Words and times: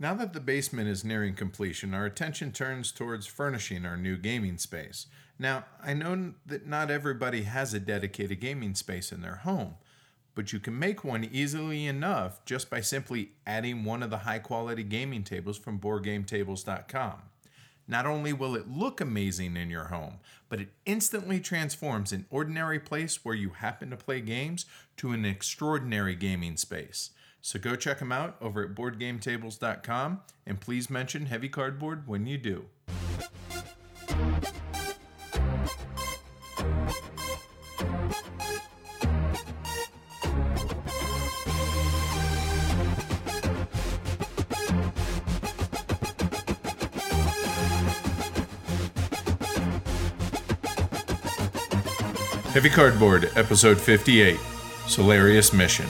Now 0.00 0.14
that 0.14 0.32
the 0.32 0.40
basement 0.40 0.88
is 0.88 1.04
nearing 1.04 1.34
completion, 1.34 1.92
our 1.92 2.06
attention 2.06 2.52
turns 2.52 2.92
towards 2.92 3.26
furnishing 3.26 3.84
our 3.84 3.96
new 3.96 4.16
gaming 4.16 4.56
space. 4.56 5.06
Now, 5.40 5.64
I 5.82 5.92
know 5.92 6.34
that 6.46 6.66
not 6.66 6.90
everybody 6.90 7.42
has 7.42 7.74
a 7.74 7.80
dedicated 7.80 8.40
gaming 8.40 8.76
space 8.76 9.10
in 9.10 9.22
their 9.22 9.36
home, 9.36 9.74
but 10.36 10.52
you 10.52 10.60
can 10.60 10.78
make 10.78 11.02
one 11.02 11.24
easily 11.24 11.86
enough 11.86 12.44
just 12.44 12.70
by 12.70 12.80
simply 12.80 13.32
adding 13.44 13.84
one 13.84 14.04
of 14.04 14.10
the 14.10 14.18
high 14.18 14.38
quality 14.38 14.84
gaming 14.84 15.24
tables 15.24 15.58
from 15.58 15.80
BoardGameTables.com. 15.80 17.22
Not 17.88 18.06
only 18.06 18.32
will 18.32 18.54
it 18.54 18.70
look 18.70 19.00
amazing 19.00 19.56
in 19.56 19.70
your 19.70 19.86
home, 19.86 20.18
but 20.48 20.60
it 20.60 20.68
instantly 20.86 21.40
transforms 21.40 22.12
an 22.12 22.26
ordinary 22.30 22.78
place 22.78 23.24
where 23.24 23.34
you 23.34 23.50
happen 23.50 23.90
to 23.90 23.96
play 23.96 24.20
games 24.20 24.64
to 24.98 25.10
an 25.10 25.24
extraordinary 25.24 26.14
gaming 26.14 26.56
space. 26.56 27.10
So 27.40 27.58
go 27.58 27.76
check 27.76 27.98
them 27.98 28.12
out 28.12 28.36
over 28.40 28.62
at 28.62 28.74
BoardGameTables.com 28.74 30.20
and 30.46 30.60
please 30.60 30.90
mention 30.90 31.26
Heavy 31.26 31.48
Cardboard 31.48 32.06
when 32.06 32.26
you 32.26 32.38
do. 32.38 32.66
Heavy 52.58 52.70
Cardboard, 52.70 53.30
Episode 53.36 53.80
58 53.80 54.36
Solarius 54.88 55.52
Mission. 55.52 55.86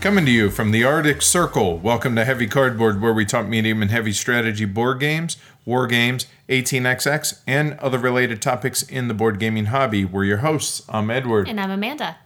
Coming 0.00 0.24
to 0.24 0.30
you 0.30 0.48
from 0.48 0.70
the 0.70 0.82
Arctic 0.82 1.20
Circle, 1.20 1.76
welcome 1.76 2.16
to 2.16 2.24
Heavy 2.24 2.46
Cardboard, 2.46 3.02
where 3.02 3.12
we 3.12 3.26
talk 3.26 3.46
medium 3.46 3.82
and 3.82 3.90
heavy 3.90 4.12
strategy 4.12 4.64
board 4.64 4.98
games, 4.98 5.36
war 5.66 5.86
games, 5.86 6.26
18xx, 6.48 7.40
and 7.46 7.74
other 7.80 7.98
related 7.98 8.40
topics 8.40 8.82
in 8.82 9.08
the 9.08 9.14
board 9.14 9.38
gaming 9.38 9.66
hobby. 9.66 10.06
We're 10.06 10.24
your 10.24 10.38
hosts. 10.38 10.80
I'm 10.88 11.10
Edward. 11.10 11.50
And 11.50 11.60
I'm 11.60 11.70
Amanda. 11.70 12.16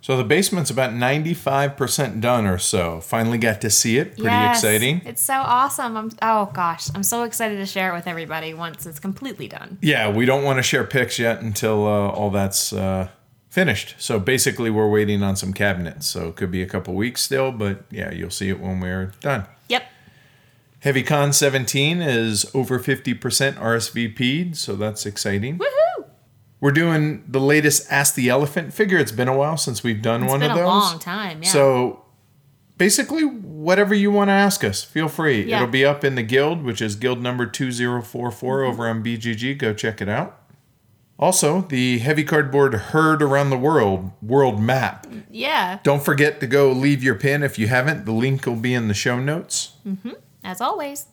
So 0.00 0.16
the 0.16 0.22
basement's 0.22 0.70
about 0.70 0.92
95% 0.92 2.20
done 2.20 2.46
or 2.46 2.58
so. 2.58 3.00
Finally 3.00 3.38
got 3.38 3.60
to 3.62 3.70
see 3.70 3.98
it. 3.98 4.12
Pretty 4.12 4.28
Yes, 4.30 4.58
exciting. 4.58 5.02
It's 5.04 5.20
so 5.20 5.34
awesome. 5.34 5.96
I'm 5.96 6.10
oh 6.22 6.50
gosh, 6.54 6.88
I'm 6.94 7.02
so 7.02 7.24
excited 7.24 7.56
to 7.56 7.66
share 7.66 7.90
it 7.92 7.96
with 7.96 8.06
everybody 8.06 8.54
once 8.54 8.86
it's 8.86 9.00
completely 9.00 9.48
done. 9.48 9.78
Yeah, 9.82 10.08
we 10.10 10.26
don't 10.26 10.44
want 10.44 10.58
to 10.58 10.62
share 10.62 10.84
pics 10.84 11.18
yet 11.18 11.42
until 11.42 11.86
uh, 11.86 12.08
all 12.08 12.30
that's 12.30 12.72
uh, 12.72 13.08
finished. 13.50 13.94
So 13.98 14.18
basically, 14.18 14.70
we're 14.70 14.88
waiting 14.88 15.22
on 15.22 15.36
some 15.36 15.52
cabinets. 15.52 16.06
So 16.06 16.28
it 16.28 16.36
could 16.36 16.50
be 16.50 16.62
a 16.62 16.66
couple 16.66 16.94
weeks 16.94 17.20
still, 17.20 17.52
but 17.52 17.82
yeah, 17.90 18.10
you'll 18.12 18.30
see 18.30 18.48
it 18.48 18.58
when 18.60 18.80
we're 18.80 19.12
done. 19.20 19.46
Yep. 19.68 19.82
Heavy 20.80 21.02
Con 21.02 21.32
17 21.34 22.00
is 22.00 22.50
over 22.54 22.78
50% 22.78 23.20
RSVP'd, 23.58 24.56
so 24.56 24.76
that's 24.76 25.04
exciting. 25.04 25.58
Woohoo! 25.58 26.06
We're 26.60 26.70
doing 26.72 27.24
the 27.28 27.40
latest 27.40 27.90
Ask 27.90 28.14
the 28.14 28.28
Elephant 28.30 28.72
figure. 28.72 28.98
It's 28.98 29.12
been 29.12 29.28
a 29.28 29.36
while 29.36 29.56
since 29.58 29.82
we've 29.82 30.00
done 30.00 30.22
It's 30.24 30.30
one 30.30 30.40
been 30.40 30.50
of 30.52 30.56
a 30.56 30.60
those. 30.60 30.66
long 30.68 30.98
time. 30.98 31.42
Yeah. 31.42 31.48
So 31.50 32.04
basically, 32.78 33.24
whatever 33.24 33.94
you 33.94 34.10
want 34.10 34.28
to 34.28 34.32
ask 34.32 34.62
us, 34.64 34.82
feel 34.84 35.08
free. 35.08 35.44
Yeah. 35.44 35.56
It'll 35.56 35.68
be 35.68 35.84
up 35.84 36.02
in 36.04 36.14
the 36.14 36.22
guild, 36.22 36.62
which 36.62 36.80
is 36.80 36.96
guild 36.96 37.20
number 37.22 37.44
2044 37.46 38.60
Mm-hmm. 38.60 38.70
over 38.70 38.88
on 38.88 39.02
BGG. 39.04 39.58
Go 39.58 39.74
check 39.74 40.00
it 40.00 40.08
out. 40.08 40.39
Also, 41.20 41.60
the 41.68 41.98
heavy 41.98 42.24
cardboard 42.24 42.72
heard 42.74 43.22
around 43.22 43.50
the 43.50 43.58
world 43.58 44.10
world 44.22 44.58
map. 44.58 45.06
yeah. 45.30 45.78
Don't 45.82 46.02
forget 46.02 46.40
to 46.40 46.46
go 46.46 46.72
leave 46.72 47.04
your 47.04 47.14
pin 47.14 47.42
if 47.42 47.58
you 47.58 47.68
haven't. 47.68 48.06
The 48.06 48.12
link 48.12 48.46
will 48.46 48.56
be 48.56 48.72
in 48.72 48.88
the 48.88 48.94
show 48.94 49.20
notes. 49.20 49.74
Mm-hmm. 49.86 50.12
As 50.42 50.62
always. 50.62 51.06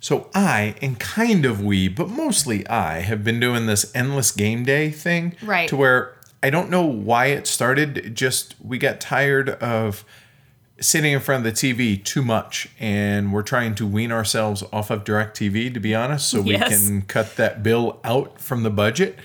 So 0.00 0.28
I 0.34 0.74
and 0.82 0.98
kind 0.98 1.46
of 1.46 1.64
we, 1.64 1.86
but 1.86 2.10
mostly 2.10 2.66
I 2.66 3.00
have 3.00 3.22
been 3.22 3.38
doing 3.38 3.66
this 3.66 3.90
endless 3.94 4.32
game 4.32 4.64
day 4.64 4.90
thing. 4.90 5.36
Right. 5.40 5.68
To 5.68 5.76
where 5.76 6.16
I 6.42 6.50
don't 6.50 6.68
know 6.68 6.84
why 6.84 7.26
it 7.26 7.46
started. 7.46 7.96
It 7.96 8.14
just 8.14 8.56
we 8.60 8.76
got 8.76 9.00
tired 9.00 9.48
of 9.48 10.04
sitting 10.80 11.12
in 11.12 11.20
front 11.20 11.46
of 11.46 11.54
the 11.54 11.74
TV 11.74 12.02
too 12.04 12.22
much 12.22 12.68
and 12.80 13.32
we're 13.32 13.42
trying 13.42 13.76
to 13.76 13.86
wean 13.86 14.10
ourselves 14.10 14.64
off 14.72 14.90
of 14.90 15.04
direct 15.04 15.38
TV 15.38 15.72
to 15.72 15.78
be 15.78 15.94
honest 15.94 16.28
so 16.28 16.40
we 16.40 16.58
can 16.58 17.02
cut 17.02 17.36
that 17.36 17.62
bill 17.62 18.00
out 18.02 18.40
from 18.40 18.64
the 18.64 18.70
budget. 18.70 19.16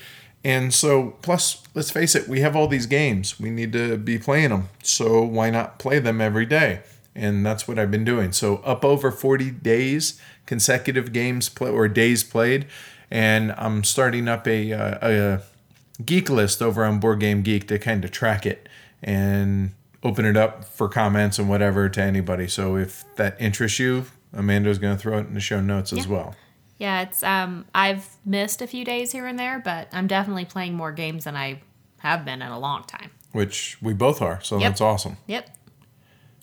And 0.43 0.73
so 0.73 1.17
plus 1.21 1.63
let's 1.73 1.91
face 1.91 2.15
it, 2.15 2.27
we 2.27 2.41
have 2.41 2.55
all 2.55 2.67
these 2.67 2.85
games. 2.85 3.39
We 3.39 3.49
need 3.49 3.73
to 3.73 3.97
be 3.97 4.17
playing 4.17 4.49
them. 4.49 4.69
So 4.83 5.21
why 5.21 5.49
not 5.49 5.79
play 5.79 5.99
them 5.99 6.21
every 6.21 6.45
day? 6.45 6.81
And 7.15 7.45
that's 7.45 7.67
what 7.67 7.77
I've 7.77 7.91
been 7.91 8.05
doing. 8.05 8.31
So 8.31 8.57
up 8.57 8.85
over 8.85 9.11
40 9.11 9.51
days 9.51 10.19
consecutive 10.45 11.11
games 11.11 11.49
play 11.49 11.69
or 11.69 11.87
days 11.87 12.23
played 12.23 12.65
and 13.11 13.53
I'm 13.57 13.83
starting 13.83 14.27
up 14.27 14.47
a, 14.47 14.71
uh, 14.73 14.97
a 15.01 15.41
geek 16.03 16.29
list 16.29 16.61
over 16.61 16.85
on 16.85 16.99
Board 16.99 17.19
Game 17.19 17.41
Geek 17.41 17.67
to 17.67 17.79
kind 17.79 18.05
of 18.05 18.11
track 18.11 18.45
it 18.45 18.69
and 19.01 19.71
open 20.03 20.25
it 20.25 20.37
up 20.37 20.63
for 20.63 20.87
comments 20.87 21.39
and 21.39 21.49
whatever 21.49 21.89
to 21.89 22.01
anybody. 22.01 22.47
So 22.47 22.77
if 22.77 23.03
that 23.15 23.35
interests 23.39 23.79
you, 23.79 24.05
Amanda's 24.33 24.77
going 24.77 24.95
to 24.95 25.01
throw 25.01 25.17
it 25.17 25.27
in 25.27 25.33
the 25.33 25.39
show 25.39 25.59
notes 25.59 25.91
as 25.91 26.07
well. 26.07 26.35
Yeah, 26.79 27.01
it's 27.01 27.21
um 27.23 27.65
I've 27.75 28.07
missed 28.25 28.61
a 28.61 28.67
few 28.67 28.83
days 28.83 29.11
here 29.11 29.27
and 29.27 29.37
there, 29.37 29.59
but 29.59 29.89
I'm 29.91 30.07
definitely 30.07 30.45
playing 30.45 30.73
more 30.73 30.91
games 30.91 31.25
than 31.25 31.35
I 31.35 31.61
have 31.99 32.25
been 32.25 32.41
in 32.41 32.47
a 32.49 32.57
long 32.59 32.83
time. 32.85 33.11
Which 33.33 33.77
we 33.81 33.93
both 33.93 34.21
are, 34.21 34.39
so 34.41 34.57
Yep. 34.57 34.69
that's 34.71 34.81
awesome. 34.81 35.17
Yep. 35.27 35.49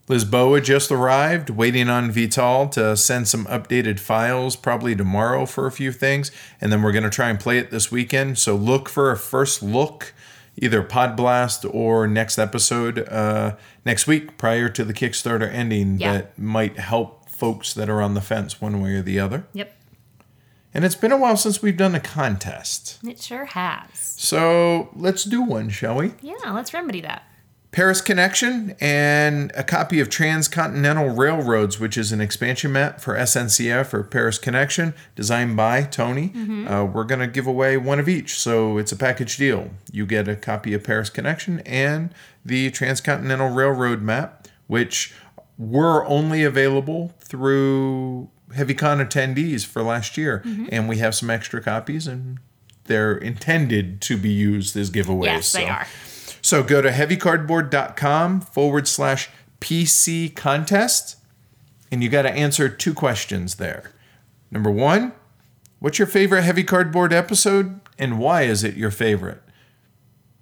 Lisboa 0.08 0.62
just 0.62 0.92
arrived, 0.92 1.50
waiting 1.50 1.88
on 1.88 2.12
Vital 2.12 2.68
to 2.68 2.96
send 2.96 3.26
some 3.26 3.44
updated 3.46 3.98
files 3.98 4.54
probably 4.54 4.94
tomorrow 4.94 5.46
for 5.46 5.66
a 5.66 5.72
few 5.72 5.90
things, 5.90 6.30
and 6.60 6.70
then 6.72 6.80
we're 6.82 6.92
going 6.92 7.02
to 7.02 7.10
try 7.10 7.28
and 7.28 7.40
play 7.40 7.58
it 7.58 7.72
this 7.72 7.90
weekend. 7.90 8.38
So 8.38 8.54
look 8.54 8.88
for 8.88 9.10
a 9.10 9.16
first 9.16 9.64
look, 9.64 10.14
either 10.56 10.80
Pod 10.84 11.16
Blast 11.16 11.64
or 11.68 12.06
next 12.06 12.38
episode 12.38 13.00
uh, 13.08 13.56
next 13.84 14.06
week 14.06 14.38
prior 14.38 14.68
to 14.68 14.84
the 14.84 14.94
Kickstarter 14.94 15.52
ending 15.52 15.98
Yeah. 15.98 16.12
that 16.12 16.38
might 16.38 16.78
help 16.78 17.28
folks 17.28 17.74
that 17.74 17.88
are 17.90 18.00
on 18.00 18.14
the 18.14 18.20
fence 18.20 18.60
one 18.60 18.80
way 18.80 18.92
or 18.92 19.02
the 19.02 19.18
other. 19.18 19.46
Yep. 19.54 19.75
And 20.76 20.84
it's 20.84 20.94
been 20.94 21.10
a 21.10 21.16
while 21.16 21.38
since 21.38 21.62
we've 21.62 21.74
done 21.74 21.94
a 21.94 22.00
contest. 22.00 22.98
It 23.02 23.22
sure 23.22 23.46
has. 23.46 23.88
So 23.94 24.90
let's 24.94 25.24
do 25.24 25.40
one, 25.40 25.70
shall 25.70 25.96
we? 25.96 26.12
Yeah, 26.20 26.52
let's 26.52 26.74
remedy 26.74 27.00
that. 27.00 27.22
Paris 27.72 28.02
Connection 28.02 28.76
and 28.78 29.52
a 29.54 29.64
copy 29.64 30.00
of 30.00 30.10
Transcontinental 30.10 31.08
Railroads, 31.08 31.80
which 31.80 31.96
is 31.96 32.12
an 32.12 32.20
expansion 32.20 32.72
map 32.72 33.00
for 33.00 33.14
SNCF 33.14 33.94
or 33.94 34.02
Paris 34.02 34.38
Connection, 34.38 34.92
designed 35.14 35.56
by 35.56 35.82
Tony. 35.82 36.32
Uh, 36.68 36.84
we're 36.84 37.04
going 37.04 37.20
to 37.20 37.26
give 37.26 37.46
away 37.46 37.78
one 37.78 37.98
of 37.98 38.06
each, 38.06 38.38
so 38.38 38.76
it's 38.76 38.92
a 38.92 38.96
package 38.96 39.38
deal. 39.38 39.70
You 39.90 40.04
get 40.04 40.28
a 40.28 40.36
copy 40.36 40.74
of 40.74 40.84
Paris 40.84 41.08
Connection 41.08 41.60
and 41.60 42.14
the 42.44 42.70
Transcontinental 42.70 43.48
Railroad 43.48 44.02
map, 44.02 44.46
which 44.66 45.14
were 45.56 46.04
only 46.04 46.44
available 46.44 47.14
through 47.18 48.28
HeavyCon 48.52 49.04
attendees 49.04 49.66
for 49.66 49.82
last 49.82 50.16
year, 50.16 50.42
mm-hmm. 50.44 50.66
and 50.70 50.88
we 50.88 50.98
have 50.98 51.14
some 51.14 51.30
extra 51.30 51.60
copies, 51.60 52.06
and 52.06 52.38
they're 52.84 53.16
intended 53.16 54.00
to 54.02 54.16
be 54.16 54.30
used 54.30 54.76
as 54.76 54.90
giveaways. 54.90 55.24
Yes, 55.24 55.52
they 55.52 55.66
so- 55.66 55.70
are. 55.70 55.86
so 56.42 56.62
go 56.62 56.80
to 56.80 56.90
heavycardboard.com 56.90 58.40
forward 58.40 58.86
slash 58.86 59.30
PC 59.60 60.34
contest, 60.34 61.16
and 61.90 62.02
you 62.02 62.08
got 62.08 62.22
to 62.22 62.30
answer 62.30 62.68
two 62.68 62.94
questions 62.94 63.56
there. 63.56 63.92
Number 64.50 64.70
one, 64.70 65.12
what's 65.80 65.98
your 65.98 66.06
favorite 66.06 66.42
heavy 66.42 66.62
cardboard 66.62 67.12
episode, 67.12 67.80
and 67.98 68.18
why 68.18 68.42
is 68.42 68.62
it 68.62 68.76
your 68.76 68.90
favorite? 68.90 69.42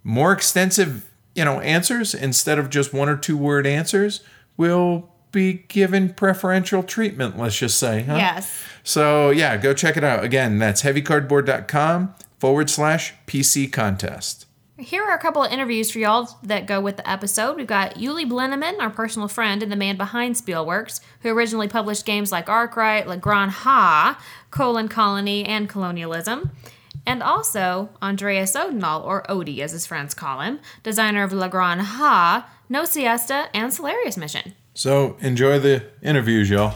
More 0.02 0.32
extensive, 0.32 1.11
you 1.34 1.44
know, 1.44 1.61
answers 1.61 2.14
instead 2.14 2.58
of 2.58 2.69
just 2.69 2.93
one 2.93 3.08
or 3.08 3.17
two 3.17 3.38
word 3.38 3.67
answers 3.67 4.20
will 4.58 5.13
be 5.34 5.64
given 5.69 6.14
preferential 6.14 6.82
treatment. 6.82 7.38
Let's 7.38 7.58
just 7.58 7.78
say, 7.78 8.04
huh? 8.04 8.16
Yes. 8.16 8.64
So 8.82 9.31
yeah, 9.31 9.58
go 9.58 9.75
check 9.75 9.98
it 9.98 10.04
out. 10.04 10.25
Again, 10.25 10.58
that's 10.58 10.82
heavycardboard.com 10.82 12.14
forward 12.38 12.70
slash 12.70 13.12
PC 13.26 13.70
contest. 13.70 14.46
Here 14.76 15.04
are 15.04 15.14
a 15.14 15.20
couple 15.20 15.44
of 15.44 15.52
interviews 15.52 15.90
for 15.92 16.00
y'all 16.00 16.36
that 16.42 16.66
go 16.66 16.81
with 16.81 16.96
the 16.96 17.08
episode. 17.08 17.56
We've 17.56 17.66
got 17.66 17.96
Uli 17.96 18.26
Blennemann, 18.26 18.81
our 18.81 18.90
personal 18.90 19.28
friend 19.28 19.62
and 19.62 19.70
the 19.70 19.76
man 19.76 19.96
behind 19.96 20.34
Spielworxx, 20.34 21.00
who 21.20 21.28
originally 21.31 21.69
published 21.69 22.04
games 22.04 22.32
like 22.32 22.48
Arkwright, 22.48 23.06
La 23.06 23.16
Granja, 23.16 24.16
Colon 24.50 24.88
Colony, 24.88 25.44
and 25.44 25.69
Colonialism. 25.69 26.50
And 27.06 27.22
also 27.22 27.90
Andreas 28.02 28.56
Odendahl, 28.56 29.04
or 29.04 29.22
Odie 29.28 29.60
as 29.60 29.70
his 29.70 29.87
friends 29.87 30.12
call 30.12 30.40
him, 30.40 30.58
designer 30.82 31.22
of 31.22 31.32
La 31.32 31.48
Granja, 31.48 32.44
No 32.69 32.84
Siesta, 32.84 33.48
and 33.54 33.72
Solarius 33.72 34.16
Mission. 34.16 34.54
So 34.75 35.17
enjoy 35.21 35.61
the 35.61 35.85
interviews, 36.03 36.50
y'all. 36.50 36.75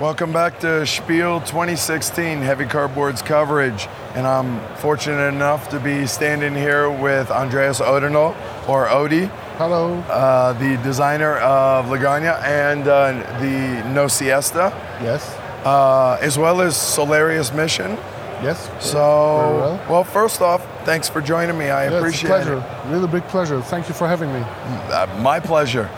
Welcome 0.00 0.32
back 0.32 0.58
to 0.60 0.84
Spiel 0.84 1.40
2016 1.40 2.38
Heavy 2.38 2.64
Cardboards 2.64 3.24
coverage. 3.24 3.86
And 4.14 4.26
I'm 4.26 4.58
fortunate 4.76 5.28
enough 5.32 5.68
to 5.68 5.78
be 5.78 6.06
standing 6.06 6.54
here 6.54 6.90
with 6.90 7.30
Andreas 7.30 7.80
Odendahl, 7.80 8.34
or 8.68 8.86
Odie, 8.88 9.28
Hello. 9.58 9.94
uh, 10.08 10.52
the 10.54 10.76
designer 10.82 11.36
of 11.38 11.88
La 11.88 11.96
Granja 11.98 12.42
and 12.42 12.88
uh, 12.88 13.12
the 13.40 13.88
No 13.90 14.08
Siesta, 14.08 14.72
yes. 15.00 15.24
uh, 15.64 16.18
as 16.20 16.36
well 16.36 16.60
as 16.60 16.76
Solarius 16.76 17.54
Mission. 17.54 17.96
Yes. 18.42 18.68
So, 18.80 18.98
well. 18.98 19.86
well, 19.88 20.04
first 20.04 20.40
off, 20.40 20.66
thanks 20.84 21.08
for 21.08 21.20
joining 21.20 21.56
me. 21.56 21.66
I 21.70 21.88
Yeah, 21.88 21.98
appreciate 21.98 22.30
it's 22.30 22.46
a 22.48 22.60
pleasure. 22.60 22.90
Really 22.92 23.08
big 23.08 23.22
pleasure. 23.28 23.60
Thank 23.62 23.88
you 23.88 23.94
for 23.94 24.08
having 24.08 24.32
me. 24.32 24.40
Uh, 24.40 25.06
my 25.20 25.38
pleasure. 25.38 25.88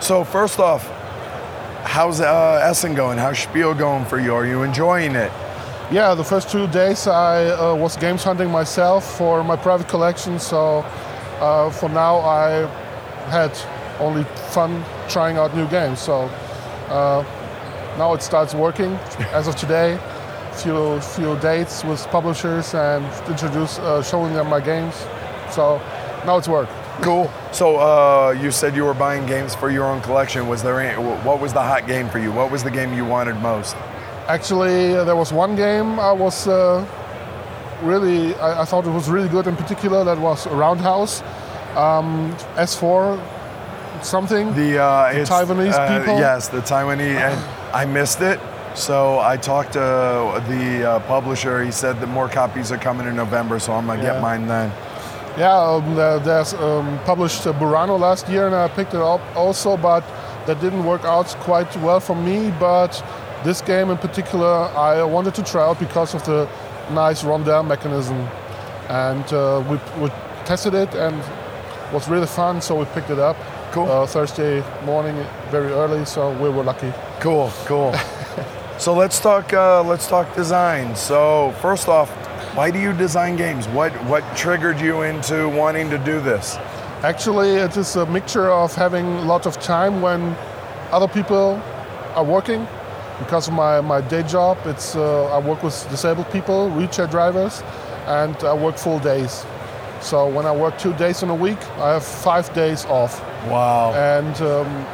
So, 0.00 0.24
first 0.24 0.58
off, 0.58 0.86
how's 1.84 2.20
uh, 2.20 2.60
Essen 2.62 2.94
going? 2.94 3.18
How's 3.18 3.38
Spiel 3.38 3.74
going 3.74 4.04
for 4.06 4.18
you? 4.18 4.34
Are 4.34 4.46
you 4.46 4.62
enjoying 4.62 5.14
it? 5.14 5.30
Yeah, 5.90 6.14
the 6.14 6.24
first 6.24 6.50
two 6.50 6.66
days 6.66 7.06
I 7.06 7.46
uh, 7.46 7.74
was 7.76 7.96
games 7.96 8.24
hunting 8.24 8.50
myself 8.50 9.16
for 9.16 9.44
my 9.44 9.56
private 9.56 9.88
collection. 9.88 10.38
So 10.38 10.78
uh, 11.40 11.70
for 11.70 11.88
now 11.88 12.18
I 12.18 12.66
had 13.30 13.56
only 14.00 14.24
fun 14.50 14.84
trying 15.08 15.36
out 15.36 15.54
new 15.54 15.68
games. 15.68 16.00
So 16.00 16.22
uh, 16.88 17.24
now 17.98 18.14
it 18.14 18.22
starts 18.22 18.52
working 18.54 18.94
as 19.32 19.46
of 19.46 19.54
today. 19.54 19.98
Few 20.56 21.00
few 21.00 21.38
dates 21.38 21.84
with 21.84 22.04
publishers 22.06 22.74
and 22.74 23.04
introduce 23.28 23.78
uh, 23.78 24.02
showing 24.02 24.32
them 24.32 24.48
my 24.48 24.60
games. 24.60 24.94
So 25.50 25.80
now 26.24 26.38
it's 26.38 26.48
work. 26.48 26.68
Cool. 27.02 27.30
So 27.52 27.76
uh, 27.76 28.30
you 28.30 28.50
said 28.50 28.74
you 28.74 28.84
were 28.84 28.94
buying 28.94 29.26
games 29.26 29.54
for 29.54 29.70
your 29.70 29.84
own 29.84 30.00
collection. 30.00 30.48
Was 30.48 30.62
there 30.62 30.80
any, 30.80 30.96
what 30.98 31.40
was 31.40 31.52
the 31.52 31.62
hot 31.62 31.86
game 31.86 32.08
for 32.08 32.18
you? 32.18 32.32
What 32.32 32.50
was 32.50 32.64
the 32.64 32.70
game 32.70 32.94
you 32.94 33.04
wanted 33.04 33.36
most? 33.36 33.76
Actually, 34.28 34.96
uh, 34.96 35.04
there 35.04 35.14
was 35.14 35.32
one 35.32 35.56
game 35.56 36.00
I 36.00 36.12
was 36.12 36.48
uh, 36.48 36.84
really, 37.82 38.34
I, 38.36 38.62
I 38.62 38.64
thought 38.64 38.86
it 38.86 38.90
was 38.90 39.08
really 39.08 39.28
good 39.28 39.46
in 39.46 39.56
particular. 39.56 40.04
That 40.04 40.18
was 40.18 40.46
Roundhouse, 40.46 41.22
um, 41.76 42.34
S4 42.56 43.22
something. 44.02 44.54
The, 44.54 44.82
uh, 44.82 45.10
it's, 45.12 45.30
Taiwanese 45.30 45.72
uh, 45.72 45.98
people? 45.98 46.18
Yes, 46.18 46.48
the 46.48 46.60
Taiwanese. 46.60 47.16
And 47.16 47.74
I 47.74 47.84
missed 47.84 48.20
it. 48.20 48.40
So 48.76 49.18
I 49.20 49.36
talked 49.38 49.72
to 49.72 49.78
the 50.48 50.84
uh, 50.90 51.00
publisher. 51.08 51.62
He 51.64 51.70
said 51.70 51.98
that 52.00 52.08
more 52.08 52.28
copies 52.28 52.70
are 52.70 52.76
coming 52.78 53.06
in 53.06 53.16
November. 53.16 53.58
So 53.58 53.72
I'm 53.72 53.86
gonna 53.86 54.02
Yeah. 54.02 54.12
get 54.14 54.22
mine 54.22 54.46
then. 54.46 54.70
yeah, 55.38 55.52
um, 55.54 55.94
there's 56.24 56.54
um, 56.54 56.98
published 57.04 57.46
uh, 57.46 57.52
Burano 57.52 57.98
last 57.98 58.28
year, 58.28 58.46
and 58.46 58.54
I 58.54 58.68
picked 58.68 58.94
it 58.94 59.00
up 59.02 59.20
also, 59.34 59.76
but 59.76 60.02
that 60.46 60.60
didn't 60.60 60.84
work 60.84 61.04
out 61.04 61.26
quite 61.40 61.74
well 61.78 62.00
for 62.00 62.14
me. 62.16 62.52
But 62.60 63.02
this 63.44 63.60
game 63.62 63.90
in 63.90 63.98
particular, 63.98 64.68
I 64.76 65.02
wanted 65.02 65.34
to 65.34 65.42
try 65.42 65.62
out 65.62 65.78
because 65.78 66.14
of 66.14 66.22
the 66.24 66.48
nice 66.90 67.22
rondel 67.24 67.62
mechanism, 67.66 68.16
and 68.88 69.24
uh, 69.32 69.62
we, 69.68 69.76
we 70.02 70.10
tested 70.44 70.74
it 70.74 70.94
and 70.94 71.16
it 71.16 71.92
was 71.92 72.08
really 72.08 72.26
fun. 72.26 72.60
So 72.60 72.74
we 72.76 72.84
picked 72.94 73.10
it 73.10 73.18
up. 73.18 73.36
Cool. 73.72 73.90
Uh, 73.90 74.06
Thursday 74.06 74.62
morning, 74.84 75.16
very 75.50 75.72
early, 75.72 76.04
so 76.04 76.30
we 76.42 76.48
were 76.48 76.62
lucky. 76.64 76.92
Cool, 77.20 77.50
cool. 77.66 77.92
so 78.78 78.94
let's 78.94 79.20
talk. 79.20 79.52
Uh, 79.52 79.82
let's 79.82 80.06
talk 80.06 80.34
design. 80.34 80.94
So 80.96 81.54
first 81.60 81.88
off, 81.88 82.10
why 82.56 82.70
do 82.70 82.78
you 82.78 82.92
design 82.92 83.36
games? 83.36 83.66
What 83.68 83.92
what 84.04 84.22
triggered 84.36 84.80
you 84.80 85.02
into 85.02 85.48
wanting 85.48 85.90
to 85.90 85.98
do 85.98 86.20
this? 86.20 86.56
Actually, 87.02 87.50
it 87.56 87.76
is 87.76 87.96
a 87.96 88.06
mixture 88.06 88.50
of 88.50 88.74
having 88.74 89.06
a 89.06 89.22
lot 89.22 89.46
of 89.46 89.60
time 89.60 90.00
when 90.00 90.34
other 90.90 91.08
people 91.08 91.60
are 92.14 92.24
working. 92.24 92.66
Because 93.18 93.48
of 93.48 93.54
my, 93.54 93.80
my 93.80 94.02
day 94.02 94.22
job, 94.22 94.58
it's 94.66 94.94
uh, 94.94 95.34
I 95.34 95.38
work 95.38 95.62
with 95.62 95.88
disabled 95.88 96.30
people, 96.30 96.68
wheelchair 96.70 97.06
drivers, 97.06 97.62
and 98.06 98.36
I 98.44 98.52
work 98.52 98.76
full 98.76 98.98
days. 98.98 99.46
So 100.00 100.28
when 100.28 100.44
I 100.44 100.52
work 100.54 100.78
two 100.78 100.92
days 100.94 101.22
in 101.22 101.30
a 101.30 101.34
week, 101.34 101.58
I 101.78 101.94
have 101.94 102.04
five 102.04 102.52
days 102.52 102.84
off. 102.86 103.22
Wow. 103.48 103.94
And 103.94 104.36
um, 104.42 104.86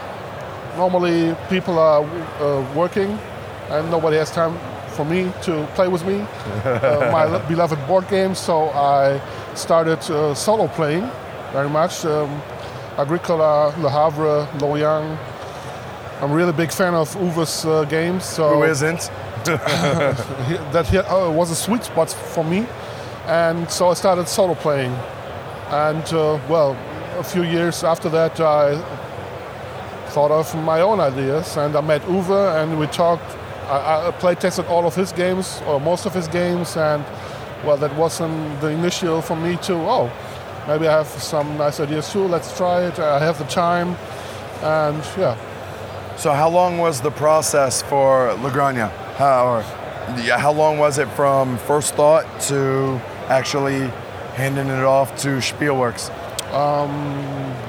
normally 0.77 1.35
people 1.49 1.79
are 1.79 2.05
uh, 2.05 2.75
working, 2.75 3.19
and 3.73 3.91
nobody 3.91 4.17
has 4.17 4.31
time 4.31 4.59
for 4.97 5.05
me 5.05 5.33
to 5.43 5.67
play 5.75 5.89
with 5.89 6.05
me. 6.07 6.21
uh, 6.65 7.09
my 7.13 7.39
beloved 7.49 7.79
board 7.87 8.07
games, 8.09 8.39
so 8.39 8.69
I 8.71 9.21
started 9.55 9.99
uh, 10.11 10.35
solo 10.35 10.69
playing 10.69 11.11
very 11.53 11.69
much. 11.69 12.05
Um, 12.05 12.43
Agricola, 12.99 13.75
Le 13.79 13.91
Havre, 13.91 14.47
Loyang. 14.59 15.19
I'm 16.21 16.31
a 16.31 16.35
really 16.35 16.53
big 16.53 16.71
fan 16.71 16.95
of 16.95 17.15
Uwe's 17.17 17.65
uh, 17.65 17.85
games. 17.85 18.25
So 18.25 18.55
Who 18.55 18.63
isn't? 18.65 19.11
that 19.45 20.87
he, 20.91 20.99
uh, 20.99 21.31
was 21.31 21.51
a 21.51 21.57
sweet 21.57 21.83
spot 21.85 22.11
for 22.11 22.45
me, 22.45 22.67
and 23.27 23.69
so 23.71 23.89
I 23.89 23.95
started 23.95 24.29
solo 24.29 24.55
playing. 24.55 24.93
And 25.71 26.05
uh, 26.13 26.39
well, 26.49 26.77
a 27.19 27.25
few 27.25 27.43
years 27.43 27.83
after 27.83 28.09
that, 28.11 28.39
I 28.41 28.77
thought 30.11 30.31
of 30.31 30.55
my 30.65 30.81
own 30.83 31.01
ideas, 31.01 31.57
and 31.57 31.75
I 31.75 31.81
met 31.81 32.03
Uwe, 32.03 32.63
and 32.63 32.79
we 32.79 32.87
talked. 32.87 33.37
I, 33.69 34.09
I 34.09 34.11
play 34.11 34.35
tested 34.35 34.67
all 34.67 34.87
of 34.87 34.95
his 34.95 35.13
games, 35.13 35.63
or 35.67 35.81
most 35.81 36.07
of 36.07 36.15
his 36.15 36.29
games, 36.29 36.77
and 36.77 37.05
well, 37.65 37.77
that 37.77 37.95
wasn't 37.97 38.61
the 38.61 38.69
initial 38.69 39.23
for 39.23 39.37
me 39.37 39.57
to. 39.59 39.75
Oh, 39.75 40.11
maybe 40.67 40.89
I 40.89 40.99
have 40.99 41.07
some 41.07 41.57
nice 41.57 41.81
ideas 41.81 42.13
too. 42.13 42.27
Let's 42.27 42.57
try 42.57 42.87
it. 42.87 42.99
I 42.99 43.19
have 43.19 43.39
the 43.39 43.45
time, 43.45 43.97
and 44.63 45.03
yeah. 45.17 45.37
So 46.17 46.33
how 46.33 46.49
long 46.51 46.79
was 46.79 47.01
the 47.01 47.11
process 47.11 47.83
for 47.83 48.35
La 48.35 48.51
Granja? 48.51 48.91
How, 49.17 49.47
or, 49.47 49.61
yeah, 50.21 50.39
how 50.39 50.53
long 50.53 50.79
was 50.79 50.99
it 50.99 51.09
from 51.11 51.59
first 51.59 51.95
thought 51.95 52.27
to 52.43 53.01
actually 53.29 53.89
handing 54.35 54.69
it 54.69 54.85
off 54.85 55.17
to 55.23 55.39
Spielworxx? 55.39 56.11
Um, 56.53 56.91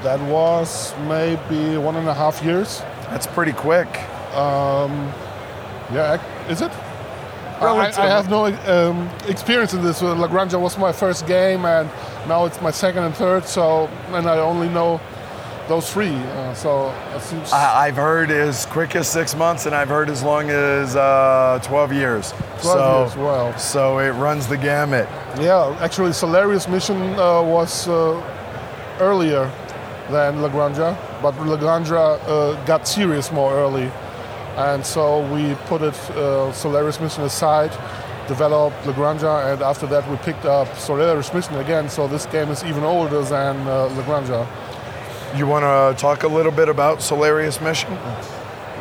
that 0.02 0.20
was 0.28 0.94
maybe 1.08 1.78
one 1.78 1.96
and 1.96 2.06
a 2.06 2.14
half 2.14 2.42
years. 2.44 2.80
That's 3.08 3.26
pretty 3.26 3.52
quick. 3.52 3.88
Um, 4.34 5.10
Yeah, 5.92 6.48
is 6.48 6.60
it? 6.60 6.72
I, 7.60 7.92
I 7.96 8.06
have 8.06 8.28
no 8.28 8.46
um, 8.46 9.08
experience 9.28 9.74
in 9.74 9.82
this. 9.82 10.02
Uh, 10.02 10.14
La 10.14 10.28
Granja 10.28 10.60
was 10.60 10.76
my 10.76 10.92
first 10.92 11.26
game, 11.26 11.64
and 11.64 11.88
now 12.28 12.44
it's 12.44 12.60
my 12.60 12.70
second 12.70 13.04
and 13.04 13.14
third. 13.14 13.44
So, 13.46 13.88
and 14.08 14.26
I 14.26 14.38
only 14.38 14.68
know 14.68 15.00
those 15.68 15.90
three. 15.90 16.14
Uh, 16.14 16.54
so, 16.54 16.94
seems, 17.20 17.52
I, 17.52 17.86
I've 17.86 17.96
heard 17.96 18.30
as 18.30 18.66
quick 18.66 18.96
as 18.96 19.08
six 19.08 19.34
months, 19.34 19.66
and 19.66 19.74
I've 19.74 19.88
heard 19.88 20.10
as 20.10 20.22
long 20.22 20.50
as 20.50 20.96
uh, 20.96 21.60
12 21.62 21.92
years. 21.92 22.32
12 22.32 22.62
so, 22.62 23.00
years, 23.00 23.16
wow. 23.16 23.56
So 23.56 23.98
it 23.98 24.10
runs 24.12 24.46
the 24.46 24.56
gamut. 24.56 25.08
yeah, 25.40 25.76
actually, 25.80 26.10
Solarius 26.10 26.68
Mission 26.68 27.00
uh, 27.14 27.42
was 27.42 27.88
uh, 27.88 28.20
earlier 29.00 29.50
than 30.10 30.42
La 30.42 30.48
Granja, 30.48 30.96
but 31.22 31.34
La 31.46 31.56
Granja 31.56 32.20
uh, 32.26 32.64
got 32.66 32.86
serious 32.86 33.32
more 33.32 33.52
early, 33.54 33.90
and 34.56 34.84
so 34.84 35.20
we 35.32 35.54
put 35.66 35.82
it 35.82 35.94
uh, 36.10 36.52
Solaris 36.52 37.00
Mission 37.00 37.24
aside, 37.24 37.70
developed 38.28 38.86
La 38.86 38.92
Granja, 38.92 39.52
and 39.52 39.62
after 39.62 39.86
that 39.86 40.08
we 40.08 40.16
picked 40.18 40.44
up 40.44 40.68
Solaris 40.76 41.32
Mission 41.34 41.56
again. 41.56 41.88
So 41.88 42.06
this 42.06 42.26
game 42.26 42.48
is 42.50 42.62
even 42.64 42.84
older 42.84 43.22
than 43.22 43.56
uh. 43.66 44.46
You 45.36 45.46
want 45.48 45.64
to 45.64 46.00
talk 46.00 46.22
a 46.22 46.28
little 46.28 46.52
bit 46.52 46.68
about 46.68 46.98
Solarius 46.98 47.60
Mission? 47.60 47.90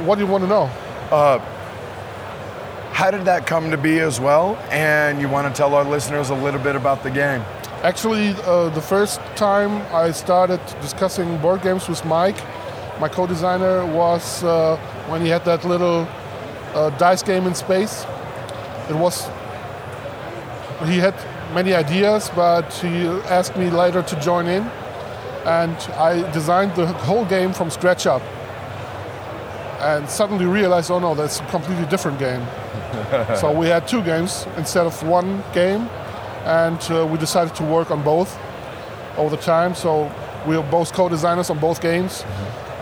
What 0.05 0.15
do 0.15 0.25
you 0.25 0.31
want 0.31 0.43
to 0.43 0.47
know? 0.47 0.67
How 2.93 3.09
did 3.09 3.25
that 3.25 3.47
come 3.47 3.71
to 3.71 3.77
be 3.77 3.99
as 3.99 4.19
well? 4.19 4.55
And 4.69 5.19
you 5.19 5.27
want 5.27 5.47
to 5.47 5.57
tell 5.57 5.73
our 5.73 5.83
listeners 5.83 6.29
a 6.29 6.35
little 6.35 6.59
bit 6.59 6.75
about 6.75 7.01
the 7.01 7.09
game? 7.09 7.41
Actually, 7.81 8.29
uh, 8.45 8.69
the 8.69 8.81
first 8.81 9.19
time 9.35 9.81
I 9.93 10.11
started 10.11 10.61
discussing 10.79 11.37
board 11.39 11.63
games 11.63 11.89
with 11.89 12.05
Mike, 12.05 12.37
my 12.99 13.09
co-designer, 13.09 13.85
was 13.85 14.43
uh, 14.43 14.77
when 15.07 15.21
he 15.21 15.29
had 15.29 15.45
that 15.45 15.65
little 15.65 16.07
uh, 16.73 16.89
dice 16.91 17.23
game 17.23 17.47
in 17.47 17.55
space. 17.55 18.05
It 18.89 18.95
was 18.95 19.29
he 20.85 20.97
had 20.97 21.15
many 21.53 21.73
ideas, 21.73 22.29
but 22.35 22.73
he 22.73 23.07
asked 23.29 23.55
me 23.55 23.69
later 23.69 24.01
to 24.01 24.19
join 24.19 24.47
in, 24.47 24.63
and 25.45 25.75
I 25.97 26.29
designed 26.31 26.75
the 26.75 26.87
whole 26.87 27.25
game 27.25 27.53
from 27.53 27.69
scratch 27.69 28.05
up. 28.05 28.21
And 29.79 30.09
suddenly 30.09 30.45
realized, 30.45 30.91
oh 30.91 30.99
no, 30.99 31.13
that's 31.13 31.41
a 31.41 31.45
completely 31.47 31.85
different 31.87 32.17
game. 32.17 32.45
so 33.35 33.51
we 33.51 33.67
had 33.67 33.85
two 33.87 34.01
games 34.01 34.47
instead 34.57 34.85
of 34.85 35.01
one 35.03 35.43
game, 35.53 35.89
and 36.45 36.79
uh, 36.89 37.05
we 37.05 37.17
decided 37.17 37.53
to 37.55 37.63
work 37.63 37.91
on 37.91 38.01
both 38.01 38.39
over 39.17 39.35
the 39.35 39.41
time. 39.41 39.75
So 39.75 40.11
we 40.47 40.55
are 40.55 40.63
both 40.63 40.93
co-designers 40.93 41.49
on 41.49 41.59
both 41.59 41.81
games. 41.81 42.23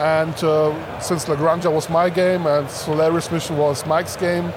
And 0.01 0.33
uh, 0.43 0.99
since 0.99 1.27
La 1.27 1.35
Granja 1.35 1.71
was 1.71 1.87
my 1.87 2.09
game 2.09 2.47
and 2.47 2.67
Solaris 2.67 3.31
Mission 3.31 3.55
was 3.57 3.85
Mike's 3.85 4.15
game, 4.15 4.51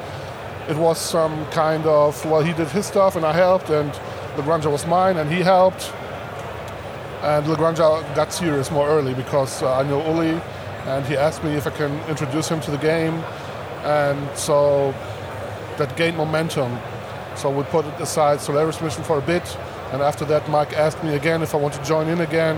it 0.70 0.76
was 0.76 0.98
some 0.98 1.44
kind 1.50 1.84
of 1.84 2.24
well, 2.24 2.42
he 2.42 2.54
did 2.54 2.68
his 2.68 2.86
stuff 2.86 3.14
and 3.14 3.26
I 3.26 3.34
helped, 3.34 3.68
and 3.68 3.90
La 4.38 4.44
Granja 4.44 4.72
was 4.72 4.86
mine 4.86 5.18
and 5.18 5.30
he 5.30 5.40
helped. 5.40 5.92
And 7.22 7.46
La 7.46 7.56
Granja 7.56 8.02
got 8.14 8.32
serious 8.32 8.70
more 8.70 8.88
early 8.88 9.12
because 9.12 9.62
uh, 9.62 9.74
I 9.74 9.82
know 9.82 10.02
Uli, 10.06 10.40
and 10.86 11.04
he 11.04 11.14
asked 11.14 11.44
me 11.44 11.52
if 11.52 11.66
I 11.66 11.70
can 11.70 11.92
introduce 12.08 12.48
him 12.48 12.60
to 12.62 12.70
the 12.70 12.78
game. 12.78 13.22
and 13.84 14.36
so 14.36 14.94
that 15.76 15.94
gained 15.96 16.16
momentum. 16.16 16.78
So 17.36 17.50
we 17.50 17.64
put 17.64 17.84
it 17.84 18.00
aside 18.00 18.40
Solaris 18.40 18.80
mission 18.80 19.04
for 19.04 19.18
a 19.18 19.22
bit, 19.22 19.44
and 19.92 20.00
after 20.00 20.24
that, 20.26 20.48
Mike 20.48 20.72
asked 20.72 21.02
me 21.04 21.14
again 21.14 21.42
if 21.42 21.54
I 21.54 21.58
want 21.58 21.74
to 21.74 21.84
join 21.84 22.08
in 22.08 22.20
again, 22.20 22.56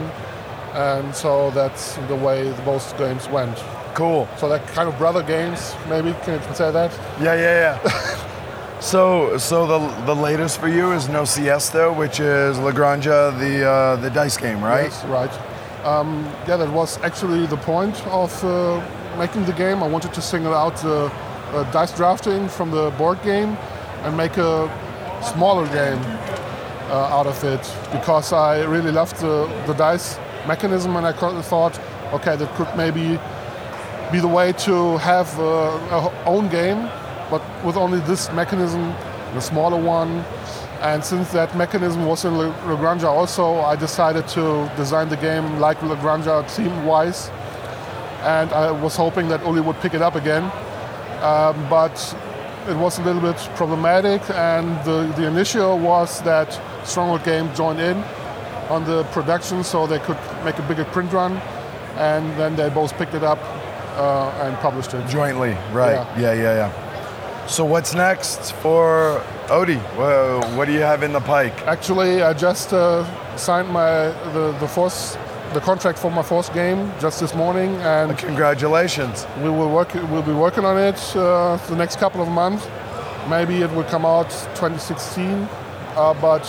and 0.77 1.15
so 1.15 1.51
that's 1.53 1.97
the 2.09 2.15
way 2.15 2.55
most 2.67 2.97
games 2.99 3.29
went. 3.29 3.57
Cool. 3.95 4.29
So 4.37 4.49
that 4.51 4.67
kind 4.69 4.89
of 4.89 4.99
brother 4.99 5.23
games, 5.23 5.75
maybe 5.89 6.13
can 6.23 6.35
you 6.35 6.55
say 6.55 6.71
that? 6.71 6.93
Yeah, 7.19 7.35
yeah, 7.35 7.81
yeah. 7.83 8.81
so, 8.81 9.39
so 9.39 9.67
the 9.67 9.79
the 10.05 10.15
latest 10.15 10.61
for 10.61 10.69
you 10.69 10.93
is 10.93 11.09
No 11.09 11.25
Siesta, 11.25 11.91
which 11.91 12.21
is 12.21 12.59
La 12.59 12.73
Granja, 12.73 13.33
the 13.39 13.65
uh, 13.65 13.97
the 13.97 14.11
dice 14.11 14.37
game, 14.37 14.63
right? 14.63 14.91
Yes, 14.91 15.05
right. 15.07 15.33
Um, 15.85 16.25
yeah, 16.47 16.59
that 16.59 16.71
was 16.71 16.99
actually 17.03 17.47
the 17.47 17.57
point 17.57 18.07
of 18.09 18.45
uh, 18.45 18.83
making 19.19 19.47
the 19.47 19.53
game. 19.53 19.83
I 19.83 19.89
wanted 19.89 20.13
to 20.13 20.21
single 20.21 20.53
out 20.53 20.77
the 20.83 21.11
uh, 21.53 21.73
dice 21.73 21.97
drafting 21.97 22.49
from 22.49 22.71
the 22.71 22.91
board 22.99 23.23
game 23.23 23.57
and 24.03 24.15
make 24.15 24.37
a 24.37 24.69
smaller 25.23 25.67
game 25.69 26.01
uh, 26.91 27.17
out 27.17 27.27
of 27.27 27.43
it 27.45 27.63
because 27.93 28.33
I 28.33 28.63
really 28.65 28.93
loved 28.93 29.17
the, 29.21 29.47
the 29.67 29.73
dice 29.73 30.19
mechanism 30.47 30.97
and 30.97 31.07
I 31.07 31.13
thought, 31.13 31.79
okay, 32.13 32.37
that 32.37 32.55
could 32.55 32.69
maybe 32.77 33.19
be 34.13 34.21
the 34.21 34.29
way 34.29 34.53
to 34.53 34.99
have 34.99 35.39
uh, 35.39 35.45
a 35.91 36.25
own 36.27 36.49
game, 36.49 36.89
but 37.31 37.43
with 37.65 37.77
only 37.77 38.01
this 38.01 38.31
mechanism, 38.33 38.95
the 39.35 39.41
smaller 39.41 39.81
one. 39.81 40.25
And 40.81 41.05
since 41.05 41.33
that 41.33 41.57
mechanism 41.57 42.05
was 42.05 42.25
in 42.25 42.37
La 42.37 42.47
La 42.67 42.77
Granja 42.77 43.09
also, 43.09 43.57
I 43.61 43.77
decided 43.77 44.29
to 44.29 44.71
design 44.77 45.09
the 45.09 45.17
game 45.17 45.59
like 45.59 45.83
La 45.83 45.97
Granja 45.97 46.49
theme-wise. 46.51 47.31
And 48.23 48.53
I 48.53 48.71
was 48.71 48.97
hoping 48.97 49.29
that 49.29 49.45
Uli 49.45 49.61
would 49.61 49.81
pick 49.81 49.95
it 49.95 50.03
up 50.03 50.15
again. 50.15 50.45
Um, 51.23 51.69
but 51.69 51.97
it 52.69 52.77
was 52.77 52.99
a 52.99 53.03
little 53.03 53.23
bit 53.23 53.37
problematic, 53.55 54.21
and 54.31 54.69
the, 54.85 55.11
the 55.17 55.27
initial 55.27 55.79
was 55.79 56.21
that 56.23 56.61
Stronghold 56.85 57.25
Game 57.25 57.55
joined 57.55 57.81
in 57.81 57.97
on 58.69 58.85
the 58.85 59.05
production 59.05 59.63
so 59.63 59.87
they 59.87 60.01
could 60.01 60.19
make 60.45 60.59
a 60.59 60.63
bigger 60.63 60.85
print 60.85 61.13
run, 61.13 61.37
and 61.97 62.31
then 62.39 62.57
they 62.57 62.69
both 62.71 62.97
picked 62.97 63.15
it 63.15 63.23
up 63.25 63.39
uh, 63.97 64.31
and 64.43 64.57
published 64.59 64.95
it. 64.95 65.07
Jointly, 65.09 65.53
right? 65.73 65.95
Yeah. 66.19 66.33
yeah, 66.33 66.55
yeah, 66.55 67.47
So 67.47 67.65
what's 67.65 67.95
next 67.95 68.53
for 68.63 69.23
Odie? 69.49 69.81
Wha- 69.97 70.57
What 70.57 70.67
do 70.67 70.73
you 70.73 70.81
have 70.83 71.03
in 71.03 71.13
the 71.13 71.21
pike? 71.21 71.67
Actually, 71.67 72.23
I 72.23 72.33
just 72.33 72.73
uh, 72.73 73.05
signed 73.37 73.69
my 73.69 74.09
the, 74.33 74.53
the 74.61 74.69
fourth 74.69 75.17
the 75.55 75.61
contract 75.61 75.99
for 75.99 76.11
my 76.11 76.23
fourth 76.23 76.53
game 76.53 76.93
just 77.01 77.21
this 77.21 77.33
morning, 77.35 77.77
and 77.77 78.19
Congratulations. 78.19 79.27
we 79.43 79.49
will 79.49 79.71
work. 79.71 79.95
We'll 79.95 80.23
be 80.23 80.33
working 80.35 80.65
on 80.65 80.77
it 80.77 80.99
uh, 81.17 81.57
the 81.69 81.77
next 81.77 81.97
couple 82.01 82.21
of 82.21 82.29
months. 82.29 82.67
Maybe 83.31 83.63
it 83.63 83.71
will 83.71 83.85
come 83.85 84.05
out 84.05 84.29
2016, 84.57 85.49
uh, 85.97 86.15
but 86.21 86.45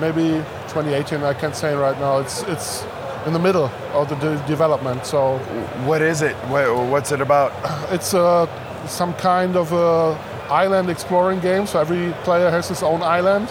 maybe 0.00 0.42
2018. 0.68 1.22
I 1.22 1.32
can't 1.34 1.56
say 1.56 1.74
right 1.74 1.98
now. 1.98 2.18
It's 2.18 2.42
it's 2.42 2.84
in 3.26 3.32
the 3.32 3.38
middle 3.38 3.70
of 3.92 4.08
the 4.08 4.14
de- 4.16 4.46
development, 4.46 5.04
so 5.04 5.38
What 5.84 6.00
is 6.00 6.22
it? 6.22 6.36
What's 6.48 7.12
it 7.12 7.20
about? 7.20 7.52
it's 7.92 8.14
uh, 8.14 8.46
some 8.86 9.14
kind 9.14 9.56
of 9.56 9.72
a 9.72 10.16
island 10.48 10.88
exploring 10.90 11.40
game. 11.40 11.66
So 11.66 11.80
every 11.80 12.12
player 12.24 12.50
has 12.50 12.68
his 12.68 12.82
own 12.82 13.02
island, 13.02 13.48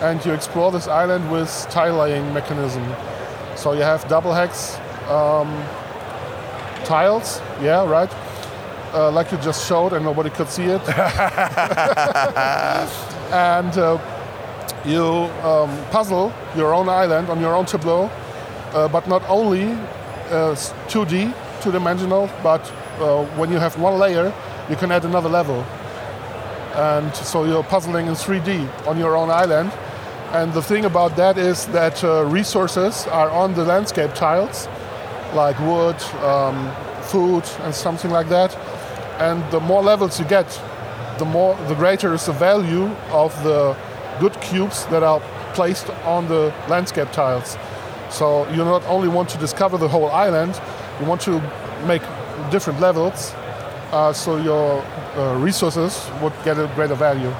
and 0.00 0.24
you 0.24 0.32
explore 0.32 0.70
this 0.70 0.88
island 0.88 1.30
with 1.30 1.48
tile 1.70 1.96
laying 1.96 2.32
mechanism. 2.34 2.84
So 3.56 3.72
you 3.72 3.82
have 3.82 4.06
double 4.08 4.32
hex 4.34 4.78
um, 5.08 5.48
tiles. 6.84 7.40
Yeah, 7.62 7.88
right. 7.88 8.12
Uh, 8.92 9.10
like 9.10 9.32
you 9.32 9.38
just 9.38 9.66
showed, 9.66 9.92
and 9.94 10.04
nobody 10.04 10.30
could 10.30 10.48
see 10.48 10.64
it. 10.64 10.82
and 13.32 13.78
uh, 13.78 13.98
you 14.84 15.04
um, 15.42 15.70
puzzle 15.90 16.32
your 16.54 16.74
own 16.74 16.88
island 16.88 17.30
on 17.30 17.40
your 17.40 17.54
own 17.54 17.64
tableau, 17.64 18.04
uh, 18.04 18.23
but 18.88 19.06
not 19.06 19.22
only 19.28 19.64
uh, 20.30 20.54
2D, 20.88 21.32
two-dimensional, 21.62 22.28
but 22.42 22.60
uh, 22.98 23.24
when 23.36 23.50
you 23.50 23.58
have 23.58 23.78
one 23.78 23.98
layer, 23.98 24.32
you 24.68 24.76
can 24.76 24.90
add 24.90 25.04
another 25.04 25.28
level. 25.28 25.64
And 26.74 27.14
so 27.14 27.44
you're 27.44 27.62
puzzling 27.62 28.06
in 28.06 28.14
3D 28.14 28.86
on 28.86 28.98
your 28.98 29.16
own 29.16 29.30
island. 29.30 29.72
And 30.32 30.52
the 30.52 30.62
thing 30.62 30.84
about 30.84 31.14
that 31.16 31.38
is 31.38 31.66
that 31.66 32.02
uh, 32.02 32.24
resources 32.24 33.06
are 33.06 33.30
on 33.30 33.54
the 33.54 33.64
landscape 33.64 34.14
tiles, 34.14 34.66
like 35.34 35.58
wood, 35.60 36.00
um, 36.24 36.72
food, 37.02 37.44
and 37.62 37.72
something 37.72 38.10
like 38.10 38.28
that. 38.30 38.56
And 39.20 39.48
the 39.52 39.60
more 39.60 39.82
levels 39.82 40.18
you 40.18 40.26
get, 40.26 40.48
the 41.18 41.24
more, 41.24 41.54
the 41.68 41.74
greater 41.74 42.12
is 42.14 42.26
the 42.26 42.32
value 42.32 42.86
of 43.12 43.32
the 43.44 43.76
good 44.18 44.40
cubes 44.40 44.86
that 44.86 45.04
are 45.04 45.20
placed 45.54 45.88
on 46.04 46.26
the 46.26 46.52
landscape 46.68 47.12
tiles. 47.12 47.56
So 48.10 48.48
you 48.50 48.64
not 48.64 48.84
only 48.86 49.08
want 49.08 49.28
to 49.30 49.38
discover 49.38 49.78
the 49.78 49.88
whole 49.88 50.10
island, 50.10 50.60
you 51.00 51.06
want 51.06 51.20
to 51.22 51.40
make 51.86 52.02
different 52.50 52.80
levels, 52.80 53.34
uh, 53.92 54.12
so 54.12 54.36
your 54.36 54.82
uh, 55.16 55.36
resources 55.38 56.10
would 56.22 56.32
get 56.44 56.58
a 56.58 56.66
greater 56.74 56.94
value. 56.94 57.32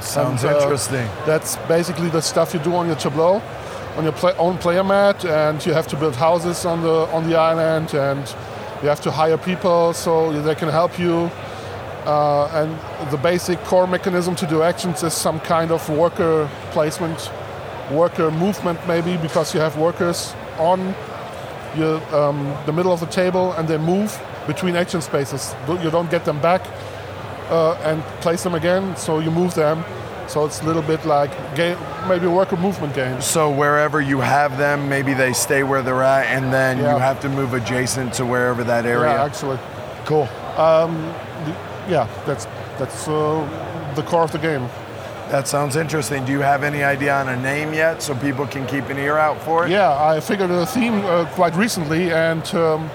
Sounds 0.00 0.44
And, 0.44 0.54
uh, 0.54 0.60
interesting. 0.60 1.08
That's 1.26 1.56
basically 1.68 2.08
the 2.08 2.22
stuff 2.22 2.54
you 2.54 2.60
do 2.60 2.74
on 2.74 2.86
your 2.86 2.96
tableau, 2.96 3.42
on 3.96 4.04
your 4.04 4.12
play- 4.12 4.36
own 4.38 4.58
player 4.58 4.84
mat, 4.84 5.24
and 5.24 5.64
you 5.66 5.74
have 5.74 5.86
to 5.88 5.96
build 5.96 6.16
houses 6.16 6.64
on 6.64 6.82
the 6.82 7.06
on 7.12 7.28
the 7.28 7.36
island, 7.36 7.94
and 7.94 8.24
you 8.82 8.88
have 8.88 9.00
to 9.02 9.10
hire 9.10 9.36
people 9.36 9.92
so 9.92 10.32
they 10.42 10.54
can 10.54 10.68
help 10.68 10.98
you. 10.98 11.30
Uh, 12.06 12.46
and 12.54 13.10
the 13.10 13.18
basic 13.18 13.62
core 13.64 13.86
mechanism 13.86 14.34
to 14.34 14.46
do 14.46 14.62
actions 14.62 15.02
is 15.02 15.12
some 15.12 15.38
kind 15.40 15.70
of 15.70 15.86
worker 15.90 16.48
placement, 16.72 17.30
worker 17.90 18.30
movement 18.30 18.78
maybe, 18.86 19.16
because 19.16 19.54
you 19.54 19.60
have 19.60 19.76
workers 19.76 20.34
on 20.58 20.94
your, 21.76 22.00
um, 22.14 22.54
the 22.66 22.72
middle 22.72 22.92
of 22.92 23.00
the 23.00 23.06
table 23.06 23.52
and 23.52 23.68
they 23.68 23.78
move 23.78 24.18
between 24.46 24.76
action 24.76 25.00
spaces. 25.00 25.54
You 25.68 25.90
don't 25.90 26.10
get 26.10 26.24
them 26.24 26.40
back 26.40 26.62
uh, 27.50 27.74
and 27.84 28.02
place 28.22 28.42
them 28.42 28.54
again, 28.54 28.96
so 28.96 29.18
you 29.20 29.30
move 29.30 29.54
them. 29.54 29.84
So 30.28 30.44
it's 30.44 30.60
a 30.60 30.64
little 30.64 30.82
bit 30.82 31.04
like 31.04 31.30
game, 31.56 31.76
maybe 32.08 32.26
a 32.26 32.30
worker 32.30 32.56
movement 32.56 32.94
game. 32.94 33.20
So 33.20 33.50
wherever 33.50 34.00
you 34.00 34.20
have 34.20 34.58
them, 34.58 34.88
maybe 34.88 35.12
they 35.12 35.32
stay 35.32 35.64
where 35.64 35.82
they're 35.82 36.04
at, 36.04 36.26
and 36.26 36.52
then 36.52 36.78
Yeah. 36.78 36.94
you 36.94 37.00
have 37.00 37.18
to 37.20 37.28
move 37.28 37.52
adjacent 37.54 38.14
to 38.14 38.24
wherever 38.24 38.62
that 38.64 38.86
area. 38.86 39.12
Yeah, 39.14 39.24
actually, 39.24 39.58
Cool. 40.04 40.28
yeah, 41.88 42.06
that's 42.26 42.46
that's 42.78 43.08
uh, 43.08 43.92
the 43.96 44.02
core 44.02 44.22
of 44.22 44.30
the 44.32 44.38
game. 44.38 44.68
That 45.30 45.46
sounds 45.46 45.76
interesting. 45.76 46.24
Do 46.24 46.32
you 46.32 46.40
have 46.40 46.64
any 46.64 46.82
idea 46.82 47.14
on 47.14 47.28
a 47.28 47.40
name 47.40 47.72
yet, 47.72 48.02
so 48.02 48.16
people 48.16 48.48
can 48.48 48.66
keep 48.66 48.88
an 48.88 48.98
ear 48.98 49.16
out 49.16 49.40
for 49.42 49.64
it? 49.64 49.70
Yeah, 49.70 49.96
I 49.96 50.18
figured 50.18 50.50
a 50.50 50.66
theme 50.66 51.04
uh, 51.04 51.24
quite 51.34 51.54
recently, 51.54 52.10
and 52.10 52.42
um, 52.52 52.90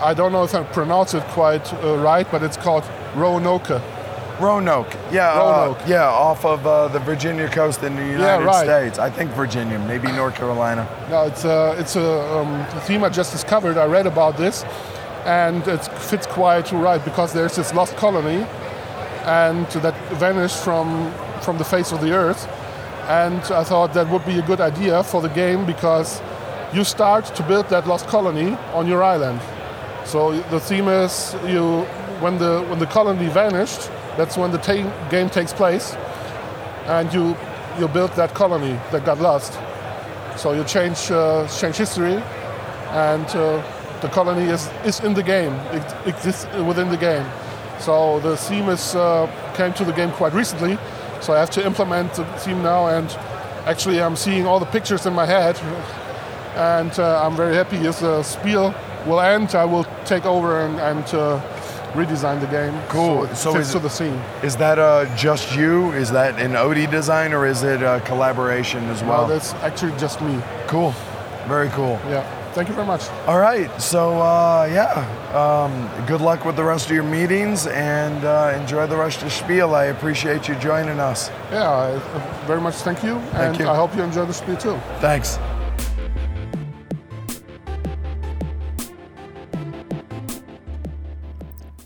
I 0.00 0.14
don't 0.14 0.30
know 0.30 0.44
if 0.44 0.54
I 0.54 0.62
pronounce 0.62 1.12
it 1.14 1.24
quite 1.24 1.74
uh, 1.74 1.96
right, 1.96 2.30
but 2.30 2.44
it's 2.44 2.56
called 2.56 2.84
Roanoke. 3.16 3.82
Roanoke. 4.38 4.94
Yeah. 5.10 5.32
uh, 5.32 5.66
Roanoke. 5.66 5.88
yeah, 5.88 6.04
off 6.04 6.44
of 6.44 6.64
uh, 6.64 6.86
the 6.86 7.00
Virginia 7.00 7.48
coast 7.48 7.82
in 7.82 7.96
the 7.96 8.02
United 8.06 8.20
yeah, 8.20 8.44
right. 8.44 8.64
States. 8.64 9.00
I 9.00 9.10
think 9.10 9.32
Virginia, 9.32 9.80
maybe 9.80 10.12
North 10.12 10.36
Carolina. 10.36 10.86
No, 11.10 11.24
it's 11.24 11.44
a 11.44 11.74
it's 11.80 11.96
a, 11.96 12.38
um, 12.38 12.60
a 12.60 12.80
theme 12.82 13.02
I 13.02 13.08
just 13.08 13.32
discovered. 13.32 13.76
I 13.76 13.86
read 13.86 14.06
about 14.06 14.36
this, 14.36 14.62
and 15.24 15.66
it 15.66 15.84
fits 15.98 16.28
quite 16.28 16.70
right 16.70 17.04
because 17.04 17.32
there's 17.32 17.56
this 17.56 17.74
lost 17.74 17.96
colony, 17.96 18.46
and 19.26 19.66
that 19.82 19.94
vanished 20.12 20.58
from 20.62 21.12
from 21.42 21.58
the 21.58 21.64
face 21.64 21.92
of 21.92 22.00
the 22.00 22.12
earth. 22.12 22.48
And 23.08 23.40
I 23.52 23.62
thought 23.64 23.92
that 23.94 24.08
would 24.08 24.24
be 24.24 24.38
a 24.38 24.42
good 24.42 24.60
idea 24.60 25.02
for 25.04 25.20
the 25.20 25.28
game 25.28 25.64
because 25.64 26.20
you 26.72 26.84
start 26.84 27.24
to 27.36 27.42
build 27.42 27.68
that 27.68 27.86
lost 27.86 28.06
colony 28.06 28.56
on 28.74 28.86
your 28.88 29.02
island. 29.02 29.40
So 30.04 30.40
the 30.50 30.60
theme 30.60 30.88
is 30.88 31.34
you 31.46 31.82
when 32.20 32.38
the 32.38 32.62
when 32.68 32.78
the 32.78 32.86
colony 32.86 33.28
vanished, 33.28 33.90
that's 34.16 34.36
when 34.36 34.50
the 34.50 34.58
ta- 34.58 35.08
game 35.10 35.28
takes 35.28 35.52
place, 35.52 35.94
and 36.86 37.12
you 37.12 37.36
you 37.78 37.88
build 37.88 38.12
that 38.12 38.34
colony 38.34 38.78
that 38.90 39.04
got 39.04 39.20
lost. 39.20 39.58
So 40.36 40.52
you 40.52 40.64
change 40.64 41.10
uh, 41.10 41.46
change 41.48 41.76
history, 41.76 42.22
and 42.90 43.26
uh, 43.36 43.62
the 44.00 44.08
colony 44.08 44.50
is, 44.50 44.68
is 44.84 45.00
in 45.00 45.14
the 45.14 45.22
game. 45.22 45.52
It 45.72 45.84
exists 46.06 46.46
within 46.66 46.88
the 46.90 46.96
game. 46.96 47.26
So 47.80 48.20
the 48.20 48.36
theme 48.36 48.68
is 48.68 48.94
uh, 48.94 49.26
came 49.54 49.72
to 49.74 49.84
the 49.84 49.92
game 49.92 50.10
quite 50.12 50.32
recently. 50.32 50.78
So 51.20 51.32
I 51.32 51.38
have 51.38 51.50
to 51.50 51.64
implement 51.64 52.14
the 52.14 52.24
theme 52.38 52.62
now, 52.62 52.88
and 52.88 53.08
actually 53.66 54.00
I'm 54.02 54.16
seeing 54.16 54.46
all 54.46 54.58
the 54.60 54.66
pictures 54.66 55.06
in 55.06 55.12
my 55.14 55.26
head, 55.26 55.58
and 56.56 56.92
uh, 56.98 57.22
I'm 57.24 57.36
very 57.36 57.54
happy. 57.54 57.76
As 57.86 58.00
the 58.00 58.22
spiel 58.22 58.74
will 59.06 59.20
end, 59.20 59.54
I 59.54 59.64
will 59.64 59.84
take 60.04 60.24
over 60.26 60.60
and, 60.60 60.78
and 60.80 61.04
uh, 61.14 61.40
redesign 61.94 62.40
the 62.40 62.46
game. 62.48 62.74
Cool. 62.88 63.26
So 63.28 63.30
it 63.32 63.36
So 63.36 63.52
fits 63.54 63.66
is 63.68 63.72
to 63.74 63.78
the 63.80 63.88
scene. 63.90 64.20
Is 64.42 64.56
that 64.56 64.78
uh, 64.78 65.06
just 65.16 65.54
you? 65.56 65.92
Is 65.92 66.10
that 66.12 66.38
an 66.40 66.52
Odie 66.52 66.90
design, 66.90 67.32
or 67.32 67.46
is 67.46 67.62
it 67.62 67.82
a 67.82 68.00
collaboration 68.04 68.84
as 68.90 69.00
Well, 69.02 69.10
well? 69.10 69.26
that's 69.28 69.54
actually 69.54 69.92
just 69.98 70.20
me. 70.20 70.40
cool. 70.66 70.92
Very 71.48 71.68
cool. 71.70 71.98
Yeah. 72.08 72.24
Thank 72.56 72.70
you 72.70 72.74
very 72.74 72.86
much. 72.86 73.10
All 73.26 73.38
right. 73.38 73.70
So, 73.78 74.18
uh, 74.18 74.66
yeah, 74.72 75.04
um, 75.36 76.06
good 76.06 76.22
luck 76.22 76.46
with 76.46 76.56
the 76.56 76.64
rest 76.64 76.86
of 76.86 76.92
your 76.92 77.04
meetings 77.04 77.66
and 77.66 78.24
uh, 78.24 78.58
enjoy 78.58 78.86
the 78.86 78.96
rest 78.96 79.22
of 79.22 79.30
Spiel. 79.30 79.74
I 79.74 79.84
appreciate 79.84 80.48
you 80.48 80.54
joining 80.54 80.98
us. 80.98 81.28
Yeah, 81.50 81.68
I, 81.70 81.90
uh, 81.90 82.44
very 82.46 82.62
much 82.62 82.76
thank 82.76 83.02
you. 83.02 83.16
and 83.34 83.58
you. 83.58 83.68
I 83.68 83.76
hope 83.76 83.94
you 83.94 84.02
enjoy 84.02 84.24
the 84.24 84.32
spiel 84.32 84.56
too. 84.56 84.80
Thanks. 85.00 85.38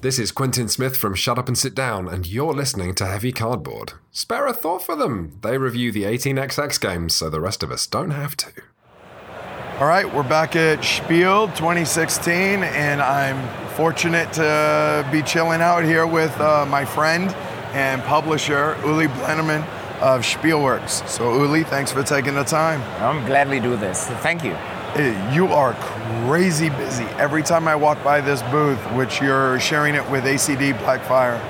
This 0.02 0.20
is 0.20 0.30
Quintin 0.30 0.68
Smith 0.68 0.96
from 0.96 1.16
Shut 1.16 1.36
Up 1.36 1.48
and 1.48 1.58
Sit 1.58 1.74
Down, 1.74 2.06
and 2.06 2.28
you're 2.28 2.54
listening 2.54 2.94
to 2.94 3.06
Heavy 3.06 3.32
Cardboard. 3.32 3.94
Spare 4.12 4.46
a 4.46 4.52
thought 4.52 4.82
for 4.82 4.94
them. 4.94 5.36
They 5.42 5.58
review 5.58 5.90
the 5.90 6.04
18xx 6.04 6.80
games, 6.80 7.16
so 7.16 7.28
the 7.28 7.40
rest 7.40 7.64
of 7.64 7.72
us 7.72 7.88
don't 7.88 8.12
have 8.12 8.36
to. 8.36 8.52
All 9.80 9.86
right, 9.86 10.04
we're 10.14 10.22
back 10.22 10.56
at 10.56 10.84
Spiel 10.84 11.46
2016, 11.46 12.34
and 12.36 13.00
I'm 13.00 13.48
fortunate 13.70 14.30
to 14.34 15.08
be 15.10 15.22
chilling 15.22 15.62
out 15.62 15.84
here 15.84 16.06
with 16.06 16.38
uh, 16.38 16.66
my 16.66 16.84
friend 16.84 17.30
and 17.72 18.02
publisher, 18.02 18.76
Uli 18.84 19.06
Blennemann 19.06 19.66
of 20.02 20.20
Spielworxx. 20.20 21.08
So, 21.08 21.32
Uli, 21.32 21.64
thanks 21.64 21.90
for 21.90 22.02
taking 22.02 22.34
the 22.34 22.44
time. 22.44 22.82
I'm 23.02 23.24
gladly 23.24 23.58
do 23.58 23.74
this. 23.74 24.06
Thank 24.20 24.44
you. 24.44 24.54
You 25.32 25.46
are 25.46 25.72
crazy 26.26 26.68
busy. 26.68 27.04
Every 27.16 27.42
time 27.42 27.66
I 27.66 27.74
walk 27.74 28.04
by 28.04 28.20
this 28.20 28.42
booth, 28.42 28.78
which 28.92 29.22
you're 29.22 29.58
sharing 29.60 29.94
it 29.94 30.06
with 30.10 30.24
ACD 30.24 30.74
Blackfire, 30.74 31.40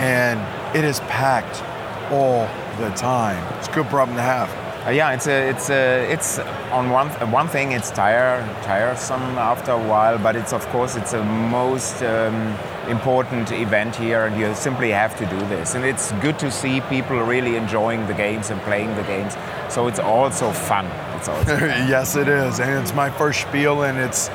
and 0.00 0.40
it 0.76 0.82
is 0.84 0.98
packed 1.02 1.62
all 2.10 2.48
the 2.80 2.92
time. 2.96 3.40
It's 3.58 3.68
a 3.68 3.72
good 3.72 3.86
problem 3.86 4.16
to 4.16 4.22
have. 4.24 4.67
Uh, 4.88 4.90
yeah, 4.90 5.12
it's 5.12 5.26
a, 5.26 5.50
it's 5.50 5.68
a, 5.68 6.10
it's 6.10 6.38
on 6.72 6.88
one 6.88 7.10
one 7.30 7.46
thing. 7.46 7.72
It's 7.72 7.90
tire 7.90 8.40
tiresome 8.62 9.36
after 9.36 9.72
a 9.72 9.88
while, 9.88 10.18
but 10.18 10.34
it's 10.34 10.54
of 10.54 10.66
course 10.68 10.96
it's 10.96 11.12
a 11.12 11.22
most 11.22 12.02
um, 12.02 12.56
important 12.88 13.52
event 13.52 13.94
here, 13.96 14.24
and 14.24 14.40
you 14.40 14.54
simply 14.54 14.90
have 14.90 15.14
to 15.18 15.26
do 15.26 15.38
this. 15.48 15.74
And 15.74 15.84
it's 15.84 16.12
good 16.22 16.38
to 16.38 16.50
see 16.50 16.80
people 16.88 17.20
really 17.20 17.56
enjoying 17.56 18.06
the 18.06 18.14
games 18.14 18.48
and 18.48 18.58
playing 18.62 18.96
the 18.96 19.02
games. 19.02 19.36
So 19.68 19.88
it's 19.88 19.98
also 19.98 20.52
fun. 20.52 20.86
It's 21.18 21.28
also 21.28 21.58
yes, 21.92 22.16
it 22.16 22.28
is. 22.28 22.58
And 22.58 22.70
it's 22.80 22.94
my 22.94 23.10
first 23.10 23.42
spiel, 23.42 23.82
and 23.82 23.98
it's 23.98 24.30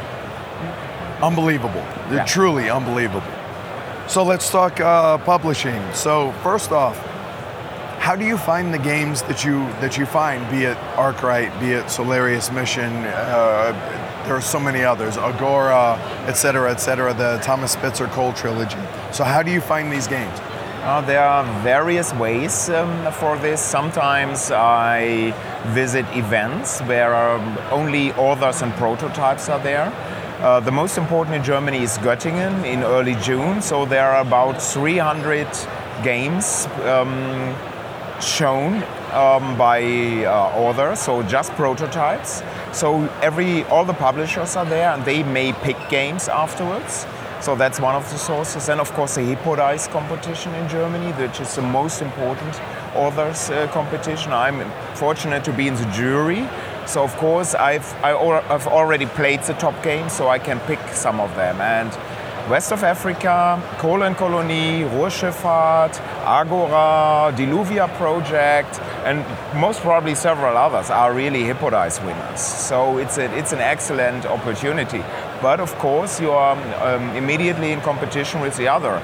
unbelievable. 1.24 1.84
Yeah. 2.12 2.26
Truly 2.26 2.70
unbelievable. 2.70 3.34
So 4.08 4.22
let's 4.22 4.52
talk 4.52 4.80
uh, 4.80 5.18
publishing. 5.18 5.82
So 5.94 6.32
first 6.44 6.72
off, 6.72 6.96
how 8.04 8.18
do 8.18 8.26
you 8.26 8.38
find 8.38 8.74
the 8.74 8.80
games 8.80 9.22
that 9.22 9.46
you 9.46 9.60
that 9.80 9.98
you 9.98 10.06
find? 10.06 10.40
Be 10.52 10.66
it 10.66 10.78
Arkwright, 10.98 11.58
be 11.62 11.72
it 11.72 11.86
Solarius 11.86 12.54
Mission. 12.54 12.92
Uh, 12.92 13.72
there 14.26 14.36
are 14.36 14.42
so 14.42 14.60
many 14.60 14.84
others, 14.84 15.16
Agora, 15.16 15.98
et 16.28 16.34
cetera, 16.34 16.70
et 16.70 16.82
cetera. 16.82 17.14
The 17.14 17.40
Thomas 17.42 17.72
Spitzer 17.72 18.08
Coal 18.08 18.34
trilogy. 18.34 18.84
So 19.14 19.24
how 19.24 19.42
do 19.42 19.52
you 19.52 19.62
find 19.62 19.90
these 19.90 20.08
games? 20.08 20.38
Uh, 20.84 21.00
there 21.00 21.24
are 21.24 21.46
various 21.64 22.14
ways 22.16 22.70
um, 22.70 23.10
for 23.14 23.38
this. 23.38 23.62
Sometimes 23.62 24.52
I 24.52 25.32
visit 25.68 26.06
events 26.14 26.82
where 26.82 27.16
um, 27.16 27.58
only 27.72 28.12
authors 28.16 28.62
and 28.64 28.74
prototypes 28.74 29.48
are 29.48 29.64
there. 29.64 29.94
Uh, 30.42 30.60
the 30.60 30.74
most 30.74 30.98
important 30.98 31.38
in 31.38 31.44
Germany 31.44 31.84
is 31.84 31.98
Göttingen 32.00 32.66
in 32.66 32.84
early 32.84 33.16
June. 33.24 33.62
So 33.62 33.86
there 33.86 34.10
are 34.12 34.20
about 34.20 34.62
300 34.62 35.48
games 36.04 36.68
um, 36.84 37.56
shown 38.22 38.84
um, 39.12 39.58
by 39.58 39.82
uh, 40.26 40.52
authors, 40.56 41.00
so 41.00 41.24
just 41.24 41.52
prototypes. 41.54 42.42
So 42.72 43.08
every 43.22 43.64
all 43.66 43.86
the 43.86 43.94
publishers 43.94 44.56
are 44.56 44.66
there, 44.66 44.92
and 44.92 45.04
they 45.06 45.24
may 45.24 45.54
pick 45.54 45.78
games 45.90 46.28
afterwards. 46.28 47.06
So 47.42 47.56
that's 47.56 47.80
one 47.80 47.94
of 47.94 48.10
the 48.10 48.18
sources. 48.18 48.70
And 48.70 48.80
of 48.80 48.92
course, 48.94 49.16
the 49.16 49.22
Hippodice 49.22 49.90
competition 49.90 50.56
in 50.56 50.70
Germany, 50.70 51.12
which 51.14 51.42
is 51.42 51.54
the 51.56 51.62
most 51.62 52.02
important 52.02 52.62
authors 52.96 53.50
uh, 53.50 53.68
competition. 53.74 54.32
I'm 54.32 54.72
fortunate 54.96 55.44
to 55.44 55.52
be 55.52 55.68
in 55.68 55.76
the 55.76 55.86
jury. 55.92 56.48
So 56.86 57.04
of 57.04 57.16
course, 57.18 57.54
I've 57.56 57.94
I 58.04 58.14
I've 58.14 58.68
already 58.68 59.06
played 59.06 59.42
the 59.44 59.54
top 59.54 59.82
games, 59.84 60.14
so 60.14 60.30
I 60.30 60.40
can 60.40 60.60
pick 60.62 60.80
some 60.94 61.20
of 61.20 61.36
them. 61.36 61.60
And 61.62 61.92
West 62.50 62.74
of 62.74 62.84
Africa, 62.84 63.62
Colon 63.78 64.16
Colony, 64.16 64.82
Ruhrschifffahrt, 64.84 65.98
Agora, 66.26 67.32
Diluvia 67.34 67.88
Project, 67.96 68.82
and 69.06 69.24
most 69.58 69.80
probably 69.80 70.14
several 70.14 70.58
others 70.58 70.90
are 70.90 71.14
really 71.14 71.44
Hippodice 71.44 72.06
winners. 72.06 72.42
So 72.42 72.98
it's, 72.98 73.18
a, 73.18 73.34
it's 73.38 73.54
an 73.54 73.60
excellent 73.60 74.26
opportunity. 74.26 75.02
But 75.42 75.62
of 75.62 75.74
course, 75.76 76.20
you 76.20 76.32
are 76.32 76.58
um, 76.84 77.16
immediately 77.16 77.72
in 77.72 77.80
competition 77.80 78.42
with 78.42 78.58
the 78.58 78.68
other 78.68 79.02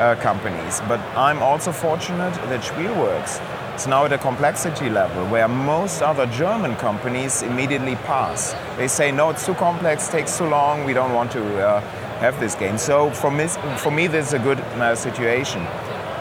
uh, 0.00 0.16
companies. 0.16 0.80
But 0.88 0.98
I'm 1.16 1.38
also 1.44 1.70
fortunate 1.70 2.34
that 2.34 2.62
Spielworxx 2.62 3.76
is 3.76 3.86
now 3.86 4.04
at 4.04 4.12
a 4.12 4.18
complexity 4.18 4.90
level 4.90 5.24
where 5.28 5.46
most 5.46 6.02
other 6.02 6.26
German 6.26 6.74
companies 6.74 7.42
immediately 7.42 7.94
pass. 7.94 8.56
They 8.76 8.88
say, 8.88 9.12
no, 9.12 9.30
it's 9.30 9.46
too 9.46 9.54
complex, 9.54 10.08
takes 10.08 10.36
too 10.36 10.46
long, 10.46 10.84
we 10.84 10.92
don't 10.92 11.14
want 11.14 11.30
to 11.32 11.64
uh, 11.64 11.80
have 12.20 12.38
this 12.38 12.54
game. 12.54 12.78
So 12.78 13.10
for 13.10 13.30
me, 13.30 13.48
for 13.78 13.90
me 13.90 14.06
this 14.06 14.28
is 14.28 14.32
a 14.34 14.38
good 14.38 14.60
uh, 14.60 14.94
situation. 14.94 15.66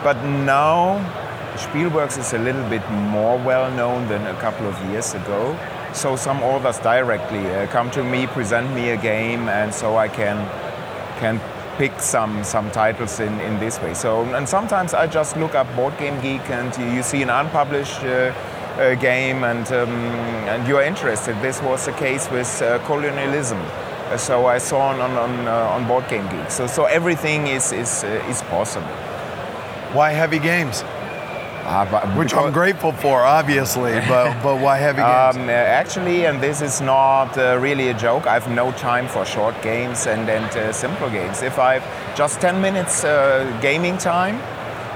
But 0.04 0.24
now 0.24 1.00
Spielworxx 1.56 2.18
is 2.18 2.34
a 2.34 2.40
little 2.40 2.68
bit 2.70 2.90
more 2.90 3.38
well 3.38 3.70
known 3.72 4.08
than 4.08 4.26
a 4.28 4.40
couple 4.40 4.66
of 4.66 4.76
years 4.90 5.14
ago. 5.14 5.58
So 5.94 6.16
some 6.16 6.42
authors 6.42 6.80
directly 6.80 7.46
uh, 7.52 7.68
come 7.68 7.92
to 7.92 8.04
me, 8.04 8.28
present 8.28 8.74
me 8.74 8.92
a 8.92 8.98
game, 8.98 9.50
and 9.50 9.74
so 9.74 9.98
I 9.98 10.08
can 10.08 10.38
can 11.20 11.42
pick 11.78 12.00
some 12.00 12.44
some 12.44 12.72
titles 12.72 13.20
in, 13.20 13.40
in 13.42 13.60
this 13.60 13.82
way. 13.82 13.94
So 13.94 14.24
and 14.36 14.48
sometimes 14.48 14.94
I 14.94 15.08
just 15.08 15.36
look 15.36 15.56
up 15.56 15.68
Board 15.76 15.98
Game 15.98 16.22
Geek 16.22 16.50
and 16.50 16.76
you, 16.78 16.98
you 16.98 17.04
see 17.04 17.22
an 17.24 17.30
unpublished 17.30 18.04
uh, 18.04 18.34
uh, 18.78 18.96
game 18.96 19.44
and 19.44 19.70
um, 19.72 19.90
and 20.48 20.68
you 20.68 20.78
are 20.78 20.84
interested. 20.84 21.36
This 21.42 21.62
was 21.62 21.86
the 21.86 21.94
case 21.94 22.30
with 22.32 22.62
uh, 22.62 22.80
colonialism. 22.86 23.60
Uh, 24.12 24.18
So 24.18 24.48
I 24.48 24.60
saw 24.60 24.80
on 24.90 25.02
on 25.02 25.18
on, 25.18 25.48
uh, 25.48 25.76
on 25.76 25.88
Board 25.88 26.08
Game 26.10 26.28
Geek. 26.30 26.52
So 26.52 26.68
so 26.68 26.86
everything 26.86 27.48
is 27.48 27.72
is 27.72 28.04
uh, 28.04 28.30
is 28.32 28.42
possible. 28.44 28.96
Why 29.94 30.12
heavy 30.12 30.40
games? 30.40 30.84
Ah, 31.72 31.86
but 31.92 32.04
Which 32.18 32.34
I'm 32.34 32.52
grateful 32.52 32.92
for, 32.94 33.24
obviously, 33.24 33.94
but 34.08 34.34
but 34.44 34.56
why 34.60 34.78
heavy 34.78 35.02
games? 35.02 35.36
Um, 35.38 35.50
uh, 35.50 35.52
actually, 35.52 36.26
and 36.26 36.42
this 36.42 36.62
is 36.62 36.82
not 36.82 37.38
uh, 37.38 37.60
really 37.62 37.90
a 37.90 37.94
joke, 37.94 38.26
I 38.26 38.34
have 38.34 38.50
no 38.50 38.72
time 38.72 39.08
for 39.08 39.26
short 39.26 39.62
games 39.62 40.08
and, 40.08 40.30
and 40.30 40.46
uh, 40.58 40.74
simple 40.74 41.10
games. 41.10 41.44
If 41.44 41.60
I've 41.60 41.84
just 42.16 42.42
10 42.42 42.60
minutes 42.62 43.04
uh, 43.04 43.46
gaming 43.62 43.98
time, 44.00 44.40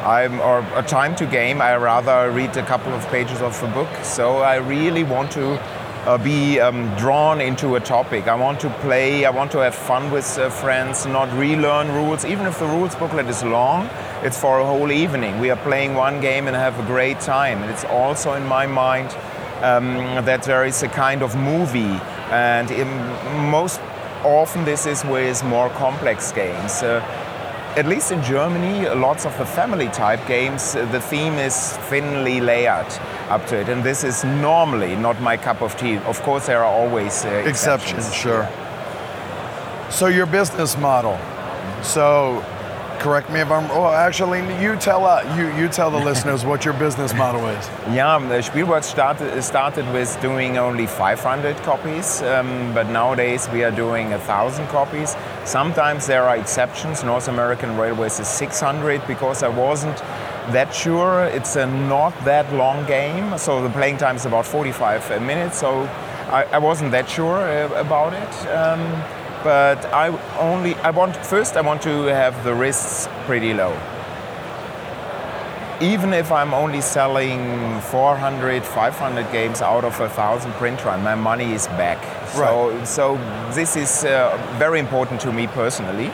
I'm, 0.03 0.39
or 0.41 0.65
a 0.75 0.81
time 0.81 1.15
to 1.17 1.25
game, 1.25 1.61
I 1.61 1.75
rather 1.77 2.31
read 2.31 2.57
a 2.57 2.65
couple 2.65 2.91
of 2.93 3.07
pages 3.09 3.41
of 3.41 3.61
a 3.63 3.67
book. 3.67 3.89
So 4.03 4.37
I 4.39 4.55
really 4.55 5.03
want 5.03 5.31
to 5.33 5.59
uh, 6.05 6.17
be 6.17 6.59
um, 6.59 6.93
drawn 6.97 7.39
into 7.39 7.75
a 7.75 7.79
topic. 7.79 8.27
I 8.27 8.35
want 8.35 8.59
to 8.61 8.69
play, 8.81 9.25
I 9.25 9.29
want 9.29 9.51
to 9.53 9.59
have 9.59 9.75
fun 9.75 10.11
with 10.11 10.37
uh, 10.37 10.49
friends, 10.49 11.05
not 11.05 11.31
relearn 11.37 11.91
rules. 11.91 12.25
Even 12.25 12.45
if 12.45 12.59
the 12.59 12.65
rules 12.65 12.95
booklet 12.95 13.27
is 13.27 13.43
long, 13.43 13.89
it's 14.21 14.39
for 14.39 14.59
a 14.59 14.65
whole 14.65 14.91
evening. 14.91 15.39
We 15.39 15.49
are 15.49 15.57
playing 15.57 15.95
one 15.95 16.19
game 16.21 16.47
and 16.47 16.55
have 16.55 16.77
a 16.79 16.85
great 16.85 17.19
time. 17.19 17.61
And 17.61 17.71
it's 17.71 17.85
also 17.85 18.33
in 18.33 18.45
my 18.45 18.67
mind 18.67 19.15
um, 19.61 19.95
that 20.25 20.43
there 20.43 20.65
is 20.65 20.83
a 20.83 20.89
kind 20.89 21.21
of 21.21 21.35
movie, 21.35 21.99
and 22.29 22.69
in, 22.69 22.87
most 23.49 23.79
often 24.25 24.65
this 24.65 24.85
is 24.85 25.03
with 25.05 25.43
more 25.45 25.69
complex 25.69 26.31
games. 26.31 26.83
Uh, 26.83 26.99
at 27.75 27.87
least 27.87 28.11
in 28.11 28.21
Germany, 28.23 28.87
lots 28.89 29.25
of 29.25 29.35
the 29.37 29.45
family 29.45 29.87
type 29.89 30.25
games, 30.27 30.75
uh, 30.75 30.85
the 30.91 31.01
theme 31.01 31.33
is 31.33 31.75
thinly 31.89 32.39
layered 32.39 32.85
up 33.29 33.45
to 33.47 33.59
it, 33.59 33.69
and 33.69 33.83
this 33.83 34.03
is 34.03 34.23
normally 34.23 34.95
not 34.95 35.19
my 35.21 35.37
cup 35.37 35.61
of 35.61 35.75
tea. 35.77 35.97
Of 35.97 36.21
course, 36.21 36.45
there 36.45 36.59
are 36.63 36.71
always 36.71 37.25
uh, 37.25 37.29
Exceptions, 37.29 38.07
exceptions. 38.07 38.13
sure. 38.13 38.47
So 39.89 40.07
your 40.07 40.25
business 40.27 40.77
model. 40.77 41.17
So, 41.83 42.43
correct 42.99 43.29
me 43.29 43.41
if 43.41 43.51
I'm. 43.51 43.69
Oh, 43.71 43.87
actually, 43.91 44.39
you 44.61 44.75
tell 44.77 45.05
uh, 45.05 45.21
you 45.37 45.47
you 45.55 45.67
tell 45.67 45.91
the 45.91 46.03
listeners 46.09 46.45
what 46.45 46.65
your 46.65 46.73
business 46.75 47.13
model 47.13 47.45
is. 47.47 47.67
Yeah, 47.91 48.15
um, 48.15 48.29
the 48.29 48.35
Spielworxx 48.41 48.83
started, 48.85 49.43
started 49.43 49.85
with 49.93 50.19
doing 50.21 50.57
only 50.57 50.87
500 50.87 51.57
copies, 51.63 52.21
um, 52.23 52.73
but 52.73 52.87
nowadays 52.89 53.49
we 53.49 53.63
are 53.63 53.71
doing 53.71 54.13
a 54.13 54.17
1,000 54.17 54.67
copies. 54.67 55.15
Sometimes 55.45 56.07
there 56.07 56.23
are 56.23 56.37
exceptions. 56.37 57.03
North 57.03 57.27
American 57.27 57.77
Railways 57.77 58.19
is 58.19 58.27
600 58.27 59.05
because 59.07 59.43
I 59.43 59.49
wasn't 59.49 59.97
that 60.51 60.73
sure. 60.73 61.25
It's 61.25 61.55
a 61.55 61.65
not 61.65 62.13
that 62.23 62.51
long 62.53 62.85
game, 62.85 63.37
so 63.37 63.61
the 63.61 63.69
playing 63.69 63.97
time 63.97 64.15
is 64.15 64.25
about 64.25 64.45
45 64.45 65.21
minutes, 65.21 65.59
so 65.59 65.83
I, 66.31 66.45
I 66.51 66.57
wasn't 66.59 66.91
that 66.91 67.09
sure 67.09 67.37
uh, 67.37 67.79
about 67.79 68.13
it. 68.13 68.47
Um, 68.47 69.03
but 69.43 69.85
I 69.93 70.07
only 70.39 70.75
I 70.75 70.91
want 70.91 71.17
first 71.17 71.57
I 71.57 71.61
want 71.61 71.81
to 71.81 72.03
have 72.03 72.43
the 72.45 72.53
risks 72.53 73.09
pretty 73.25 73.53
low 73.53 73.77
even 75.83 76.13
if 76.13 76.31
I'm 76.31 76.53
only 76.53 76.79
selling 76.79 77.81
400, 77.81 78.63
500 78.63 79.31
games 79.33 79.61
out 79.61 79.83
of 79.83 79.99
a 79.99 80.07
thousand 80.07 80.53
print 80.53 80.83
run, 80.85 81.03
my 81.03 81.15
money 81.15 81.51
is 81.51 81.67
back. 81.67 82.01
So, 82.29 82.85
so 82.85 83.17
this 83.53 83.75
is 83.75 84.05
uh, 84.05 84.37
very 84.57 84.79
important 84.79 85.19
to 85.21 85.33
me 85.33 85.47
personally. 85.47 86.09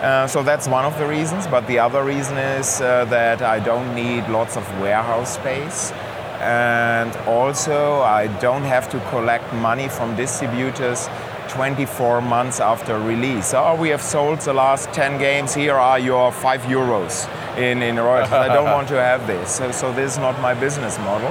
Uh, 0.00 0.26
so 0.26 0.42
that's 0.42 0.66
one 0.66 0.86
of 0.86 0.96
the 0.98 1.06
reasons. 1.06 1.46
But 1.46 1.66
the 1.66 1.78
other 1.78 2.02
reason 2.02 2.38
is 2.38 2.80
uh, 2.80 3.04
that 3.06 3.42
I 3.42 3.58
don't 3.58 3.94
need 3.94 4.26
lots 4.28 4.56
of 4.56 4.64
warehouse 4.80 5.34
space. 5.34 5.92
And 6.40 7.14
also, 7.26 8.00
I 8.00 8.28
don't 8.40 8.64
have 8.64 8.88
to 8.90 9.00
collect 9.10 9.52
money 9.54 9.88
from 9.88 10.16
distributors 10.16 11.08
24 11.48 12.20
months 12.20 12.60
after 12.60 12.98
release. 12.98 13.54
Oh, 13.54 13.74
we 13.74 13.88
have 13.90 14.02
sold 14.02 14.40
the 14.40 14.52
last 14.52 14.92
10 14.92 15.18
games. 15.18 15.54
Here 15.54 15.74
are 15.74 15.98
your 15.98 16.32
five 16.32 16.62
euros 16.62 17.28
in, 17.56 17.82
in 17.82 17.96
royalties. 17.96 18.32
I 18.32 18.48
don't 18.48 18.70
want 18.70 18.88
to 18.88 19.00
have 19.00 19.26
this. 19.26 19.50
So, 19.50 19.70
so 19.72 19.92
this 19.92 20.12
is 20.12 20.18
not 20.18 20.40
my 20.40 20.54
business 20.54 20.98
model. 20.98 21.28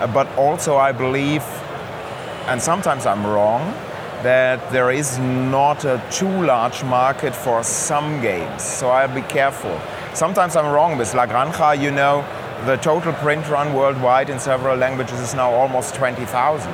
Uh, 0.00 0.06
but 0.06 0.26
also, 0.36 0.76
I 0.76 0.92
believe, 0.92 1.42
and 2.46 2.60
sometimes 2.60 3.06
I'm 3.06 3.26
wrong, 3.26 3.74
that 4.22 4.70
there 4.70 4.90
is 4.90 5.18
not 5.18 5.84
a 5.84 6.02
too 6.10 6.44
large 6.44 6.84
market 6.84 7.34
for 7.34 7.62
some 7.62 8.20
games. 8.20 8.62
So 8.62 8.90
I'll 8.90 9.14
be 9.14 9.22
careful. 9.22 9.80
Sometimes 10.14 10.56
I'm 10.56 10.72
wrong 10.72 10.98
with 10.98 11.14
La 11.14 11.26
Granja, 11.26 11.80
you 11.80 11.90
know, 11.90 12.24
the 12.66 12.76
total 12.76 13.14
print 13.14 13.48
run 13.48 13.72
worldwide 13.72 14.28
in 14.28 14.38
several 14.38 14.76
languages 14.76 15.18
is 15.20 15.34
now 15.34 15.50
almost 15.50 15.94
20,000. 15.94 16.70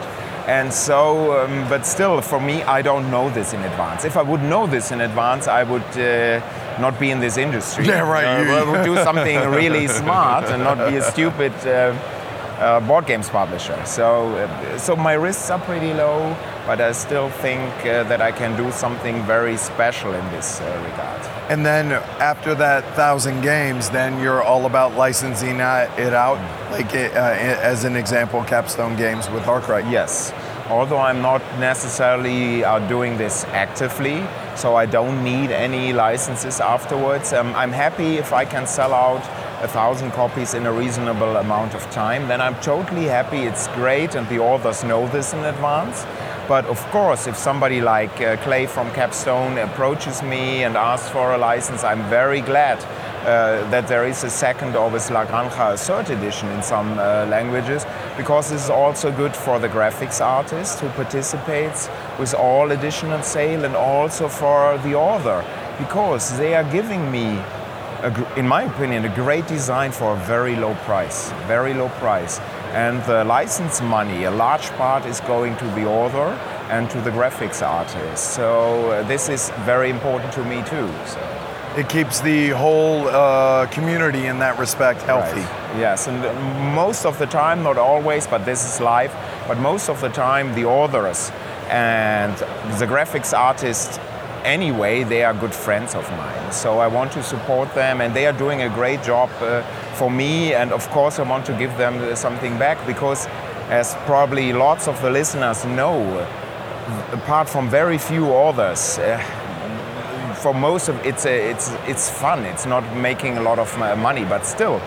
And 0.46 0.72
so, 0.72 1.42
um, 1.42 1.68
but 1.68 1.84
still, 1.84 2.20
for 2.20 2.40
me, 2.40 2.62
I 2.62 2.80
don't 2.80 3.10
know 3.10 3.30
this 3.30 3.52
in 3.52 3.60
advance. 3.64 4.04
If 4.04 4.16
I 4.16 4.22
would 4.22 4.42
know 4.42 4.66
this 4.68 4.92
in 4.92 5.00
advance, 5.00 5.48
I 5.48 5.64
would 5.64 5.82
uh, 5.98 6.40
not 6.80 7.00
be 7.00 7.10
in 7.10 7.20
this 7.20 7.36
industry. 7.36 7.84
Yeah, 7.88 8.08
right. 8.08 8.24
Uh, 8.48 8.54
I 8.54 8.70
would 8.70 8.84
do 8.84 8.94
something 9.02 9.38
really 9.50 9.88
smart 9.88 10.44
and 10.44 10.62
not 10.62 10.78
be 10.88 10.96
a 10.96 11.02
stupid 11.02 11.52
uh, 11.66 11.70
uh, 12.58 12.80
board 12.80 13.06
games 13.06 13.28
publisher. 13.28 13.80
So, 13.84 14.28
uh, 14.36 14.78
so 14.78 14.94
my 14.96 15.14
risks 15.14 15.50
are 15.50 15.58
pretty 15.58 15.92
low, 15.92 16.36
but 16.66 16.80
I 16.80 16.92
still 16.92 17.28
think 17.28 17.62
uh, 17.80 18.04
that 18.04 18.20
I 18.20 18.32
can 18.32 18.56
do 18.56 18.70
something 18.70 19.22
very 19.24 19.56
special 19.56 20.14
in 20.14 20.24
this 20.30 20.60
uh, 20.60 20.64
regard. 20.84 21.35
And 21.48 21.64
then 21.64 21.92
after 22.20 22.56
that 22.56 22.84
thousand 22.96 23.42
games, 23.42 23.88
then 23.90 24.20
you're 24.20 24.42
all 24.42 24.66
about 24.66 24.96
licensing 24.96 25.60
it 25.60 26.12
out, 26.12 26.38
like 26.72 26.92
uh, 26.92 27.36
as 27.62 27.84
an 27.84 27.94
example, 27.94 28.42
Capstone 28.42 28.96
Games 28.96 29.30
with 29.30 29.46
Arkwright. 29.46 29.86
Yes. 29.88 30.32
Although 30.68 30.98
I'm 30.98 31.22
not 31.22 31.42
necessarily 31.60 32.64
uh, 32.64 32.80
doing 32.88 33.16
this 33.16 33.44
actively, 33.44 34.26
so 34.56 34.74
I 34.74 34.86
don't 34.86 35.22
need 35.22 35.52
any 35.52 35.92
licenses 35.92 36.58
afterwards. 36.60 37.32
Um, 37.32 37.54
I'm 37.54 37.70
happy 37.70 38.16
if 38.16 38.32
I 38.32 38.44
can 38.44 38.66
sell 38.66 38.92
out 38.92 39.22
a 39.62 39.68
thousand 39.68 40.10
copies 40.10 40.54
in 40.54 40.66
a 40.66 40.72
reasonable 40.72 41.36
amount 41.36 41.74
of 41.74 41.88
time, 41.92 42.26
then 42.26 42.40
I'm 42.40 42.56
totally 42.56 43.04
happy. 43.04 43.38
It's 43.42 43.68
great, 43.68 44.16
and 44.16 44.28
the 44.28 44.40
authors 44.40 44.82
know 44.82 45.06
this 45.08 45.32
in 45.32 45.44
advance. 45.44 46.04
But 46.48 46.66
of 46.66 46.80
course, 46.92 47.26
if 47.26 47.36
somebody 47.36 47.80
like 47.80 48.20
uh, 48.20 48.36
Clay 48.36 48.66
from 48.66 48.90
Capstone 48.92 49.58
approaches 49.58 50.22
me 50.22 50.62
and 50.62 50.76
asks 50.76 51.08
for 51.08 51.34
a 51.34 51.38
license, 51.38 51.82
I'm 51.82 52.08
very 52.08 52.40
glad 52.40 52.78
uh, 53.26 53.68
that 53.70 53.88
there 53.88 54.06
is 54.06 54.22
a 54.22 54.30
second 54.30 54.76
Orbis 54.76 55.10
La 55.10 55.26
Granja 55.26 55.76
third 55.76 56.08
edition 56.10 56.48
in 56.50 56.62
some 56.62 56.98
uh, 57.00 57.26
languages 57.26 57.84
because 58.16 58.50
this 58.50 58.62
is 58.62 58.70
also 58.70 59.10
good 59.10 59.34
for 59.34 59.58
the 59.58 59.68
graphics 59.68 60.24
artist 60.24 60.78
who 60.78 60.88
participates 60.90 61.88
with 62.20 62.32
all 62.32 62.70
additional 62.70 63.22
sale 63.22 63.64
and 63.64 63.74
also 63.74 64.28
for 64.28 64.78
the 64.84 64.94
author 64.94 65.44
because 65.78 66.38
they 66.38 66.54
are 66.54 66.70
giving 66.70 67.10
me 67.10 67.42
a, 68.02 68.38
in 68.38 68.46
my 68.46 68.62
opinion, 68.62 69.04
a 69.04 69.14
great 69.14 69.46
design 69.48 69.90
for 69.90 70.12
a 70.12 70.16
very 70.20 70.54
low 70.54 70.74
price, 70.84 71.32
very 71.48 71.74
low 71.74 71.88
price. 72.00 72.38
And 72.76 73.02
the 73.04 73.24
license 73.24 73.80
money, 73.80 74.24
a 74.24 74.30
large 74.30 74.68
part 74.72 75.06
is 75.06 75.20
going 75.20 75.56
to 75.56 75.64
the 75.68 75.86
author 75.86 76.28
and 76.68 76.90
to 76.90 77.00
the 77.00 77.10
graphics 77.10 77.66
artist. 77.66 78.34
So 78.34 78.90
uh, 78.90 79.02
this 79.04 79.30
is 79.30 79.48
very 79.64 79.88
important 79.88 80.30
to 80.34 80.44
me 80.44 80.62
too. 80.64 80.92
So. 81.06 81.18
It 81.78 81.88
keeps 81.88 82.20
the 82.20 82.50
whole 82.50 83.08
uh, 83.08 83.66
community 83.68 84.26
in 84.26 84.38
that 84.40 84.58
respect 84.58 85.00
healthy. 85.02 85.40
Right. 85.40 85.78
Yes, 85.78 86.06
and 86.06 86.20
most 86.74 87.06
of 87.06 87.18
the 87.18 87.26
time, 87.26 87.62
not 87.62 87.78
always, 87.78 88.26
but 88.26 88.44
this 88.44 88.64
is 88.64 88.78
live, 88.78 89.12
but 89.48 89.58
most 89.58 89.88
of 89.88 90.00
the 90.02 90.10
time 90.10 90.54
the 90.54 90.66
authors 90.66 91.32
and 91.70 92.36
the 92.78 92.86
graphics 92.86 93.32
artists 93.36 93.98
anyway, 94.44 95.02
they 95.02 95.24
are 95.24 95.34
good 95.34 95.54
friends 95.54 95.94
of 95.94 96.08
mine. 96.10 96.52
So 96.52 96.78
I 96.78 96.86
want 96.86 97.12
to 97.12 97.22
support 97.22 97.74
them, 97.74 98.00
and 98.00 98.14
they 98.14 98.26
are 98.26 98.32
doing 98.32 98.62
a 98.62 98.68
great 98.68 99.02
job 99.02 99.30
uh, 99.40 99.62
for 99.96 100.10
me. 100.10 100.54
And 100.54 100.72
of 100.72 100.88
course, 100.90 101.18
I 101.18 101.22
want 101.22 101.46
to 101.46 101.52
give 101.52 101.76
them 101.78 102.16
something 102.16 102.58
back 102.58 102.78
because, 102.86 103.26
as 103.68 103.94
probably 104.06 104.52
lots 104.52 104.88
of 104.88 105.00
the 105.02 105.10
listeners 105.10 105.64
know, 105.64 106.26
apart 107.12 107.48
from 107.48 107.68
very 107.68 107.98
few 107.98 108.26
authors, 108.26 108.98
uh, 108.98 109.18
for 110.42 110.54
most 110.54 110.88
of 110.88 110.96
it's 111.06 111.26
a, 111.26 111.50
it's 111.50 111.72
it's 111.86 112.10
fun. 112.10 112.44
It's 112.44 112.66
not 112.66 112.84
making 112.96 113.38
a 113.38 113.42
lot 113.42 113.58
of 113.58 113.78
money, 113.98 114.24
but 114.24 114.46
still, 114.46 114.80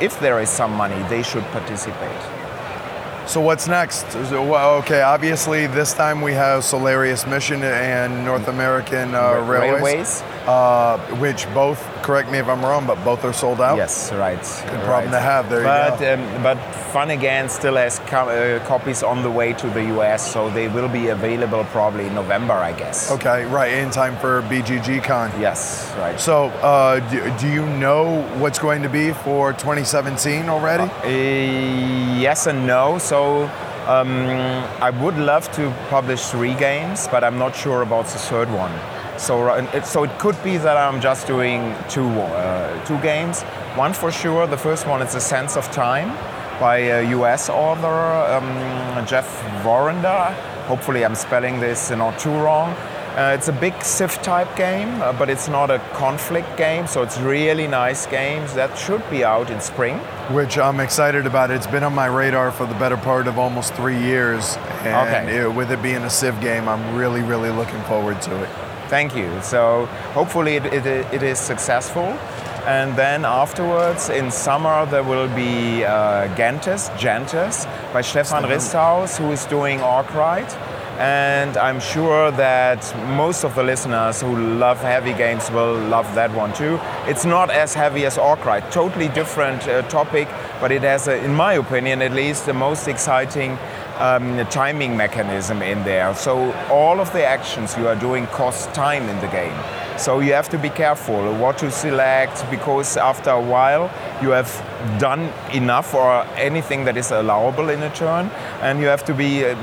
if 0.00 0.18
there 0.20 0.40
is 0.42 0.50
some 0.50 0.72
money, 0.72 1.00
they 1.08 1.22
should 1.22 1.44
participate. 1.52 2.22
So 3.26 3.40
what's 3.40 3.66
next? 3.66 4.04
Okay, 4.14 5.02
obviously 5.02 5.66
this 5.66 5.92
time 5.92 6.20
we 6.22 6.32
have 6.32 6.62
Solarius 6.62 7.26
Mission 7.28 7.64
and 7.64 8.24
North 8.24 8.46
American 8.46 9.16
uh, 9.16 9.40
Railways, 9.40 9.82
Railways. 9.82 10.22
Uh, 10.46 10.98
which 11.18 11.52
both, 11.52 11.80
correct 12.02 12.30
me 12.30 12.38
if 12.38 12.48
I'm 12.48 12.64
wrong, 12.64 12.86
but 12.86 13.02
both 13.04 13.24
are 13.24 13.32
sold 13.32 13.60
out. 13.60 13.76
Yes, 13.76 14.12
right. 14.12 14.40
Good 14.70 14.82
problem 14.82 15.12
to 15.12 15.20
have. 15.20 15.48
There 15.48 15.62
but, 15.62 16.00
you 16.00 16.06
go. 16.06 16.14
Um, 16.14 16.42
but 16.42 16.58
Fun 16.92 17.10
Again 17.10 17.48
still 17.48 17.76
has 17.76 17.98
co- 18.06 18.28
uh, 18.28 18.64
copies 18.66 19.02
on 19.02 19.22
the 19.22 19.30
way 19.30 19.52
to 19.54 19.68
the 19.70 19.84
US, 19.96 20.32
so 20.32 20.50
they 20.50 20.68
will 20.68 20.88
be 20.88 21.08
available 21.08 21.64
probably 21.64 22.06
in 22.06 22.14
November, 22.14 22.54
I 22.54 22.72
guess. 22.72 23.10
Okay, 23.10 23.44
right, 23.46 23.72
in 23.72 23.90
time 23.90 24.16
for 24.16 24.42
BGG 24.42 25.02
Con. 25.04 25.30
Yes, 25.40 25.92
right. 25.98 26.18
So, 26.18 26.46
uh, 26.62 27.00
do, 27.10 27.38
do, 27.38 27.48
you 27.48 27.66
know 27.66 28.22
what's 28.38 28.58
going 28.58 28.82
to 28.82 28.88
be 28.88 29.12
for 29.12 29.52
2017 29.52 30.48
already? 30.48 30.84
Uh, 30.84 32.18
yes 32.20 32.46
and 32.46 32.66
no. 32.66 32.98
So. 32.98 33.50
Um, 33.86 34.10
I 34.82 34.90
would 34.90 35.16
love 35.16 35.48
to 35.52 35.72
publish 35.90 36.26
three 36.26 36.54
games, 36.54 37.06
but 37.06 37.22
I'm 37.22 37.38
not 37.38 37.54
sure 37.54 37.82
about 37.82 38.06
the 38.06 38.18
third 38.18 38.50
one. 38.50 38.72
So, 39.18 39.54
it, 39.54 39.86
so 39.86 40.04
it 40.04 40.18
could 40.18 40.36
be 40.44 40.56
that 40.58 40.76
I'm 40.76 41.00
just 41.00 41.26
doing 41.26 41.74
two, 41.88 42.08
uh, 42.08 42.84
two 42.84 42.98
games. 43.00 43.42
One 43.74 43.92
for 43.92 44.10
sure, 44.10 44.46
the 44.46 44.56
first 44.56 44.86
one 44.86 45.02
is 45.02 45.14
A 45.14 45.20
Sense 45.20 45.56
of 45.56 45.70
Time 45.70 46.08
by 46.58 46.78
a 46.78 47.10
US 47.10 47.48
author, 47.48 47.86
um, 47.86 49.06
Jeff 49.06 49.42
Warrender. 49.64 50.32
Hopefully 50.66 51.04
I'm 51.04 51.14
spelling 51.14 51.60
this 51.60 51.90
not 51.90 52.18
too 52.18 52.30
wrong. 52.30 52.74
Uh, 53.16 53.32
it's 53.34 53.48
a 53.48 53.52
big 53.52 53.82
Civ 53.82 54.12
type 54.20 54.54
game, 54.56 55.00
uh, 55.00 55.10
but 55.10 55.30
it's 55.30 55.48
not 55.48 55.70
a 55.70 55.78
conflict 55.94 56.54
game, 56.58 56.86
so 56.86 57.02
it's 57.02 57.18
really 57.18 57.66
nice 57.66 58.04
games. 58.06 58.52
That 58.52 58.76
should 58.76 59.02
be 59.10 59.24
out 59.24 59.48
in 59.48 59.58
spring. 59.58 59.96
Which 60.34 60.58
I'm 60.58 60.80
excited 60.80 61.24
about. 61.24 61.50
It's 61.50 61.66
been 61.66 61.82
on 61.82 61.94
my 61.94 62.06
radar 62.06 62.50
for 62.50 62.66
the 62.66 62.74
better 62.74 62.98
part 62.98 63.26
of 63.26 63.38
almost 63.38 63.72
three 63.72 63.98
years. 63.98 64.58
And 64.82 65.08
okay. 65.08 65.40
it, 65.40 65.54
with 65.54 65.72
it 65.72 65.82
being 65.82 66.02
a 66.02 66.10
Civ 66.10 66.38
game, 66.42 66.68
I'm 66.68 66.94
really, 66.94 67.22
really 67.22 67.48
looking 67.48 67.80
forward 67.84 68.20
to 68.20 68.42
it. 68.42 68.65
Thank 68.88 69.16
you. 69.16 69.30
So 69.42 69.86
hopefully 70.14 70.56
it, 70.56 70.66
it, 70.66 70.86
it 70.86 71.22
is 71.22 71.38
successful. 71.38 72.16
And 72.66 72.96
then 72.96 73.24
afterwards, 73.24 74.08
in 74.10 74.30
summer, 74.30 74.86
there 74.86 75.04
will 75.04 75.28
be 75.36 75.84
uh, 75.84 76.26
Gentes, 76.34 76.90
Gentes 76.98 77.64
by 77.92 78.00
Stefan 78.00 78.42
Risthaus, 78.42 79.16
who 79.16 79.30
is 79.30 79.44
doing 79.46 79.80
Arkwright. 79.80 80.52
And 80.98 81.56
I'm 81.58 81.78
sure 81.78 82.30
that 82.32 82.80
most 83.10 83.44
of 83.44 83.54
the 83.54 83.62
listeners 83.62 84.22
who 84.22 84.34
love 84.56 84.80
heavy 84.80 85.12
games 85.12 85.50
will 85.50 85.78
love 85.78 86.12
that 86.14 86.32
one 86.32 86.54
too. 86.54 86.80
It's 87.06 87.24
not 87.24 87.50
as 87.50 87.74
heavy 87.74 88.06
as 88.06 88.16
Arkwright, 88.18 88.72
totally 88.72 89.08
different 89.08 89.68
uh, 89.68 89.82
topic, 89.88 90.26
but 90.58 90.72
it 90.72 90.82
has, 90.82 91.06
a, 91.06 91.22
in 91.22 91.34
my 91.34 91.52
opinion 91.52 92.00
at 92.02 92.12
least, 92.12 92.46
the 92.46 92.54
most 92.54 92.88
exciting 92.88 93.58
um, 93.98 94.46
timing 94.48 94.96
mechanism 94.96 95.62
in 95.62 95.82
there. 95.84 96.14
So 96.14 96.52
all 96.70 97.00
of 97.00 97.12
the 97.12 97.24
actions 97.24 97.76
you 97.76 97.88
are 97.88 97.96
doing 97.96 98.26
cost 98.28 98.72
time 98.74 99.08
in 99.08 99.18
the 99.20 99.28
game. 99.28 99.56
So 99.98 100.20
you 100.20 100.34
have 100.34 100.48
to 100.50 100.58
be 100.58 100.68
careful 100.68 101.34
what 101.34 101.58
to 101.58 101.70
select 101.70 102.44
because 102.50 102.96
after 102.96 103.30
a 103.30 103.40
while 103.40 103.90
you 104.22 104.30
have 104.30 104.50
done 104.98 105.32
enough 105.52 105.94
or 105.94 106.24
anything 106.36 106.84
that 106.84 106.96
is 106.96 107.10
allowable 107.10 107.70
in 107.70 107.82
a 107.82 107.90
turn, 107.94 108.30
and 108.60 108.80
you 108.80 108.86
have 108.86 109.04
to 109.06 109.14
be. 109.14 109.44
Uh, 109.44 109.56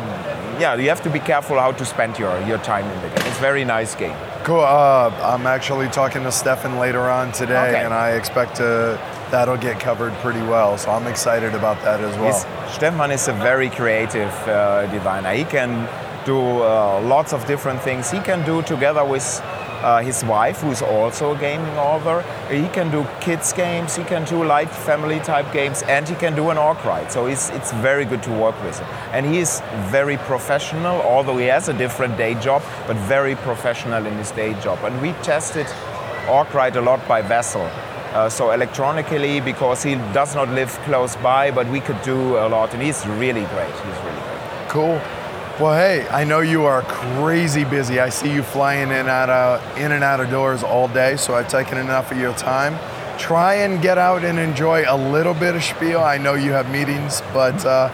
yeah, 0.59 0.75
you 0.75 0.89
have 0.89 1.01
to 1.01 1.09
be 1.09 1.19
careful 1.19 1.59
how 1.59 1.71
to 1.71 1.85
spend 1.85 2.19
your, 2.19 2.39
your 2.41 2.59
time 2.59 2.85
in 2.85 3.01
the 3.01 3.07
game. 3.07 3.27
It's 3.27 3.37
a 3.37 3.41
very 3.41 3.65
nice 3.65 3.95
game. 3.95 4.15
Cool. 4.43 4.59
Uh, 4.59 5.09
I'm 5.23 5.47
actually 5.47 5.87
talking 5.87 6.23
to 6.23 6.31
Stefan 6.31 6.77
later 6.77 7.09
on 7.09 7.31
today, 7.31 7.69
okay. 7.69 7.83
and 7.83 7.93
I 7.93 8.11
expect 8.11 8.57
to, 8.57 8.99
that'll 9.33 9.57
get 9.57 9.79
covered 9.79 10.13
pretty 10.21 10.43
well. 10.43 10.77
So 10.77 10.91
I'm 10.91 11.07
excited 11.07 11.55
about 11.55 11.81
that 11.81 11.99
as 12.01 12.15
well. 12.17 12.31
He's, 12.31 12.75
Stefan 12.75 13.09
is 13.09 13.27
a 13.27 13.33
very 13.33 13.67
creative 13.67 14.31
uh, 14.47 14.85
designer. 14.91 15.33
He 15.33 15.43
can 15.43 15.89
do 16.23 16.37
uh, 16.37 17.01
lots 17.01 17.33
of 17.33 17.43
different 17.47 17.81
things. 17.81 18.11
He 18.11 18.19
can 18.19 18.45
do 18.45 18.61
together 18.61 19.03
with 19.03 19.41
uh, 19.81 20.01
his 20.01 20.23
wife, 20.23 20.61
who's 20.61 20.83
also 20.83 21.33
a 21.33 21.37
gaming 21.39 21.75
author. 21.79 22.23
He 22.47 22.67
can 22.69 22.91
do 22.91 23.07
kids 23.21 23.51
games, 23.53 23.95
he 23.95 24.03
can 24.03 24.23
do 24.23 24.43
light 24.43 24.69
family 24.69 25.19
type 25.19 25.51
games, 25.51 25.81
and 25.81 26.07
he 26.07 26.15
can 26.15 26.35
do 26.35 26.51
an 26.51 26.59
Arkwright. 26.59 27.11
So 27.11 27.25
it's, 27.25 27.49
it's 27.49 27.71
very 27.73 28.05
good 28.05 28.21
to 28.23 28.31
work 28.31 28.55
with 28.63 28.77
him. 28.79 28.87
And 29.13 29.25
he 29.25 29.39
is 29.39 29.63
very 29.89 30.17
professional, 30.17 31.01
although 31.01 31.37
he 31.37 31.47
has 31.47 31.69
a 31.69 31.73
different 31.73 32.17
day 32.17 32.35
job, 32.35 32.61
but 32.85 32.97
very 32.97 33.35
professional 33.35 34.05
in 34.05 34.13
his 34.13 34.29
day 34.29 34.53
job. 34.61 34.77
And 34.83 35.01
we 35.01 35.13
tested 35.23 35.65
Arkwright 36.29 36.75
a 36.75 36.81
lot 36.81 37.05
by 37.07 37.23
VASSAL. 37.23 37.92
Uh, 38.13 38.29
so 38.29 38.51
electronically, 38.51 39.39
because 39.41 39.81
he 39.81 39.95
does 40.13 40.35
not 40.35 40.47
live 40.49 40.69
close 40.85 41.15
by, 41.17 41.49
but 41.49 41.67
we 41.67 41.79
could 41.79 41.99
do 42.03 42.37
a 42.37 42.47
lot, 42.47 42.71
and 42.73 42.81
he's 42.83 43.05
really 43.07 43.45
great. 43.45 43.73
He's 43.73 44.03
really 44.05 44.21
great. 44.21 44.69
Cool. 44.69 45.01
Well, 45.59 45.73
hey, 45.73 46.07
I 46.09 46.23
know 46.23 46.39
you 46.41 46.65
are 46.65 46.81
crazy 46.83 47.63
busy. 47.63 47.99
I 47.99 48.09
see 48.09 48.31
you 48.31 48.43
flying 48.43 48.89
in 48.91 49.07
out 49.07 49.29
of 49.29 49.77
in 49.77 49.91
and 49.91 50.03
out 50.03 50.19
of 50.19 50.29
doors 50.29 50.63
all 50.63 50.87
day, 50.87 51.15
so 51.15 51.35
I've 51.35 51.47
taken 51.47 51.77
enough 51.77 52.11
of 52.11 52.17
your 52.19 52.33
time. 52.33 52.77
Try 53.19 53.55
and 53.55 53.81
get 53.81 53.97
out 53.97 54.23
and 54.23 54.39
enjoy 54.39 54.83
a 54.87 54.97
little 54.97 55.35
bit 55.35 55.55
of 55.55 55.63
Spiel. 55.63 55.99
I 55.99 56.17
know 56.17 56.33
you 56.33 56.51
have 56.51 56.71
meetings, 56.71 57.21
but 57.33 57.63
uh, 57.65 57.89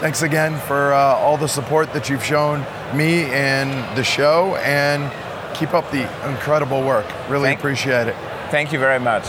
thanks 0.00 0.22
again 0.22 0.58
for 0.66 0.92
uh, 0.92 0.98
all 0.98 1.36
the 1.36 1.48
support 1.48 1.92
that 1.92 2.08
you've 2.08 2.24
shown 2.24 2.64
me 2.94 3.24
and 3.32 3.70
the 3.96 4.04
show, 4.04 4.56
and 4.56 5.10
keep 5.56 5.72
up 5.72 5.88
the 5.92 6.02
incredible 6.28 6.82
work. 6.82 7.06
Really 7.28 7.48
Thank- 7.48 7.60
appreciate 7.60 8.08
it. 8.08 8.16
Thank 8.50 8.72
you 8.72 8.78
very 8.78 9.00
much. 9.00 9.24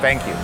Thank 0.00 0.26
you. 0.26 0.34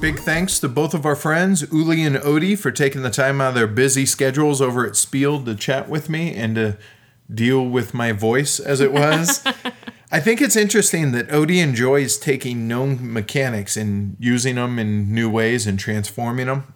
Big 0.00 0.18
thanks 0.18 0.58
to 0.60 0.68
both 0.68 0.94
of 0.94 1.04
our 1.04 1.16
friends, 1.16 1.70
Uli 1.70 2.02
and 2.02 2.16
Odie, 2.16 2.58
for 2.58 2.70
taking 2.70 3.02
the 3.02 3.10
time 3.10 3.40
out 3.40 3.50
of 3.50 3.54
their 3.54 3.66
busy 3.66 4.06
schedules 4.06 4.62
over 4.62 4.86
at 4.86 4.96
Spiel 4.96 5.44
to 5.44 5.54
chat 5.54 5.88
with 5.90 6.08
me 6.08 6.34
and 6.34 6.54
to 6.54 6.78
deal 7.32 7.66
with 7.66 7.92
my 7.92 8.12
voice 8.12 8.58
as 8.58 8.80
it 8.80 8.92
was. 8.92 9.44
I 10.12 10.18
think 10.18 10.40
it's 10.40 10.56
interesting 10.56 11.12
that 11.12 11.28
Odie 11.28 11.62
enjoys 11.62 12.16
taking 12.16 12.66
known 12.66 13.12
mechanics 13.12 13.76
and 13.76 14.16
using 14.18 14.56
them 14.56 14.78
in 14.78 15.12
new 15.12 15.30
ways 15.30 15.66
and 15.66 15.78
transforming 15.78 16.46
them, 16.46 16.72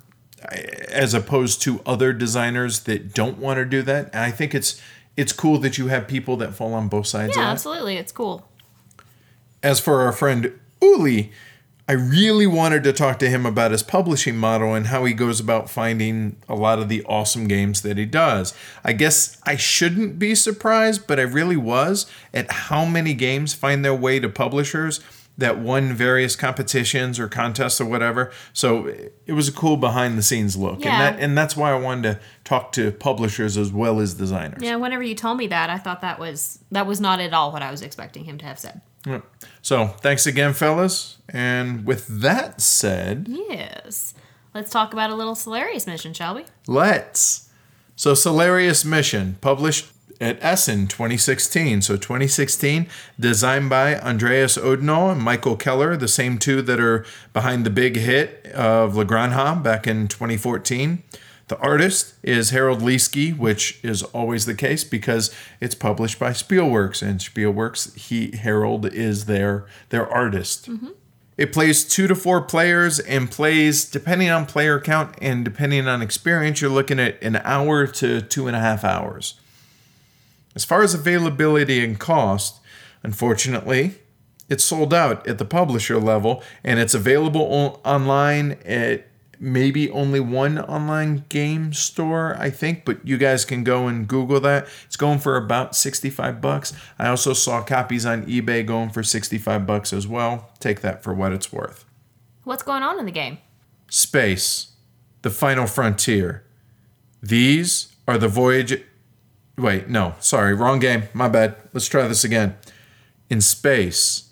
as 0.89 1.15
opposed 1.15 1.63
to 1.63 1.81
other 1.87 2.13
designers 2.13 2.81
that 2.81 3.15
don't 3.15 3.39
want 3.39 3.57
to 3.57 3.65
do 3.65 3.83
that. 3.83 4.11
And 4.13 4.23
I 4.23 4.31
think 4.31 4.55
it's 4.55 4.81
it's 5.17 5.33
cool 5.33 5.59
that 5.59 5.79
you 5.79 5.89
have 5.89 6.07
people 6.07 6.37
that 6.39 6.55
fall 6.55 6.75
on 6.75 6.89
both 6.89 7.07
sides 7.07 7.37
Yeah, 7.37 7.45
of 7.45 7.49
absolutely. 7.49 7.97
It's 7.97 8.13
cool. 8.13 8.47
As 9.63 9.81
for 9.81 10.03
our 10.03 10.13
friend 10.13 10.61
Uli, 10.85 11.33
I 11.87 11.93
really 11.93 12.47
wanted 12.47 12.83
to 12.85 12.95
talk 12.95 13.19
to 13.19 13.29
him 13.29 13.45
about 13.45 13.71
his 13.71 13.83
publishing 13.83 14.37
model 14.37 14.75
and 14.75 14.87
how 14.87 15.05
he 15.05 15.13
goes 15.13 15.39
about 15.39 15.69
finding 15.69 16.37
a 16.49 16.55
lot 16.55 16.79
of 16.79 16.89
the 16.89 17.05
awesome 17.05 17.47
games 17.47 17.83
that 17.83 17.99
he 17.99 18.07
does. 18.07 18.55
I 18.83 18.95
guess 18.95 19.39
I 19.45 19.57
shouldn't 19.57 20.19
be 20.19 20.35
surprised, 20.35 21.07
but 21.07 21.21
I 21.21 21.25
really 21.25 21.59
was 21.59 22.07
at 22.33 22.51
how 22.51 22.87
many 22.87 23.13
games 23.13 23.53
find 23.53 23.85
their 23.85 23.95
way 23.95 24.19
to 24.19 24.31
publishers 24.31 25.01
that 25.37 25.59
won 25.59 25.93
various 25.93 26.37
competitions 26.37 27.19
or 27.19 27.29
contests 27.29 27.81
or 27.81 27.85
whatever. 27.85 28.31
So 28.53 28.87
it 29.27 29.33
was 29.33 29.49
a 29.49 29.53
cool 29.53 29.77
behind 29.77 30.17
the 30.17 30.23
scenes 30.23 30.57
look. 30.57 30.83
Yeah. 30.83 30.93
And 30.93 31.01
that 31.01 31.23
and 31.23 31.37
that's 31.37 31.57
why 31.57 31.73
I 31.73 31.79
wanted 31.79 32.15
to 32.15 32.21
talk 32.45 32.73
to 32.73 32.93
publishers 32.93 33.59
as 33.59 33.73
well 33.73 34.01
as 34.01 34.15
designers. 34.15 34.63
Yeah, 34.63 34.77
whenever 34.77 35.03
you 35.03 35.15
told 35.15 35.37
me 35.37 35.49
that, 35.49 35.71
I 35.71 35.79
thought 35.79 36.01
that 36.03 36.19
was 36.19 36.61
that 36.71 36.87
was 36.87 37.01
not 37.01 37.21
at 37.21 37.35
all 37.35 37.53
what 37.53 37.63
I 37.63 37.71
was 37.71 37.83
expecting 37.83 38.25
him 38.25 38.39
to 38.39 38.45
have 38.47 38.59
said. 38.59 38.81
Yeah. 39.07 39.21
So 39.63 39.89
thanks 39.89 40.27
again, 40.27 40.55
fellas. 40.55 41.19
And 41.29 41.87
with 41.87 42.07
that 42.09 42.61
said, 42.61 43.27
Yes. 43.29 44.15
Let's 44.55 44.71
talk 44.71 44.93
about 44.93 45.11
a 45.11 45.17
little 45.17 45.35
Solarius 45.35 45.85
mission, 45.85 46.13
shall 46.15 46.37
we? 46.37 46.45
Let's. 46.69 47.51
So, 47.97 48.15
Solarius 48.15 48.85
Mission, 48.85 49.37
published 49.41 49.87
at 50.21 50.39
Essen 50.41 50.87
2016. 50.87 51.83
So, 51.83 51.97
2016, 51.97 52.87
designed 53.19 53.69
by 53.69 53.97
Andreas 53.97 54.57
Odendahl 54.57 55.11
and 55.11 55.21
Michael 55.21 55.57
Keller, 55.57 55.97
the 55.97 56.07
same 56.07 56.39
two 56.39 56.63
that 56.63 56.79
are 56.79 57.05
behind 57.33 57.67
the 57.67 57.71
big 57.71 57.97
hit 57.97 58.47
of 58.55 58.97
La 58.97 59.03
Granja 59.03 59.61
back 59.61 59.89
in 59.89 60.07
2014. 60.07 61.03
The 61.49 61.59
artist 61.59 62.15
is 62.23 62.51
Harald 62.51 62.81
Lieske, 62.81 63.37
which 63.37 63.79
is 63.83 64.03
always 64.03 64.47
the 64.47 64.55
case 64.55 64.83
because 64.83 65.35
it's 65.61 65.75
published 65.75 66.19
by 66.19 66.31
Spielworxx, 66.31 67.03
and 67.03 67.21
Spielworxx, 67.21 67.95
he 67.97 68.35
Harald 68.37 68.87
is 68.87 69.27
their 69.27 69.67
their 69.91 70.09
artist. 70.09 70.71
Mm-hmm. 70.71 70.89
It 71.37 71.53
plays 71.53 71.85
two 71.85 72.07
to 72.07 72.15
four 72.15 72.41
players 72.43 73.01
and 73.01 73.31
plays, 73.31 73.85
depending 73.85 74.31
on 74.31 74.47
player 74.47 74.81
count 74.81 75.17
and 75.21 75.45
depending 75.45 75.89
on 75.89 76.01
experience, 76.01 76.61
you're 76.61 76.71
looking 76.71 77.01
at 77.01 77.21
an 77.23 77.37
hour 77.37 77.87
to 77.89 78.23
two 78.23 78.47
and 78.47 78.57
a 78.57 78.61
half 78.61 78.85
hours. 78.85 79.35
As 80.55 80.65
far 80.65 80.83
as 80.83 80.95
availability 80.95 81.85
and 81.85 81.99
cost, 81.99 82.61
unfortunately, 83.03 83.97
it's 84.49 84.63
sold 84.63 84.95
out 84.95 85.27
at 85.27 85.39
the 85.39 85.45
publisher 85.45 85.99
level 85.99 86.43
and 86.63 86.79
it's 86.79 86.95
available 86.95 87.81
online 87.85 88.53
at 88.65 89.09
maybe 89.45 89.91
only 89.91 90.21
one 90.21 90.59
online 90.59 91.25
game 91.29 91.73
store, 91.73 92.35
I 92.39 92.49
think, 92.51 92.85
but 92.85 93.07
you 93.07 93.19
guys 93.19 93.45
can 93.45 93.63
go 93.63 93.87
and 93.87 94.09
Google 94.09 94.41
that. 94.41 94.67
It's 94.87 94.97
going 94.97 95.19
for 95.19 95.37
about 95.37 95.77
65 95.77 96.41
bucks. 96.41 96.73
I 96.99 97.09
also 97.09 97.35
saw 97.35 97.63
copies 97.63 98.07
on 98.07 98.25
eBay 98.25 98.65
going 98.67 98.89
for 98.89 99.03
65 99.03 99.67
bucks 99.67 99.93
as 99.93 100.09
well. 100.09 100.51
Take 100.61 100.81
that 100.81 101.03
for 101.03 101.13
what 101.13 101.33
it's 101.33 101.53
worth. 101.53 101.85
What's 102.45 102.63
going 102.63 102.83
on 102.83 102.99
in 102.99 103.07
the 103.07 103.13
game? 103.13 103.39
Space, 103.91 104.73
the 105.23 105.31
final 105.31 105.67
frontier. 105.67 106.45
These 107.23 107.95
are 108.09 108.19
the 108.19 108.29
voyage. 108.29 108.83
Wait, 109.57 109.89
no, 109.89 110.15
sorry, 110.21 110.55
wrong 110.55 110.79
game. 110.79 111.05
My 111.13 111.29
bad. 111.29 111.57
Let's 111.73 111.87
try 111.87 112.09
this 112.09 112.25
again. 112.25 112.57
In 113.31 113.41
space, 113.41 114.31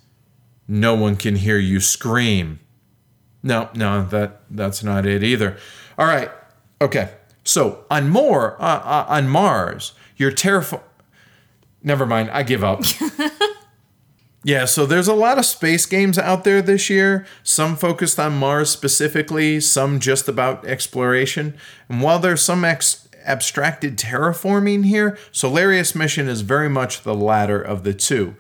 no 0.67 0.95
one 0.95 1.17
can 1.17 1.37
hear 1.37 1.59
you 1.59 1.81
scream. 1.81 2.61
No, 3.43 3.69
no, 3.75 4.05
that 4.07 4.43
that's 4.51 4.83
not 4.85 5.07
it 5.07 5.23
either. 5.23 5.57
All 5.99 6.07
right, 6.07 6.31
okay. 6.81 7.11
So 7.45 7.85
on 7.91 8.09
more 8.09 8.61
uh, 8.63 8.79
uh, 8.85 9.07
on 9.09 9.29
Mars, 9.29 9.95
you're 10.17 10.31
terrified. 10.31 10.81
Never 11.83 12.07
mind. 12.07 12.31
I 12.31 12.45
give 12.45 12.63
up. 12.63 12.85
Yeah, 14.45 14.65
so 14.65 14.87
there's 14.87 15.07
a 15.07 15.15
lot 15.15 15.39
of 15.39 15.45
space 15.45 15.87
games 15.87 16.19
out 16.19 16.43
there 16.43 16.61
this 16.61 16.91
year, 16.91 17.25
some 17.45 17.77
focused 17.77 18.19
on 18.19 18.37
Mars 18.37 18.71
specifically, 18.71 19.61
some 19.61 20.01
just 20.01 20.29
about 20.29 20.67
exploration. 20.67 21.55
And 21.89 22.03
while 22.03 22.19
there's 22.19 22.43
some 22.43 22.65
ex- 22.65 23.09
abstracted 23.25 23.97
terraforming 23.97 24.85
here, 24.85 25.17
Solarius 25.31 25.95
Mission 25.95 26.29
is 26.29 26.41
very 26.41 26.69
much 26.69 27.03
the 27.03 27.15
latter 27.15 27.63
of 27.63 27.85
the 27.85 27.95
two. 27.95 28.35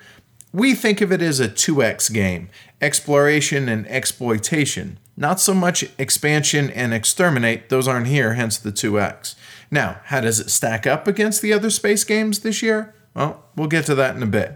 We 0.53 0.75
think 0.75 1.01
of 1.01 1.11
it 1.11 1.23
as 1.23 1.41
a 1.41 1.49
2x 1.49 2.13
game 2.13 2.51
exploration 2.81 3.69
and 3.69 3.87
exploitation. 3.87 4.99
Not 5.17 5.41
so 5.41 5.55
much 5.55 5.85
expansion 5.99 6.71
and 6.71 6.93
exterminate, 6.93 7.69
those 7.69 7.87
aren't 7.87 8.09
here, 8.09 8.35
hence 8.35 8.59
the 8.59 8.73
2x. 8.73 9.35
Now, 9.71 10.01
how 10.05 10.21
does 10.21 10.41
it 10.41 10.51
stack 10.51 10.87
up 10.87 11.07
against 11.07 11.43
the 11.43 11.53
other 11.53 11.71
space 11.71 12.05
games 12.05 12.41
this 12.41 12.63
year? 12.63 12.95
Well, 13.15 13.45
we'll 13.57 13.69
get 13.69 13.87
to 13.87 13.95
that 13.95 14.17
in 14.17 14.23
a 14.23 14.27
bit. 14.27 14.55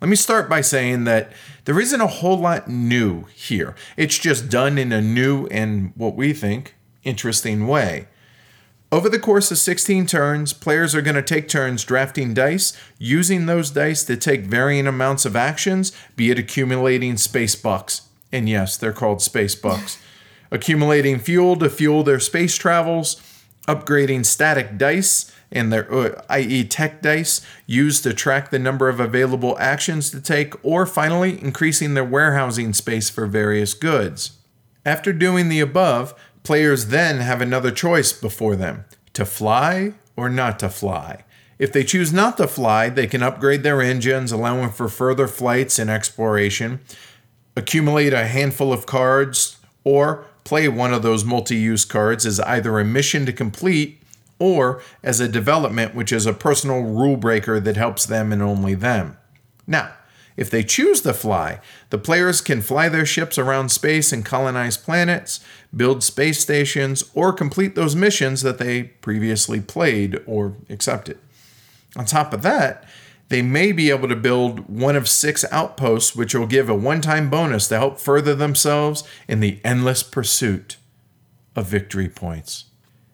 Let 0.00 0.08
me 0.08 0.16
start 0.16 0.48
by 0.48 0.60
saying 0.60 1.04
that 1.04 1.32
there 1.64 1.80
isn't 1.80 2.00
a 2.00 2.06
whole 2.06 2.38
lot 2.38 2.68
new 2.68 3.24
here. 3.34 3.74
It's 3.96 4.18
just 4.18 4.48
done 4.48 4.78
in 4.78 4.92
a 4.92 5.00
new 5.00 5.46
and 5.46 5.92
what 5.96 6.16
we 6.16 6.32
think 6.32 6.74
interesting 7.04 7.66
way. 7.66 8.08
Over 8.94 9.08
the 9.08 9.18
course 9.18 9.50
of 9.50 9.58
16 9.58 10.06
turns, 10.06 10.52
players 10.52 10.94
are 10.94 11.02
going 11.02 11.16
to 11.16 11.22
take 11.22 11.48
turns 11.48 11.82
drafting 11.82 12.32
dice, 12.32 12.78
using 12.96 13.46
those 13.46 13.72
dice 13.72 14.04
to 14.04 14.16
take 14.16 14.42
varying 14.42 14.86
amounts 14.86 15.24
of 15.24 15.34
actions, 15.34 15.90
be 16.14 16.30
it 16.30 16.38
accumulating 16.38 17.16
space 17.16 17.56
bucks. 17.56 18.02
And 18.30 18.48
yes, 18.48 18.76
they're 18.76 18.92
called 18.92 19.20
space 19.20 19.56
bucks. 19.56 19.98
accumulating 20.52 21.18
fuel 21.18 21.56
to 21.56 21.68
fuel 21.68 22.04
their 22.04 22.20
space 22.20 22.56
travels, 22.56 23.20
upgrading 23.66 24.26
static 24.26 24.78
dice 24.78 25.34
and 25.50 25.72
their 25.72 25.92
uh, 25.92 26.22
i.e. 26.28 26.62
tech 26.62 27.02
dice 27.02 27.44
used 27.66 28.04
to 28.04 28.14
track 28.14 28.50
the 28.50 28.60
number 28.60 28.88
of 28.88 29.00
available 29.00 29.58
actions 29.58 30.08
to 30.12 30.20
take, 30.20 30.54
or 30.64 30.86
finally 30.86 31.42
increasing 31.42 31.94
their 31.94 32.04
warehousing 32.04 32.72
space 32.72 33.10
for 33.10 33.26
various 33.26 33.74
goods. 33.74 34.38
After 34.86 35.12
doing 35.12 35.48
the 35.48 35.58
above, 35.58 36.14
players 36.44 36.86
then 36.86 37.18
have 37.18 37.40
another 37.40 37.72
choice 37.72 38.12
before 38.12 38.54
them 38.54 38.84
to 39.14 39.24
fly 39.24 39.94
or 40.16 40.28
not 40.28 40.58
to 40.60 40.68
fly. 40.68 41.24
If 41.58 41.72
they 41.72 41.84
choose 41.84 42.12
not 42.12 42.36
to 42.36 42.46
fly, 42.46 42.88
they 42.88 43.06
can 43.06 43.22
upgrade 43.22 43.62
their 43.62 43.80
engines, 43.80 44.30
allowing 44.30 44.70
for 44.70 44.88
further 44.88 45.26
flights 45.26 45.78
and 45.78 45.88
exploration, 45.88 46.80
accumulate 47.56 48.12
a 48.12 48.26
handful 48.26 48.72
of 48.72 48.86
cards, 48.86 49.56
or 49.84 50.26
play 50.44 50.68
one 50.68 50.92
of 50.92 51.02
those 51.02 51.24
multi 51.24 51.56
use 51.56 51.84
cards 51.84 52.26
as 52.26 52.40
either 52.40 52.78
a 52.78 52.84
mission 52.84 53.24
to 53.26 53.32
complete 53.32 54.02
or 54.38 54.82
as 55.02 55.20
a 55.20 55.28
development, 55.28 55.94
which 55.94 56.12
is 56.12 56.26
a 56.26 56.32
personal 56.32 56.82
rule 56.82 57.16
breaker 57.16 57.60
that 57.60 57.76
helps 57.76 58.04
them 58.04 58.32
and 58.32 58.42
only 58.42 58.74
them. 58.74 59.16
Now, 59.66 59.92
if 60.36 60.50
they 60.50 60.64
choose 60.64 61.00
to 61.02 61.14
fly, 61.14 61.60
the 61.90 61.98
players 61.98 62.40
can 62.40 62.60
fly 62.60 62.88
their 62.88 63.06
ships 63.06 63.38
around 63.38 63.68
space 63.68 64.12
and 64.12 64.24
colonize 64.24 64.76
planets, 64.76 65.40
build 65.74 66.02
space 66.02 66.40
stations, 66.40 67.04
or 67.14 67.32
complete 67.32 67.74
those 67.74 67.94
missions 67.94 68.42
that 68.42 68.58
they 68.58 68.82
previously 68.82 69.60
played 69.60 70.20
or 70.26 70.54
accepted. 70.68 71.18
On 71.96 72.04
top 72.04 72.32
of 72.32 72.42
that, 72.42 72.84
they 73.28 73.42
may 73.42 73.72
be 73.72 73.90
able 73.90 74.08
to 74.08 74.16
build 74.16 74.68
one 74.68 74.96
of 74.96 75.08
six 75.08 75.44
outposts, 75.50 76.14
which 76.14 76.34
will 76.34 76.46
give 76.46 76.68
a 76.68 76.74
one 76.74 77.00
time 77.00 77.30
bonus 77.30 77.68
to 77.68 77.78
help 77.78 77.98
further 77.98 78.34
themselves 78.34 79.04
in 79.28 79.40
the 79.40 79.60
endless 79.64 80.02
pursuit 80.02 80.76
of 81.56 81.66
victory 81.66 82.08
points. 82.08 82.64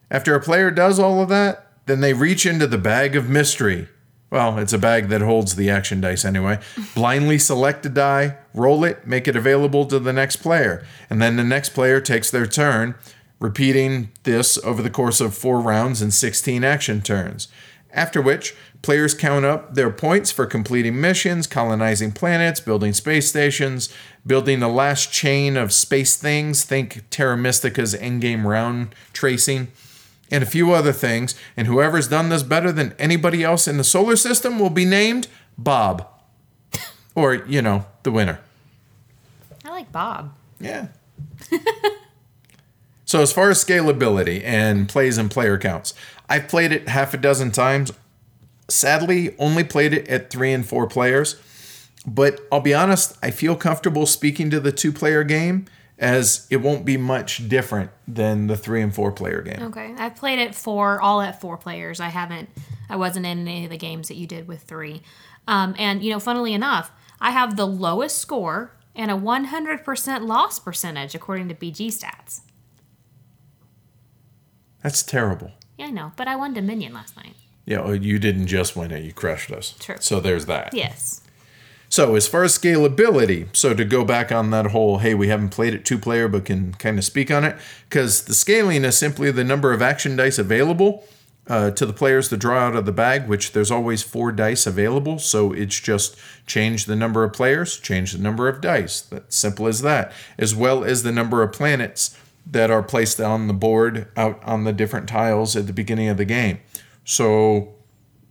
After 0.09 0.35
a 0.35 0.41
player 0.41 0.71
does 0.71 0.99
all 0.99 1.21
of 1.21 1.29
that, 1.29 1.67
then 1.85 2.01
they 2.01 2.13
reach 2.13 2.45
into 2.45 2.67
the 2.67 2.77
bag 2.77 3.15
of 3.15 3.29
mystery. 3.29 3.87
Well, 4.31 4.59
it's 4.59 4.71
a 4.71 4.77
bag 4.77 5.09
that 5.09 5.19
holds 5.19 5.55
the 5.55 5.69
action 5.69 5.99
dice 5.99 6.23
anyway. 6.23 6.59
Blindly 6.95 7.37
select 7.37 7.85
a 7.85 7.89
die, 7.89 8.37
roll 8.53 8.85
it, 8.85 9.05
make 9.05 9.27
it 9.27 9.35
available 9.35 9.85
to 9.87 9.99
the 9.99 10.13
next 10.13 10.37
player, 10.37 10.85
and 11.09 11.21
then 11.21 11.35
the 11.35 11.43
next 11.43 11.69
player 11.69 11.99
takes 11.99 12.31
their 12.31 12.47
turn, 12.47 12.95
repeating 13.39 14.09
this 14.23 14.57
over 14.63 14.81
the 14.81 14.89
course 14.89 15.19
of 15.19 15.35
four 15.35 15.59
rounds 15.59 16.01
and 16.01 16.13
16 16.13 16.63
action 16.63 17.01
turns. 17.01 17.49
After 17.93 18.21
which, 18.21 18.55
players 18.81 19.13
count 19.13 19.43
up 19.43 19.75
their 19.75 19.89
points 19.89 20.31
for 20.31 20.45
completing 20.45 21.01
missions, 21.01 21.45
colonizing 21.45 22.13
planets, 22.13 22.61
building 22.61 22.93
space 22.93 23.27
stations, 23.27 23.93
building 24.25 24.61
the 24.61 24.69
last 24.69 25.11
chain 25.11 25.57
of 25.57 25.73
space 25.73 26.15
things, 26.15 26.63
think 26.63 27.03
Terra 27.09 27.35
Mystica's 27.35 27.93
endgame 27.95 28.45
round 28.45 28.95
tracing, 29.11 29.67
and 30.31 30.43
a 30.43 30.47
few 30.47 30.71
other 30.71 30.93
things. 30.93 31.35
And 31.55 31.67
whoever's 31.67 32.07
done 32.07 32.29
this 32.29 32.43
better 32.43 32.71
than 32.71 32.95
anybody 32.97 33.43
else 33.43 33.67
in 33.67 33.77
the 33.77 33.83
solar 33.83 34.15
system 34.15 34.57
will 34.57 34.69
be 34.69 34.85
named 34.85 35.27
Bob. 35.57 36.07
or, 37.15 37.35
you 37.45 37.61
know, 37.61 37.85
the 38.03 38.11
winner. 38.11 38.39
I 39.65 39.69
like 39.69 39.91
Bob. 39.91 40.33
Yeah. 40.59 40.87
so 43.05 43.21
as 43.21 43.33
far 43.33 43.49
as 43.49 43.63
scalability 43.63 44.41
and 44.43 44.87
plays 44.87 45.17
and 45.17 45.29
player 45.29 45.57
counts, 45.57 45.93
I've 46.29 46.47
played 46.47 46.71
it 46.71 46.87
half 46.87 47.13
a 47.13 47.17
dozen 47.17 47.51
times. 47.51 47.91
Sadly, 48.69 49.35
only 49.37 49.65
played 49.65 49.93
it 49.93 50.07
at 50.07 50.29
three 50.29 50.53
and 50.53 50.65
four 50.65 50.87
players. 50.87 51.35
But 52.05 52.39
I'll 52.51 52.61
be 52.61 52.73
honest, 52.73 53.17
I 53.21 53.29
feel 53.31 53.55
comfortable 53.55 54.05
speaking 54.05 54.49
to 54.49 54.59
the 54.59 54.71
two 54.71 54.91
player 54.91 55.23
game 55.23 55.65
as 56.01 56.47
it 56.49 56.57
won't 56.57 56.83
be 56.83 56.97
much 56.97 57.47
different 57.47 57.91
than 58.07 58.47
the 58.47 58.57
three 58.57 58.81
and 58.81 58.93
four 58.93 59.11
player 59.11 59.41
game. 59.41 59.61
Okay, 59.61 59.93
I've 59.97 60.15
played 60.15 60.39
it 60.39 60.55
four, 60.55 60.99
all 60.99 61.21
at 61.21 61.39
four 61.39 61.57
players. 61.57 61.99
I 61.99 62.09
haven't, 62.09 62.49
I 62.89 62.95
wasn't 62.95 63.27
in 63.27 63.47
any 63.47 63.65
of 63.65 63.69
the 63.69 63.77
games 63.77 64.07
that 64.07 64.15
you 64.15 64.25
did 64.25 64.47
with 64.47 64.63
three. 64.63 65.03
Um, 65.47 65.75
and 65.77 66.03
you 66.03 66.11
know, 66.11 66.19
funnily 66.19 66.53
enough, 66.53 66.91
I 67.21 67.29
have 67.31 67.55
the 67.55 67.67
lowest 67.67 68.17
score 68.17 68.75
and 68.95 69.11
a 69.11 69.13
100% 69.13 70.27
loss 70.27 70.59
percentage 70.59 71.13
according 71.13 71.47
to 71.49 71.55
BG 71.55 71.87
stats. 71.87 72.41
That's 74.81 75.03
terrible. 75.03 75.51
Yeah, 75.77 75.85
I 75.85 75.91
know, 75.91 76.11
but 76.15 76.27
I 76.27 76.35
won 76.35 76.53
Dominion 76.53 76.93
last 76.93 77.15
night. 77.15 77.35
Yeah, 77.65 77.81
well, 77.81 77.95
you 77.95 78.17
didn't 78.17 78.47
just 78.47 78.75
win 78.75 78.91
it, 78.91 79.03
you 79.03 79.13
crushed 79.13 79.51
us. 79.51 79.75
True. 79.79 79.97
So 79.99 80.19
there's 80.19 80.47
that. 80.47 80.73
Yes. 80.73 81.20
So, 81.91 82.15
as 82.15 82.25
far 82.25 82.45
as 82.45 82.57
scalability, 82.57 83.53
so 83.53 83.73
to 83.73 83.83
go 83.83 84.05
back 84.05 84.31
on 84.31 84.49
that 84.51 84.67
whole, 84.67 84.99
hey, 84.99 85.13
we 85.13 85.27
haven't 85.27 85.49
played 85.49 85.73
it 85.73 85.83
two 85.83 85.97
player, 85.97 86.29
but 86.29 86.45
can 86.45 86.73
kind 86.75 86.97
of 86.97 87.03
speak 87.03 87.29
on 87.29 87.43
it, 87.43 87.57
because 87.89 88.23
the 88.23 88.33
scaling 88.33 88.85
is 88.85 88.97
simply 88.97 89.29
the 89.29 89.43
number 89.43 89.73
of 89.73 89.81
action 89.81 90.15
dice 90.15 90.39
available 90.39 91.03
uh, 91.47 91.69
to 91.71 91.85
the 91.85 91.91
players 91.91 92.29
to 92.29 92.37
draw 92.37 92.59
out 92.59 92.77
of 92.77 92.85
the 92.85 92.93
bag, 92.93 93.27
which 93.27 93.51
there's 93.51 93.69
always 93.69 94.03
four 94.03 94.31
dice 94.31 94.65
available. 94.65 95.19
So, 95.19 95.51
it's 95.51 95.77
just 95.81 96.15
change 96.47 96.85
the 96.85 96.95
number 96.95 97.25
of 97.25 97.33
players, 97.33 97.77
change 97.77 98.13
the 98.13 98.23
number 98.23 98.47
of 98.47 98.61
dice. 98.61 99.01
That's 99.01 99.35
simple 99.35 99.67
as 99.67 99.81
that, 99.81 100.13
as 100.37 100.55
well 100.55 100.85
as 100.85 101.03
the 101.03 101.11
number 101.11 101.43
of 101.43 101.51
planets 101.51 102.17
that 102.49 102.71
are 102.71 102.81
placed 102.81 103.19
on 103.19 103.47
the 103.47 103.53
board 103.53 104.07
out 104.15 104.41
on 104.45 104.63
the 104.63 104.71
different 104.71 105.09
tiles 105.09 105.57
at 105.57 105.67
the 105.67 105.73
beginning 105.73 106.07
of 106.07 106.15
the 106.15 106.23
game. 106.23 106.59
So, 107.03 107.73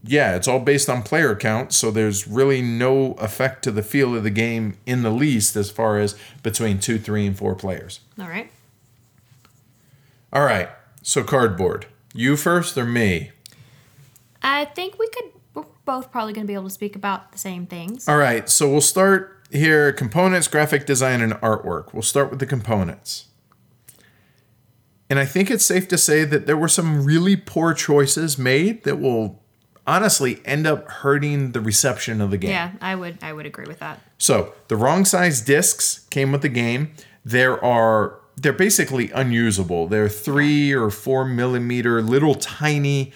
yeah, 0.03 0.35
it's 0.35 0.49
all 0.49 0.61
based 0.61 0.89
on 0.89 1.03
player 1.03 1.35
count, 1.35 1.73
so 1.73 1.91
there's 1.91 2.27
really 2.27 2.63
no 2.63 3.13
effect 3.15 3.63
to 3.65 3.71
the 3.71 3.83
feel 3.83 4.17
of 4.17 4.23
the 4.23 4.31
game 4.31 4.79
in 4.87 5.03
the 5.03 5.11
least 5.11 5.57
as 5.57 5.71
far 5.71 5.99
as 5.99 6.17
between 6.43 6.79
two, 6.81 6.99
three, 6.99 7.27
and 7.27 7.37
four 7.37 7.55
players. 7.55 8.01
All 8.19 8.29
right. 8.29 8.51
All 10.33 10.45
right, 10.45 10.69
so 11.03 11.23
cardboard. 11.23 11.87
You 12.15 12.37
first 12.37 12.79
or 12.79 12.87
me? 12.87 13.33
I 14.43 14.65
think 14.65 14.99
we 14.99 15.09
could, 15.09 15.33
we're 15.55 15.65
both 15.85 16.11
probably 16.11 16.33
going 16.33 16.47
to 16.47 16.49
be 16.49 16.55
able 16.55 16.65
to 16.65 16.71
speak 16.71 16.97
about 16.97 17.33
the 17.33 17.39
same 17.39 17.67
things. 17.67 18.09
All 18.09 18.17
right, 18.17 18.49
so 18.49 18.71
we'll 18.71 18.81
start 18.81 19.37
here 19.51 19.93
components, 19.93 20.49
graphic 20.49 20.87
design, 20.87 21.21
and 21.21 21.33
artwork. 21.35 21.93
We'll 21.93 22.03
start 22.03 22.31
with 22.31 22.39
the 22.39 22.47
components. 22.47 23.27
And 25.11 25.19
I 25.19 25.25
think 25.25 25.51
it's 25.51 25.65
safe 25.65 25.89
to 25.89 25.99
say 25.99 26.25
that 26.25 26.47
there 26.47 26.57
were 26.57 26.69
some 26.69 27.05
really 27.05 27.35
poor 27.35 27.75
choices 27.75 28.39
made 28.39 28.85
that 28.85 29.01
will 29.01 29.43
honestly 29.87 30.41
end 30.45 30.67
up 30.67 30.89
hurting 30.89 31.53
the 31.53 31.61
reception 31.61 32.21
of 32.21 32.31
the 32.31 32.39
game. 32.39 32.51
Yeah, 32.51 32.73
I 32.81 32.95
would, 32.95 33.19
I 33.23 33.33
would 33.33 33.47
agree 33.47 33.67
with 33.67 33.79
that. 33.81 34.01
So 34.19 34.55
the 34.69 34.77
wrong 34.77 35.05
size 35.05 35.41
discs 35.41 36.07
came 36.11 36.33
with 36.33 36.43
the 36.43 36.49
game. 36.49 36.93
There 37.25 37.63
are 37.65 38.21
they're 38.37 38.53
basically 38.53 39.11
unusable. 39.11 39.87
They're 39.87 40.09
three 40.09 40.73
or 40.73 40.91
four 40.91 41.25
millimeter 41.25 42.01
little 42.01 42.35
tiny 42.35 43.13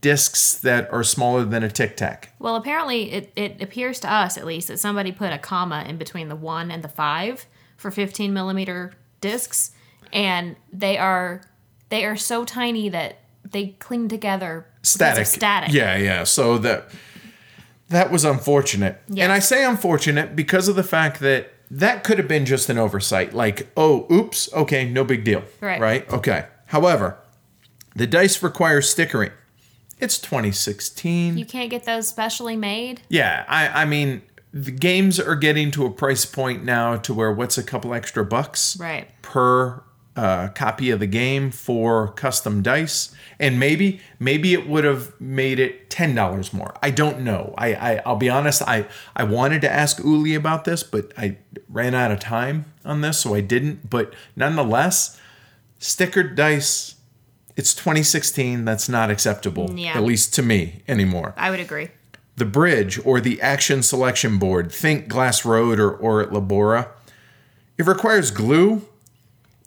discs 0.00 0.54
that 0.58 0.92
are 0.92 1.02
smaller 1.02 1.44
than 1.44 1.62
a 1.62 1.70
tic 1.70 1.96
tac. 1.96 2.34
Well, 2.38 2.56
apparently, 2.56 3.10
it, 3.10 3.32
it 3.36 3.62
appears 3.62 3.98
to 4.00 4.12
us 4.12 4.36
at 4.36 4.44
least 4.44 4.68
that 4.68 4.78
somebody 4.78 5.12
put 5.12 5.32
a 5.32 5.38
comma 5.38 5.84
in 5.88 5.96
between 5.96 6.28
the 6.28 6.36
one 6.36 6.70
and 6.70 6.84
the 6.84 6.88
five 6.88 7.46
for 7.76 7.90
15 7.90 8.32
millimeter 8.32 8.92
discs, 9.20 9.72
and 10.12 10.56
they 10.72 10.98
are 10.98 11.40
they 11.88 12.04
are 12.04 12.16
so 12.16 12.44
tiny 12.44 12.88
that 12.90 13.18
they 13.54 13.68
cling 13.78 14.08
together. 14.08 14.66
Static. 14.82 15.24
Static. 15.26 15.72
Yeah, 15.72 15.96
yeah. 15.96 16.24
So 16.24 16.58
that 16.58 16.90
that 17.88 18.10
was 18.12 18.24
unfortunate. 18.26 19.00
Yeah. 19.08 19.24
And 19.24 19.32
I 19.32 19.38
say 19.38 19.64
unfortunate 19.64 20.36
because 20.36 20.68
of 20.68 20.76
the 20.76 20.82
fact 20.82 21.20
that 21.20 21.50
that 21.70 22.04
could 22.04 22.18
have 22.18 22.28
been 22.28 22.44
just 22.44 22.68
an 22.68 22.76
oversight. 22.76 23.32
Like, 23.32 23.68
oh, 23.76 24.06
oops, 24.12 24.52
okay, 24.52 24.86
no 24.88 25.02
big 25.04 25.24
deal. 25.24 25.42
Right. 25.62 25.80
Right? 25.80 26.12
Okay. 26.12 26.44
However, 26.66 27.16
the 27.96 28.06
dice 28.06 28.42
require 28.42 28.82
stickering. 28.82 29.30
It's 30.00 30.18
2016. 30.18 31.38
You 31.38 31.46
can't 31.46 31.70
get 31.70 31.84
those 31.84 32.08
specially 32.08 32.56
made. 32.56 33.02
Yeah, 33.08 33.44
I, 33.48 33.82
I 33.82 33.84
mean, 33.86 34.22
the 34.52 34.70
games 34.72 35.18
are 35.20 35.36
getting 35.36 35.70
to 35.72 35.86
a 35.86 35.90
price 35.90 36.24
point 36.26 36.64
now 36.64 36.96
to 36.96 37.14
where 37.14 37.32
what's 37.32 37.56
a 37.58 37.62
couple 37.62 37.94
extra 37.94 38.24
bucks 38.24 38.76
Right. 38.78 39.08
per 39.22 39.82
uh, 40.16 40.48
copy 40.48 40.90
of 40.90 41.00
the 41.00 41.06
game 41.06 41.50
for 41.50 42.08
custom 42.12 42.62
dice, 42.62 43.14
and 43.44 43.60
maybe 43.60 44.00
maybe 44.18 44.54
it 44.54 44.66
would 44.66 44.84
have 44.84 45.12
made 45.20 45.58
it 45.60 45.90
ten 45.90 46.14
dollars 46.14 46.52
more. 46.52 46.74
I 46.82 46.90
don't 46.90 47.20
know. 47.20 47.52
I, 47.58 47.74
I 47.74 48.02
I'll 48.06 48.16
be 48.16 48.30
honest. 48.30 48.62
I 48.62 48.86
I 49.14 49.24
wanted 49.24 49.60
to 49.62 49.70
ask 49.70 49.98
Uli 50.02 50.34
about 50.34 50.64
this, 50.64 50.82
but 50.82 51.12
I 51.18 51.36
ran 51.68 51.94
out 51.94 52.10
of 52.10 52.20
time 52.20 52.64
on 52.84 53.02
this, 53.02 53.18
so 53.18 53.34
I 53.34 53.40
didn't. 53.42 53.90
But 53.90 54.14
nonetheless, 54.34 55.20
stickered 55.78 56.34
dice. 56.34 56.94
It's 57.56 57.74
2016. 57.74 58.64
That's 58.64 58.88
not 58.88 59.10
acceptable, 59.10 59.68
mm, 59.68 59.80
Yeah. 59.80 59.96
at 59.96 60.02
least 60.02 60.34
to 60.34 60.42
me 60.42 60.82
anymore 60.88 61.34
I 61.36 61.50
would 61.50 61.60
agree. 61.60 61.88
the 62.36 62.44
bridge 62.44 62.98
or 63.04 63.20
the 63.20 63.40
action 63.40 63.80
selection 63.82 64.38
board, 64.38 64.72
think 64.72 65.06
Glass 65.06 65.44
Road 65.44 65.78
or, 65.78 65.88
or 65.92 66.20
at 66.20 66.30
Labora, 66.30 66.88
it 67.78 67.86
requires 67.86 68.32
glue. 68.32 68.82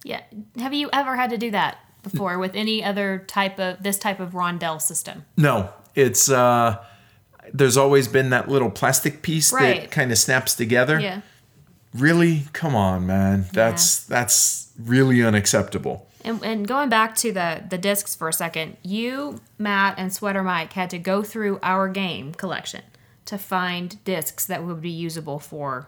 Yeah. 0.04 0.22
Have 0.60 0.74
you 0.74 0.90
ever 0.92 1.16
had 1.16 1.30
to 1.30 1.38
do 1.38 1.50
that 1.52 1.78
before 2.10 2.38
with 2.40 2.56
any 2.56 2.84
other 2.84 3.24
type 3.28 3.60
of 3.60 3.82
this 3.84 3.98
type 3.98 4.20
of 4.20 4.32
rondelle 4.32 4.82
system? 4.82 5.26
No, 5.36 5.70
it's 5.96 6.30
uh 6.30 6.84
there's 7.54 7.78
always 7.78 8.08
been 8.08 8.30
that 8.32 8.50
little 8.50 8.70
plastic 8.70 9.22
piece 9.22 9.52
that 9.52 9.92
kind 9.92 10.12
of 10.12 10.18
snaps 10.18 10.56
together. 10.56 11.00
Yeah. 11.00 11.22
Really? 11.94 12.44
Come 12.54 12.76
on, 12.76 13.06
man. 13.08 13.46
That's 13.54 14.04
that's 14.04 14.72
really 14.78 15.24
unacceptable. 15.24 16.08
And, 16.24 16.44
and 16.44 16.68
going 16.68 16.90
back 16.90 17.16
to 17.18 17.32
the 17.32 17.64
the 17.70 17.78
discs 17.78 18.16
for 18.16 18.28
a 18.28 18.34
second, 18.34 18.78
you, 18.84 19.42
Matt, 19.58 19.96
and 19.98 20.14
Sweater 20.14 20.44
Mike 20.44 20.74
had 20.74 20.90
to 20.90 21.00
go 21.00 21.24
through 21.24 21.60
our 21.64 21.88
game 21.88 22.34
collection 22.34 22.82
to 23.26 23.38
find 23.38 24.04
discs 24.04 24.46
that 24.46 24.64
would 24.64 24.82
be 24.82 24.90
usable 24.90 25.40
for 25.40 25.88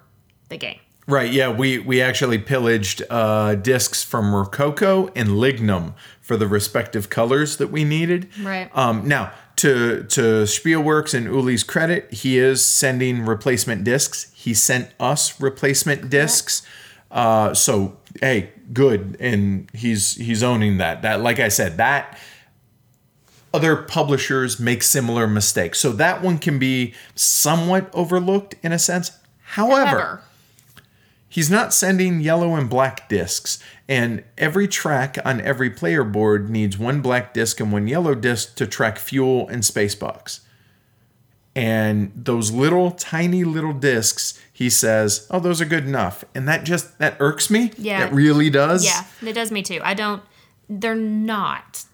the 0.49 0.57
game. 0.57 0.79
Right, 1.09 1.33
yeah, 1.33 1.49
we 1.49 1.79
we 1.79 2.03
actually 2.03 2.37
pillaged 2.37 3.01
uh, 3.09 3.55
discs 3.55 4.03
from 4.03 4.35
Rococo 4.35 5.07
and 5.15 5.29
Lignum 5.29 5.95
for 6.21 6.37
the 6.37 6.47
respective 6.47 7.09
colors 7.09 7.57
that 7.57 7.71
we 7.71 7.83
needed. 7.83 8.29
Right. 8.39 8.69
Um, 8.77 9.07
now, 9.07 9.31
to 9.55 10.03
to 10.03 10.43
Spielworxx 10.43 11.15
and 11.15 11.25
Uli's 11.25 11.63
credit, 11.63 12.13
he 12.13 12.37
is 12.37 12.63
sending 12.63 13.25
replacement 13.25 13.83
discs. 13.83 14.31
He 14.35 14.53
sent 14.53 14.91
us 14.99 15.41
replacement 15.41 16.11
discs. 16.11 16.61
Uh, 17.09 17.55
so 17.55 17.97
hey, 18.21 18.51
good, 18.71 19.17
and 19.19 19.67
he's 19.73 20.15
he's 20.15 20.43
owning 20.43 20.77
that. 20.77 21.01
That, 21.01 21.21
like 21.21 21.39
I 21.39 21.47
said, 21.47 21.77
that 21.77 22.19
other 23.51 23.75
publishers 23.75 24.59
make 24.59 24.83
similar 24.83 25.25
mistakes. 25.25 25.79
So 25.79 25.91
that 25.93 26.21
one 26.21 26.37
can 26.37 26.59
be 26.59 26.93
somewhat 27.15 27.89
overlooked 27.95 28.53
in 28.61 28.71
a 28.71 28.77
sense. 28.77 29.09
However, 29.41 29.87
However, 29.87 30.23
he's 31.29 31.49
not 31.51 31.73
sending 31.73 32.19
yellow 32.19 32.55
and 32.55 32.69
black 32.69 33.07
discs, 33.07 33.61
and 33.87 34.23
every 34.37 34.67
track 34.67 35.17
on 35.23 35.39
every 35.41 35.69
player 35.69 36.03
board 36.03 36.49
needs 36.49 36.77
one 36.77 37.01
black 37.01 37.33
disc 37.33 37.59
and 37.59 37.71
one 37.71 37.87
yellow 37.87 38.15
disc 38.15 38.55
to 38.55 38.65
track 38.67 38.97
fuel 38.97 39.47
and 39.47 39.63
space 39.63 39.95
box. 39.95 40.41
and 41.55 42.11
those 42.15 42.51
little 42.51 42.91
tiny 42.91 43.43
little 43.43 43.73
discs 43.73 44.39
he 44.53 44.69
says 44.69 45.25
oh 45.31 45.39
those 45.39 45.59
are 45.59 45.65
good 45.65 45.85
enough 45.85 46.23
and 46.35 46.47
that 46.47 46.63
just 46.63 46.97
that 46.99 47.17
irks 47.19 47.49
me 47.49 47.71
Yeah. 47.77 48.05
it 48.05 48.13
really 48.13 48.49
does 48.51 48.85
Yeah, 48.85 49.03
it 49.27 49.33
does 49.33 49.51
me 49.51 49.63
too. 49.63 49.79
I 49.83 49.93
don't. 49.95 50.21
They're 50.69 50.93
not. 50.95 51.85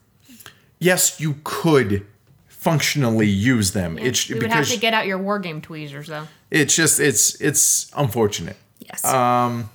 yes 0.80 1.20
you 1.22 1.38
could 1.46 2.06
functionally 2.48 3.28
use 3.28 3.72
them 3.72 3.98
it's 3.98 4.28
We 4.28 4.40
would 4.40 4.52
have 4.52 4.68
to 4.68 4.78
get 4.78 4.94
out 4.94 5.06
your 5.08 5.20
war 5.20 5.40
game 5.40 5.62
tweezers 5.62 6.08
though. 6.08 6.28
it's 6.52 6.76
just 6.76 7.00
it's 7.00 7.40
it's 7.40 7.90
unfortunate 7.96 8.58
Yes. 8.86 9.06
Um, 9.06 9.70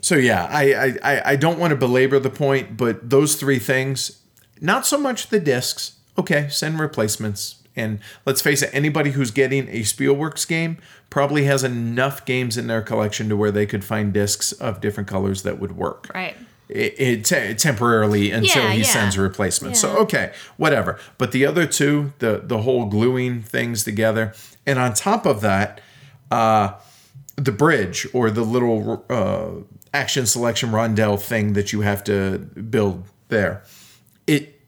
so 0.00 0.16
yeah 0.16 0.46
I, 0.50 0.98
I 1.02 1.22
i 1.32 1.36
don't 1.36 1.58
want 1.58 1.70
to 1.70 1.76
belabor 1.76 2.18
the 2.18 2.28
point 2.30 2.76
but 2.76 3.08
those 3.08 3.36
three 3.36 3.58
things 3.58 4.20
not 4.60 4.84
so 4.84 4.98
much 4.98 5.28
the 5.28 5.40
discs 5.40 5.96
okay 6.18 6.48
send 6.50 6.78
replacements 6.78 7.62
and 7.74 8.00
let's 8.26 8.42
face 8.42 8.62
it 8.62 8.70
anybody 8.72 9.12
who's 9.12 9.30
getting 9.30 9.68
a 9.68 9.80
Spielworxx 9.80 10.46
game 10.46 10.78
probably 11.08 11.44
has 11.44 11.62
enough 11.64 12.24
games 12.26 12.58
in 12.58 12.66
their 12.66 12.82
collection 12.82 13.28
to 13.28 13.36
where 13.36 13.50
they 13.52 13.64
could 13.64 13.84
find 13.84 14.12
discs 14.12 14.52
of 14.52 14.80
different 14.80 15.08
colors 15.08 15.42
that 15.44 15.58
would 15.60 15.76
work 15.76 16.10
right. 16.14 16.36
it, 16.68 16.94
it 16.98 17.24
te- 17.24 17.54
temporarily 17.54 18.30
until 18.32 18.64
Yeah, 18.64 18.72
he 18.72 18.78
yeah. 18.80 18.84
sends 18.84 19.16
a 19.16 19.20
replacement. 19.22 19.76
So 19.76 19.96
okay, 19.98 20.32
whatever. 20.56 20.98
But 21.18 21.32
the 21.32 21.46
other 21.46 21.66
two, 21.66 22.12
the 22.18 22.40
the 22.42 22.58
whole 22.62 22.86
gluing 22.86 23.42
things 23.42 23.84
together, 23.84 24.32
and 24.66 24.78
on 24.78 24.94
top 24.94 25.26
of 25.26 25.42
that, 25.42 25.80
uh, 26.32 26.66
the 27.36 27.52
bridge 27.52 28.06
or 28.12 28.30
the 28.30 28.42
little 28.54 29.04
uh, 29.10 29.50
action 29.92 30.26
selection 30.26 30.70
rondelle 30.70 31.20
thing 31.20 31.52
that 31.54 31.72
you 31.72 31.80
have 31.82 32.02
to 32.04 32.38
build 32.74 33.04
there, 33.28 33.62
it 34.26 34.60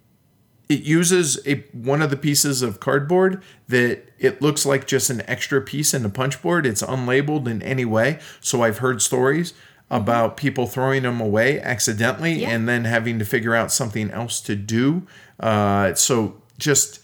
it 0.68 0.80
uses 0.82 1.38
a 1.46 1.56
one 1.72 2.00
of 2.02 2.08
the 2.10 2.16
pieces 2.16 2.62
of 2.62 2.80
cardboard 2.80 3.42
that 3.68 4.02
it 4.18 4.40
looks 4.40 4.64
like 4.64 4.86
just 4.86 5.10
an 5.10 5.22
extra 5.28 5.60
piece 5.60 5.92
in 5.94 6.02
the 6.02 6.08
punch 6.08 6.40
board. 6.42 6.64
It's 6.66 6.82
unlabeled 6.82 7.46
in 7.46 7.62
any 7.62 7.84
way. 7.84 8.18
So 8.40 8.62
I've 8.62 8.78
heard 8.78 9.02
stories 9.02 9.52
about 9.90 10.36
people 10.38 10.66
throwing 10.66 11.02
them 11.02 11.20
away 11.20 11.60
accidentally 11.60 12.40
Yeah. 12.40 12.50
and 12.50 12.66
then 12.66 12.84
having 12.86 13.18
to 13.18 13.24
figure 13.26 13.54
out 13.54 13.70
something 13.70 14.10
else 14.10 14.40
to 14.40 14.56
do. 14.56 15.02
Uh, 15.38 15.92
so 15.94 16.40
just 16.58 17.00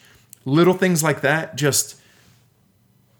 little 0.46 0.74
things 0.74 1.02
like 1.02 1.20
that 1.20 1.56
just 1.56 1.99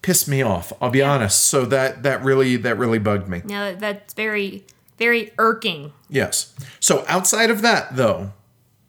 piss 0.03 0.27
me 0.29 0.43
off. 0.43 0.73
I'll 0.81 0.91
be 0.91 1.03
honest. 1.03 1.45
So 1.45 1.65
that 1.67 2.03
that 2.03 2.23
really 2.23 2.57
that 2.57 2.77
really 2.79 2.99
bugged 2.99 3.29
me. 3.29 3.41
That, 3.47 3.81
that's 3.81 4.15
very 4.15 4.65
very 4.99 5.33
irking. 5.39 5.93
Yes. 6.09 6.55
So 6.79 7.05
outside 7.09 7.51
of 7.51 7.63
that, 7.63 7.97
though, 7.97 8.33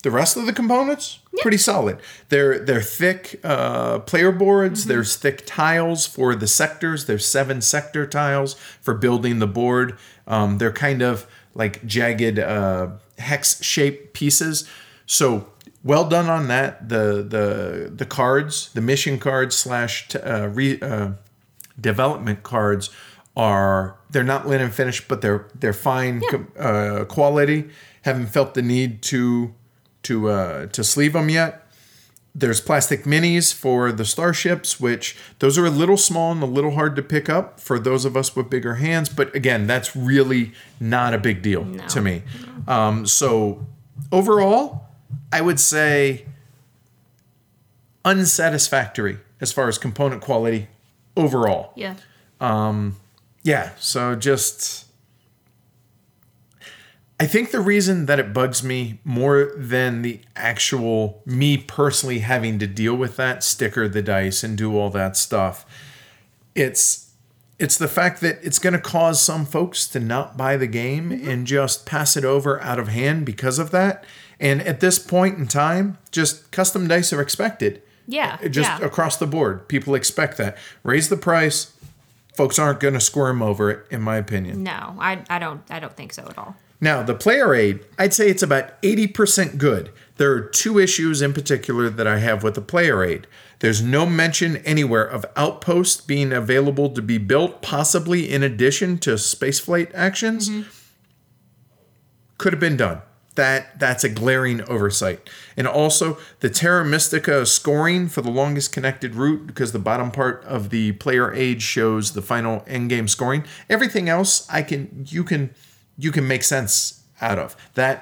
the 0.03 0.11
rest 0.11 0.35
of 0.35 0.45
the 0.45 0.53
components 0.53 1.19
pretty 1.39 1.57
solid. 1.57 1.99
They're 2.29 2.59
they're 2.59 2.81
thick 2.81 3.39
uh, 3.43 3.99
player 3.99 4.31
boards. 4.31 4.85
There's 4.85 5.15
thick 5.15 5.43
tiles 5.45 6.05
for 6.05 6.35
the 6.35 6.47
sectors. 6.47 7.05
There's 7.05 7.25
seven 7.25 7.61
sector 7.61 8.05
tiles 8.05 8.55
for 8.81 8.93
building 8.93 9.39
the 9.39 9.47
board. 9.47 9.97
Um, 10.27 10.57
they're 10.57 10.73
kind 10.73 11.01
of 11.01 11.27
like 11.53 11.85
jagged 11.85 12.39
uh, 12.39 12.89
hex 13.17 13.63
shaped 13.63 14.13
pieces. 14.13 14.67
So 15.05 15.50
well 15.83 16.07
done 16.07 16.29
on 16.29 16.47
that. 16.47 16.89
The 16.89 17.25
the 17.27 17.91
the 17.93 18.05
cards, 18.05 18.71
the 18.73 18.81
mission 18.81 19.19
cards 19.19 19.55
slash 19.55 20.07
t- 20.09 20.19
uh, 20.19 20.47
re, 20.47 20.79
uh, 20.81 21.11
development 21.79 22.43
cards 22.43 22.89
are 23.35 23.97
they're 24.09 24.23
not 24.23 24.47
linen 24.47 24.71
finished, 24.71 25.07
but 25.07 25.21
they're 25.21 25.47
they're 25.55 25.73
fine 25.73 26.21
com- 26.29 26.51
uh, 26.57 27.05
quality. 27.05 27.69
Haven't 28.03 28.27
felt 28.27 28.53
the 28.53 28.61
need 28.61 29.01
to 29.03 29.53
to 30.03 30.29
uh, 30.29 30.65
to 30.67 30.83
sleeve 30.83 31.13
them 31.13 31.29
yet. 31.29 31.67
There's 32.33 32.61
plastic 32.61 33.03
minis 33.03 33.53
for 33.53 33.91
the 33.91 34.05
starships, 34.05 34.79
which 34.79 35.17
those 35.39 35.57
are 35.57 35.65
a 35.65 35.69
little 35.69 35.97
small 35.97 36.31
and 36.31 36.41
a 36.41 36.45
little 36.45 36.71
hard 36.71 36.95
to 36.95 37.01
pick 37.01 37.27
up 37.27 37.59
for 37.59 37.77
those 37.77 38.05
of 38.05 38.15
us 38.15 38.35
with 38.37 38.49
bigger 38.49 38.75
hands. 38.75 39.09
But 39.09 39.35
again, 39.35 39.67
that's 39.67 39.97
really 39.97 40.53
not 40.79 41.13
a 41.13 41.17
big 41.17 41.41
deal 41.41 41.65
to 41.89 42.01
me. 42.01 42.23
Um, 42.69 43.05
so 43.05 43.67
overall, 44.13 44.90
I 45.31 45.41
would 45.41 45.59
say 45.59 46.25
unsatisfactory 48.03 49.19
as 49.39 49.51
far 49.51 49.67
as 49.67 49.77
component 49.77 50.21
quality 50.21 50.67
overall. 51.15 51.73
Yeah. 51.75 51.95
Um, 52.39 52.97
yeah, 53.43 53.71
so 53.79 54.15
just 54.15 54.85
I 57.19 57.27
think 57.27 57.51
the 57.51 57.59
reason 57.59 58.07
that 58.07 58.19
it 58.19 58.33
bugs 58.33 58.63
me 58.63 58.99
more 59.03 59.51
than 59.55 60.01
the 60.01 60.21
actual 60.35 61.21
me 61.25 61.57
personally 61.57 62.19
having 62.19 62.57
to 62.59 62.67
deal 62.67 62.95
with 62.95 63.15
that 63.17 63.43
sticker 63.43 63.87
the 63.87 64.01
dice 64.01 64.43
and 64.43 64.57
do 64.57 64.75
all 64.75 64.89
that 64.89 65.15
stuff 65.15 65.65
it's 66.55 67.11
it's 67.59 67.77
the 67.77 67.87
fact 67.87 68.21
that 68.21 68.39
it's 68.41 68.57
going 68.57 68.73
to 68.73 68.79
cause 68.79 69.21
some 69.21 69.45
folks 69.45 69.87
to 69.87 69.99
not 69.99 70.35
buy 70.35 70.57
the 70.57 70.67
game 70.67 71.11
mm-hmm. 71.11 71.29
and 71.29 71.45
just 71.45 71.85
pass 71.85 72.17
it 72.17 72.25
over 72.25 72.59
out 72.61 72.79
of 72.79 72.87
hand 72.87 73.25
because 73.25 73.59
of 73.59 73.69
that 73.71 74.03
and 74.41 74.61
at 74.63 74.79
this 74.79 74.99
point 74.99 75.37
in 75.37 75.47
time 75.47 75.97
just 76.11 76.51
custom 76.51 76.87
dice 76.87 77.13
are 77.13 77.21
expected. 77.21 77.81
Yeah. 78.07 78.39
Uh, 78.43 78.49
just 78.49 78.67
yeah. 78.67 78.85
across 78.85 79.15
the 79.15 79.27
board 79.27 79.67
people 79.69 79.95
expect 79.95 80.37
that. 80.37 80.57
Raise 80.83 81.07
the 81.07 81.15
price 81.15 81.77
folks 82.35 82.57
aren't 82.57 82.79
going 82.79 82.95
to 82.95 82.99
squirm 82.99 83.41
over 83.41 83.69
it 83.69 83.85
in 83.91 84.01
my 84.01 84.17
opinion. 84.17 84.63
No, 84.63 84.95
I, 84.99 85.23
I 85.29 85.39
don't 85.39 85.61
I 85.69 85.79
don't 85.79 85.95
think 85.95 86.11
so 86.11 86.23
at 86.23 86.37
all. 86.37 86.55
now 86.81 87.03
the 87.03 87.13
player 87.13 87.53
aid 87.53 87.81
i'd 87.99 88.13
say 88.13 88.29
it's 88.29 88.43
about 88.43 88.81
80% 88.81 89.57
good. 89.57 89.91
There 90.17 90.31
are 90.33 90.41
two 90.41 90.77
issues 90.77 91.21
in 91.21 91.33
particular 91.33 91.89
that 91.89 92.07
i 92.07 92.17
have 92.17 92.43
with 92.43 92.55
the 92.55 92.61
player 92.61 93.03
aid. 93.03 93.27
There's 93.59 93.81
no 93.83 94.07
mention 94.07 94.57
anywhere 94.57 95.03
of 95.05 95.23
outposts 95.35 96.01
being 96.01 96.33
available 96.33 96.89
to 96.89 97.01
be 97.01 97.19
built 97.19 97.61
possibly 97.61 98.31
in 98.31 98.41
addition 98.41 98.97
to 98.99 99.11
spaceflight 99.11 99.91
actions. 99.93 100.49
Mm-hmm. 100.49 100.69
Could 102.39 102.53
have 102.53 102.59
been 102.59 102.77
done 102.77 103.03
that 103.41 103.79
that's 103.79 104.03
a 104.03 104.09
glaring 104.09 104.61
oversight 104.69 105.19
and 105.57 105.67
also 105.67 106.17
the 106.41 106.49
terra 106.49 106.83
mystica 106.85 107.45
scoring 107.45 108.07
for 108.07 108.21
the 108.21 108.29
longest 108.41 108.71
connected 108.71 109.15
route 109.15 109.47
because 109.47 109.71
the 109.71 109.79
bottom 109.89 110.09
part 110.11 110.43
of 110.45 110.69
the 110.69 110.91
player 111.03 111.33
age 111.33 111.61
shows 111.61 112.13
the 112.13 112.21
final 112.21 112.63
end 112.67 112.89
game 112.89 113.07
scoring 113.07 113.43
everything 113.69 114.07
else 114.07 114.47
i 114.49 114.61
can 114.61 115.05
you 115.09 115.23
can 115.23 115.49
you 115.97 116.11
can 116.11 116.27
make 116.27 116.43
sense 116.43 117.01
out 117.21 117.39
of 117.39 117.55
that 117.73 117.93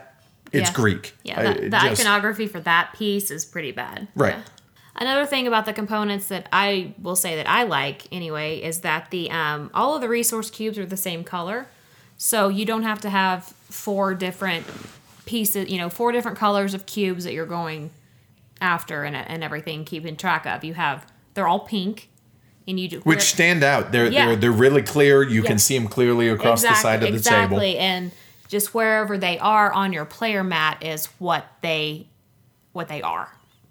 it's 0.51 0.69
Yeah. 0.69 0.75
greek 0.75 1.13
Yeah, 1.23 1.39
I- 1.39 1.53
the 1.53 1.69
just- 1.69 2.01
iconography 2.01 2.47
for 2.47 2.59
that 2.61 2.93
piece 2.97 3.29
is 3.31 3.45
pretty 3.45 3.71
bad. 3.71 4.07
Right. 4.15 4.35
Yeah. 4.35 4.41
Another 4.95 5.25
thing 5.25 5.47
about 5.47 5.65
the 5.65 5.73
components 5.73 6.25
that 6.27 6.47
I 6.51 6.93
will 7.01 7.15
say 7.15 7.35
that 7.37 7.47
I 7.47 7.63
like 7.63 7.99
anyway 8.11 8.57
is 8.69 8.81
that 8.81 9.11
the 9.11 9.29
um, 9.31 9.69
all 9.73 9.95
of 9.95 10.01
the 10.01 10.09
resource 10.09 10.49
cubes 10.49 10.77
are 10.77 10.85
the 10.85 10.97
same 11.09 11.23
color, 11.23 11.67
so 12.17 12.49
you 12.49 12.65
don't 12.65 12.83
have 12.83 12.99
to 13.01 13.09
have 13.09 13.45
four 13.69 14.13
different 14.15 14.65
pieces, 15.29 15.69
you 15.69 15.77
know, 15.77 15.89
four 15.89 16.11
different 16.11 16.37
colors 16.37 16.73
of 16.73 16.85
cubes 16.87 17.23
that 17.23 17.33
you're 17.33 17.45
going 17.45 17.91
after 18.61 19.03
and, 19.03 19.15
and 19.15 19.43
everything, 19.43 19.85
keeping 19.85 20.15
track 20.15 20.45
of. 20.45 20.63
You 20.63 20.73
have 20.73 21.05
they're 21.35 21.47
all 21.47 21.59
pink, 21.59 22.09
and 22.67 22.79
you 22.79 22.87
do 22.87 22.99
which 23.01 23.21
stand 23.21 23.63
out 23.63 23.91
they're 23.91 24.07
Yeah. 24.11 24.25
they're, 24.25 24.35
they're 24.35 24.51
really 24.51 24.81
clear 24.81 25.21
you 25.23 25.41
Yeah. 25.43 25.47
can 25.49 25.59
see 25.59 25.77
them 25.77 25.87
clearly 25.87 26.27
across 26.29 26.61
the 26.63 26.73
side 26.73 27.03
of 27.03 27.09
the 27.11 27.17
exactly. 27.17 27.41
table 27.41 27.57
Exactly, 27.61 27.77
and 27.77 28.11
just 28.47 28.73
wherever 28.73 29.17
they 29.17 29.37
are 29.37 29.71
on 29.71 29.93
your 29.93 30.05
player 30.05 30.43
mat 30.43 30.81
is 30.81 31.05
what 31.19 31.45
they 31.61 32.07
what 32.73 32.87
they 32.87 33.01
are 33.03 33.29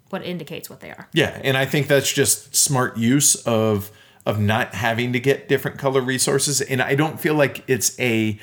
what 0.09 0.23
indicates 0.25 0.69
what 0.69 0.79
they 0.79 0.89
are 0.89 1.07
Yeah, 1.13 1.39
and 1.43 1.55
I 1.57 1.65
think 1.65 1.87
that's 1.87 2.11
just 2.11 2.55
smart 2.55 2.97
use 2.97 3.35
of 3.45 3.91
of 4.25 4.39
not 4.39 4.73
having 4.75 5.13
to 5.13 5.19
get 5.19 5.47
different 5.49 5.77
color 5.77 6.01
resources, 6.01 6.61
and 6.61 6.81
I 6.81 6.95
don't 6.95 7.19
feel 7.19 7.35
like 7.35 7.63
it's 7.67 7.99
a 7.99 8.39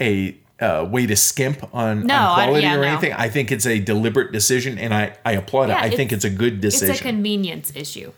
a 0.00 0.36
uh, 0.60 0.86
way 0.90 1.06
to 1.06 1.14
skimp 1.16 1.68
on, 1.74 2.06
No, 2.06 2.14
on 2.14 2.20
I- 2.40 2.44
quality 2.44 2.62
yeah, 2.66 2.74
or 2.74 2.80
no. 2.80 2.86
anything. 2.88 3.12
I 3.12 3.28
think 3.28 3.52
it's 3.52 3.66
a 3.66 3.78
deliberate 3.78 4.32
decision, 4.32 4.78
and 4.78 4.94
I 4.94 5.14
I 5.24 5.32
applaud 5.32 5.68
Yeah, 5.68 5.78
it. 5.78 5.84
I 5.84 5.90
think 5.90 6.12
it's- 6.12 6.24
it's 6.24 6.24
a 6.24 6.30
good 6.30 6.60
decision. 6.60 6.90
it's 6.90 7.00
a 7.00 7.02
convenience 7.04 7.72
issue 7.74 8.12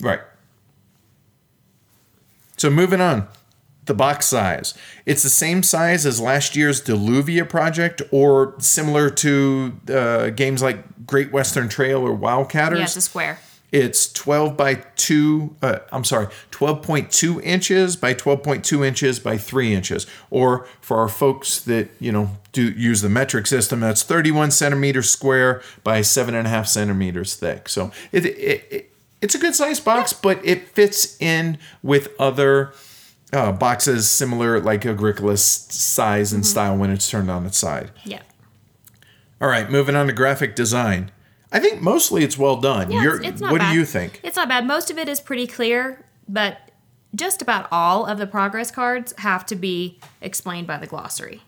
Right. 0.00 0.20
So 2.56 2.70
moving 2.70 3.00
on, 3.00 3.28
the 3.86 3.94
box 3.94 4.26
size. 4.26 4.74
It's 5.06 5.22
the 5.22 5.30
same 5.30 5.62
size 5.62 6.04
as 6.04 6.20
last 6.20 6.56
year's 6.56 6.82
Deluvia 6.82 7.48
project, 7.48 8.02
or 8.10 8.54
similar 8.58 9.10
to 9.10 9.76
uh, 9.88 10.30
games 10.30 10.60
like 10.62 11.06
Great 11.06 11.32
Western 11.32 11.68
Trail 11.68 12.00
or 12.00 12.16
Wildcatters. 12.16 12.76
yeah 12.78 12.82
it's 12.84 12.96
a 12.96 13.00
square 13.00 13.38
It's 13.70 14.10
12 14.12 14.56
by 14.56 14.76
2, 14.96 15.56
uh, 15.60 15.78
I'm 15.92 16.04
sorry, 16.04 16.28
12.2 16.52 17.42
inches 17.42 17.96
by 17.96 18.14
12.2 18.14 18.86
inches 18.86 19.18
by 19.18 19.36
3 19.36 19.74
inches. 19.74 20.06
Or 20.30 20.66
for 20.80 20.96
our 20.98 21.08
folks 21.08 21.60
that, 21.62 21.90
you 22.00 22.10
know, 22.10 22.38
do 22.52 22.70
use 22.70 23.02
the 23.02 23.10
metric 23.10 23.46
system, 23.46 23.80
that's 23.80 24.02
31 24.02 24.52
centimeters 24.52 25.10
square 25.10 25.62
by 25.84 26.00
7.5 26.00 26.66
centimeters 26.66 27.34
thick. 27.36 27.68
So 27.68 27.92
it, 28.10 28.24
it, 28.24 28.66
it 28.70 28.92
it's 29.20 29.34
a 29.34 29.38
good 29.38 29.54
sized 29.54 29.84
box, 29.84 30.12
but 30.12 30.40
it 30.44 30.68
fits 30.68 31.20
in 31.20 31.58
with 31.82 32.08
other 32.18 32.72
uh, 33.32 33.52
boxes 33.52 34.10
similar, 34.10 34.60
like 34.60 34.86
Agricola's 34.86 35.44
size 35.44 36.32
and 36.32 36.46
style 36.46 36.76
when 36.76 36.90
it's 36.90 37.10
turned 37.10 37.30
on 37.30 37.44
its 37.44 37.58
side. 37.58 37.90
yeah 38.04 38.22
All 39.40 39.48
right, 39.48 39.70
moving 39.70 39.96
on 39.96 40.06
to 40.06 40.12
graphic 40.12 40.54
design. 40.56 41.10
I 41.50 41.60
think 41.60 41.80
mostly 41.80 42.24
it's 42.24 42.36
well 42.36 42.56
done. 42.56 42.90
Yeah, 42.90 43.02
You're, 43.02 43.22
it's, 43.22 43.40
not 43.40 43.52
what 43.52 43.60
bad. 43.60 43.72
do 43.72 43.78
you 43.78 43.84
think? 43.84 44.20
It's 44.22 44.36
not 44.36 44.48
bad. 44.48 44.66
Most 44.66 44.90
of 44.90 44.98
it 44.98 45.08
is 45.08 45.20
pretty 45.20 45.46
clear, 45.46 46.04
but 46.28 46.70
just 47.14 47.40
about 47.40 47.68
all 47.72 48.04
of 48.06 48.18
the 48.18 48.26
progress 48.26 48.70
cards 48.70 49.14
have 49.18 49.46
to 49.46 49.56
be 49.56 49.98
explained 50.20 50.66
by 50.66 50.76
the 50.78 50.86
glossary. 50.86 51.42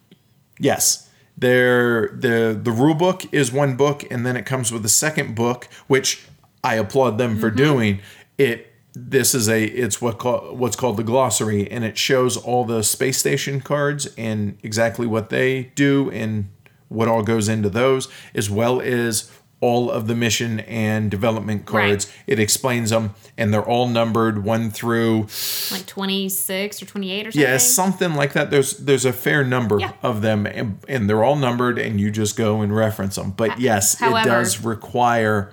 Yes. 0.58 1.08
There 1.36 2.08
the 2.08 2.58
the 2.60 2.72
rule 2.72 2.94
book 2.94 3.32
is 3.32 3.52
one 3.52 3.76
book 3.76 4.04
and 4.10 4.26
then 4.26 4.36
it 4.36 4.44
comes 4.44 4.72
with 4.72 4.84
a 4.84 4.90
second 4.90 5.34
book 5.34 5.68
which 5.86 6.26
I 6.62 6.74
applaud 6.74 7.18
them 7.18 7.38
for 7.38 7.48
mm-hmm. 7.48 7.56
doing. 7.56 8.00
It 8.36 8.66
this 8.92 9.34
is 9.34 9.48
a 9.48 9.64
it's 9.64 10.02
what 10.02 10.18
call, 10.18 10.54
what's 10.54 10.76
called 10.76 10.96
the 10.96 11.04
glossary 11.04 11.70
and 11.70 11.84
it 11.84 11.96
shows 11.96 12.36
all 12.36 12.64
the 12.64 12.82
space 12.82 13.18
station 13.18 13.60
cards 13.60 14.08
and 14.18 14.58
exactly 14.62 15.06
what 15.06 15.30
they 15.30 15.72
do 15.74 16.10
and 16.10 16.50
what 16.88 17.08
all 17.08 17.22
goes 17.22 17.48
into 17.48 17.70
those 17.70 18.08
as 18.34 18.50
well 18.50 18.80
as 18.80 19.30
all 19.62 19.90
of 19.90 20.06
the 20.06 20.14
mission 20.14 20.60
and 20.60 21.10
development 21.10 21.66
cards. 21.66 22.06
Right. 22.06 22.14
It 22.26 22.38
explains 22.40 22.88
them 22.90 23.14
and 23.36 23.52
they're 23.52 23.62
all 23.62 23.88
numbered 23.88 24.42
1 24.42 24.70
through 24.70 25.26
Like 25.70 25.84
26 25.86 26.82
or 26.82 26.86
28 26.86 27.26
or 27.26 27.30
something. 27.32 27.42
yeah, 27.50 27.56
something 27.58 28.14
like 28.14 28.32
that. 28.32 28.50
There's 28.50 28.78
there's 28.78 29.04
a 29.04 29.12
fair 29.12 29.44
number 29.44 29.78
Yeah. 29.78 29.92
of 30.02 30.22
them, 30.22 30.46
and, 30.46 30.78
and 30.88 31.08
they're 31.10 31.22
all 31.22 31.36
numbered, 31.36 31.78
and 31.78 32.00
you 32.00 32.10
just 32.10 32.36
go 32.38 32.62
and 32.62 32.74
reference 32.74 33.16
them. 33.16 33.32
But 33.32 33.60
yes, 33.60 34.00
it 34.00 34.24
does 34.24 34.64
require 34.64 35.52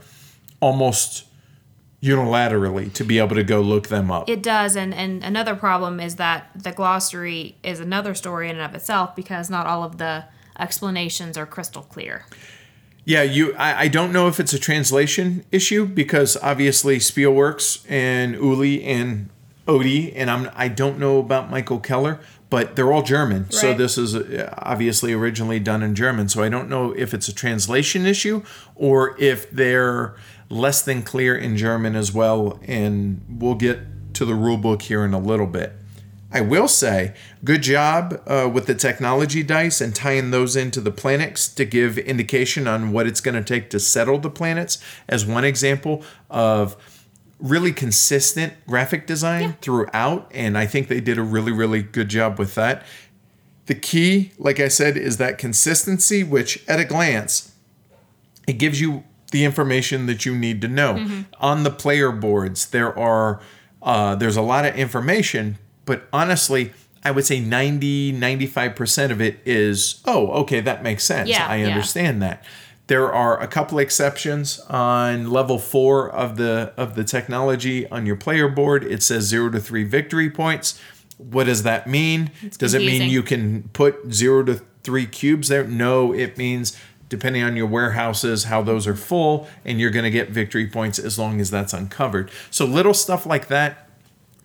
almost 0.61 1.25
unilaterally 2.01 2.93
to 2.93 3.03
be 3.03 3.19
able 3.19 3.35
to 3.35 3.43
go 3.43 3.59
look 3.61 3.87
them 3.87 4.11
up. 4.11 4.29
It 4.29 4.43
does, 4.43 4.75
and, 4.75 4.93
and 4.93 5.23
another 5.23 5.55
problem 5.55 5.99
is 5.99 6.15
that 6.17 6.49
the 6.55 6.71
glossary 6.71 7.57
is 7.63 7.79
another 7.79 8.13
story 8.13 8.49
in 8.49 8.55
and 8.57 8.65
of 8.65 8.75
itself 8.75 9.15
because 9.15 9.49
not 9.49 9.65
all 9.65 9.83
of 9.83 9.97
the 9.97 10.25
explanations 10.59 11.37
are 11.37 11.45
crystal 11.45 11.81
clear. 11.81 12.25
Yeah, 13.07 13.23
you. 13.23 13.55
I, 13.55 13.83
I 13.83 13.87
don't 13.87 14.11
know 14.11 14.27
if 14.27 14.37
it's 14.37 14.51
a 14.51 14.59
translation 14.59 15.45
issue 15.49 15.85
because 15.85 16.35
obviously 16.43 16.97
Spielworxx 16.97 17.89
and 17.89 18.35
Uli 18.35 18.83
and 18.83 19.29
Odie, 19.65 20.11
and 20.13 20.29
I'm 20.29 20.51
I 20.53 20.67
don't 20.67 20.99
know 20.99 21.17
about 21.17 21.49
Michael 21.49 21.79
Keller. 21.79 22.19
But 22.49 22.75
they're 22.75 22.91
all 22.91 23.03
German, 23.03 23.49
so 23.51 23.73
this 23.73 23.97
is 23.97 24.15
uh, 24.15 24.53
obviously 24.57 25.11
originally 25.13 25.59
done 25.59 25.83
in 25.83 25.95
German. 25.95 26.29
So 26.29 26.43
I 26.43 26.49
don't 26.49 26.69
know 26.69 26.91
if 26.93 27.13
it's 27.13 27.27
a 27.29 27.33
translation 27.33 28.05
issue 28.05 28.41
or 28.75 29.17
if 29.19 29.51
they're 29.51 30.15
less 30.49 30.81
than 30.81 31.01
clear 31.01 31.35
in 31.37 31.57
German 31.57 31.95
as 31.95 32.13
well. 32.13 32.59
And 32.65 33.21
we'll 33.29 33.55
get 33.55 34.13
to 34.15 34.25
the 34.25 34.33
rule 34.33 34.57
book 34.57 34.81
here 34.81 35.03
in 35.03 35.13
a 35.13 35.19
little 35.19 35.45
bit. 35.47 35.73
I 36.31 36.41
will 36.41 36.67
say, 36.67 37.13
good 37.47 37.63
job 37.63 38.21
uh, 38.27 38.49
with 38.53 38.65
the 38.65 38.75
technology 38.75 39.41
dice 39.41 39.79
and 39.79 39.95
tying 39.95 40.31
those 40.31 40.57
into 40.57 40.81
the 40.81 40.91
planets 40.91 41.47
to 41.47 41.63
give 41.63 41.97
indication 41.97 42.67
on 42.67 42.91
what 42.91 43.07
it's 43.07 43.21
going 43.21 43.35
to 43.35 43.41
take 43.41 43.69
to 43.69 43.79
settle 43.79 44.19
the 44.19 44.29
planets 44.29 44.83
as 45.07 45.25
one 45.25 45.45
example 45.45 46.03
of 46.29 46.75
really 47.39 47.71
consistent 47.71 48.51
graphic 48.67 49.07
design 49.07 49.55
throughout. 49.61 50.29
And 50.33 50.57
I 50.57 50.65
think 50.65 50.89
they 50.89 50.99
did 50.99 51.17
a 51.17 51.21
really, 51.21 51.53
really 51.53 51.81
good 51.81 52.09
job 52.09 52.37
with 52.37 52.53
that. 52.55 52.83
The 53.67 53.75
key, 53.75 54.33
like 54.37 54.59
I 54.59 54.67
said, 54.67 54.97
is 54.97 55.15
that 55.15 55.37
consistency, 55.37 56.25
which 56.25 56.67
at 56.67 56.81
a 56.81 56.85
glance, 56.85 57.53
it 58.45 58.59
gives 58.59 58.81
you 58.81 59.05
the 59.31 59.45
information 59.45 60.05
that 60.07 60.25
you 60.25 60.37
need 60.37 60.59
to 60.63 60.67
know. 60.67 61.23
On 61.39 61.63
the 61.63 61.71
player 61.71 62.11
boards, 62.11 62.69
there 62.71 62.97
are 62.99 63.39
uh, 63.81 64.15
there's 64.15 64.35
a 64.35 64.41
lot 64.41 64.65
of 64.65 64.75
information, 64.75 65.57
but 65.85 66.09
honestly, 66.11 66.73
I 67.07 67.11
would 67.11 67.25
say 67.25 67.39
90, 67.39 68.19
95% 68.19 69.11
of 69.11 69.21
it 69.21 69.39
is, 69.45 70.01
oh, 70.03 70.27
okay, 70.41 70.59
that 70.59 70.83
makes 70.83 71.05
sense. 71.05 71.29
Yeah, 71.29 71.47
I 71.47 71.55
yeah. 71.55 71.67
understand 71.67 72.21
that. 72.21 72.43
There 72.87 73.13
are 73.13 73.41
a 73.41 73.47
couple 73.47 73.79
exceptions 73.79 74.59
on 74.69 75.31
level 75.31 75.57
four 75.57 76.09
of 76.09 76.35
the 76.35 76.73
of 76.75 76.95
the 76.95 77.05
technology 77.05 77.87
on 77.89 78.05
your 78.05 78.17
player 78.17 78.49
board. 78.49 78.83
It 78.83 79.03
says 79.03 79.23
zero 79.23 79.49
to 79.51 79.59
three 79.61 79.85
victory 79.85 80.29
points. 80.29 80.81
What 81.17 81.45
does 81.45 81.63
that 81.63 81.87
mean? 81.87 82.31
Does 82.57 82.73
it 82.73 82.79
mean 82.79 83.09
you 83.09 83.23
can 83.23 83.69
put 83.69 84.11
zero 84.11 84.43
to 84.43 84.61
three 84.83 85.05
cubes 85.05 85.47
there? 85.47 85.65
No, 85.65 86.13
it 86.13 86.37
means 86.37 86.77
depending 87.07 87.41
on 87.41 87.55
your 87.55 87.67
warehouses, 87.67 88.45
how 88.45 88.61
those 88.61 88.85
are 88.85 88.95
full, 88.95 89.47
and 89.63 89.79
you're 89.79 89.91
going 89.91 90.03
to 90.03 90.11
get 90.11 90.29
victory 90.29 90.67
points 90.67 90.99
as 90.99 91.17
long 91.17 91.39
as 91.39 91.49
that's 91.49 91.71
uncovered. 91.71 92.29
So 92.51 92.65
little 92.65 92.93
stuff 92.93 93.25
like 93.25 93.47
that, 93.47 93.86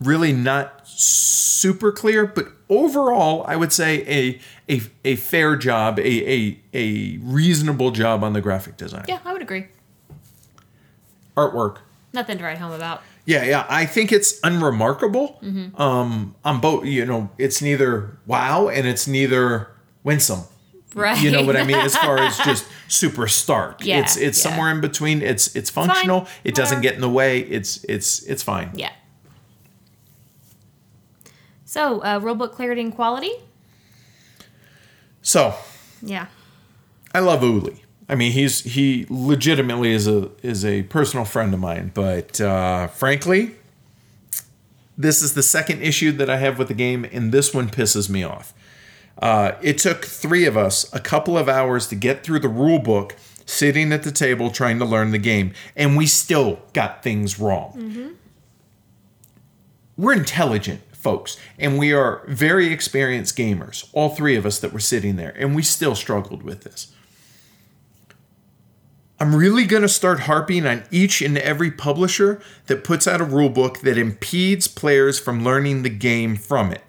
really 0.04 0.32
not 0.32 0.86
super 0.88 1.92
clear, 1.92 2.26
but 2.26 2.48
overall, 2.68 3.44
I 3.46 3.56
would 3.56 3.72
say 3.72 4.02
a 4.06 4.40
a, 4.72 4.82
a 5.04 5.16
fair 5.16 5.56
job, 5.56 5.98
a, 5.98 6.02
a 6.02 6.60
a 6.72 7.18
reasonable 7.18 7.90
job 7.90 8.24
on 8.24 8.32
the 8.32 8.40
graphic 8.40 8.76
design. 8.76 9.04
Yeah, 9.08 9.18
I 9.24 9.32
would 9.32 9.42
agree. 9.42 9.66
Artwork. 11.36 11.78
Nothing 12.12 12.38
to 12.38 12.44
write 12.44 12.58
home 12.58 12.72
about. 12.72 13.02
Yeah, 13.24 13.44
yeah. 13.44 13.66
I 13.68 13.86
think 13.86 14.12
it's 14.12 14.40
unremarkable. 14.42 15.38
Mm-hmm. 15.42 15.80
Um, 15.80 16.34
on 16.44 16.60
both, 16.60 16.84
you 16.84 17.06
know, 17.06 17.30
it's 17.38 17.62
neither 17.62 18.18
wow 18.26 18.68
and 18.68 18.86
it's 18.86 19.06
neither 19.06 19.68
winsome. 20.02 20.42
Right. 20.94 21.20
You 21.22 21.30
know 21.30 21.42
what 21.42 21.56
I 21.56 21.64
mean? 21.64 21.76
As 21.76 21.96
far 21.96 22.18
as 22.18 22.36
just 22.38 22.66
super 22.88 23.26
stark. 23.26 23.84
Yeah, 23.84 24.00
it's 24.00 24.16
it's 24.16 24.44
yeah. 24.44 24.50
somewhere 24.50 24.70
in 24.70 24.80
between. 24.80 25.22
It's 25.22 25.54
it's 25.56 25.70
functional. 25.70 26.26
It 26.44 26.54
doesn't 26.54 26.82
get 26.82 26.94
in 26.94 27.00
the 27.00 27.08
way. 27.08 27.40
It's 27.40 27.82
it's 27.84 28.22
it's 28.24 28.42
fine. 28.42 28.72
Yeah. 28.74 28.90
So, 31.72 32.00
uh, 32.00 32.20
rulebook 32.20 32.52
clarity 32.52 32.82
and 32.82 32.94
quality. 32.94 33.32
So 35.22 35.54
Yeah. 36.02 36.26
I 37.14 37.20
love 37.20 37.42
Uli. 37.42 37.82
I 38.10 38.14
mean, 38.14 38.32
he's 38.32 38.60
he 38.60 39.06
legitimately 39.08 39.90
is 39.90 40.06
a 40.06 40.28
is 40.42 40.66
a 40.66 40.82
personal 40.82 41.24
friend 41.24 41.54
of 41.54 41.60
mine. 41.60 41.90
But 41.94 42.42
uh, 42.42 42.88
frankly, 42.88 43.52
this 44.98 45.22
is 45.22 45.32
the 45.32 45.42
second 45.42 45.80
issue 45.80 46.12
that 46.12 46.28
I 46.28 46.36
have 46.36 46.58
with 46.58 46.68
the 46.68 46.74
game, 46.74 47.06
and 47.10 47.32
this 47.32 47.54
one 47.54 47.70
pisses 47.70 48.10
me 48.10 48.22
off. 48.22 48.52
Uh, 49.16 49.52
it 49.62 49.78
took 49.78 50.04
three 50.04 50.44
of 50.44 50.58
us 50.58 50.92
a 50.92 51.00
couple 51.00 51.38
of 51.38 51.48
hours 51.48 51.86
to 51.86 51.94
get 51.94 52.22
through 52.22 52.40
the 52.40 52.50
rule 52.50 52.80
book, 52.80 53.16
sitting 53.46 53.92
at 53.94 54.02
the 54.02 54.12
table 54.12 54.50
trying 54.50 54.78
to 54.78 54.84
learn 54.84 55.10
the 55.10 55.16
game, 55.32 55.54
and 55.74 55.96
we 55.96 56.06
still 56.06 56.58
got 56.74 57.02
things 57.02 57.40
wrong. 57.40 58.18
We're 59.96 60.12
intelligent 60.12 60.82
folks, 61.02 61.36
and 61.58 61.78
we 61.78 61.92
are 61.92 62.22
very 62.28 62.72
experienced 62.72 63.36
gamers, 63.36 63.88
all 63.92 64.10
three 64.10 64.36
of 64.36 64.46
us 64.46 64.60
that 64.60 64.72
were 64.72 64.80
sitting 64.80 65.16
there, 65.16 65.34
and 65.36 65.54
we 65.54 65.62
still 65.62 65.94
struggled 65.94 66.42
with 66.42 66.62
this. 66.62 66.92
I'm 69.18 69.36
really 69.36 69.66
going 69.66 69.82
to 69.82 69.88
start 69.88 70.20
harping 70.20 70.66
on 70.66 70.82
each 70.90 71.22
and 71.22 71.38
every 71.38 71.70
publisher 71.70 72.40
that 72.66 72.82
puts 72.82 73.06
out 73.06 73.20
a 73.20 73.24
rulebook 73.24 73.80
that 73.82 73.98
impedes 73.98 74.66
players 74.66 75.20
from 75.20 75.44
learning 75.44 75.82
the 75.82 75.90
game 75.90 76.34
from 76.36 76.72
it. 76.72 76.82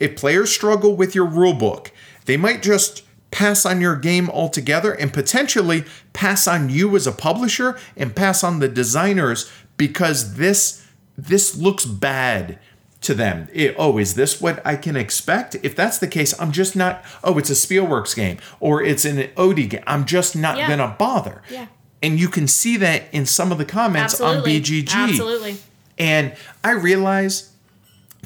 If 0.00 0.16
players 0.16 0.52
struggle 0.52 0.96
with 0.96 1.14
your 1.14 1.28
rulebook, 1.28 1.90
they 2.24 2.36
might 2.36 2.62
just 2.62 3.04
pass 3.30 3.64
on 3.64 3.80
your 3.80 3.96
game 3.96 4.28
altogether 4.30 4.92
and 4.92 5.12
potentially 5.12 5.84
pass 6.12 6.48
on 6.48 6.68
you 6.68 6.96
as 6.96 7.06
a 7.06 7.12
publisher 7.12 7.78
and 7.96 8.16
pass 8.16 8.42
on 8.42 8.58
the 8.58 8.68
designers 8.68 9.50
because 9.76 10.34
this 10.34 10.84
this 11.16 11.56
looks 11.56 11.84
bad 11.84 12.58
to 13.00 13.14
them. 13.14 13.48
It- 13.52 13.74
oh, 13.78 13.98
is 13.98 14.14
this 14.14 14.40
what 14.40 14.60
I 14.66 14.76
can 14.76 14.96
expect? 14.96 15.56
If 15.62 15.76
that's 15.76 15.98
the 15.98 16.08
case, 16.08 16.34
I'm 16.40 16.50
just 16.52 16.74
not. 16.74 17.04
Oh, 17.22 17.38
it's 17.38 17.50
a 17.50 17.54
Spielworxx 17.54 18.14
game 18.16 18.38
or 18.60 18.82
it's 18.82 19.04
an 19.04 19.18
Odie 19.36 19.68
game. 19.70 19.82
I'm 19.86 20.04
just 20.04 20.34
not 20.34 20.56
Yeah. 20.58 20.68
gonna 20.68 20.94
bother. 20.98 21.42
Yeah. 21.50 21.66
And 22.02 22.18
you 22.18 22.28
can 22.28 22.46
see 22.48 22.76
that 22.78 23.04
in 23.12 23.26
some 23.26 23.50
of 23.52 23.58
the 23.58 23.64
comments 23.64 24.14
Absolutely. 24.14 24.56
on 24.56 24.62
BGG. 24.62 24.92
Absolutely. 25.10 25.56
And 25.98 26.32
I 26.62 26.70
realize 26.72 27.50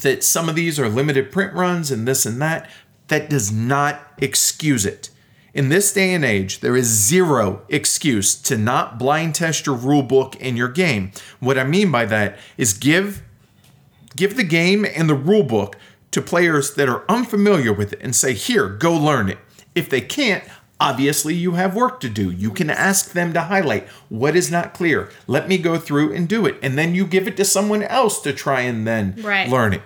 that 0.01 0.25
some 0.25 0.49
of 0.49 0.55
these 0.55 0.79
are 0.79 0.89
limited 0.89 1.31
print 1.33 1.53
runs 1.55 1.91
and 1.91 2.07
this 2.09 2.25
and 2.27 2.41
that. 2.43 2.69
That 3.09 3.29
does 3.29 3.51
not 3.53 4.01
excuse 4.19 4.87
it. 4.87 5.11
In 5.55 5.69
this 5.69 5.93
day 5.93 6.15
and 6.15 6.25
age, 6.25 6.61
there 6.61 6.77
is 6.77 6.87
zero 6.87 7.61
excuse 7.69 8.35
to 8.37 8.57
not 8.57 8.99
blind 8.99 9.35
test 9.35 9.67
your 9.67 9.75
rule 9.75 10.03
book 10.03 10.35
in 10.37 10.57
your 10.57 10.69
game. 10.69 11.13
What 11.41 11.59
I 11.59 11.65
mean 11.65 11.91
by 11.91 12.07
that 12.07 12.39
is 12.57 12.73
give 12.73 13.23
give 14.17 14.37
the 14.37 14.45
game 14.45 14.85
and 14.85 15.09
the 15.09 15.15
rule 15.15 15.43
book 15.45 15.77
to 16.11 16.21
players 16.21 16.75
that 16.75 16.89
are 16.89 17.05
unfamiliar 17.09 17.73
with 17.73 17.93
it 17.93 18.01
and 18.03 18.15
say, 18.15 18.33
"Here, 18.35 18.69
go 18.69 18.93
learn 18.95 19.29
it." 19.29 19.39
If 19.75 19.89
they 19.89 20.01
can't, 20.03 20.45
obviously 20.81 21.35
you 21.35 21.53
have 21.53 21.75
work 21.75 22.01
to 22.01 22.09
do. 22.09 22.31
You 22.31 22.51
can 22.51 22.69
ask 22.69 23.13
them 23.13 23.33
to 23.33 23.41
highlight 23.43 23.87
what 24.09 24.37
is 24.37 24.51
not 24.51 24.75
clear. 24.75 25.09
Let 25.27 25.49
me 25.49 25.57
go 25.59 25.79
through 25.79 26.13
and 26.13 26.29
do 26.29 26.45
it. 26.45 26.57
And 26.63 26.77
then 26.77 26.95
you 26.95 27.07
give 27.07 27.27
it 27.29 27.37
to 27.39 27.45
someone 27.45 27.83
else 27.83 28.21
to 28.23 28.33
try 28.33 28.61
and 28.63 28.87
then 28.87 29.15
Right. 29.23 29.49
learn 29.49 29.73
it. 29.73 29.83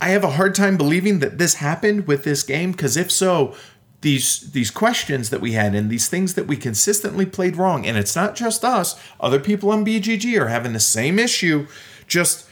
I 0.00 0.08
have 0.10 0.24
a 0.24 0.30
hard 0.32 0.54
time 0.54 0.76
believing 0.76 1.18
that 1.20 1.38
this 1.38 1.54
happened 1.54 2.06
with 2.06 2.24
this 2.24 2.42
game 2.42 2.72
because 2.72 2.96
if 2.96 3.10
so, 3.10 3.54
these 4.02 4.46
these 4.52 4.70
questions 4.70 5.28
that 5.30 5.42
we 5.42 5.52
had 5.52 5.74
and 5.74 5.90
these 5.90 6.08
things 6.08 6.32
that 6.34 6.46
we 6.46 6.56
consistently 6.56 7.26
played 7.26 7.56
wrong, 7.56 7.86
and 7.86 7.96
it's 7.98 8.16
not 8.16 8.34
just 8.34 8.64
us, 8.64 8.96
other 9.20 9.38
people 9.38 9.70
on 9.70 9.84
BGG 9.84 10.38
are 10.38 10.48
having 10.48 10.72
the 10.72 10.80
same 10.80 11.18
issue. 11.18 11.66
Just 12.08 12.44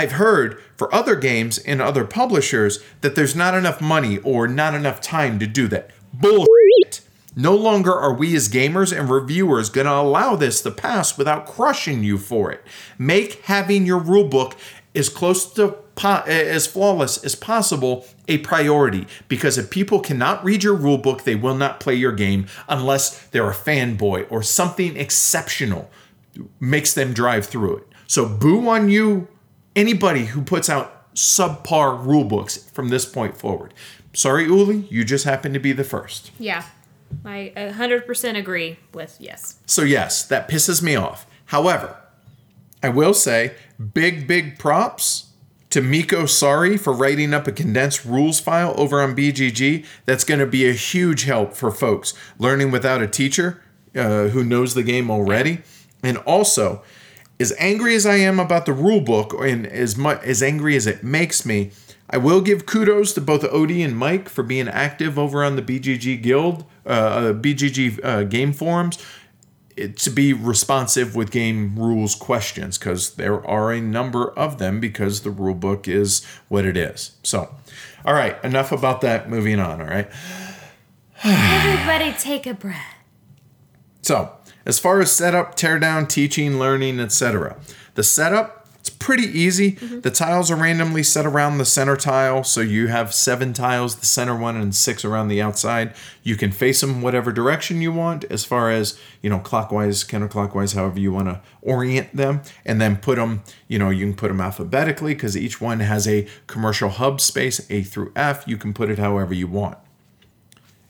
I've 0.00 0.12
heard 0.12 0.58
for 0.78 0.92
other 0.94 1.14
games 1.14 1.58
and 1.58 1.82
other 1.82 2.06
publishers 2.06 2.78
that 3.02 3.16
there's 3.16 3.36
not 3.36 3.52
enough 3.52 3.82
money 3.82 4.16
or 4.18 4.48
not 4.48 4.74
enough 4.74 5.02
time 5.02 5.38
to 5.40 5.46
do 5.46 5.68
that. 5.68 5.90
Bullshit. 6.14 7.02
No 7.36 7.54
longer 7.54 7.92
are 7.92 8.14
we 8.14 8.34
as 8.34 8.48
gamers 8.48 8.98
and 8.98 9.10
reviewers 9.10 9.68
going 9.68 9.86
to 9.86 9.92
allow 9.92 10.36
this 10.36 10.62
to 10.62 10.70
pass 10.70 11.18
without 11.18 11.46
crushing 11.46 12.02
you 12.02 12.16
for 12.16 12.50
it. 12.50 12.64
Make 12.98 13.44
having 13.44 13.84
your 13.84 14.00
rulebook 14.00 14.54
as 14.94 15.10
close 15.10 15.52
to 15.52 15.68
po- 15.96 16.22
eh, 16.26 16.44
as 16.44 16.66
flawless 16.66 17.22
as 17.22 17.34
possible 17.34 18.06
a 18.26 18.38
priority 18.38 19.06
because 19.28 19.58
if 19.58 19.68
people 19.68 20.00
cannot 20.00 20.42
read 20.42 20.64
your 20.64 20.78
rulebook, 20.78 21.24
they 21.24 21.34
will 21.34 21.54
not 21.54 21.78
play 21.78 21.94
your 21.94 22.12
game 22.12 22.46
unless 22.70 23.26
they're 23.28 23.50
a 23.50 23.54
fanboy 23.54 24.26
or 24.30 24.42
something 24.42 24.96
exceptional 24.96 25.90
makes 26.58 26.94
them 26.94 27.12
drive 27.12 27.44
through 27.44 27.76
it. 27.76 27.86
So 28.06 28.26
boo 28.26 28.66
on 28.66 28.88
you 28.88 29.28
anybody 29.76 30.26
who 30.26 30.42
puts 30.42 30.68
out 30.68 31.14
subpar 31.14 32.04
rulebooks 32.04 32.70
from 32.70 32.88
this 32.88 33.04
point 33.04 33.36
forward. 33.36 33.74
Sorry, 34.12 34.44
Uli, 34.44 34.86
you 34.90 35.04
just 35.04 35.24
happen 35.24 35.52
to 35.52 35.58
be 35.58 35.72
the 35.72 35.84
first. 35.84 36.30
Yeah. 36.38 36.64
I 37.24 37.52
100% 37.56 38.36
agree 38.36 38.78
with 38.94 39.16
yes. 39.18 39.58
So, 39.66 39.82
yes, 39.82 40.24
that 40.26 40.48
pisses 40.48 40.82
me 40.82 40.94
off. 40.94 41.26
However, 41.46 41.96
I 42.82 42.88
will 42.88 43.14
say 43.14 43.54
big, 43.94 44.26
big 44.26 44.58
props 44.58 45.30
to 45.70 45.80
Miko 45.80 46.26
Sari 46.26 46.76
for 46.76 46.92
writing 46.92 47.32
up 47.34 47.46
a 47.46 47.52
condensed 47.52 48.04
rules 48.04 48.40
file 48.40 48.74
over 48.76 49.00
on 49.00 49.14
BGG. 49.16 49.84
That's 50.06 50.24
going 50.24 50.40
to 50.40 50.46
be 50.46 50.68
a 50.68 50.72
huge 50.72 51.24
help 51.24 51.54
for 51.54 51.70
folks 51.70 52.14
learning 52.38 52.70
without 52.70 53.02
a 53.02 53.08
teacher 53.08 53.62
uh, 53.94 54.28
who 54.28 54.44
knows 54.44 54.74
the 54.74 54.82
game 54.82 55.10
already. 55.10 55.60
And 56.02 56.18
also, 56.18 56.82
as 57.40 57.54
angry 57.58 57.96
as 57.96 58.04
I 58.04 58.16
am 58.16 58.38
about 58.38 58.66
the 58.66 58.72
rule 58.72 59.00
book 59.00 59.34
and 59.40 59.66
as 59.66 59.96
much 59.96 60.22
as 60.22 60.42
angry 60.42 60.76
as 60.76 60.86
it 60.86 61.02
makes 61.02 61.46
me, 61.46 61.70
I 62.10 62.18
will 62.18 62.40
give 62.40 62.66
kudos 62.66 63.14
to 63.14 63.20
both 63.20 63.42
Odie 63.42 63.84
and 63.84 63.96
Mike 63.96 64.28
for 64.28 64.42
being 64.42 64.68
active 64.68 65.18
over 65.18 65.42
on 65.42 65.56
the 65.56 65.62
BGG 65.62 66.22
Guild, 66.22 66.64
uh, 66.84 67.32
BGG 67.32 68.04
uh, 68.04 68.24
game 68.24 68.52
forums, 68.52 68.98
it, 69.76 69.96
to 69.98 70.10
be 70.10 70.32
responsive 70.32 71.16
with 71.16 71.30
game 71.30 71.78
rules 71.78 72.14
questions 72.14 72.76
because 72.76 73.14
there 73.14 73.46
are 73.46 73.72
a 73.72 73.80
number 73.80 74.30
of 74.32 74.58
them 74.58 74.80
because 74.80 75.22
the 75.22 75.30
rule 75.30 75.54
book 75.54 75.88
is 75.88 76.24
what 76.48 76.66
it 76.66 76.76
is. 76.76 77.12
So, 77.22 77.54
all 78.04 78.14
right, 78.14 78.42
enough 78.44 78.72
about 78.72 79.00
that. 79.00 79.30
Moving 79.30 79.60
on. 79.60 79.80
All 79.80 79.86
right. 79.86 80.10
Everybody 81.24 82.12
take 82.18 82.46
a 82.46 82.54
breath. 82.54 82.96
So, 84.02 84.32
as 84.70 84.78
far 84.78 85.00
as 85.00 85.10
setup, 85.10 85.56
teardown, 85.56 86.08
teaching, 86.08 86.60
learning, 86.60 87.00
etc., 87.00 87.56
the 87.96 88.04
setup 88.04 88.60
it's 88.78 88.88
pretty 88.88 89.24
easy. 89.24 89.72
Mm-hmm. 89.72 90.00
The 90.00 90.10
tiles 90.10 90.48
are 90.50 90.56
randomly 90.56 91.02
set 91.02 91.26
around 91.26 91.58
the 91.58 91.66
center 91.66 91.96
tile, 91.96 92.44
so 92.44 92.60
you 92.60 92.86
have 92.86 93.12
seven 93.12 93.52
tiles, 93.52 93.96
the 93.96 94.06
center 94.06 94.34
one, 94.34 94.56
and 94.56 94.74
six 94.74 95.04
around 95.04 95.28
the 95.28 95.42
outside. 95.42 95.92
You 96.22 96.36
can 96.36 96.50
face 96.50 96.80
them 96.80 97.02
whatever 97.02 97.30
direction 97.30 97.82
you 97.82 97.92
want, 97.92 98.24
as 98.30 98.46
far 98.46 98.70
as 98.70 98.98
you 99.22 99.28
know, 99.28 99.40
clockwise, 99.40 100.02
counterclockwise, 100.04 100.74
however 100.74 101.00
you 101.00 101.12
want 101.12 101.28
to 101.28 101.42
orient 101.60 102.16
them, 102.16 102.42
and 102.64 102.80
then 102.80 102.96
put 102.96 103.16
them. 103.16 103.42
You 103.68 103.80
know, 103.80 103.90
you 103.90 104.06
can 104.06 104.14
put 104.14 104.28
them 104.28 104.40
alphabetically 104.40 105.14
because 105.14 105.36
each 105.36 105.60
one 105.60 105.80
has 105.80 106.08
a 106.08 106.26
commercial 106.46 106.90
hub 106.90 107.20
space, 107.20 107.60
A 107.70 107.82
through 107.82 108.12
F. 108.16 108.44
You 108.46 108.56
can 108.56 108.72
put 108.72 108.88
it 108.88 108.98
however 108.98 109.34
you 109.34 109.48
want. 109.48 109.76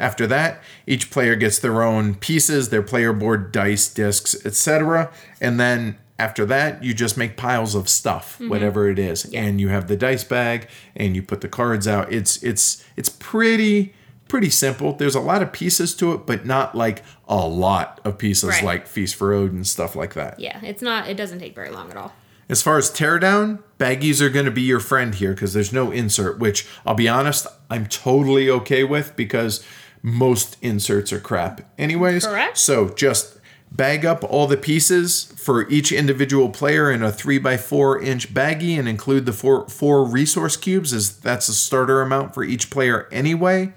After 0.00 0.26
that, 0.28 0.62
each 0.86 1.10
player 1.10 1.36
gets 1.36 1.58
their 1.58 1.82
own 1.82 2.14
pieces, 2.16 2.70
their 2.70 2.82
player 2.82 3.12
board, 3.12 3.52
dice, 3.52 3.88
discs, 3.92 4.34
etc. 4.44 5.12
And 5.40 5.60
then 5.60 5.98
after 6.18 6.44
that, 6.46 6.82
you 6.82 6.92
just 6.94 7.16
make 7.16 7.36
piles 7.36 7.74
of 7.74 7.88
stuff, 7.88 8.34
mm-hmm. 8.34 8.48
whatever 8.48 8.88
it 8.88 8.98
is, 8.98 9.32
and 9.32 9.60
you 9.60 9.68
have 9.68 9.88
the 9.88 9.96
dice 9.96 10.24
bag, 10.24 10.68
and 10.96 11.14
you 11.14 11.22
put 11.22 11.42
the 11.42 11.48
cards 11.48 11.86
out. 11.86 12.12
It's 12.12 12.42
it's 12.42 12.84
it's 12.96 13.08
pretty 13.08 13.94
pretty 14.28 14.50
simple. 14.50 14.92
There's 14.94 15.14
a 15.14 15.20
lot 15.20 15.42
of 15.42 15.52
pieces 15.52 15.94
to 15.96 16.12
it, 16.12 16.26
but 16.26 16.46
not 16.46 16.74
like 16.74 17.02
a 17.28 17.46
lot 17.46 18.00
of 18.04 18.16
pieces 18.16 18.50
Right. 18.50 18.64
like 18.64 18.86
Feast 18.86 19.16
for 19.16 19.32
Odin 19.32 19.64
stuff 19.64 19.96
like 19.96 20.14
that. 20.14 20.38
Yeah, 20.40 20.60
it's 20.62 20.82
not. 20.82 21.08
It 21.08 21.16
doesn't 21.16 21.40
take 21.40 21.54
very 21.54 21.70
long 21.70 21.90
at 21.90 21.96
all. 21.96 22.12
As 22.48 22.62
far 22.62 22.78
as 22.78 22.90
teardown, 22.90 23.60
baggies 23.78 24.20
are 24.20 24.28
going 24.28 24.44
to 24.44 24.50
be 24.50 24.62
your 24.62 24.80
friend 24.80 25.14
here 25.14 25.32
because 25.32 25.52
there's 25.52 25.72
no 25.72 25.90
insert, 25.90 26.38
which 26.38 26.66
I'll 26.84 26.94
be 26.94 27.08
honest, 27.08 27.46
I'm 27.70 27.86
totally 27.86 28.50
okay 28.50 28.82
with 28.82 29.14
because 29.14 29.64
most 30.02 30.56
inserts 30.62 31.12
are 31.12 31.20
crap, 31.20 31.60
anyways. 31.78 32.26
Correct. 32.26 32.58
So 32.58 32.88
just 32.90 33.38
bag 33.70 34.04
up 34.04 34.24
all 34.24 34.46
the 34.46 34.56
pieces 34.56 35.32
for 35.36 35.68
each 35.68 35.92
individual 35.92 36.48
player 36.48 36.90
in 36.90 37.02
a 37.02 37.12
three 37.12 37.38
by 37.38 37.56
four 37.56 38.00
inch 38.00 38.34
baggie 38.34 38.78
and 38.78 38.88
include 38.88 39.26
the 39.26 39.32
four 39.32 39.68
four 39.68 40.04
resource 40.04 40.56
cubes 40.56 40.92
as 40.92 41.18
that's 41.18 41.48
a 41.48 41.54
starter 41.54 42.02
amount 42.02 42.34
for 42.34 42.42
each 42.42 42.68
player 42.68 43.08
anyway 43.12 43.72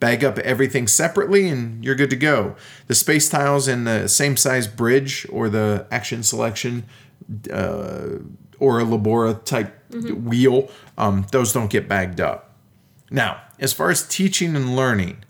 bag 0.00 0.24
up 0.24 0.38
everything 0.38 0.88
separately 0.88 1.48
and 1.48 1.84
you're 1.84 1.94
good 1.94 2.10
to 2.10 2.16
go. 2.16 2.56
The 2.88 2.94
space 2.94 3.28
tiles 3.28 3.68
in 3.68 3.84
the 3.84 4.08
same 4.08 4.36
size 4.36 4.66
bridge 4.66 5.26
or 5.30 5.48
the 5.48 5.86
action 5.90 6.22
selection 6.22 6.84
uh, 7.52 8.18
or 8.58 8.80
a 8.80 8.84
Labora 8.84 9.44
type 9.44 9.76
wheel, 9.92 10.70
um, 10.98 11.26
those 11.30 11.52
don't 11.52 11.70
get 11.70 11.86
bagged 11.86 12.20
up. 12.20 12.54
Now, 13.10 13.42
as 13.58 13.72
far 13.72 13.90
as 13.90 14.06
teaching 14.06 14.56
and 14.56 14.74
learning, 14.74 15.24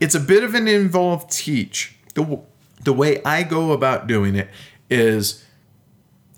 it's 0.00 0.14
a 0.14 0.20
bit 0.20 0.42
of 0.42 0.54
an 0.54 0.66
involved 0.66 1.30
teach. 1.30 1.96
The, 2.14 2.40
the 2.82 2.92
way 2.92 3.22
I 3.24 3.42
go 3.42 3.72
about 3.72 4.06
doing 4.06 4.34
it 4.34 4.48
is 4.88 5.44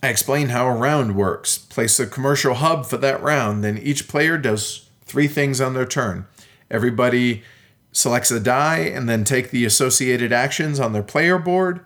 I 0.03 0.09
explain 0.09 0.49
how 0.49 0.67
a 0.67 0.75
round 0.75 1.15
works, 1.15 1.57
place 1.57 2.01
a 2.01 2.07
commercial 2.07 2.55
hub 2.55 2.87
for 2.87 2.97
that 2.97 3.23
round, 3.23 3.63
then 3.63 3.79
each 3.79 4.09
player 4.09 4.37
does 4.37 4.91
three 5.05 5.29
things 5.29 5.61
on 5.61 5.75
their 5.75 5.87
turn. 5.87 6.27
Everybody 6.71 7.45
selects 7.93 8.31
a 8.31 8.41
die 8.41 8.79
and 8.79 9.09
then 9.09 9.23
take 9.23 9.51
the 9.51 9.65
associated 9.65 10.33
actions 10.33 10.81
on 10.81 10.93
their 10.93 11.03
player 11.03 11.39
board. 11.39 11.85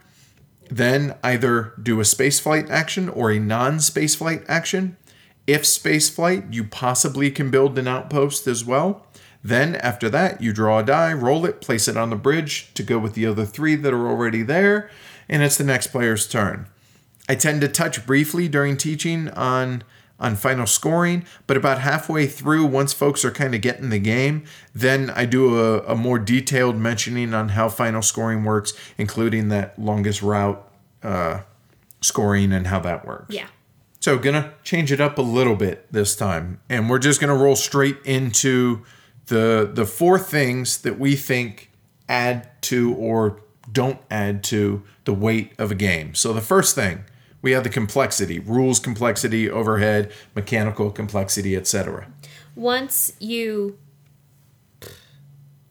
Then 0.71 1.15
either 1.23 1.75
do 1.81 2.01
a 2.01 2.05
spaceflight 2.05 2.71
action 2.71 3.09
or 3.09 3.31
a 3.31 3.39
non 3.39 3.77
spaceflight 3.77 4.45
action. 4.49 4.97
If 5.47 5.63
spaceflight, 5.63 6.53
you 6.53 6.65
possibly 6.65 7.31
can 7.31 7.51
build 7.51 7.79
an 7.79 7.87
outpost 7.87 8.47
as 8.47 8.65
well. 8.65 9.06
Then, 9.47 9.77
after 9.77 10.11
that, 10.11 10.41
you 10.41 10.53
draw 10.53 10.81
a 10.81 10.83
die, 10.83 11.13
roll 11.13 11.47
it, 11.47 11.61
place 11.61 11.87
it 11.87 11.97
on 11.97 12.11
the 12.11 12.17
bridge 12.17 12.75
to 12.75 12.83
go 12.83 12.99
with 12.99 13.15
the 13.15 13.27
other 13.27 13.47
three 13.47 13.77
that 13.77 13.95
are 13.95 14.09
already 14.09 14.43
there, 14.43 14.91
and 15.29 15.41
it's 15.41 15.57
the 15.57 15.63
next 15.63 15.89
player's 15.89 16.27
turn. 16.27 16.67
I 17.29 17.37
tend 17.37 17.61
to 17.61 17.69
touch 17.69 18.05
briefly 18.07 18.49
during 18.49 18.77
teaching 18.77 19.29
on 19.31 19.85
on 20.19 20.35
final 20.35 20.67
scoring, 20.67 21.27
but 21.47 21.59
about 21.59 21.79
halfway 21.79 22.27
through, 22.27 22.65
once 22.65 22.95
folks 22.95 23.23
are 23.23 23.31
kind 23.31 23.55
of 23.55 23.61
getting 23.61 23.91
the 23.91 23.99
game, 23.99 24.45
then 24.75 25.11
I 25.11 25.27
do 25.27 25.61
a, 25.61 25.81
a 25.81 25.95
more 25.95 26.19
detailed 26.19 26.77
mentioning 26.77 27.35
on 27.35 27.51
how 27.51 27.69
final 27.69 28.01
scoring 28.01 28.43
works, 28.43 28.73
including 28.97 29.49
that 29.51 29.79
longest 29.79 30.23
route 30.23 30.67
uh, 31.03 31.43
scoring 32.01 32.51
and 32.51 32.67
how 32.67 32.81
that 32.81 33.07
works. 33.07 33.35
Yeah. 33.35 33.47
So 34.01 34.19
gonna 34.19 34.55
change 34.65 34.91
it 34.91 35.01
up 35.01 35.19
a 35.19 35.23
little 35.23 35.55
bit 35.55 35.87
this 35.93 36.17
time, 36.17 36.61
and 36.69 36.91
we're 36.91 36.99
just 36.99 37.21
gonna 37.21 37.37
roll 37.37 37.55
straight 37.55 37.99
into 38.05 38.85
the 39.27 39.71
the 39.73 39.87
four 39.87 40.19
things 40.19 40.79
that 40.79 40.99
we 40.99 41.17
think 41.17 41.71
add 42.09 42.49
to 42.63 42.95
or 42.95 43.41
don't 43.73 43.99
add 44.11 44.45
to 44.45 44.83
the 45.05 45.13
weight 45.13 45.53
of 45.59 45.71
a 45.71 45.75
game. 45.75 46.15
So 46.15 46.33
the 46.33 46.41
first 46.41 46.75
thing 46.75 47.05
we 47.43 47.53
have 47.53 47.65
the 47.65 47.71
complexity, 47.71 48.39
rules 48.39 48.81
complexity, 48.81 49.49
overhead, 49.51 50.13
mechanical 50.35 50.91
complexity, 50.91 51.55
etc. 51.55 52.09
Once 52.55 53.13
you 53.21 53.79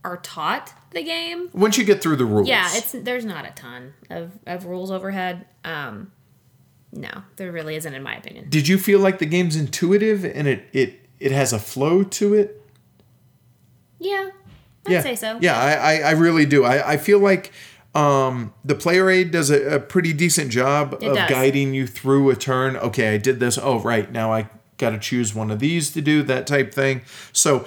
are 0.04 0.18
taught 0.18 0.72
the 0.92 1.04
game, 1.04 1.50
Once 1.54 1.78
you 1.78 1.84
get 1.84 2.02
through 2.02 2.16
the 2.16 2.26
rules, 2.26 2.48
yeah, 2.48 2.70
it's 2.74 2.92
there's 2.94 3.26
not 3.26 3.46
a 3.46 3.52
ton 3.52 3.94
of, 4.10 4.32
of 4.46 4.66
rules 4.66 4.92
overhead. 4.92 5.46
Um, 5.64 6.12
no, 6.94 7.10
there 7.36 7.52
really 7.52 7.76
isn't, 7.76 7.94
in 7.94 8.04
my 8.04 8.16
opinion. 8.16 8.50
Did 8.50 8.68
you 8.68 8.78
feel 8.78 9.00
like 9.00 9.20
the 9.20 9.26
game's 9.26 9.56
intuitive 9.56 10.24
and 10.24 10.48
it 10.48 10.70
it 10.72 11.00
it 11.20 11.32
has 11.32 11.52
a 11.52 11.60
flow 11.60 12.04
to 12.04 12.34
it? 12.36 12.62
Yeah, 14.06 14.30
I'd 14.86 14.92
yeah. 14.92 15.02
say 15.02 15.16
so. 15.16 15.40
Yeah, 15.42 15.58
I, 15.60 15.74
I, 15.74 16.00
I 16.00 16.12
really 16.12 16.46
do. 16.46 16.64
I, 16.64 16.92
I 16.94 16.98
feel 16.98 17.20
like 17.20 17.52
um, 17.94 18.54
the 18.64 18.76
player 18.76 19.10
aid 19.10 19.32
does 19.32 19.50
a, 19.50 19.76
a 19.76 19.80
pretty 19.80 20.14
decent 20.14 20.52
job 20.52 20.94
It 21.02 21.08
of 21.10 21.16
does. 21.16 21.30
guiding 21.30 21.74
you 21.74 21.88
through 21.88 22.30
a 22.30 22.36
turn. 22.36 22.76
Okay, 22.78 23.14
I 23.14 23.18
did 23.18 23.40
this. 23.40 23.58
Oh, 23.58 23.80
right. 23.80 24.12
Now 24.12 24.32
I 24.34 24.50
got 24.78 24.90
to 24.92 25.00
choose 25.00 25.34
one 25.34 25.50
of 25.52 25.60
these 25.60 25.92
to 25.94 26.02
do 26.02 26.22
that 26.24 26.46
type 26.46 26.74
thing. 26.74 27.02
So, 27.32 27.66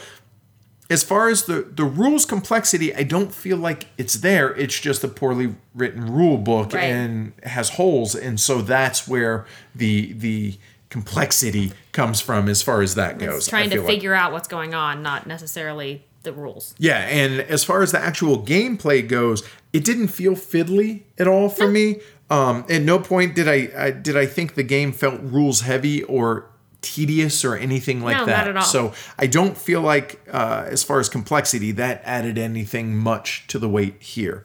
as 0.91 1.03
far 1.03 1.28
as 1.28 1.45
the, 1.45 1.62
the 1.74 1.84
rules 1.84 2.24
complexity, 2.24 2.95
I 2.95 3.03
don't 3.03 3.34
feel 3.34 3.59
like 3.59 3.89
it's 3.99 4.14
there. 4.14 4.55
It's 4.55 4.78
just 4.80 5.05
a 5.05 5.09
poorly 5.09 5.55
written 5.74 6.07
rule 6.11 6.39
book 6.39 6.72
Right. 6.72 6.84
and 6.84 7.32
has 7.43 7.70
holes. 7.70 8.14
And 8.14 8.41
so 8.41 8.62
that's 8.62 9.07
where 9.07 9.45
the 9.74 10.12
the 10.14 10.57
complexity 10.89 11.72
comes 11.93 12.22
from 12.22 12.49
as 12.49 12.62
far 12.62 12.80
as 12.80 12.95
that 12.95 13.18
goes. 13.18 13.36
It's 13.39 13.49
trying 13.49 13.68
to 13.70 13.76
feel 13.76 13.84
like. 13.84 13.93
figure 13.95 14.14
out 14.14 14.32
what's 14.32 14.49
going 14.49 14.72
on, 14.74 15.03
not 15.03 15.26
necessarily 15.26 16.05
the 16.23 16.33
rules. 16.33 16.75
Yeah, 16.79 16.99
and 16.99 17.41
as 17.41 17.64
far 17.64 17.83
as 17.83 17.93
the 17.93 17.99
actual 18.01 18.43
gameplay 18.43 19.07
goes, 19.07 19.43
it 19.73 19.85
didn't 19.85 20.09
feel 20.09 20.33
fiddly 20.35 21.03
at 21.19 21.27
all 21.29 21.49
for 21.49 21.69
me. 21.69 22.01
Um, 22.31 22.64
at 22.69 22.83
no 22.83 22.99
point 22.99 23.35
did 23.35 23.49
I, 23.49 23.71
I 23.77 23.91
did 23.91 24.16
I 24.16 24.27
think 24.27 24.55
the 24.55 24.62
game 24.62 24.93
felt 24.93 25.21
rules 25.23 25.62
heavy 25.62 26.03
or 26.03 26.51
tedious 26.83 27.45
or 27.45 27.57
anything 27.57 28.03
like 28.03 28.16
No, 28.19 28.27
that. 28.27 28.37
not 28.39 28.49
at 28.49 28.57
all. 28.57 28.62
So 28.62 28.93
I 29.19 29.27
don't 29.27 29.57
feel 29.57 29.81
like, 29.81 30.21
uh, 30.31 30.64
as 30.69 30.83
far 30.85 31.01
as 31.01 31.09
complexity, 31.09 31.73
that 31.73 32.03
added 32.05 32.39
anything 32.39 32.97
much 32.97 33.47
to 33.49 33.59
the 33.59 33.69
weight 33.69 34.01
here. 34.01 34.45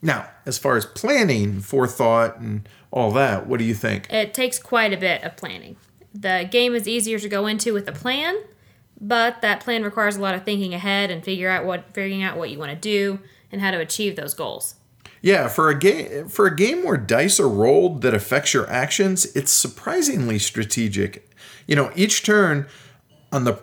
Now, 0.00 0.28
as 0.46 0.58
far 0.58 0.76
as 0.76 0.86
planning, 0.86 1.60
forethought, 1.60 2.38
and 2.38 2.68
all 2.90 3.10
that, 3.12 3.46
what 3.46 3.58
do 3.58 3.64
you 3.64 3.74
think? 3.74 4.10
It 4.10 4.32
takes 4.32 4.58
quite 4.58 4.92
a 4.92 4.96
bit 4.96 5.22
of 5.22 5.36
planning. 5.36 5.76
The 6.14 6.48
game 6.50 6.74
is 6.74 6.88
easier 6.88 7.18
to 7.18 7.28
go 7.28 7.46
into 7.46 7.72
with 7.74 7.86
a 7.88 7.92
plan, 7.92 8.36
but 9.00 9.40
that 9.42 9.60
plan 9.60 9.82
requires 9.82 10.16
a 10.16 10.20
lot 10.20 10.34
of 10.34 10.44
thinking 10.44 10.74
ahead 10.74 11.10
and 11.10 11.24
figure 11.24 11.48
out 11.48 11.64
what 11.64 11.92
figuring 11.92 12.22
out 12.22 12.36
what 12.36 12.50
you 12.50 12.58
want 12.58 12.70
to 12.70 12.76
do 12.76 13.20
and 13.50 13.60
how 13.60 13.70
to 13.70 13.78
achieve 13.78 14.16
those 14.16 14.34
goals. 14.34 14.74
Yeah, 15.20 15.48
for 15.48 15.68
a 15.68 15.78
game 15.78 16.28
for 16.28 16.46
a 16.46 16.54
game 16.54 16.84
where 16.84 16.96
dice 16.96 17.40
are 17.40 17.48
rolled 17.48 18.02
that 18.02 18.14
affects 18.14 18.54
your 18.54 18.68
actions, 18.70 19.24
it's 19.36 19.52
surprisingly 19.52 20.38
strategic. 20.38 21.30
You 21.66 21.76
know, 21.76 21.92
each 21.94 22.22
turn 22.22 22.66
on 23.32 23.44
the 23.44 23.60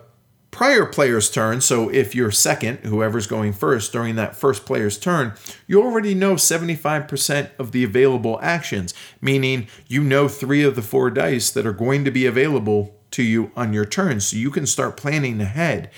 prior 0.52 0.86
player's 0.86 1.30
turn, 1.30 1.60
so 1.60 1.90
if 1.90 2.16
you're 2.16 2.32
second, 2.32 2.80
whoever's 2.80 3.28
going 3.28 3.52
first 3.52 3.92
during 3.92 4.16
that 4.16 4.36
first 4.36 4.66
player's 4.66 4.98
turn, 4.98 5.34
you 5.68 5.82
already 5.82 6.14
know 6.14 6.36
75% 6.36 7.50
of 7.60 7.74
the 7.74 7.84
available 7.84 8.40
actions, 8.42 8.94
meaning 9.22 9.68
you 9.88 10.02
know 10.02 10.28
3 10.30 10.64
of 10.64 10.76
the 10.76 10.82
4 10.82 11.10
dice 11.12 11.52
that 11.52 11.66
are 11.66 11.74
going 11.74 12.06
to 12.06 12.12
be 12.12 12.26
available 12.26 12.96
to 13.16 13.24
you 13.24 13.52
on 13.56 13.72
your 13.72 13.86
turn, 13.86 14.20
so 14.20 14.36
you 14.36 14.52
can 14.52 14.66
start 14.66 14.98
planning 14.98 15.40
ahead. 15.40 15.90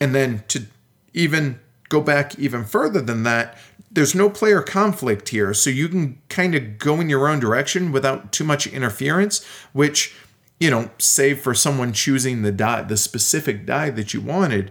And 0.00 0.14
then 0.14 0.44
to 0.48 0.66
even 1.12 1.58
go 1.88 2.00
back 2.00 2.38
even 2.38 2.64
further 2.64 3.00
than 3.00 3.24
that, 3.24 3.58
there's 3.90 4.14
no 4.14 4.30
player 4.30 4.62
conflict 4.62 5.30
here. 5.30 5.52
So 5.52 5.70
you 5.70 5.88
can 5.88 6.20
kind 6.28 6.54
of 6.54 6.78
go 6.78 7.00
in 7.00 7.08
your 7.08 7.28
own 7.28 7.40
direction 7.40 7.92
without 7.92 8.32
too 8.32 8.44
much 8.44 8.66
interference, 8.66 9.44
which, 9.72 10.14
you 10.60 10.70
know, 10.70 10.90
save 10.98 11.40
for 11.40 11.54
someone 11.54 11.92
choosing 11.92 12.42
the 12.42 12.52
die, 12.52 12.82
the 12.82 12.96
specific 12.96 13.66
die 13.66 13.90
that 13.90 14.14
you 14.14 14.20
wanted. 14.20 14.70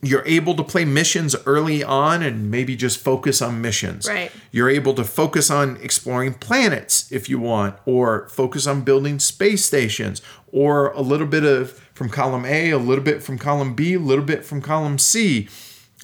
You're 0.00 0.26
able 0.26 0.54
to 0.54 0.62
play 0.62 0.84
missions 0.84 1.34
early 1.44 1.82
on 1.82 2.22
and 2.22 2.52
maybe 2.52 2.76
just 2.76 3.00
focus 3.00 3.42
on 3.42 3.60
missions. 3.60 4.08
Right. 4.08 4.30
You're 4.52 4.70
able 4.70 4.94
to 4.94 5.02
focus 5.02 5.50
on 5.50 5.76
exploring 5.82 6.34
planets 6.34 7.10
if 7.10 7.28
you 7.28 7.40
want, 7.40 7.76
or 7.84 8.28
focus 8.28 8.68
on 8.68 8.82
building 8.82 9.18
space 9.18 9.64
stations, 9.64 10.22
or 10.52 10.92
a 10.92 11.00
little 11.00 11.26
bit 11.26 11.44
of 11.44 11.72
from 11.94 12.08
column 12.08 12.44
A, 12.44 12.70
a 12.70 12.78
little 12.78 13.04
bit 13.04 13.22
from 13.22 13.38
column 13.38 13.74
B, 13.74 13.94
a 13.94 13.98
little 13.98 14.24
bit 14.24 14.44
from 14.44 14.62
column 14.62 14.98
C. 14.98 15.48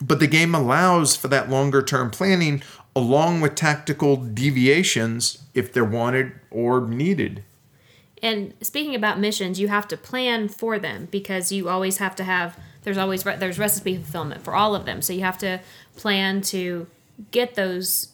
But 0.03 0.21
the 0.21 0.27
game 0.27 0.55
allows 0.55 1.17
for 1.17 1.29
that 1.29 1.49
longer 1.49 1.83
term 1.83 2.11
planning 2.11 2.63
along 2.97 3.41
with 3.41 3.55
tactical 3.55 4.17
deviations 4.17 5.39
if 5.53 5.73
they're 5.73 5.85
wanted 5.85 6.33
or 6.51 6.87
needed. 6.87 7.45
And 8.23 8.55
speaking 8.63 8.95
about 8.95 9.19
missions, 9.19 9.61
you 9.61 9.69
have 9.69 9.87
to 9.89 9.97
plan 9.97 10.49
for 10.49 10.79
them 10.79 11.09
because 11.11 11.53
you 11.53 11.69
always 11.69 11.99
have 11.99 12.17
to 12.17 12.25
have 12.25 12.59
there's 12.83 12.99
always 12.99 13.25
re- 13.25 13.37
there's 13.37 13.59
recipe 13.59 13.97
fulfillment 13.97 14.43
for 14.43 14.55
all 14.55 14.75
of 14.75 14.85
them. 14.85 15.03
So 15.03 15.13
you 15.13 15.21
have 15.21 15.39
to 15.39 15.61
plan 15.97 16.41
to 16.43 16.87
get 17.31 17.55
those 17.55 18.09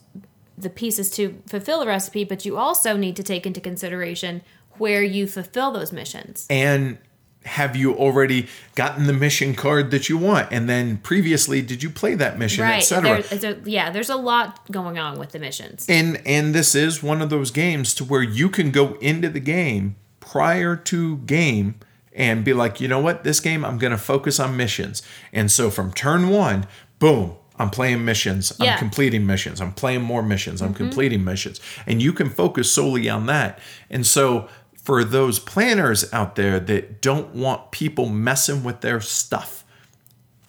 the 0.57 0.71
pieces 0.71 1.11
to 1.11 1.41
fulfill 1.47 1.81
the 1.81 1.87
recipe, 1.87 2.25
but 2.25 2.45
you 2.45 2.57
also 2.57 2.97
need 2.97 3.17
to 3.17 3.23
take 3.23 3.47
into 3.47 3.61
consideration 3.61 4.43
where 4.81 5.03
you 5.03 5.27
fulfill 5.27 5.71
those 5.71 5.93
missions. 5.93 6.47
And 6.51 6.99
have 7.45 7.75
you 7.75 7.95
already 7.95 8.49
gotten 8.75 9.07
the 9.07 9.13
mission 9.13 9.55
card 9.55 9.91
that 9.93 10.09
you 10.09 10.19
want? 10.19 10.49
And 10.51 10.69
then 10.69 10.99
previously, 10.99 11.63
did 11.63 11.83
you 11.83 11.89
play 11.89 12.15
that 12.17 12.39
mission, 12.39 12.65
Right. 12.65 12.79
etc.? 12.79 13.23
There, 13.23 13.57
yeah, 13.65 13.91
there's 13.91 14.11
a 14.11 14.17
lot 14.17 14.71
going 14.71 14.99
on 14.99 15.19
with 15.19 15.31
the 15.33 15.39
missions. 15.39 15.87
and 15.89 16.21
and 16.27 16.55
this 16.55 16.75
is 16.75 17.03
one 17.03 17.23
of 17.23 17.31
those 17.31 17.51
games 17.51 17.95
to 17.95 18.05
where 18.05 18.23
you 18.23 18.49
can 18.49 18.71
go 18.71 18.95
into 18.95 19.29
the 19.29 19.41
game 19.41 19.97
prior 20.21 20.77
to 20.77 21.17
game 21.19 21.75
and 22.13 22.45
be 22.45 22.53
like 22.53 22.81
you 22.81 22.89
know 22.89 23.01
what 23.01 23.25
this 23.25 23.41
game 23.41 23.65
i'm 23.65 23.79
going 23.79 23.91
to 23.91 23.99
focus 23.99 24.39
on 24.41 24.57
missions 24.57 25.03
and 25.33 25.51
so 25.51 25.71
from 25.71 25.93
turn 25.93 26.29
one 26.29 26.67
boom 26.99 27.35
i'm 27.57 27.71
playing 27.71 28.05
missions 28.05 28.53
i'm 28.61 28.79
completing 28.79 29.27
missions 29.27 29.61
i'm 29.61 29.73
playing 29.73 30.03
more 30.03 30.23
missions 30.23 30.61
i'm 30.61 30.69
mm-hmm. 30.69 30.85
completing 30.85 31.25
missions 31.25 31.61
and 31.87 32.03
you 32.03 32.13
can 32.13 32.29
focus 32.29 32.71
solely 32.71 33.09
on 33.09 33.27
that 33.27 33.59
and 33.89 34.07
so 34.07 34.49
for 34.91 35.05
those 35.05 35.39
planners 35.39 36.13
out 36.13 36.35
there 36.35 36.59
that 36.59 37.01
don't 37.01 37.33
want 37.33 37.71
people 37.71 38.09
messing 38.09 38.65
with 38.65 38.81
their 38.81 39.01
stuff. 39.01 39.65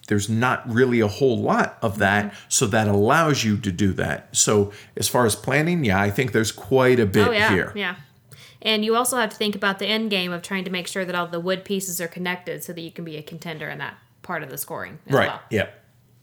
There's 0.08 0.28
not 0.28 0.68
really 0.68 0.98
a 0.98 1.06
whole 1.06 1.40
lot 1.40 1.78
of 1.80 1.98
that 1.98 2.24
mm-hmm. 2.24 2.36
so 2.48 2.66
that 2.66 2.88
allows 2.88 3.44
you 3.44 3.56
to 3.58 3.70
do 3.70 3.92
that. 3.92 4.36
So 4.36 4.72
as 4.96 5.06
far 5.06 5.26
as 5.26 5.36
planning 5.36 5.84
yeah 5.84 6.00
i 6.02 6.10
think 6.10 6.32
there's 6.32 6.50
quite 6.50 6.98
a 6.98 7.06
bit 7.06 7.28
Oh 7.28 7.30
yeah, 7.30 7.50
here. 7.50 7.72
yeah. 7.76 7.94
And 8.60 8.84
you 8.84 8.96
also 8.96 9.16
have 9.16 9.30
to 9.30 9.36
think 9.36 9.54
about 9.54 9.78
the 9.78 9.86
end 9.86 10.10
game 10.10 10.32
of 10.32 10.42
trying 10.42 10.64
to 10.64 10.70
make 10.70 10.88
sure 10.88 11.04
that 11.04 11.14
all 11.14 11.28
the 11.28 11.38
wood 11.38 11.64
pieces 11.64 12.00
are 12.00 12.08
connected 12.08 12.64
so 12.64 12.72
that 12.72 12.80
you 12.80 12.90
can 12.90 13.04
be 13.04 13.16
a 13.16 13.22
contender 13.22 13.70
in 13.70 13.78
that 13.78 13.96
part 14.22 14.42
of 14.42 14.50
the 14.50 14.58
scoring 14.58 14.98
as 15.06 15.14
right 15.14 15.28
well. 15.28 15.40
yeah. 15.50 15.68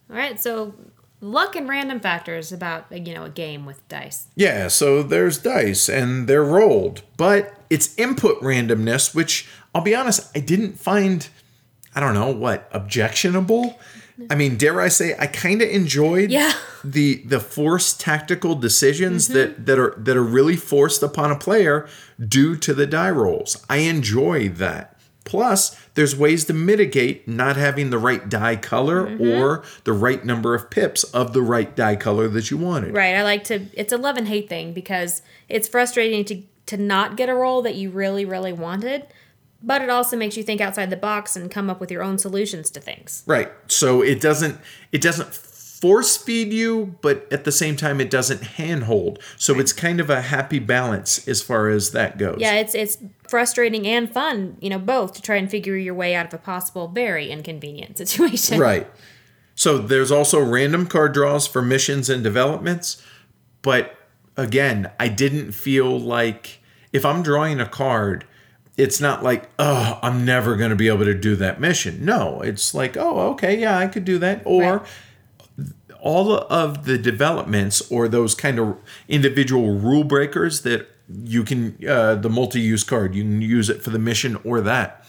All 0.10 0.18
right, 0.18 0.38
so 0.42 0.74
luck 1.22 1.56
and 1.56 1.68
random 1.68 2.00
factors 2.00 2.52
about 2.52 2.86
you 2.92 3.14
know 3.14 3.26
a 3.26 3.30
game 3.30 3.66
with 3.66 3.86
dice. 3.90 4.28
yeah 4.36 4.68
so 4.68 5.04
there's 5.04 5.38
dice 5.38 5.90
and 5.90 6.28
they're 6.28 6.44
rolled 6.44 7.02
but 7.18 7.54
it's 7.70 7.98
input 7.98 8.40
randomness 8.42 9.14
which 9.14 9.48
i'll 9.76 9.82
be 9.82 9.96
honest 9.96 10.30
i 10.36 10.40
didn't 10.40 10.80
find 10.80 11.30
i 11.94 12.00
don't 12.00 12.14
know 12.14 12.32
what 12.32 12.70
objectionable 12.72 13.80
i 14.30 14.36
mean 14.36 14.58
dare 14.58 14.80
i 14.80 14.88
say 14.88 15.16
i 15.20 15.28
kind 15.28 15.62
of 15.62 15.70
enjoyed 15.70 16.32
Yeah. 16.32 16.54
the 16.84 17.16
the 17.26 17.40
forced 17.40 18.00
tactical 18.00 18.56
decisions 18.56 19.26
mm-hmm. 19.26 19.34
that 19.34 19.66
that 19.66 19.80
are 19.80 19.94
that 19.98 20.16
are 20.16 20.24
really 20.24 20.56
forced 20.56 21.04
upon 21.04 21.32
a 21.32 21.36
player 21.36 21.88
due 22.26 22.56
to 22.58 22.74
the 22.74 22.88
die 22.88 23.10
rolls. 23.12 23.64
I 23.70 23.78
enjoy 23.78 24.50
that. 24.50 24.98
Plus, 25.26 25.76
there's 26.00 26.16
ways 26.16 26.46
to 26.46 26.54
mitigate 26.54 27.28
not 27.28 27.58
having 27.58 27.90
the 27.90 27.98
right 27.98 28.30
die 28.30 28.56
color 28.56 29.06
mm-hmm. 29.06 29.22
or 29.22 29.66
the 29.84 29.92
right 29.92 30.24
number 30.24 30.56
of 30.56 30.70
pips 30.70 31.04
of 31.04 31.34
the 31.34 31.42
right 31.42 31.76
die 31.76 31.98
color 31.98 32.30
that 32.30 32.50
you 32.50 32.56
wanted. 32.56 32.96
Right, 32.96 33.16
I 33.16 33.24
like 33.24 33.44
to. 33.46 33.66
It's 33.74 33.92
a 33.92 33.98
love 33.98 34.16
and 34.16 34.26
hate 34.26 34.48
thing 34.48 34.72
because 34.72 35.22
it's 35.50 35.68
frustrating 35.68 36.24
to 36.24 36.42
to 36.68 36.78
not 36.78 37.18
get 37.18 37.28
a 37.28 37.36
roll 37.36 37.62
that 37.64 37.76
you 37.76 37.90
really 37.90 38.24
really 38.24 38.54
wanted, 38.54 39.08
but 39.62 39.82
it 39.82 39.90
also 39.90 40.16
makes 40.16 40.38
you 40.38 40.44
think 40.44 40.62
outside 40.62 40.90
the 40.90 40.96
box 40.96 41.36
and 41.36 41.52
come 41.52 41.70
up 41.70 41.82
with 41.82 41.92
your 41.92 42.02
own 42.02 42.18
solutions 42.18 42.70
to 42.70 42.80
things. 42.80 43.24
Right. 43.28 43.52
So 43.68 44.02
it 44.02 44.22
doesn't 44.22 44.58
it 44.94 45.02
doesn't 45.02 45.34
force 45.80 46.18
feed 46.18 46.52
you, 46.52 46.98
but 47.02 47.32
at 47.32 47.46
the 47.46 47.52
same 47.52 47.76
time 47.76 48.02
it 48.02 48.10
doesn't 48.10 48.42
handhold. 48.42 49.20
So 49.38 49.60
it's 49.60 49.72
kind 49.72 50.00
of 50.00 50.10
a 50.10 50.22
happy 50.22 50.60
balance 50.60 51.26
as 51.28 51.42
far 51.42 51.70
as 51.70 51.92
that 51.92 52.18
goes. 52.18 52.38
Yeah, 52.40 52.56
it's 52.56 52.76
it's 52.76 52.98
frustrating 53.28 53.88
and 53.88 54.12
fun, 54.12 54.58
you 54.60 54.70
know, 54.70 54.80
both 54.80 55.14
to 55.14 55.22
try 55.22 55.38
and 55.38 55.50
figure 55.50 55.78
your 55.78 55.94
way 55.94 56.16
out 56.16 56.26
of 56.26 56.34
a 56.34 56.38
possible 56.38 56.88
very 56.88 57.30
inconvenient 57.30 57.98
situation. 57.98 58.60
Right. 58.60 58.88
So 59.56 59.78
there's 59.78 60.12
also 60.12 60.40
random 60.42 60.88
card 60.88 61.14
draws 61.14 61.48
for 61.48 61.62
missions 61.62 62.10
and 62.10 62.24
developments, 62.24 63.02
but 63.62 63.96
again, 64.38 64.92
I 65.00 65.10
didn't 65.10 65.52
feel 65.52 66.00
like 66.00 66.60
if 66.94 67.06
I'm 67.06 67.22
drawing 67.22 67.60
a 67.60 67.68
card, 67.68 68.26
it's 68.78 69.02
not 69.02 69.22
like, 69.22 69.50
oh, 69.60 70.00
I'm 70.02 70.24
never 70.24 70.56
going 70.56 70.70
to 70.70 70.76
be 70.78 70.88
able 70.88 71.04
to 71.04 71.14
do 71.14 71.36
that 71.36 71.60
mission. 71.60 72.06
No, 72.06 72.40
it's 72.42 72.74
like, 72.74 72.96
oh, 72.96 73.32
okay, 73.32 73.60
yeah, 73.60 73.78
I 73.78 73.88
could 73.88 74.06
do 74.06 74.18
that. 74.20 74.42
Or 74.46 74.78
Right. 74.78 74.88
All 76.02 76.34
of 76.34 76.86
the 76.86 76.98
developments 76.98 77.82
or 77.92 78.08
those 78.08 78.36
kind 78.36 78.60
of 78.60 78.78
individual 79.08 79.78
rule 79.78 80.04
breakers 80.04 80.62
that 80.62 80.88
you 81.24 81.44
can, 81.44 81.78
uh, 81.88 82.16
the 82.16 82.30
multi 82.30 82.60
use 82.60 82.84
card, 82.84 83.16
you 83.16 83.24
can 83.24 83.42
use 83.42 83.70
it 83.70 83.82
for 83.82 83.90
the 83.90 84.00
mission 84.00 84.38
or 84.44 84.62
that. 84.62 85.06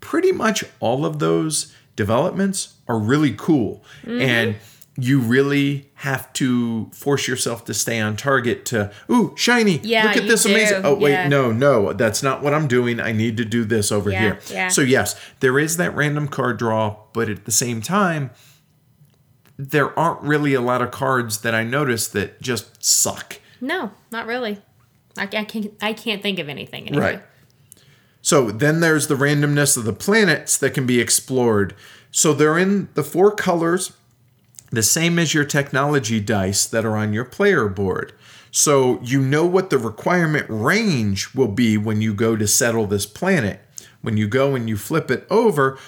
Pretty 0.00 0.32
much 0.32 0.64
all 0.78 1.04
of 1.04 1.18
those 1.18 1.74
developments 1.96 2.74
are 2.88 2.98
really 2.98 3.32
cool. 3.36 3.84
Mm-hmm. 4.02 4.20
And 4.20 4.56
you 4.96 5.18
really 5.18 5.90
have 5.94 6.30
to 6.34 6.90
force 6.92 7.26
yourself 7.26 7.64
to 7.64 7.72
stay 7.72 8.00
on 8.00 8.16
target 8.16 8.66
to, 8.66 8.90
ooh, 9.10 9.34
shiny. 9.36 9.78
Yeah, 9.82 10.04
look 10.04 10.16
at 10.16 10.28
this 10.28 10.44
amazing. 10.44 10.84
Oh, 10.84 10.94
wait, 10.94 11.12
yeah. 11.12 11.28
no, 11.28 11.52
no, 11.52 11.92
that's 11.92 12.22
not 12.22 12.42
what 12.42 12.52
I'm 12.52 12.66
doing. 12.68 13.00
I 13.00 13.12
need 13.12 13.36
to 13.38 13.44
do 13.44 13.64
this 13.64 13.90
over 13.90 14.10
Yeah, 14.10 14.20
here. 14.20 14.40
yeah. 14.50 14.68
So, 14.68 14.82
yes, 14.82 15.18
there 15.40 15.58
is 15.58 15.76
that 15.78 15.94
random 15.94 16.28
card 16.28 16.58
draw, 16.58 16.96
but 17.12 17.28
at 17.30 17.44
the 17.44 17.52
same 17.52 17.80
time, 17.80 18.30
there 19.68 19.98
aren't 19.98 20.22
really 20.22 20.54
a 20.54 20.60
lot 20.60 20.80
of 20.80 20.90
cards 20.90 21.38
that 21.42 21.54
I 21.54 21.64
noticed 21.64 22.12
that 22.14 22.40
just 22.40 22.82
suck. 22.82 23.40
No, 23.60 23.92
not 24.10 24.26
really. 24.26 24.58
I, 25.18 25.24
I 25.24 25.44
can't 25.44 25.72
I 25.80 25.92
can't 25.92 26.22
think 26.22 26.38
of 26.38 26.48
anything 26.48 26.88
anyway. 26.88 27.14
Right. 27.14 27.22
So 28.22 28.50
then 28.50 28.80
there's 28.80 29.06
the 29.06 29.16
randomness 29.16 29.76
of 29.76 29.84
the 29.84 29.92
planets 29.92 30.56
that 30.58 30.74
can 30.74 30.86
be 30.86 31.00
explored. 31.00 31.74
So 32.10 32.32
they're 32.32 32.58
in 32.58 32.88
the 32.94 33.04
four 33.04 33.34
colors, 33.34 33.92
the 34.70 34.82
same 34.82 35.18
as 35.18 35.34
your 35.34 35.44
technology 35.44 36.20
dice 36.20 36.66
that 36.66 36.84
are 36.84 36.96
on 36.96 37.12
your 37.12 37.24
player 37.24 37.68
board. 37.68 38.12
So 38.50 39.00
you 39.02 39.20
know 39.20 39.46
what 39.46 39.70
the 39.70 39.78
requirement 39.78 40.46
range 40.48 41.34
will 41.34 41.48
be 41.48 41.78
when 41.78 42.00
you 42.00 42.12
go 42.12 42.36
to 42.36 42.46
settle 42.46 42.86
this 42.86 43.06
planet. 43.06 43.60
When 44.02 44.16
you 44.16 44.26
go 44.26 44.54
and 44.54 44.68
you 44.68 44.76
flip 44.76 45.10
it 45.10 45.26
over, 45.30 45.78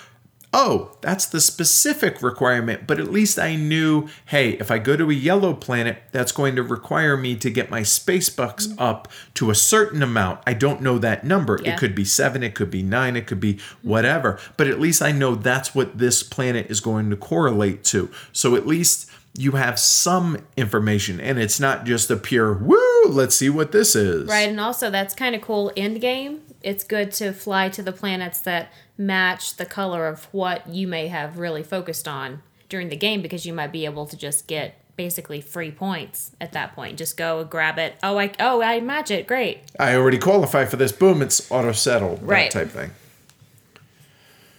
oh, 0.52 0.96
that's 1.00 1.26
the 1.26 1.40
specific 1.40 2.22
requirement, 2.22 2.86
but 2.86 3.00
at 3.00 3.10
least 3.10 3.38
I 3.38 3.56
knew, 3.56 4.08
hey, 4.26 4.50
if 4.52 4.70
I 4.70 4.78
go 4.78 4.96
to 4.96 5.10
a 5.10 5.14
yellow 5.14 5.54
planet, 5.54 6.02
that's 6.12 6.32
going 6.32 6.56
to 6.56 6.62
require 6.62 7.16
me 7.16 7.36
to 7.36 7.50
get 7.50 7.70
my 7.70 7.82
space 7.82 8.28
bucks 8.28 8.66
mm. 8.66 8.74
up 8.78 9.08
to 9.34 9.50
a 9.50 9.54
certain 9.54 10.02
amount. 10.02 10.40
I 10.46 10.52
don't 10.54 10.82
know 10.82 10.98
that 10.98 11.24
number. 11.24 11.58
Yeah. 11.62 11.74
It 11.74 11.78
could 11.78 11.94
be 11.94 12.04
seven, 12.04 12.42
it 12.42 12.54
could 12.54 12.70
be 12.70 12.82
nine, 12.82 13.16
it 13.16 13.26
could 13.26 13.40
be 13.40 13.58
whatever, 13.82 14.38
but 14.56 14.66
at 14.66 14.78
least 14.78 15.00
I 15.00 15.12
know 15.12 15.34
that's 15.34 15.74
what 15.74 15.98
this 15.98 16.22
planet 16.22 16.70
is 16.70 16.80
going 16.80 17.08
to 17.10 17.16
correlate 17.16 17.82
to. 17.84 18.10
So 18.32 18.54
at 18.54 18.66
least 18.66 19.10
you 19.34 19.52
have 19.52 19.78
some 19.78 20.44
information 20.58 21.18
and 21.18 21.38
it's 21.38 21.58
not 21.58 21.86
just 21.86 22.10
a 22.10 22.16
pure 22.16 22.52
woo 22.52 23.06
let's 23.08 23.34
see 23.34 23.48
what 23.48 23.72
this 23.72 23.96
is 23.96 24.28
Right, 24.28 24.48
and 24.48 24.60
also 24.60 24.90
that's 24.90 25.14
kind 25.14 25.34
of 25.34 25.40
cool 25.40 25.72
end 25.74 26.02
game. 26.02 26.42
It's 26.62 26.84
good 26.84 27.12
to 27.12 27.32
fly 27.32 27.68
to 27.70 27.82
the 27.82 27.92
planets 27.92 28.40
that 28.40 28.72
match 28.96 29.56
the 29.56 29.66
color 29.66 30.06
of 30.06 30.24
what 30.26 30.68
you 30.68 30.86
may 30.86 31.08
have 31.08 31.38
really 31.38 31.62
focused 31.62 32.06
on 32.06 32.42
during 32.68 32.88
the 32.88 32.96
game 32.96 33.22
because 33.22 33.44
you 33.44 33.52
might 33.52 33.72
be 33.72 33.84
able 33.84 34.06
to 34.06 34.16
just 34.16 34.46
get 34.46 34.78
basically 34.96 35.40
free 35.40 35.70
points 35.70 36.32
at 36.40 36.52
that 36.52 36.74
point. 36.74 36.98
Just 36.98 37.16
go 37.16 37.44
grab 37.44 37.78
it. 37.78 37.96
Oh, 38.02 38.18
I 38.18 38.32
oh, 38.38 38.62
I 38.62 38.80
match 38.80 39.10
it. 39.10 39.26
Great. 39.26 39.60
I 39.78 39.94
already 39.94 40.18
qualify 40.18 40.64
for 40.64 40.76
this. 40.76 40.92
Boom, 40.92 41.22
it's 41.22 41.50
auto 41.50 41.72
settled. 41.72 42.22
Right. 42.22 42.50
That 42.52 42.66
type 42.66 42.70
thing. 42.72 42.90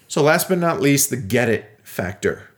So, 0.07 0.21
last 0.21 0.47
but 0.47 0.59
not 0.59 0.79
least, 0.79 1.09
the 1.09 1.17
get 1.17 1.49
it 1.49 1.79
factor. 1.83 2.49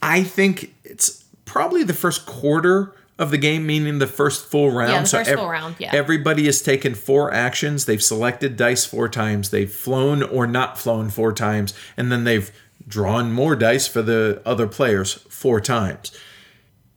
I 0.00 0.22
think 0.22 0.74
it's 0.84 1.24
probably 1.44 1.82
the 1.82 1.94
first 1.94 2.26
quarter 2.26 2.94
of 3.18 3.30
the 3.30 3.38
game, 3.38 3.66
meaning 3.66 3.98
the 3.98 4.06
first 4.06 4.50
full 4.50 4.70
round. 4.70 5.06
the 5.06 5.18
first 5.18 5.30
full 5.32 5.48
round, 5.48 5.76
yeah. 5.78 5.90
Everybody 5.94 6.46
has 6.46 6.60
taken 6.60 6.94
four 6.94 7.32
actions. 7.32 7.84
They've 7.84 8.02
selected 8.02 8.56
dice 8.56 8.84
four 8.84 9.08
times. 9.08 9.50
They've 9.50 9.70
flown 9.70 10.22
or 10.22 10.46
not 10.46 10.78
flown 10.78 11.10
four 11.10 11.32
times, 11.32 11.74
and 11.96 12.10
then 12.10 12.24
they've 12.24 12.50
drawn 12.86 13.32
more 13.32 13.56
dice 13.56 13.86
for 13.86 14.02
the 14.02 14.42
other 14.44 14.66
players 14.66 15.14
four 15.28 15.60
times. 15.60 16.16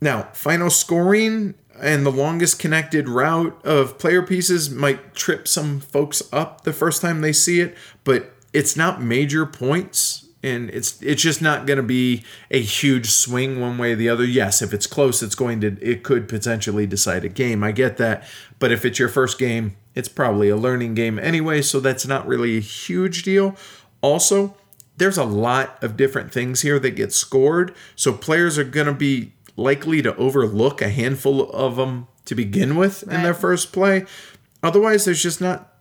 Now, 0.01 0.29
final 0.33 0.69
scoring 0.69 1.55
and 1.79 2.05
the 2.05 2.11
longest 2.11 2.59
connected 2.59 3.07
route 3.07 3.59
of 3.63 3.99
player 3.99 4.23
pieces 4.23 4.69
might 4.69 5.13
trip 5.13 5.47
some 5.47 5.79
folks 5.79 6.23
up 6.33 6.63
the 6.63 6.73
first 6.73 7.01
time 7.01 7.21
they 7.21 7.33
see 7.33 7.61
it, 7.61 7.75
but 8.03 8.31
it's 8.53 8.75
not 8.75 9.01
major 9.01 9.45
points 9.45 10.26
and 10.43 10.69
it's 10.69 11.01
it's 11.01 11.21
just 11.21 11.41
not 11.41 11.65
going 11.65 11.77
to 11.77 11.83
be 11.83 12.23
a 12.51 12.61
huge 12.61 13.09
swing 13.09 13.59
one 13.59 13.77
way 13.77 13.93
or 13.93 13.95
the 13.95 14.09
other. 14.09 14.23
Yes, 14.23 14.61
if 14.61 14.73
it's 14.73 14.87
close, 14.87 15.23
it's 15.23 15.35
going 15.35 15.61
to 15.61 15.77
it 15.81 16.03
could 16.03 16.27
potentially 16.27 16.85
decide 16.85 17.25
a 17.25 17.29
game. 17.29 17.63
I 17.63 17.71
get 17.71 17.97
that, 17.97 18.23
but 18.59 18.71
if 18.71 18.85
it's 18.85 18.99
your 18.99 19.09
first 19.09 19.39
game, 19.39 19.75
it's 19.95 20.09
probably 20.09 20.49
a 20.49 20.57
learning 20.57 20.93
game 20.93 21.17
anyway, 21.17 21.61
so 21.61 21.79
that's 21.79 22.05
not 22.05 22.27
really 22.27 22.57
a 22.57 22.61
huge 22.61 23.23
deal. 23.23 23.55
Also, 24.01 24.55
there's 24.97 25.17
a 25.17 25.23
lot 25.23 25.81
of 25.83 25.97
different 25.97 26.31
things 26.31 26.61
here 26.61 26.79
that 26.79 26.91
get 26.91 27.13
scored, 27.13 27.73
so 27.95 28.13
players 28.13 28.57
are 28.57 28.63
going 28.63 28.87
to 28.87 28.93
be 28.93 29.33
likely 29.55 30.03
to 30.03 30.15
overlook 30.17 30.81
a 30.81 30.89
handful 30.89 31.49
of 31.51 31.77
them 31.77 32.07
to 32.25 32.35
begin 32.35 32.75
with 32.75 33.03
in 33.03 33.23
their 33.23 33.33
first 33.33 33.73
play. 33.73 34.05
Otherwise, 34.61 35.05
there's 35.05 35.23
just 35.23 35.41
not 35.41 35.73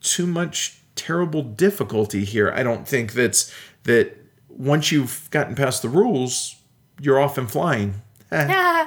too 0.00 0.26
much 0.26 0.82
terrible 0.94 1.42
difficulty 1.42 2.24
here. 2.24 2.52
I 2.54 2.62
don't 2.62 2.86
think 2.86 3.12
that's 3.12 3.52
that 3.84 4.16
once 4.48 4.92
you've 4.92 5.28
gotten 5.30 5.54
past 5.54 5.82
the 5.82 5.88
rules, 5.88 6.56
you're 7.00 7.18
off 7.20 7.38
and 7.38 7.50
flying. 7.50 7.94
Eh. 8.30 8.86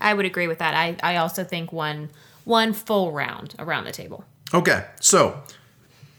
I 0.00 0.12
would 0.14 0.26
agree 0.26 0.46
with 0.46 0.58
that. 0.58 0.74
I, 0.74 0.96
I 1.02 1.16
also 1.16 1.44
think 1.44 1.72
one 1.72 2.10
one 2.44 2.72
full 2.74 3.10
round 3.12 3.54
around 3.58 3.84
the 3.84 3.92
table. 3.92 4.24
Okay, 4.52 4.84
so 5.00 5.42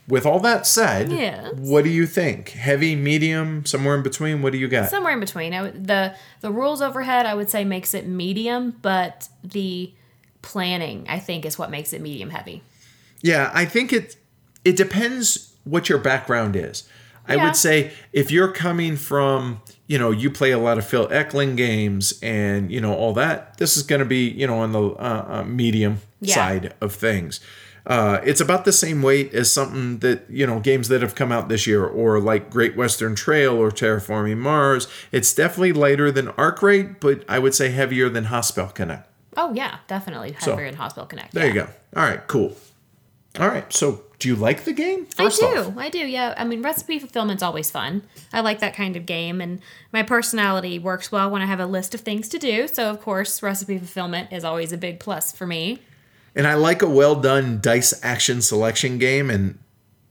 with 0.08 0.26
all 0.26 0.40
that 0.40 0.66
said, 0.66 1.12
Yes. 1.12 1.54
what 1.56 1.84
do 1.84 1.90
you 1.90 2.06
think? 2.08 2.50
Heavy, 2.50 2.96
medium, 2.96 3.66
somewhere 3.66 3.96
in 3.96 4.04
between? 4.04 4.42
What 4.42 4.52
do 4.54 4.58
you 4.58 4.68
got? 4.68 4.90
Somewhere 4.90 5.14
in 5.14 5.20
between. 5.20 5.54
I 5.54 5.62
would, 5.62 5.88
the 5.88 6.16
the 6.42 6.52
rules 6.52 6.82
overhead 6.82 7.26
I 7.26 7.34
would 7.36 7.50
say 7.50 7.64
makes 7.64 7.94
it 7.94 8.08
medium, 8.08 8.76
but 8.82 9.30
the 9.44 9.94
planning 10.42 11.06
I 11.10 11.20
think 11.20 11.46
is 11.46 11.58
what 11.60 11.70
makes 11.70 11.94
it 11.94 12.02
medium 12.02 12.30
heavy. 12.32 12.64
Yeah, 13.22 13.52
I 13.54 13.66
think 13.66 13.94
it 13.94 14.16
it 14.64 14.78
depends 14.78 15.54
what 15.64 15.90
your 15.90 16.00
background 16.00 16.56
is. 16.56 16.88
I 17.28 17.36
Yeah. 17.36 17.46
would 17.46 17.56
say 17.56 17.92
if 18.14 18.32
you're 18.32 18.52
coming 18.52 18.96
from, 18.98 19.62
you 19.88 19.98
know, 19.98 20.12
you 20.12 20.30
play 20.30 20.52
a 20.52 20.58
lot 20.60 20.78
of 20.78 20.86
Phil 20.86 21.08
Eklund 21.12 21.58
games 21.58 22.20
and 22.22 22.72
you 22.72 22.80
know 22.82 22.94
all 22.94 23.14
that, 23.14 23.58
this 23.58 23.76
is 23.78 23.84
going 23.84 24.00
to 24.00 24.06
be, 24.06 24.30
you 24.30 24.48
know, 24.48 24.60
on 24.60 24.72
the 24.72 24.82
uh, 24.82 25.26
uh, 25.30 25.44
medium 25.44 26.02
Yeah. 26.22 26.36
side 26.36 26.74
of 26.82 26.94
things. 26.94 27.40
Uh, 27.88 28.20
it's 28.24 28.42
about 28.42 28.66
the 28.66 28.72
same 28.72 29.04
weight 29.04 29.32
as 29.36 29.52
something 29.52 30.00
that 30.00 30.24
you 30.28 30.48
know 30.48 30.60
games 30.60 30.88
that 30.88 31.04
have 31.04 31.14
come 31.14 31.32
out 31.32 31.50
this 31.50 31.68
year, 31.68 31.86
or 31.86 32.20
like 32.20 32.50
Great 32.50 32.76
Western 32.76 33.14
Trail 33.14 33.54
or 33.56 33.70
Terraforming 33.70 34.38
Mars. 34.38 34.88
It's 35.12 35.32
definitely 35.36 35.74
lighter 35.74 36.12
than 36.12 36.30
Arkwright, 36.30 37.00
but 37.00 37.24
I 37.30 37.38
would 37.38 37.54
say 37.54 37.70
heavier 37.70 38.10
than 38.10 38.26
Haspelknecht. 38.26 39.04
Oh 39.38 39.54
yeah, 39.54 39.78
definitely 39.88 40.36
So, 40.40 40.52
heavier 40.52 40.66
in 40.66 40.78
Haspelknecht. 40.78 41.30
There 41.32 41.46
yeah. 41.46 41.54
you 41.54 41.60
go. 41.62 41.68
All 41.96 42.04
right, 42.08 42.26
cool. 42.26 42.56
All 43.40 43.50
right, 43.50 43.72
so 43.72 44.02
do 44.20 44.30
you 44.30 44.36
like 44.36 44.64
the 44.64 44.74
game? 44.74 45.08
I 45.18 45.30
do. 45.30 45.46
off. 45.46 45.78
I 45.78 45.90
do. 45.90 46.00
Yeah. 46.00 46.34
I 46.38 46.46
mean, 46.46 46.62
recipe 46.62 47.00
fulfillment's 47.00 47.44
always 47.44 47.70
fun. 47.70 48.04
I 48.32 48.42
like 48.42 48.60
that 48.60 48.74
kind 48.74 48.96
of 48.96 49.06
game, 49.06 49.42
and 49.42 49.62
my 49.92 50.04
personality 50.04 50.80
works 50.80 51.12
well 51.12 51.30
when 51.30 51.42
I 51.42 51.46
have 51.46 51.60
a 51.60 51.66
list 51.66 51.94
of 51.94 52.02
things 52.02 52.30
to 52.30 52.40
do. 52.40 52.68
So, 52.68 52.90
of 52.90 53.02
course, 53.02 53.42
recipe 53.44 53.78
fulfillment 53.78 54.32
is 54.32 54.44
always 54.44 54.72
a 54.72 54.78
big 54.78 55.00
plus 55.00 55.32
for 55.32 55.46
me. 55.46 55.80
And 56.36 56.48
I 56.48 56.56
like 56.56 56.82
a 56.82 56.90
well 56.90 57.16
done 57.16 57.60
dice 57.62 57.94
action 58.04 58.42
selection 58.42 58.98
game, 58.98 59.30
and 59.30 59.58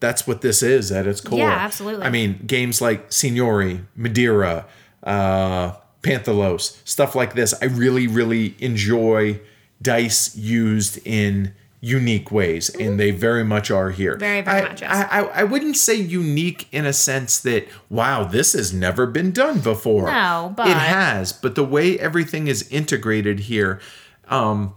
that's 0.01 0.27
what 0.27 0.43
this 0.43 0.63
is 0.63 0.93
at 0.93 1.07
its 1.07 1.21
core. 1.21 1.39
Yeah, 1.39 1.51
absolutely. 1.51 2.05
I 2.05 2.11
mean, 2.11 2.43
games 2.47 2.81
like 2.81 3.13
Signori, 3.13 3.81
Madeira, 3.97 4.67
uh, 5.03 5.73
Panthalos, 6.03 6.79
stuff 6.85 7.15
like 7.15 7.35
this. 7.35 7.55
I 7.61 7.67
really, 7.67 8.07
really 8.07 8.55
enjoy 8.59 9.41
dice 9.81 10.37
used 10.37 10.99
in 11.07 11.55
unique 11.85 12.31
ways, 12.31 12.71
and 12.71 12.99
they 12.99 13.11
very 13.11 13.45
much 13.45 13.71
are 13.71 13.91
here. 13.91 14.13
Mm-hmm. 14.13 14.21
Very, 14.21 14.41
very 14.41 14.61
I, 14.61 14.69
much, 14.69 14.81
yes. 14.81 15.09
I, 15.11 15.21
I, 15.21 15.41
I 15.41 15.45
wouldn't 15.45 15.77
say 15.77 15.95
unique 15.95 16.67
in 16.73 16.87
a 16.87 16.93
sense 16.95 17.39
that, 17.41 17.69
wow, 17.91 18.25
this 18.25 18.55
has 18.55 18.73
never 18.73 19.07
been 19.07 19.33
done 19.33 19.61
before. 19.61 20.11
No, 20.11 20.55
but- 20.57 20.69
It 20.69 20.79
has, 20.79 21.33
but 21.33 21.55
the 21.57 21.65
way 21.65 21.99
everything 21.99 22.49
is 22.49 22.67
integrated 22.71 23.41
here, 23.41 23.81
um, 24.29 24.75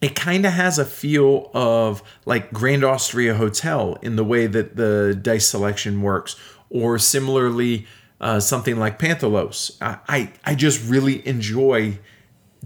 it 0.00 0.16
kind 0.16 0.44
of 0.44 0.52
has 0.52 0.78
a 0.78 0.84
feel 0.84 1.50
of 1.54 2.02
like 2.26 2.52
Grand 2.52 2.84
Austria 2.84 3.34
Hotel 3.36 3.96
in 4.02 4.16
the 4.16 4.24
way 4.24 4.46
that 4.48 4.74
the 4.76 5.16
dice 5.20 5.46
selection 5.46 6.02
works, 6.02 6.34
or 6.68 6.98
similarly, 6.98 7.86
uh, 8.20 8.40
something 8.40 8.76
like 8.76 8.98
Panthalos. 8.98 9.76
I, 9.80 9.98
I, 10.08 10.32
I 10.44 10.54
just 10.56 10.84
really 10.90 11.26
enjoy 11.26 12.00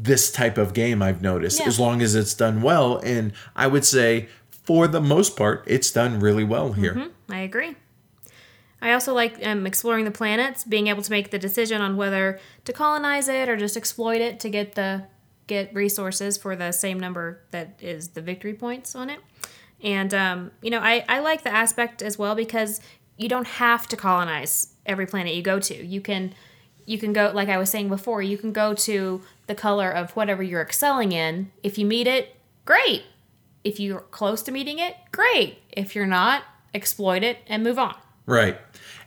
this 0.03 0.31
type 0.31 0.59
of 0.59 0.75
game, 0.75 1.03
I've 1.03 1.23
noticed, 1.23 1.61
Yeah. 1.61 1.67
as 1.67 1.79
long 1.81 2.03
as 2.03 2.15
it's 2.15 2.35
done 2.35 2.63
well. 2.63 2.99
And 2.99 3.33
I 3.57 3.67
would 3.67 3.85
say, 3.85 4.29
for 4.65 4.87
the 4.87 5.01
most 5.01 5.37
part, 5.37 5.65
it's 5.67 5.91
done 5.91 6.21
really 6.21 6.45
well 6.45 6.73
here. 6.73 7.11
I 7.29 7.39
agree. 7.41 7.77
I 8.81 8.93
also 8.93 9.13
like 9.13 9.45
um, 9.45 9.67
exploring 9.67 10.05
the 10.05 10.11
planets, 10.11 10.63
being 10.65 10.87
able 10.87 11.03
to 11.03 11.11
make 11.11 11.31
the 11.31 11.39
decision 11.39 11.81
on 11.81 11.97
whether 11.97 12.39
to 12.65 12.73
colonize 12.73 13.29
it 13.29 13.49
or 13.49 13.57
just 13.57 13.77
exploit 13.77 14.21
it 14.21 14.39
to 14.41 14.49
get 14.49 14.75
the 14.75 15.05
get 15.49 15.75
resources 15.75 16.37
for 16.37 16.55
the 16.55 16.71
same 16.73 17.01
number 17.01 17.41
that 17.51 17.79
is 17.81 18.09
the 18.09 18.21
victory 18.21 18.53
points 18.55 18.95
on 18.95 19.09
it. 19.11 19.19
And 19.83 20.13
um, 20.15 20.51
you 20.63 20.71
know, 20.71 20.81
I, 20.81 21.05
I 21.09 21.21
like 21.21 21.43
the 21.43 21.53
aspect 21.53 22.03
as 22.03 22.19
well 22.19 22.35
because 22.35 22.81
you 23.17 23.29
don't 23.29 23.47
have 23.47 23.89
to 23.89 23.97
colonize 23.97 24.75
every 24.87 25.07
planet 25.07 25.35
you 25.35 25.43
go 25.43 25.59
to. 25.59 25.75
You 25.85 26.01
can 26.01 26.35
you 26.87 26.99
can 26.99 27.13
go 27.13 27.33
like 27.35 27.49
I 27.49 27.59
was 27.59 27.71
saying 27.71 27.89
before, 27.89 28.23
you 28.23 28.39
can 28.39 28.53
go 28.53 28.75
to 28.75 29.23
the 29.49 29.55
color 29.55 29.91
of 29.91 30.13
whatever 30.13 30.43
you're 30.43 30.63
excelling 30.63 31.13
in. 31.13 31.51
If 31.63 31.79
you 31.79 31.87
meet 31.87 32.07
it, 32.07 32.37
great. 32.65 33.05
If 33.65 33.81
you're 33.81 34.01
close 34.01 34.43
to 34.45 34.53
meeting 34.53 34.79
it, 34.79 34.97
great. 35.11 35.59
If 35.73 35.95
you're 35.97 36.07
not, 36.07 36.45
exploit 36.73 37.23
it 37.23 37.39
and 37.47 37.65
move 37.65 37.79
on. 37.79 37.97
Right. 38.27 38.59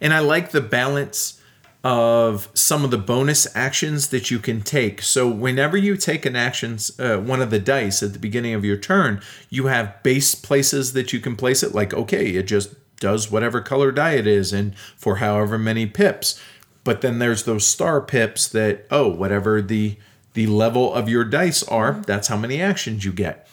And 0.02 0.14
I 0.14 0.20
like 0.20 0.52
the 0.52 0.62
balance 0.62 1.42
of 1.84 2.50
some 2.54 2.84
of 2.84 2.92
the 2.92 2.98
bonus 2.98 3.48
actions 3.56 4.10
that 4.10 4.30
you 4.30 4.38
can 4.38 4.62
take. 4.62 5.02
So 5.02 5.28
whenever 5.28 5.78
you 5.78 5.98
take 5.98 6.26
an 6.26 6.36
action, 6.36 6.78
uh, 7.00 7.18
one 7.18 7.42
of 7.42 7.50
the 7.50 7.60
dice 7.60 8.04
at 8.04 8.14
the 8.14 8.20
beginning 8.20 8.54
of 8.54 8.64
your 8.64 8.78
turn, 8.78 9.22
you 9.50 9.66
have 9.68 10.04
base 10.04 10.36
places 10.36 10.94
that 10.94 11.12
you 11.12 11.20
can 11.20 11.36
place 11.36 11.64
it. 11.64 11.74
Like, 11.74 11.94
okay, 11.94 12.32
it 12.32 12.44
just 12.44 12.76
does 13.00 13.32
whatever 13.32 13.62
color 13.62 13.92
die 13.92 14.14
it 14.14 14.28
is 14.28 14.54
and 14.54 14.76
for 14.96 15.18
however 15.18 15.58
many 15.58 15.88
pips. 15.88 16.40
But 16.84 17.02
then 17.02 17.20
there's 17.20 17.44
those 17.44 17.66
star 17.68 18.00
pips 18.02 18.48
that, 18.50 18.86
oh, 18.92 19.08
whatever 19.08 19.62
the 19.62 19.98
the 20.34 20.48
level 20.48 20.94
of 20.94 21.10
your 21.10 21.24
dice 21.24 21.64
are, 21.64 21.94
mm-hmm. 21.94 22.02
that's 22.04 22.28
how 22.28 22.38
many 22.38 22.62
actions 22.62 23.06
you 23.06 23.12
get. 23.12 23.48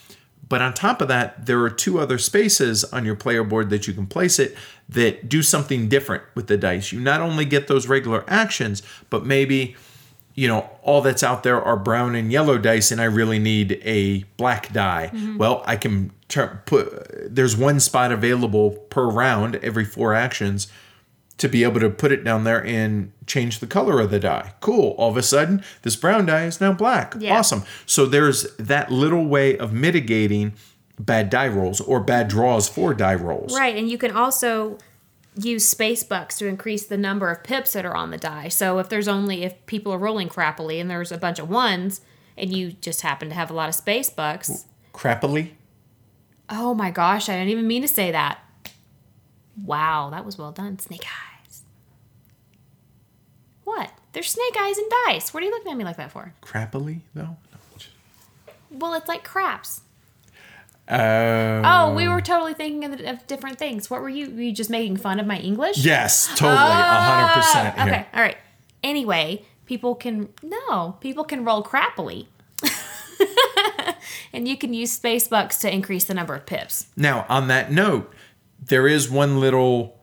But 0.48 0.62
on 0.62 0.72
top 0.72 1.02
of 1.02 1.08
that, 1.08 1.44
there 1.44 1.60
are 1.60 1.70
two 1.70 1.98
other 1.98 2.16
spaces 2.16 2.82
on 2.84 3.04
your 3.04 3.16
player 3.16 3.44
board 3.44 3.68
that 3.70 3.86
you 3.86 3.92
can 3.92 4.06
place 4.06 4.38
it 4.38 4.56
that 4.88 5.28
do 5.28 5.42
something 5.42 5.88
different 5.88 6.22
with 6.34 6.46
the 6.46 6.56
dice. 6.56 6.90
You 6.90 7.00
not 7.00 7.20
only 7.20 7.44
get 7.44 7.68
those 7.68 7.86
regular 7.86 8.24
actions, 8.28 8.82
but 9.10 9.26
maybe, 9.26 9.76
you 10.34 10.48
know, 10.48 10.70
all 10.82 11.02
that's 11.02 11.22
out 11.22 11.42
there 11.42 11.60
are 11.60 11.76
brown 11.76 12.14
and 12.14 12.32
yellow 12.32 12.56
dice, 12.56 12.90
and 12.90 12.98
I 12.98 13.04
really 13.04 13.38
need 13.38 13.78
a 13.84 14.24
black 14.38 14.72
die. 14.72 15.10
Mm-hmm. 15.12 15.36
Well, 15.36 15.62
I 15.66 15.76
can 15.76 16.12
turn, 16.28 16.60
put, 16.64 17.34
there's 17.34 17.54
one 17.54 17.78
spot 17.78 18.10
available 18.10 18.70
per 18.70 19.06
round 19.06 19.56
every 19.56 19.84
four 19.84 20.14
actions. 20.14 20.68
To 21.38 21.48
be 21.48 21.62
able 21.62 21.80
to 21.80 21.88
put 21.88 22.12
it 22.12 22.24
down 22.24 22.44
there 22.44 22.64
and 22.64 23.12
change 23.26 23.60
the 23.60 23.66
color 23.66 24.00
of 24.00 24.10
the 24.10 24.18
die. 24.18 24.54
Cool. 24.60 24.94
All 24.98 25.10
of 25.10 25.16
a 25.16 25.22
sudden, 25.22 25.62
this 25.82 25.96
brown 25.96 26.26
die 26.26 26.44
is 26.44 26.60
now 26.60 26.72
black. 26.72 27.14
Yeah. 27.18 27.38
Awesome. 27.38 27.62
So 27.86 28.06
there's 28.06 28.54
that 28.56 28.90
little 28.90 29.24
way 29.24 29.56
of 29.56 29.72
mitigating 29.72 30.54
bad 30.98 31.30
die 31.30 31.48
rolls 31.48 31.80
or 31.80 32.00
bad 32.00 32.28
draws 32.28 32.68
for 32.68 32.92
die 32.92 33.14
rolls. 33.14 33.56
Right, 33.56 33.76
and 33.76 33.88
you 33.88 33.98
can 33.98 34.10
also 34.10 34.78
use 35.36 35.66
space 35.66 36.02
bucks 36.02 36.36
to 36.38 36.46
increase 36.48 36.86
the 36.86 36.96
number 36.96 37.30
of 37.30 37.44
pips 37.44 37.72
that 37.74 37.86
are 37.86 37.94
on 37.94 38.10
the 38.10 38.18
die. 38.18 38.48
So 38.48 38.80
if 38.80 38.88
there's 38.88 39.06
only 39.06 39.44
if 39.44 39.64
people 39.66 39.92
are 39.92 39.98
rolling 39.98 40.28
crappily 40.28 40.80
and 40.80 40.90
there's 40.90 41.12
a 41.12 41.18
bunch 41.18 41.38
of 41.38 41.48
ones 41.48 42.00
and 42.36 42.52
you 42.52 42.72
just 42.72 43.02
happen 43.02 43.28
to 43.28 43.34
have 43.36 43.50
a 43.50 43.54
lot 43.54 43.68
of 43.68 43.76
space 43.76 44.10
bucks. 44.10 44.66
Crappily. 44.92 45.52
Oh 46.50 46.74
my 46.74 46.90
gosh, 46.90 47.28
I 47.28 47.34
didn't 47.34 47.50
even 47.50 47.68
mean 47.68 47.82
to 47.82 47.88
say 47.88 48.10
that. 48.10 48.40
Wow, 49.64 50.10
that 50.10 50.24
was 50.24 50.38
well 50.38 50.52
done. 50.52 50.78
Snake 50.78 51.04
eyes. 51.04 51.27
What? 53.68 53.90
There's 54.14 54.30
snake 54.30 54.56
eyes 54.58 54.78
and 54.78 54.90
dice. 55.06 55.34
What 55.34 55.42
are 55.42 55.46
you 55.46 55.52
looking 55.52 55.70
at 55.72 55.76
me 55.76 55.84
like 55.84 55.98
that 55.98 56.10
for? 56.10 56.32
Crappily 56.42 57.00
though. 57.14 57.36
Well, 58.70 58.94
it's 58.94 59.08
like 59.08 59.24
craps. 59.24 59.82
Uh, 60.88 61.60
Oh, 61.64 61.92
we 61.94 62.08
were 62.08 62.22
totally 62.22 62.54
thinking 62.54 62.84
of, 62.90 62.98
of 63.00 63.26
different 63.26 63.58
things. 63.58 63.90
What 63.90 64.00
were 64.00 64.08
you? 64.08 64.30
Were 64.30 64.40
you 64.40 64.52
just 64.52 64.70
making 64.70 64.96
fun 64.96 65.20
of 65.20 65.26
my 65.26 65.38
English? 65.38 65.78
yes, 65.84 66.28
totally, 66.28 66.54
a 66.54 66.56
hundred 66.56 67.34
percent. 67.34 67.74
Ah, 67.76 67.84
here. 67.84 67.92
Okay, 67.94 68.06
all 68.14 68.22
right. 68.22 68.36
Anyway, 68.82 69.44
people 69.66 69.94
can 69.94 70.30
no, 70.42 70.96
people 71.00 71.24
can 71.24 71.44
roll 71.44 71.62
crappily. 71.62 72.26
and 74.32 74.48
you 74.48 74.56
can 74.56 74.72
use 74.72 74.92
space 74.92 75.28
bucks 75.28 75.58
to 75.58 75.70
increase 75.72 76.04
the 76.04 76.14
number 76.14 76.34
of 76.34 76.46
pips. 76.46 76.86
Now, 76.96 77.26
on 77.28 77.48
that 77.48 77.70
note, 77.70 78.10
there 78.64 78.86
is 78.88 79.10
one 79.10 79.40
little 79.40 79.97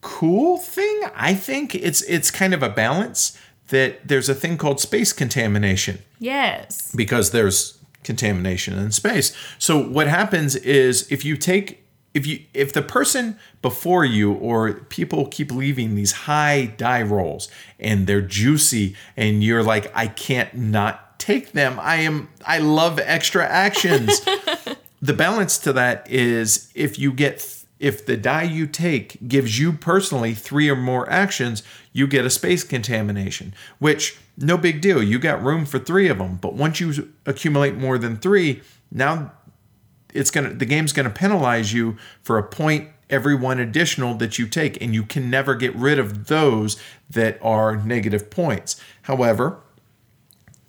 cool 0.00 0.58
thing. 0.58 1.02
I 1.14 1.34
think 1.34 1.74
it's 1.74 2.02
it's 2.02 2.30
kind 2.30 2.54
of 2.54 2.62
a 2.62 2.68
balance 2.68 3.36
that 3.68 4.06
there's 4.08 4.28
a 4.28 4.34
thing 4.34 4.56
called 4.56 4.80
space 4.80 5.12
contamination 5.12 5.98
Yes. 6.18 6.92
because 6.94 7.32
there's 7.32 7.78
contamination 8.02 8.78
in 8.78 8.92
space. 8.92 9.36
So 9.58 9.78
what 9.78 10.06
happens 10.06 10.56
is 10.56 11.10
if 11.12 11.24
you 11.24 11.36
take 11.36 11.84
if 12.14 12.26
you 12.26 12.40
if 12.54 12.72
the 12.72 12.80
person 12.82 13.38
before 13.60 14.04
you 14.04 14.32
or 14.32 14.72
people 14.74 15.26
keep 15.26 15.52
leaving 15.52 15.94
these 15.94 16.12
high 16.12 16.72
die 16.76 17.02
rolls 17.02 17.48
and 17.78 18.06
they're 18.06 18.22
juicy 18.22 18.96
and 19.16 19.44
you're 19.44 19.62
like 19.62 19.92
I 19.94 20.06
can't 20.06 20.54
not 20.54 21.18
take 21.18 21.52
them. 21.52 21.78
I 21.80 21.96
am 21.96 22.28
I 22.46 22.58
love 22.58 22.98
extra 22.98 23.44
actions. 23.46 24.20
the 25.02 25.12
balance 25.12 25.58
to 25.58 25.72
that 25.74 26.10
is 26.10 26.70
if 26.74 26.98
you 26.98 27.12
get 27.12 27.40
if 27.80 28.04
the 28.04 28.16
die 28.16 28.42
you 28.42 28.66
take 28.66 29.28
gives 29.28 29.58
you 29.58 29.72
personally 29.72 30.34
three 30.34 30.68
or 30.68 30.76
more 30.76 31.08
actions, 31.10 31.62
you 31.92 32.06
get 32.06 32.24
a 32.24 32.30
space 32.30 32.64
contamination, 32.64 33.54
which 33.78 34.18
no 34.36 34.56
big 34.56 34.80
deal. 34.80 35.02
You 35.02 35.18
got 35.18 35.42
room 35.42 35.64
for 35.64 35.78
three 35.78 36.08
of 36.08 36.18
them, 36.18 36.36
but 36.36 36.54
once 36.54 36.80
you 36.80 37.12
accumulate 37.26 37.76
more 37.76 37.98
than 37.98 38.16
three, 38.16 38.62
now 38.90 39.32
it's 40.12 40.30
gonna 40.30 40.54
the 40.54 40.66
game's 40.66 40.92
gonna 40.92 41.10
penalize 41.10 41.72
you 41.72 41.96
for 42.22 42.38
a 42.38 42.42
point 42.42 42.88
every 43.10 43.34
one 43.34 43.58
additional 43.58 44.14
that 44.14 44.38
you 44.38 44.46
take, 44.46 44.80
and 44.82 44.94
you 44.94 45.02
can 45.02 45.30
never 45.30 45.54
get 45.54 45.74
rid 45.74 45.98
of 45.98 46.26
those 46.26 46.76
that 47.08 47.38
are 47.42 47.76
negative 47.76 48.30
points. 48.30 48.80
However, 49.02 49.60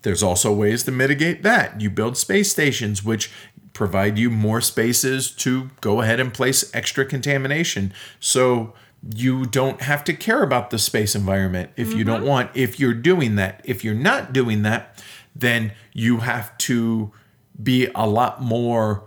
there's 0.02 0.22
also 0.22 0.52
ways 0.52 0.84
to 0.84 0.90
mitigate 0.90 1.42
that. 1.42 1.80
You 1.80 1.90
build 1.90 2.16
space 2.16 2.50
stations, 2.50 3.04
which 3.04 3.30
provide 3.72 4.18
you 4.18 4.30
more 4.30 4.60
spaces 4.60 5.30
to 5.30 5.70
go 5.80 6.00
ahead 6.00 6.20
and 6.20 6.34
place 6.34 6.70
extra 6.74 7.04
contamination. 7.04 7.92
So 8.18 8.74
you 9.14 9.46
don't 9.46 9.80
have 9.82 10.04
to 10.04 10.12
care 10.12 10.42
about 10.42 10.70
the 10.70 10.78
space 10.78 11.14
environment 11.14 11.70
if 11.76 11.94
you 11.94 12.04
don't 12.04 12.20
mm-hmm. 12.20 12.28
want, 12.28 12.50
if 12.54 12.78
you're 12.78 12.94
doing 12.94 13.36
that. 13.36 13.62
If 13.64 13.82
you're 13.82 13.94
not 13.94 14.32
doing 14.32 14.62
that, 14.62 15.02
then 15.34 15.72
you 15.92 16.18
have 16.18 16.56
to 16.58 17.12
be 17.60 17.88
a 17.94 18.06
lot 18.06 18.42
more 18.42 19.04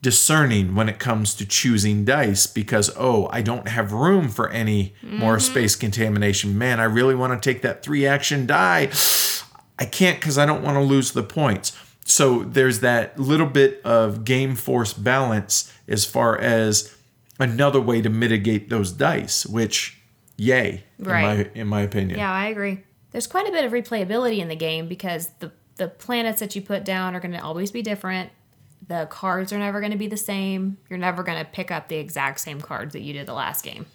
discerning 0.00 0.74
when 0.74 0.88
it 0.88 0.98
comes 0.98 1.32
to 1.32 1.46
choosing 1.46 2.04
dice 2.04 2.48
because 2.48 2.90
oh 2.96 3.28
i 3.30 3.40
don't 3.40 3.68
have 3.68 3.92
room 3.92 4.28
for 4.28 4.48
any 4.48 4.92
more 5.00 5.36
mm-hmm. 5.36 5.52
space 5.52 5.76
contamination. 5.76 6.58
Man 6.58 6.80
i 6.80 6.84
really 6.84 7.14
want 7.14 7.40
to 7.40 7.52
take 7.52 7.62
that 7.62 7.84
three 7.84 8.04
action 8.04 8.44
die. 8.44 8.90
I 9.78 9.84
can't 9.84 10.18
because 10.18 10.38
i 10.38 10.44
don't 10.44 10.62
want 10.62 10.76
to 10.76 10.82
lose 10.82 11.12
the 11.12 11.22
points 11.22 11.70
so 12.12 12.42
there's 12.44 12.80
that 12.80 13.18
little 13.18 13.46
bit 13.46 13.80
of 13.84 14.24
game 14.24 14.54
force 14.54 14.92
balance 14.92 15.72
as 15.88 16.04
far 16.04 16.38
as 16.38 16.94
another 17.38 17.80
way 17.80 18.00
to 18.02 18.10
mitigate 18.10 18.68
those 18.70 18.92
dice 18.92 19.46
which 19.46 19.98
yay 20.36 20.84
Right. 20.98 21.22
in 21.22 21.46
my 21.54 21.60
in 21.62 21.66
my 21.68 21.80
opinion 21.82 22.18
Yeah, 22.18 22.32
I 22.32 22.46
agree. 22.46 22.82
There's 23.10 23.26
quite 23.26 23.48
a 23.48 23.52
bit 23.52 23.64
of 23.64 23.72
replayability 23.72 24.38
in 24.38 24.48
the 24.48 24.56
game 24.56 24.88
because 24.88 25.28
the 25.40 25.50
the 25.76 25.88
planets 25.88 26.40
that 26.40 26.54
you 26.54 26.62
put 26.62 26.84
down 26.84 27.14
are 27.14 27.20
going 27.20 27.32
to 27.32 27.42
always 27.42 27.70
be 27.70 27.82
different. 27.82 28.30
The 28.88 29.06
cards 29.10 29.52
are 29.52 29.58
never 29.58 29.80
going 29.80 29.92
to 29.92 29.98
be 29.98 30.06
the 30.06 30.16
same. 30.18 30.76
You're 30.90 30.98
never 30.98 31.22
going 31.22 31.38
to 31.38 31.44
pick 31.50 31.70
up 31.70 31.88
the 31.88 31.96
exact 31.96 32.40
same 32.40 32.60
cards 32.60 32.92
that 32.92 33.00
you 33.00 33.12
did 33.14 33.26
the 33.26 33.32
last 33.32 33.64
game. 33.64 33.86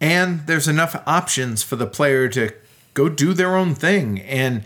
and 0.00 0.46
there's 0.46 0.66
enough 0.68 0.94
options 1.06 1.62
for 1.62 1.76
the 1.76 1.86
player 1.86 2.28
to 2.28 2.50
go 2.94 3.08
do 3.08 3.32
their 3.34 3.56
own 3.56 3.74
thing 3.74 4.20
and 4.20 4.64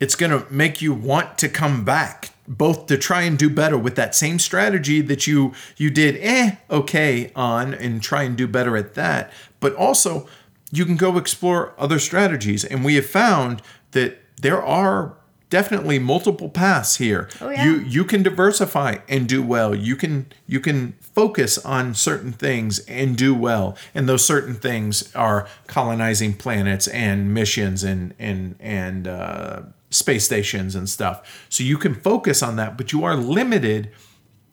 it's 0.00 0.16
going 0.16 0.32
to 0.32 0.50
make 0.52 0.82
you 0.82 0.92
want 0.92 1.38
to 1.38 1.48
come 1.48 1.84
back 1.84 2.30
both 2.48 2.86
to 2.86 2.98
try 2.98 3.22
and 3.22 3.38
do 3.38 3.48
better 3.48 3.78
with 3.78 3.94
that 3.94 4.12
same 4.14 4.38
strategy 4.40 5.00
that 5.00 5.26
you 5.26 5.54
you 5.76 5.88
did 5.88 6.16
eh 6.20 6.56
okay 6.68 7.30
on 7.36 7.72
and 7.74 8.02
try 8.02 8.24
and 8.24 8.36
do 8.36 8.48
better 8.48 8.76
at 8.76 8.94
that. 8.94 9.30
But 9.60 9.74
also 9.76 10.26
you 10.72 10.84
can 10.84 10.96
go 10.96 11.16
explore 11.16 11.74
other 11.78 11.98
strategies. 11.98 12.64
And 12.64 12.84
we 12.84 12.94
have 12.94 13.06
found 13.06 13.62
that 13.92 14.18
there 14.40 14.62
are 14.62 15.16
definitely 15.48 15.98
multiple 15.98 16.48
paths 16.48 16.96
here. 16.96 17.28
Oh, 17.40 17.50
yeah. 17.50 17.64
you 17.64 17.80
you 17.80 18.04
can 18.04 18.22
diversify 18.22 18.98
and 19.08 19.28
do 19.28 19.42
well. 19.42 19.74
You 19.74 19.96
can 19.96 20.26
you 20.46 20.60
can 20.60 20.94
focus 21.00 21.58
on 21.58 21.94
certain 21.94 22.32
things 22.32 22.78
and 22.80 23.16
do 23.16 23.34
well. 23.34 23.76
And 23.94 24.08
those 24.08 24.24
certain 24.24 24.54
things 24.54 25.14
are 25.14 25.46
colonizing 25.66 26.34
planets 26.34 26.88
and 26.88 27.34
missions 27.34 27.84
and 27.84 28.14
and 28.18 28.56
and 28.60 29.08
uh, 29.08 29.62
space 29.90 30.24
stations 30.24 30.74
and 30.74 30.88
stuff. 30.88 31.44
So 31.48 31.64
you 31.64 31.76
can 31.78 31.94
focus 31.94 32.42
on 32.42 32.56
that 32.56 32.76
but 32.76 32.92
you 32.92 33.04
are 33.04 33.16
limited 33.16 33.90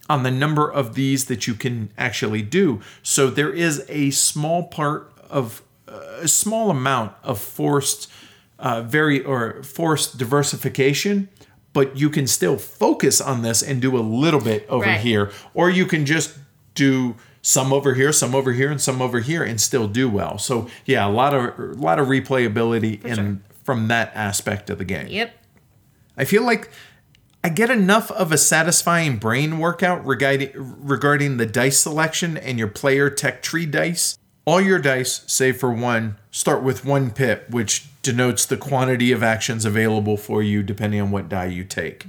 on 0.10 0.24
the 0.24 0.32
number 0.32 0.72
of 0.72 0.96
these 0.96 1.26
that 1.26 1.48
you 1.48 1.54
can 1.54 1.92
actually 1.98 2.42
do. 2.42 2.82
So 3.04 3.30
there 3.30 3.52
is 3.52 3.86
a 3.90 4.10
small 4.12 4.64
part 4.64 5.12
of 5.30 5.62
a 5.88 6.28
small 6.28 6.70
amount 6.72 7.14
of 7.24 7.40
forced 7.40 8.10
uh, 8.60 8.82
very 8.82 9.24
or 9.24 9.62
forced 9.64 10.18
diversification 10.18 11.30
but 11.74 11.96
you 11.96 12.10
can 12.10 12.26
still 12.26 12.58
focus 12.58 13.22
on 13.22 13.44
this 13.44 13.62
and 13.62 13.80
do 13.82 13.96
a 13.96 14.02
little 14.02 14.40
bit 14.42 14.66
over 14.68 14.86
Right. 14.86 15.00
here. 15.00 15.32
Or 15.54 15.70
you 15.70 15.86
can 15.86 16.06
just 16.08 16.36
do 16.74 17.16
some 17.44 17.72
over 17.72 17.94
here 17.94 18.12
some 18.12 18.34
over 18.34 18.52
here 18.54 18.72
and 18.72 18.82
some 18.82 19.02
over 19.02 19.20
here 19.20 19.44
and 19.44 19.62
still 19.62 19.88
do 19.88 20.10
well. 20.10 20.38
So 20.38 20.68
yeah 20.86 21.06
a 21.08 21.12
lot 21.12 21.34
of 21.34 21.44
a 21.60 21.74
lot 21.74 22.00
of 22.00 22.08
replayability 22.08 23.04
in 23.06 23.44
from 23.68 23.90
that 23.90 24.14
aspect 24.16 24.70
of 24.70 24.78
the 24.78 24.86
game 24.86 25.08
Yep. 25.08 25.34
I 26.18 26.24
feel 26.24 26.44
like 26.44 26.70
I 27.44 27.50
get 27.50 27.70
enough 27.70 28.10
of 28.12 28.32
a 28.32 28.38
satisfying 28.38 29.18
brain 29.18 29.60
workout 29.60 30.06
regarding 30.06 30.52
regarding 30.56 31.36
the 31.36 31.46
dice 31.46 31.82
selection 31.82 32.38
and 32.38 32.58
your 32.58 32.70
player 32.70 33.10
tech 33.10 33.44
tree 33.44 33.66
dice. 33.66 34.18
All 34.46 34.62
your 34.62 34.80
dice, 34.80 35.24
save 35.28 35.58
for 35.58 35.74
one, 35.74 36.16
start 36.32 36.64
with 36.64 36.86
one 36.86 37.12
pip, 37.12 37.50
which 37.50 37.90
denotes 38.02 38.46
the 38.46 38.56
quantity 38.56 39.12
of 39.12 39.22
actions 39.22 39.66
available 39.66 40.16
for 40.16 40.42
you 40.42 40.64
depending 40.64 41.02
on 41.02 41.12
what 41.12 41.28
die 41.28 41.48
you 41.48 41.66
take. 41.66 42.06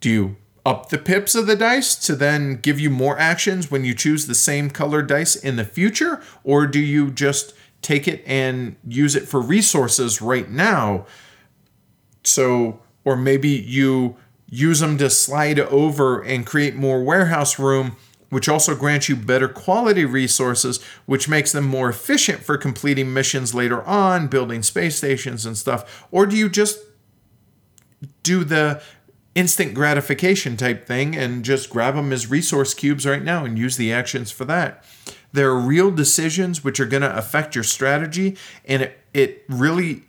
Do 0.00 0.10
you 0.10 0.36
up 0.66 0.90
the 0.90 0.98
pips 0.98 1.34
of 1.34 1.46
the 1.46 1.56
dice 1.56 1.94
to 2.06 2.14
then 2.14 2.56
give 2.56 2.78
you 2.78 2.90
more 2.90 3.18
actions 3.18 3.70
when 3.70 3.82
you 3.82 3.94
choose 3.94 4.26
the 4.26 4.34
same 4.34 4.68
colored 4.68 5.06
dice 5.06 5.34
in 5.34 5.56
the 5.56 5.64
future? 5.64 6.22
Or 6.44 6.66
do 6.66 6.78
you 6.78 7.10
just 7.10 7.54
take 7.82 8.06
it 8.06 8.22
and 8.26 8.76
use 8.86 9.16
it 9.16 9.26
for 9.26 9.40
resources 9.40 10.20
right 10.20 10.50
now 10.50 11.06
so, 12.24 12.80
or 13.04 13.16
maybe 13.16 13.48
you 13.48 14.16
use 14.46 14.80
them 14.80 14.98
to 14.98 15.08
slide 15.10 15.58
over 15.58 16.20
and 16.20 16.46
create 16.46 16.74
more 16.74 17.02
warehouse 17.02 17.58
room, 17.58 17.96
which 18.28 18.48
also 18.48 18.74
grants 18.74 19.08
you 19.08 19.16
better 19.16 19.48
quality 19.48 20.04
resources, 20.04 20.82
which 21.06 21.28
makes 21.28 21.52
them 21.52 21.64
more 21.64 21.88
efficient 21.88 22.40
for 22.42 22.56
completing 22.56 23.12
missions 23.12 23.54
later 23.54 23.82
on, 23.84 24.28
building 24.28 24.62
space 24.62 24.96
stations 24.96 25.46
and 25.46 25.56
stuff? 25.56 26.06
Or 26.10 26.26
do 26.26 26.36
you 26.36 26.48
just 26.48 26.78
do 28.22 28.44
the 28.44 28.82
instant 29.34 29.74
gratification 29.74 30.56
type 30.56 30.86
thing 30.86 31.16
and 31.16 31.44
just 31.44 31.70
grab 31.70 31.94
them 31.94 32.12
as 32.12 32.28
resource 32.28 32.74
cubes 32.74 33.06
right 33.06 33.22
now 33.22 33.44
and 33.44 33.58
use 33.58 33.76
the 33.76 33.92
actions 33.92 34.30
for 34.30 34.44
that? 34.44 34.84
There 35.32 35.50
are 35.50 35.58
real 35.58 35.90
decisions 35.90 36.64
which 36.64 36.80
are 36.80 36.86
going 36.86 37.02
to 37.02 37.16
affect 37.16 37.54
your 37.54 37.64
strategy, 37.64 38.36
and 38.64 38.82
it, 38.82 38.98
it 39.14 39.44
really 39.48 40.04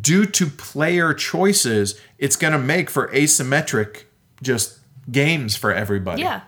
due 0.00 0.26
to 0.26 0.46
player 0.46 1.14
choices, 1.14 2.00
it's 2.18 2.34
going 2.36 2.52
to 2.52 2.58
make 2.58 2.90
for 2.90 3.06
asymmetric 3.08 4.04
just 4.42 4.80
games 5.10 5.54
for 5.56 5.72
everybody. 5.72 6.22
Yeah. 6.22 6.40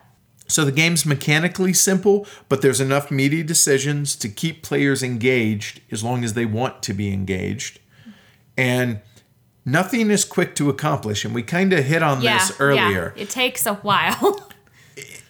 So 0.49 0.65
the 0.65 0.73
game's 0.73 1.05
mechanically 1.07 1.73
simple, 1.73 2.27
but 2.49 2.63
there's 2.63 2.81
enough 2.81 3.11
meaty 3.11 3.43
decisions 3.43 4.17
to 4.17 4.29
keep 4.29 4.63
players 4.63 5.03
engaged 5.03 5.83
as 5.93 6.03
long 6.03 6.25
as 6.25 6.33
they 6.33 6.47
want 6.47 6.83
to 6.85 6.95
be 6.95 7.13
engaged. 7.13 7.79
And 8.57 9.01
nothing 9.65 10.11
is 10.11 10.25
quick 10.25 10.55
to 10.57 10.69
accomplish. 10.71 11.25
And 11.25 11.35
we 11.35 11.43
kind 11.43 11.73
of 11.73 11.85
hit 11.85 12.03
on 12.03 12.23
Yeah, 12.23 12.39
this 12.39 12.59
earlier. 12.59 13.13
yeah. 13.15 13.23
It 13.23 13.31
takes 13.31 13.67
a 13.67 13.75
while. 13.75 14.48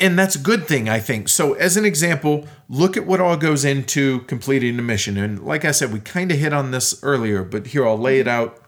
and 0.00 0.18
that's 0.18 0.36
a 0.36 0.38
good 0.38 0.66
thing 0.66 0.88
i 0.88 0.98
think. 0.98 1.28
So 1.28 1.54
as 1.54 1.76
an 1.76 1.84
example 1.84 2.46
look 2.68 2.96
at 2.96 3.06
what 3.06 3.20
all 3.20 3.36
goes 3.36 3.64
into 3.64 4.20
completing 4.20 4.78
a 4.78 4.82
mission. 4.82 5.16
And 5.16 5.44
like 5.44 5.64
i 5.64 5.70
said 5.70 5.92
we 5.92 6.00
kind 6.00 6.30
of 6.30 6.38
hit 6.38 6.52
on 6.52 6.70
this 6.70 7.02
earlier 7.02 7.42
but 7.42 7.68
here 7.68 7.86
i'll 7.86 7.98
lay 7.98 8.20
it 8.20 8.28
out 8.28 8.62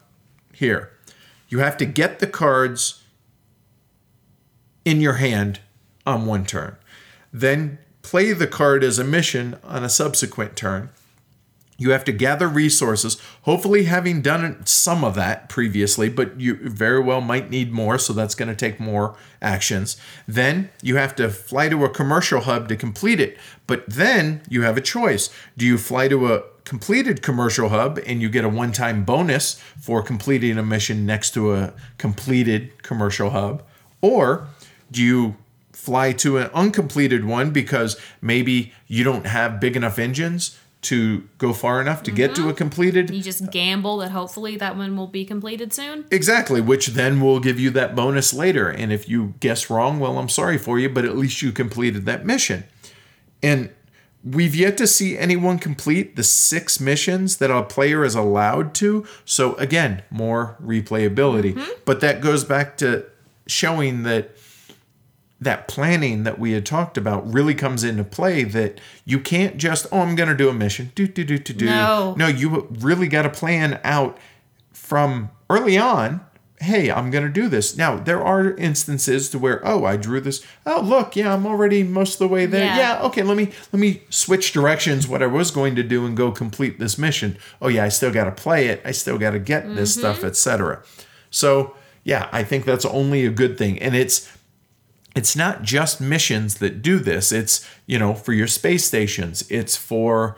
here. 0.52 0.90
You 1.48 1.60
have 1.60 1.76
to 1.78 1.84
get 1.84 2.18
the 2.18 2.26
cards 2.26 3.02
in 4.84 5.00
your 5.00 5.14
hand 5.14 5.60
on 6.06 6.26
one 6.26 6.46
turn. 6.46 6.76
Then 7.32 7.78
play 8.02 8.32
the 8.32 8.46
card 8.46 8.82
as 8.82 8.98
a 8.98 9.04
mission 9.04 9.58
on 9.62 9.84
a 9.84 9.88
subsequent 9.88 10.56
turn 10.56 10.90
you 11.80 11.92
have 11.92 12.04
to 12.04 12.12
gather 12.12 12.46
resources, 12.46 13.16
hopefully 13.42 13.84
having 13.84 14.20
done 14.20 14.64
some 14.66 15.02
of 15.02 15.14
that 15.14 15.48
previously, 15.48 16.10
but 16.10 16.38
you 16.38 16.56
very 16.68 17.00
well 17.00 17.22
might 17.22 17.48
need 17.48 17.72
more, 17.72 17.98
so 17.98 18.12
that's 18.12 18.34
going 18.34 18.50
to 18.50 18.54
take 18.54 18.78
more 18.78 19.16
actions. 19.40 19.96
Then 20.28 20.68
you 20.82 20.96
have 20.96 21.16
to 21.16 21.30
fly 21.30 21.70
to 21.70 21.86
a 21.86 21.88
commercial 21.88 22.42
hub 22.42 22.68
to 22.68 22.76
complete 22.76 23.18
it. 23.18 23.38
But 23.66 23.88
then 23.88 24.42
you 24.46 24.60
have 24.60 24.76
a 24.76 24.82
choice. 24.82 25.30
Do 25.56 25.64
you 25.64 25.78
fly 25.78 26.06
to 26.08 26.34
a 26.34 26.42
completed 26.64 27.22
commercial 27.22 27.70
hub 27.70 27.98
and 28.06 28.20
you 28.20 28.28
get 28.28 28.44
a 28.44 28.48
one 28.50 28.72
time 28.72 29.02
bonus 29.02 29.54
for 29.80 30.02
completing 30.02 30.58
a 30.58 30.62
mission 30.62 31.06
next 31.06 31.32
to 31.32 31.54
a 31.54 31.72
completed 31.96 32.82
commercial 32.82 33.30
hub? 33.30 33.62
Or 34.02 34.48
do 34.90 35.02
you 35.02 35.36
fly 35.72 36.12
to 36.12 36.36
an 36.36 36.50
uncompleted 36.52 37.24
one 37.24 37.52
because 37.52 37.98
maybe 38.20 38.74
you 38.86 39.02
don't 39.02 39.24
have 39.24 39.58
big 39.58 39.76
enough 39.76 39.98
engines? 39.98 40.58
To 40.82 41.28
go 41.36 41.52
far 41.52 41.80
enough 41.80 42.02
to 42.02 42.10
get 42.10 42.34
to 42.34 42.42
a 42.42 42.44
mm-hmm. 42.46 42.56
completed 42.56 43.10
you 43.10 43.22
just 43.22 43.50
gamble 43.50 43.98
that 43.98 44.10
hopefully 44.10 44.56
that 44.56 44.76
one 44.76 44.96
will 44.96 45.06
be 45.06 45.24
completed 45.24 45.72
soon. 45.72 46.06
exactly 46.10 46.60
which 46.60 46.88
then 46.88 47.20
will 47.20 47.38
give 47.38 47.60
you 47.60 47.70
that 47.70 47.94
bonus 47.94 48.32
later. 48.32 48.68
And 48.68 48.92
if 48.92 49.08
you 49.08 49.34
guess 49.40 49.68
wrong 49.68 49.98
well 50.00 50.18
i'm 50.18 50.28
sorry 50.28 50.56
for 50.56 50.78
you 50.78 50.88
but 50.88 51.04
at 51.04 51.16
least 51.16 51.42
you 51.42 51.52
completed 51.52 52.06
that 52.06 52.24
mission. 52.24 52.64
And 53.42 53.70
we've 54.24 54.54
yet 54.54 54.76
to 54.78 54.86
see 54.86 55.18
anyone 55.18 55.58
complete 55.58 56.16
the 56.16 56.24
six 56.24 56.80
missions 56.80 57.38
that 57.38 57.50
a 57.50 57.62
player 57.62 58.04
is 58.04 58.14
allowed 58.14 58.74
to. 58.74 59.06
So 59.24 59.54
again 59.56 60.02
more 60.10 60.56
replayability. 60.62 61.54
Mm-hmm. 61.54 61.70
But 61.84 62.00
that 62.00 62.22
goes 62.22 62.44
back 62.44 62.78
to 62.78 63.04
showing 63.46 64.04
that 64.04 64.36
that 65.40 65.66
planning 65.68 66.24
that 66.24 66.38
we 66.38 66.52
had 66.52 66.66
talked 66.66 66.98
about 66.98 67.32
really 67.32 67.54
comes 67.54 67.82
into 67.82 68.04
play 68.04 68.44
that 68.44 68.80
you 69.04 69.18
can't 69.18 69.56
just 69.56 69.86
oh 69.90 70.00
i'm 70.00 70.14
going 70.14 70.28
to 70.28 70.36
do 70.36 70.48
a 70.48 70.54
mission. 70.54 70.92
Do 70.94 71.06
do 71.06 71.24
do 71.24 71.38
do 71.38 71.54
do. 71.54 71.66
No. 71.66 72.14
no 72.16 72.26
you 72.26 72.68
really 72.70 73.08
got 73.08 73.22
to 73.22 73.30
plan 73.30 73.80
out 73.82 74.18
from 74.72 75.30
early 75.48 75.78
on 75.78 76.20
hey 76.60 76.90
i'm 76.90 77.10
going 77.10 77.24
to 77.24 77.30
do 77.30 77.48
this. 77.48 77.76
Now 77.76 77.96
there 77.96 78.22
are 78.22 78.52
instances 78.52 79.30
to 79.30 79.38
where 79.38 79.66
oh 79.66 79.84
i 79.84 79.96
drew 79.96 80.20
this. 80.20 80.44
Oh 80.66 80.82
look 80.82 81.16
yeah 81.16 81.32
i'm 81.32 81.46
already 81.46 81.82
most 81.82 82.14
of 82.14 82.18
the 82.18 82.28
way 82.28 82.44
there. 82.44 82.66
Yeah. 82.66 82.76
yeah 82.76 83.02
okay 83.02 83.22
let 83.22 83.36
me 83.36 83.50
let 83.72 83.80
me 83.80 84.02
switch 84.10 84.52
directions 84.52 85.08
what 85.08 85.22
i 85.22 85.26
was 85.26 85.50
going 85.50 85.74
to 85.76 85.82
do 85.82 86.04
and 86.04 86.16
go 86.16 86.30
complete 86.30 86.78
this 86.78 86.98
mission. 86.98 87.38
Oh 87.62 87.68
yeah 87.68 87.84
i 87.84 87.88
still 87.88 88.12
got 88.12 88.24
to 88.24 88.32
play 88.32 88.66
it. 88.66 88.82
I 88.84 88.90
still 88.90 89.18
got 89.18 89.30
to 89.30 89.38
get 89.38 89.74
this 89.74 89.94
stuff 89.94 90.18
mm-hmm. 90.18 90.26
etc 90.26 90.82
so 91.30 91.76
yeah 92.04 92.28
i 92.32 92.42
think 92.42 92.64
that's 92.64 92.84
only 92.84 93.24
a 93.24 93.30
good 93.30 93.56
thing 93.56 93.78
and 93.78 93.94
it's 93.94 94.30
it's 95.16 95.34
not 95.34 95.62
just 95.62 96.00
missions 96.00 96.56
that 96.56 96.82
do 96.82 96.98
this 96.98 97.32
it's 97.32 97.68
you 97.86 97.98
know 97.98 98.14
for 98.14 98.32
your 98.32 98.46
space 98.46 98.84
stations 98.84 99.44
it's 99.50 99.76
for 99.76 100.36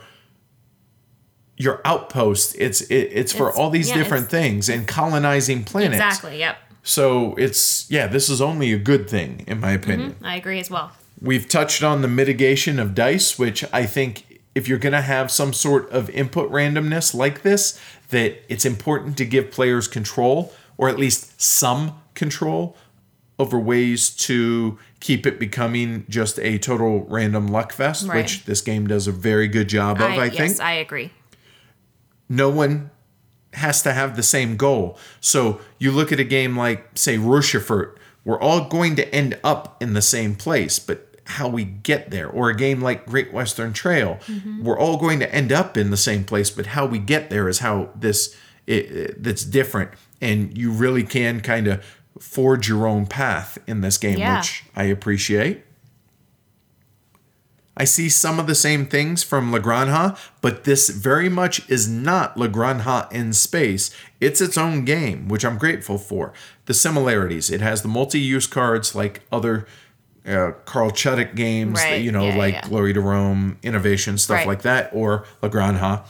your 1.56 1.80
outposts 1.84 2.54
it's 2.54 2.80
it, 2.82 3.10
it's 3.12 3.32
for 3.32 3.48
It's- 3.48 3.58
all 3.58 3.70
these 3.70 3.90
yeah, 3.90 3.96
different 3.96 4.30
things 4.30 4.68
and 4.68 4.86
colonizing 4.86 5.64
planets 5.64 5.94
Exactly. 6.02 6.38
Yep. 6.38 6.56
so 6.82 7.34
it's 7.36 7.90
yeah 7.90 8.06
this 8.06 8.28
is 8.28 8.40
only 8.40 8.72
a 8.72 8.78
good 8.78 9.08
thing 9.08 9.44
in 9.46 9.60
my 9.60 9.76
mm-hmm. 9.76 9.82
opinion 9.82 10.16
I 10.22 10.36
agree 10.36 10.58
as 10.58 10.70
well. 10.70 10.92
We've 11.22 11.48
touched 11.48 11.84
on 11.84 12.02
the 12.02 12.08
mitigation 12.08 12.80
of 12.80 12.96
dice, 12.96 13.38
which 13.38 13.64
I 13.72 13.86
think 13.86 14.40
if 14.56 14.66
you're 14.66 14.78
going 14.78 14.92
to 14.92 15.02
have 15.02 15.30
some 15.30 15.52
sort 15.52 15.88
of 15.90 16.10
input 16.10 16.50
randomness 16.50 17.14
like 17.14 17.42
this, 17.42 17.80
that 18.10 18.42
it's 18.48 18.64
important 18.64 19.16
to 19.18 19.24
give 19.24 19.52
players 19.52 19.86
control 19.86 20.52
or 20.76 20.88
at 20.88 20.98
least 20.98 21.40
some 21.40 22.00
control 22.14 22.76
over 23.43 23.59
ways 23.59 24.11
to 24.28 24.78
keep 25.01 25.26
it 25.26 25.38
becoming 25.38 26.05
just 26.09 26.38
a 26.38 26.59
total 26.59 27.05
random 27.09 27.49
luck 27.49 27.72
fest, 27.72 28.07
Right. 28.07 28.18
which 28.22 28.45
this 28.45 28.61
game 28.61 28.86
does 28.86 29.07
a 29.07 29.12
very 29.12 29.49
good 29.49 29.68
job 29.68 29.97
of, 30.01 30.11
I, 30.11 30.24
yes, 30.26 30.36
think 30.36 30.61
I 30.61 30.72
agree. 30.74 31.11
no 32.28 32.49
one 32.49 32.90
has 33.55 33.82
to 33.82 33.93
have 33.93 34.16
the 34.16 34.22
same 34.22 34.57
goal. 34.57 34.99
So 35.20 35.61
you 35.78 35.90
look 35.93 36.11
at 36.12 36.18
a 36.20 36.24
game 36.24 36.57
like, 36.57 36.86
say, 36.95 37.18
Rochefort, 37.18 37.99
we're 38.24 38.40
all 38.40 38.64
going 38.68 38.97
to 38.97 39.14
end 39.14 39.38
up 39.45 39.82
in 39.82 39.93
the 39.95 40.03
same 40.03 40.34
place, 40.36 40.78
but 40.78 41.09
how 41.24 41.49
we 41.49 41.64
get 41.64 42.11
there, 42.11 42.28
or 42.28 42.49
a 42.51 42.57
game 42.57 42.80
like 42.80 43.07
Great 43.07 43.32
Western 43.32 43.72
Trail, 43.72 44.18
mm-hmm. 44.26 44.62
we're 44.64 44.78
all 44.78 44.97
going 44.97 45.18
to 45.20 45.34
end 45.34 45.53
up 45.53 45.76
in 45.76 45.90
the 45.90 45.97
same 45.97 46.24
place, 46.24 46.51
but 46.51 46.66
how 46.66 46.86
we 46.86 46.99
get 46.99 47.30
there 47.30 47.49
is 47.49 47.59
how 47.61 47.90
this 47.95 48.34
it, 48.66 48.84
it- 48.93 49.22
that's 49.22 49.45
different, 49.45 49.90
and 50.20 50.57
you 50.57 50.70
really 50.70 51.03
can 51.03 51.40
kind 51.40 51.66
of 51.66 51.84
forge 52.20 52.68
your 52.68 52.86
own 52.86 53.06
path 53.06 53.58
in 53.66 53.80
this 53.80 53.98
game, 53.98 54.18
Yeah. 54.18 54.38
which 54.38 54.64
I 54.76 54.84
appreciate. 54.84 55.64
I 57.74 57.84
see 57.84 58.10
some 58.10 58.38
of 58.38 58.46
the 58.46 58.54
same 58.54 58.84
things 58.84 59.22
from 59.22 59.50
La 59.50 59.58
Granja, 59.58 60.18
but 60.42 60.64
this 60.64 60.90
very 60.90 61.30
much 61.30 61.68
is 61.70 61.88
not 61.88 62.36
La 62.36 62.46
Granja 62.46 63.10
in 63.10 63.32
space. 63.32 63.90
It's 64.20 64.42
its 64.42 64.58
own 64.58 64.84
game, 64.84 65.26
which 65.28 65.42
I'm 65.44 65.56
grateful 65.56 65.96
for. 65.96 66.34
The 66.66 66.74
similarities 66.74 67.50
it 67.50 67.62
has 67.62 67.80
the 67.80 67.88
multi 67.88 68.20
use 68.20 68.46
cards 68.46 68.94
like 68.94 69.22
other 69.32 69.66
uh, 70.26 70.52
Carl 70.66 70.90
Chudyk 70.92 71.34
games, 71.34 71.80
that, 71.80 72.00
you 72.02 72.12
know, 72.12 72.26
yeah, 72.28 72.36
like 72.36 72.54
yeah. 72.54 72.68
Glory 72.68 72.92
to 72.92 73.00
Rome, 73.00 73.58
Innovation, 73.62 74.18
stuff 74.18 74.36
Right. 74.38 74.46
like 74.46 74.62
that, 74.62 74.90
or 74.92 75.24
La 75.40 75.48
Granja. 75.48 76.04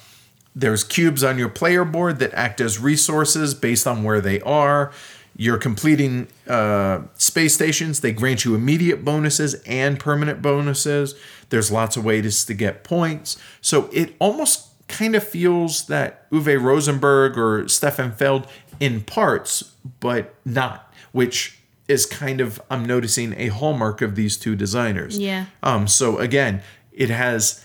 There's 0.54 0.84
cubes 0.84 1.24
on 1.24 1.38
your 1.38 1.48
player 1.48 1.84
board 1.84 2.18
that 2.18 2.34
act 2.34 2.60
as 2.60 2.78
resources 2.78 3.54
based 3.54 3.86
on 3.86 4.02
where 4.02 4.20
they 4.20 4.40
are. 4.40 4.92
You're 5.36 5.58
completing 5.58 6.28
uh, 6.46 7.02
space 7.14 7.54
stations. 7.54 8.00
They 8.00 8.12
grant 8.12 8.44
you 8.44 8.54
immediate 8.54 9.04
bonuses 9.04 9.54
and 9.66 9.98
permanent 9.98 10.42
bonuses. 10.42 11.14
There's 11.48 11.70
lots 11.70 11.96
of 11.96 12.04
ways 12.04 12.44
to 12.44 12.54
get 12.54 12.84
points. 12.84 13.36
So 13.60 13.88
it 13.92 14.14
almost 14.18 14.68
kind 14.88 15.14
of 15.14 15.26
feels 15.26 15.86
that 15.86 16.30
Uwe 16.30 16.60
Rosenberg 16.60 17.38
or 17.38 17.66
Stefan 17.68 18.12
Feld 18.12 18.46
in 18.78 19.00
parts, 19.02 19.72
but 20.00 20.34
not, 20.44 20.92
which 21.12 21.58
is 21.88 22.04
kind 22.06 22.40
of, 22.40 22.60
I'm 22.70 22.84
noticing, 22.84 23.34
a 23.38 23.48
hallmark 23.48 24.02
of 24.02 24.14
these 24.14 24.36
two 24.36 24.54
designers. 24.54 25.18
Yeah. 25.18 25.46
Um, 25.62 25.88
so 25.88 26.18
again, 26.18 26.62
it 26.92 27.10
has 27.10 27.64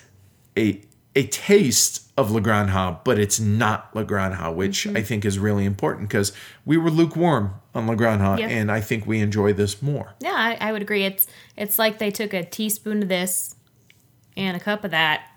a 0.57 0.81
a 1.15 1.27
taste 1.27 2.06
of 2.17 2.31
La 2.31 2.39
Granja, 2.39 2.99
but 3.03 3.19
it's 3.19 3.39
not 3.39 3.89
La 3.95 4.03
Granja, 4.03 4.53
which 4.53 4.85
Mm-hmm. 4.85 4.97
I 4.97 5.01
think 5.03 5.23
is 5.23 5.37
really 5.37 5.65
important 5.65 6.09
because 6.09 6.33
we 6.65 6.75
were 6.75 6.89
lukewarm 6.89 7.53
on 7.75 7.85
La 7.87 7.93
Granja, 7.93 8.39
Yeah. 8.39 8.47
and 8.47 8.71
I 8.71 8.81
think 8.81 9.05
we 9.05 9.19
enjoy 9.19 9.53
this 9.53 9.81
more. 9.81 10.15
Yeah, 10.19 10.33
I, 10.33 10.57
I 10.59 10.71
would 10.71 10.81
agree. 10.81 11.03
It's 11.05 11.27
it's 11.55 11.77
like 11.77 11.99
they 11.99 12.09
took 12.11 12.33
a 12.33 12.43
teaspoon 12.43 13.03
of 13.03 13.09
this 13.09 13.55
and 14.35 14.57
a 14.57 14.59
cup 14.59 14.83
of 14.83 14.91
that, 14.91 15.27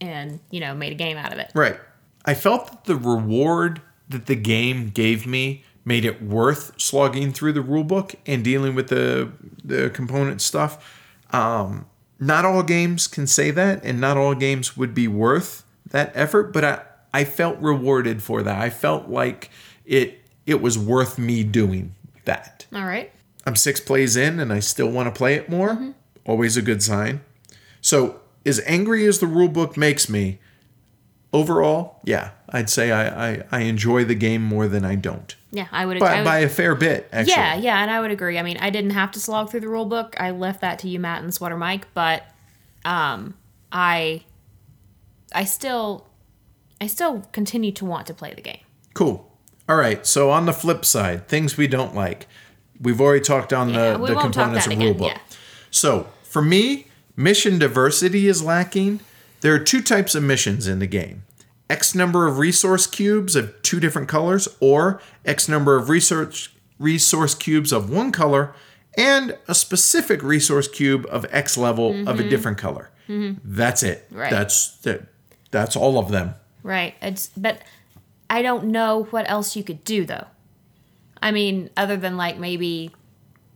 and 0.00 0.40
you 0.50 0.60
know 0.60 0.74
made 0.74 0.92
a 0.92 0.96
game 0.96 1.16
out 1.16 1.32
of 1.32 1.38
it. 1.38 1.50
Right. 1.54 1.78
I 2.24 2.34
felt 2.34 2.66
that 2.70 2.84
the 2.84 2.96
reward 2.96 3.80
that 4.08 4.26
the 4.26 4.36
game 4.36 4.88
gave 4.90 5.26
me 5.26 5.62
made 5.84 6.04
it 6.04 6.22
worth 6.22 6.72
slogging 6.80 7.30
through 7.32 7.52
the 7.52 7.60
rule 7.60 7.84
book 7.84 8.14
and 8.26 8.42
dealing 8.42 8.74
with 8.74 8.88
the 8.88 9.30
the 9.62 9.90
component 9.90 10.40
stuff. 10.40 11.00
Um, 11.30 11.86
not 12.18 12.44
all 12.44 12.62
games 12.62 13.06
can 13.06 13.26
say 13.26 13.50
that, 13.50 13.84
and 13.84 14.00
not 14.00 14.16
all 14.16 14.34
games 14.34 14.76
would 14.76 14.94
be 14.94 15.06
worth 15.08 15.63
that 15.94 16.12
effort. 16.14 16.52
But 16.52 16.64
I 16.64 16.82
I 17.14 17.24
felt 17.24 17.58
rewarded 17.60 18.22
for 18.22 18.42
that. 18.42 18.60
I 18.60 18.68
felt 18.68 19.08
like 19.08 19.50
it 19.86 20.20
it 20.44 20.60
was 20.60 20.76
worth 20.78 21.18
me 21.18 21.42
doing 21.44 21.94
that. 22.26 22.66
All 22.74 22.84
right. 22.84 23.10
I'm 23.46 23.56
six 23.56 23.80
plays 23.80 24.16
in 24.16 24.40
and 24.40 24.52
I 24.52 24.60
still 24.60 24.90
want 24.90 25.06
to 25.06 25.16
play 25.16 25.34
it 25.34 25.48
more. 25.48 25.94
Always 26.26 26.56
a 26.56 26.62
good 26.62 26.82
sign. 26.82 27.20
So, 27.80 28.20
as 28.46 28.60
angry 28.66 29.06
as 29.06 29.18
the 29.18 29.26
rule 29.26 29.48
book 29.48 29.76
makes 29.76 30.08
me, 30.08 30.38
overall, 31.32 32.00
yeah, 32.04 32.30
I'd 32.48 32.70
say 32.70 32.90
I, 32.90 33.32
I, 33.32 33.42
I 33.52 33.60
enjoy 33.60 34.04
the 34.04 34.14
game 34.14 34.42
more 34.42 34.66
than 34.68 34.84
I 34.84 34.94
don't. 34.94 35.34
Yeah, 35.50 35.66
I 35.70 35.84
would. 35.84 35.98
I 35.98 36.00
By, 36.00 36.16
would 36.16 36.24
by 36.24 36.38
a 36.38 36.48
fair 36.48 36.74
bit, 36.74 37.08
actually. 37.12 37.32
yeah, 37.34 37.54
yeah, 37.56 37.82
and 37.82 37.90
I 37.90 38.00
would 38.00 38.10
agree. 38.10 38.38
I 38.38 38.42
mean, 38.42 38.56
I 38.58 38.70
didn't 38.70 38.90
have 38.92 39.10
to 39.12 39.20
slog 39.20 39.50
through 39.50 39.60
the 39.60 39.68
rule 39.68 39.84
book. 39.84 40.16
I 40.18 40.30
left 40.30 40.62
that 40.62 40.78
to 40.80 40.88
you, 40.88 40.98
Matt 40.98 41.22
and 41.22 41.32
Sweater 41.34 41.56
Mike. 41.58 41.86
But 41.92 42.24
um, 42.84 43.34
I, 43.70 44.22
I 45.34 45.44
still, 45.44 46.06
I 46.80 46.86
still 46.86 47.22
continue 47.32 47.72
to 47.72 47.84
want 47.84 48.06
to 48.06 48.14
play 48.14 48.32
the 48.34 48.42
game. 48.42 48.60
Cool. 48.94 49.30
All 49.68 49.76
right. 49.76 50.06
So, 50.06 50.30
on 50.30 50.46
the 50.46 50.52
flip 50.52 50.84
side, 50.84 51.28
things 51.28 51.56
we 51.56 51.66
don't 51.66 51.94
like. 51.94 52.26
We've 52.80 53.00
already 53.00 53.24
talked 53.24 53.52
on 53.52 53.70
Yeah, 53.70 53.96
the, 53.96 54.06
the 54.06 54.14
components 54.14 54.66
of 54.66 54.72
again, 54.72 54.94
rulebook. 54.94 55.08
yeah. 55.08 55.18
So, 55.70 56.08
For 56.22 56.42
me, 56.42 56.86
mission 57.16 57.58
diversity 57.58 58.26
is 58.26 58.42
lacking. 58.42 59.00
There 59.40 59.54
are 59.54 59.58
two 59.58 59.82
types 59.82 60.14
of 60.14 60.22
missions 60.22 60.66
in 60.66 60.78
the 60.78 60.86
game 60.86 61.22
X 61.70 61.94
number 61.94 62.26
of 62.26 62.38
resource 62.38 62.86
cubes 62.86 63.36
of 63.36 63.60
two 63.62 63.80
different 63.80 64.08
colors, 64.08 64.48
or 64.60 65.00
X 65.24 65.48
number 65.48 65.76
of 65.76 65.88
research 65.88 66.52
resource 66.78 67.34
cubes 67.34 67.72
of 67.72 67.90
one 67.90 68.12
color, 68.12 68.54
and 68.96 69.36
a 69.48 69.54
specific 69.54 70.22
resource 70.22 70.68
cube 70.68 71.06
of 71.10 71.26
X 71.30 71.56
level 71.56 71.90
of 71.90 72.08
a 72.08 72.22
mm-hmm. 72.22 72.28
different 72.28 72.58
color. 72.58 72.90
Mm-hmm. 73.08 73.40
That's 73.44 73.82
it. 73.82 74.06
Right. 74.10 74.30
That's 74.30 74.76
that. 74.78 75.06
That's 75.54 75.76
all 75.76 76.00
of 76.00 76.10
them. 76.10 76.34
Right. 76.64 76.96
It's 77.00 77.28
but 77.36 77.60
I 78.28 78.42
don't 78.42 78.66
know 78.66 79.04
what 79.10 79.30
else 79.30 79.54
you 79.54 79.62
could 79.62 79.84
do 79.84 80.04
though. 80.04 80.26
I 81.22 81.30
mean, 81.30 81.70
other 81.76 81.96
than 81.96 82.16
like 82.16 82.38
maybe 82.38 82.90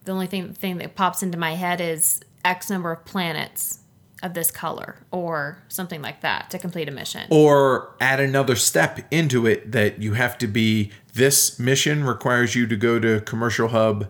the 0.04 0.12
only 0.12 0.28
thing 0.28 0.54
thing 0.54 0.78
that 0.78 0.94
pops 0.94 1.24
into 1.24 1.36
my 1.36 1.54
head 1.54 1.80
is 1.80 2.20
X 2.44 2.70
number 2.70 2.92
of 2.92 3.04
planets 3.04 3.80
of 4.22 4.34
this 4.34 4.52
color 4.52 4.96
or 5.10 5.58
something 5.66 6.00
like 6.00 6.20
that 6.20 6.50
to 6.50 6.58
complete 6.58 6.88
a 6.88 6.92
mission. 6.92 7.26
or 7.30 7.94
add 8.00 8.20
another 8.20 8.54
step 8.54 9.00
into 9.10 9.46
it 9.46 9.72
that 9.72 10.00
you 10.00 10.14
have 10.14 10.38
to 10.38 10.46
be 10.46 10.90
this 11.14 11.58
mission 11.58 12.04
requires 12.04 12.54
you 12.54 12.66
to 12.66 12.76
go 12.76 12.98
to 12.98 13.20
commercial 13.20 13.68
hub 13.68 14.08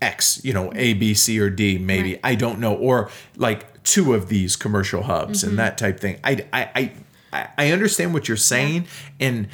x 0.00 0.42
you 0.44 0.52
know 0.52 0.72
a 0.74 0.94
b 0.94 1.12
c 1.12 1.38
or 1.38 1.50
d 1.50 1.76
maybe 1.76 2.18
i 2.24 2.34
don't 2.34 2.58
know 2.58 2.74
or 2.74 3.10
like 3.36 3.82
two 3.82 4.14
of 4.14 4.28
these 4.30 4.56
commercial 4.56 5.02
hubs 5.02 5.42
and 5.42 5.50
mm-hmm. 5.50 5.58
that 5.58 5.76
type 5.76 6.00
thing 6.00 6.18
i 6.24 6.42
i 6.52 6.70
i, 6.74 6.92
I- 7.34 7.48
I 7.58 7.72
understand 7.72 8.14
what 8.14 8.28
you're 8.28 8.36
saying 8.36 8.86
and 9.20 9.48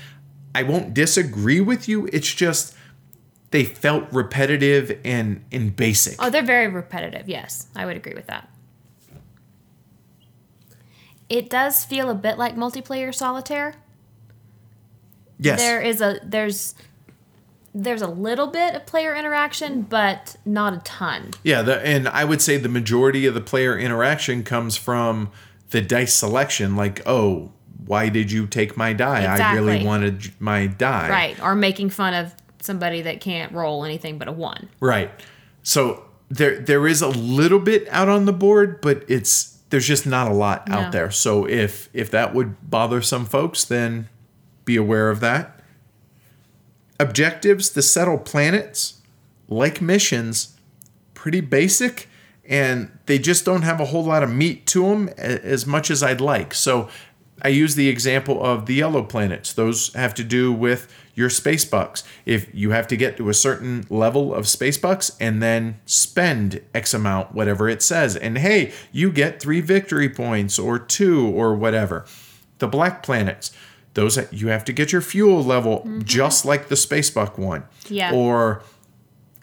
i 0.54 0.62
won't 0.62 0.92
disagree 0.94 1.60
with 1.60 1.88
you 1.88 2.08
it's 2.12 2.32
just 2.32 2.74
they 3.52 3.64
felt 3.64 4.04
repetitive 4.12 4.98
and 5.04 5.44
and 5.50 5.74
basic 5.74 6.16
Oh, 6.22 6.30
they're 6.30 6.42
very 6.44 6.68
repetitive. 6.68 7.28
Yes, 7.28 7.66
I 7.74 7.84
would 7.86 7.96
agree 7.96 8.14
with 8.14 8.26
that. 8.28 8.48
It 11.28 11.48
does 11.48 11.84
feel 11.84 12.10
a 12.10 12.14
bit 12.14 12.38
like 12.38 12.56
multiplayer 12.56 13.14
solitaire. 13.14 13.74
yes 15.38 15.58
There 15.58 15.80
is 15.80 16.00
a 16.00 16.18
there's 16.24 16.74
there's 17.72 18.02
a 18.02 18.08
little 18.08 18.48
bit 18.48 18.74
of 18.74 18.84
player 18.84 19.14
interaction, 19.14 19.82
but 19.82 20.34
not 20.44 20.74
a 20.74 20.78
ton. 20.78 21.30
Yeah, 21.44 21.62
the, 21.62 21.80
and 21.86 22.08
I 22.08 22.24
would 22.24 22.42
say 22.42 22.56
the 22.56 22.68
majority 22.68 23.26
of 23.26 23.34
the 23.34 23.40
player 23.40 23.78
interaction 23.78 24.42
comes 24.42 24.76
from 24.76 25.30
the 25.70 25.80
dice 25.80 26.12
selection. 26.14 26.74
Like, 26.74 27.00
oh, 27.06 27.52
why 27.86 28.08
did 28.08 28.30
you 28.30 28.46
take 28.46 28.76
my 28.76 28.92
die? 28.92 29.24
I 29.24 29.54
really 29.54 29.84
wanted 29.84 30.32
my 30.40 30.66
die. 30.66 31.08
Right. 31.08 31.42
Or 31.42 31.54
making 31.54 31.90
fun 31.90 32.14
of 32.14 32.34
somebody 32.60 33.02
that 33.02 33.20
can't 33.20 33.52
roll 33.52 33.84
anything 33.84 34.18
but 34.18 34.28
a 34.28 34.32
one. 34.32 34.68
Right. 34.80 35.10
So 35.62 36.04
there 36.28 36.58
there 36.60 36.86
is 36.86 37.02
a 37.02 37.08
little 37.08 37.58
bit 37.58 37.88
out 37.90 38.08
on 38.08 38.24
the 38.26 38.32
board, 38.32 38.80
but 38.80 39.04
it's 39.08 39.58
there's 39.70 39.86
just 39.86 40.06
not 40.06 40.28
a 40.30 40.34
lot 40.34 40.68
No. 40.68 40.76
out 40.76 40.92
there. 40.92 41.10
So 41.10 41.46
if 41.46 41.88
if 41.92 42.10
that 42.10 42.34
would 42.34 42.70
bother 42.70 43.00
some 43.02 43.24
folks, 43.26 43.64
then 43.64 44.08
be 44.64 44.76
aware 44.76 45.10
of 45.10 45.20
that. 45.20 45.60
Objectives 46.98 47.70
to 47.70 47.82
settle 47.82 48.18
planets, 48.18 49.00
like 49.48 49.80
missions, 49.80 50.56
pretty 51.14 51.40
basic 51.40 52.08
and 52.50 52.90
they 53.06 53.16
just 53.18 53.44
don't 53.44 53.62
have 53.62 53.80
a 53.80 53.84
whole 53.86 54.04
lot 54.04 54.24
of 54.24 54.30
meat 54.30 54.66
to 54.66 54.82
them 54.88 55.08
as 55.16 55.66
much 55.66 55.88
as 55.88 56.02
I'd 56.02 56.20
like. 56.20 56.52
So 56.52 56.88
I 57.42 57.48
use 57.48 57.74
the 57.74 57.88
example 57.88 58.42
of 58.44 58.66
the 58.66 58.74
yellow 58.74 59.02
planets. 59.02 59.52
Those 59.52 59.92
have 59.94 60.14
to 60.14 60.24
do 60.24 60.52
with 60.52 60.92
your 61.14 61.30
space 61.30 61.64
bucks. 61.64 62.04
If 62.24 62.52
you 62.54 62.70
have 62.70 62.86
to 62.88 62.96
get 62.96 63.16
to 63.18 63.28
a 63.28 63.34
certain 63.34 63.86
level 63.90 64.34
of 64.34 64.48
space 64.48 64.78
bucks 64.78 65.16
and 65.20 65.42
then 65.42 65.80
spend 65.84 66.62
X 66.74 66.94
amount, 66.94 67.34
whatever 67.34 67.68
it 67.68 67.82
says, 67.82 68.16
and 68.16 68.38
hey, 68.38 68.72
you 68.92 69.12
get 69.12 69.40
three 69.40 69.60
victory 69.60 70.08
points 70.08 70.58
or 70.58 70.78
two 70.78 71.26
or 71.28 71.54
whatever. 71.54 72.06
The 72.58 72.68
black 72.68 73.02
planets, 73.02 73.52
those 73.94 74.18
you 74.32 74.48
have 74.48 74.64
to 74.66 74.72
get 74.72 74.92
your 74.92 75.00
fuel 75.00 75.42
level 75.42 75.80
mm-hmm. 75.80 76.02
just 76.02 76.44
like 76.44 76.68
the 76.68 76.76
space 76.76 77.10
buck 77.10 77.38
one. 77.38 77.64
Yeah. 77.88 78.14
Or 78.14 78.62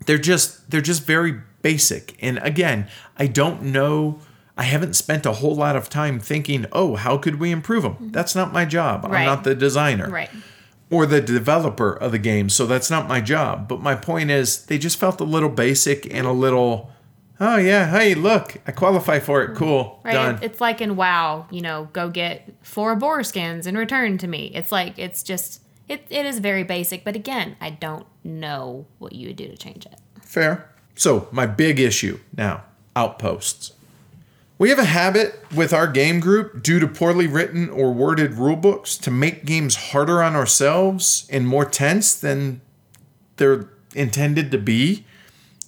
they're 0.06 0.18
just 0.18 0.70
they're 0.72 0.82
just 0.82 1.06
very 1.06 1.42
basic 1.62 2.16
and 2.20 2.38
again 2.40 2.88
i 3.18 3.28
don't 3.28 3.62
know 3.62 4.20
i 4.58 4.64
haven't 4.64 4.94
spent 4.96 5.26
a 5.26 5.34
whole 5.34 5.56
lot 5.56 5.76
of 5.76 5.90
time 5.90 6.20
thinking 6.20 6.66
oh 6.72 6.96
how 6.96 7.18
could 7.18 7.40
we 7.40 7.52
improve 7.52 7.84
them 7.84 7.94
mm-hmm. 7.94 8.10
that's 8.10 8.36
not 8.36 8.52
my 8.54 8.66
job 8.66 9.06
i'm 9.06 9.26
not 9.26 9.44
the 9.44 9.56
designer 9.56 10.10
Right. 10.10 10.30
or 10.90 11.06
the 11.06 11.22
developer 11.22 11.94
of 11.94 12.12
the 12.12 12.20
game 12.20 12.50
so 12.50 12.66
that's 12.66 12.90
not 12.90 13.08
my 13.08 13.22
job 13.22 13.68
but 13.68 13.82
my 13.82 13.96
point 13.96 14.32
is 14.32 14.66
they 14.66 14.78
just 14.78 14.98
felt 14.98 15.20
a 15.22 15.26
little 15.26 15.50
basic 15.50 16.12
and 16.14 16.26
a 16.28 16.32
little 16.32 16.92
oh 17.40 17.58
yeah 17.58 17.90
hey 17.92 18.16
look 18.16 18.58
i 18.66 18.72
qualify 18.72 19.20
for 19.20 19.42
it 19.44 19.50
mm-hmm. 19.50 19.58
cool 19.58 20.02
Right. 20.04 20.14
done 20.14 20.40
It's 20.42 20.62
like 20.62 20.80
in 20.80 20.96
WoW, 20.96 21.48
you 21.52 21.60
know, 21.60 21.90
go 21.92 22.10
get 22.10 22.50
four 22.62 22.96
boar 22.96 23.24
skins 23.24 23.68
and 23.68 23.78
return 23.78 24.18
to 24.20 24.28
me. 24.28 24.52
It's 24.56 24.72
like 24.72 24.98
it's 24.98 25.22
just 25.22 25.62
it, 25.90 26.06
it 26.10 26.26
is 26.26 26.40
very 26.40 26.64
basic, 26.64 27.04
but 27.04 27.16
again, 27.16 27.58
I 27.60 27.72
don't 27.72 28.06
know 28.24 28.86
what 29.00 29.12
you 29.14 29.28
would 29.28 29.36
do 29.36 29.48
to 29.48 29.58
change 29.58 29.86
it. 29.86 29.96
Fair. 30.22 30.70
So, 30.96 31.28
my 31.32 31.46
big 31.46 31.80
issue 31.80 32.20
now 32.36 32.64
outposts. 32.96 33.74
We 34.60 34.70
have 34.70 34.80
a 34.80 34.86
habit 34.86 35.40
with 35.56 35.72
our 35.72 35.88
game 35.88 36.20
group, 36.20 36.64
due 36.64 36.80
to 36.80 36.88
poorly 36.88 37.28
written 37.28 37.70
or 37.70 37.94
worded 37.94 38.32
rulebooks, 38.32 39.00
to 39.02 39.12
make 39.12 39.46
games 39.46 39.76
harder 39.76 40.24
on 40.24 40.36
ourselves 40.36 41.28
and 41.32 41.48
more 41.48 41.66
tense 41.66 42.16
than 42.16 42.62
they're 43.36 43.70
intended 43.94 44.50
to 44.52 44.58
be. 44.58 45.06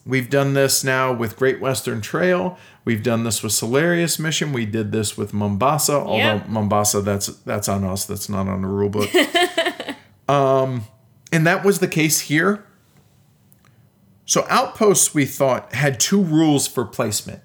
We've 0.06 0.30
done 0.30 0.56
this 0.56 0.84
now 0.84 1.14
with 1.14 1.36
Great 1.36 1.62
Western 1.62 2.02
Trail. 2.02 2.58
We've 2.84 3.04
done 3.04 3.24
this 3.24 3.44
with 3.44 3.52
Solarius 3.52 4.18
Mission. 4.18 4.54
We 4.54 4.66
did 4.66 4.92
this 4.92 5.16
with 5.16 5.34
Mombasa, 5.34 5.94
although. 5.94 6.42
Mombasa 6.48 7.02
that's 7.02 7.28
that's 7.28 7.70
on 7.70 7.84
us. 7.84 8.06
That's 8.06 8.28
not 8.28 8.48
on 8.48 8.64
the 8.64 8.68
rulebook. 8.68 9.96
um, 10.34 10.86
and 11.32 11.46
that 11.46 11.64
was 11.64 11.78
the 11.78 11.88
case 11.88 12.22
here. 12.22 12.66
So 14.26 14.46
outposts 14.50 15.14
we 15.14 15.26
thought 15.26 15.76
had 15.76 16.00
two 16.00 16.22
rules 16.22 16.68
for 16.68 16.86
placement. 16.86 17.42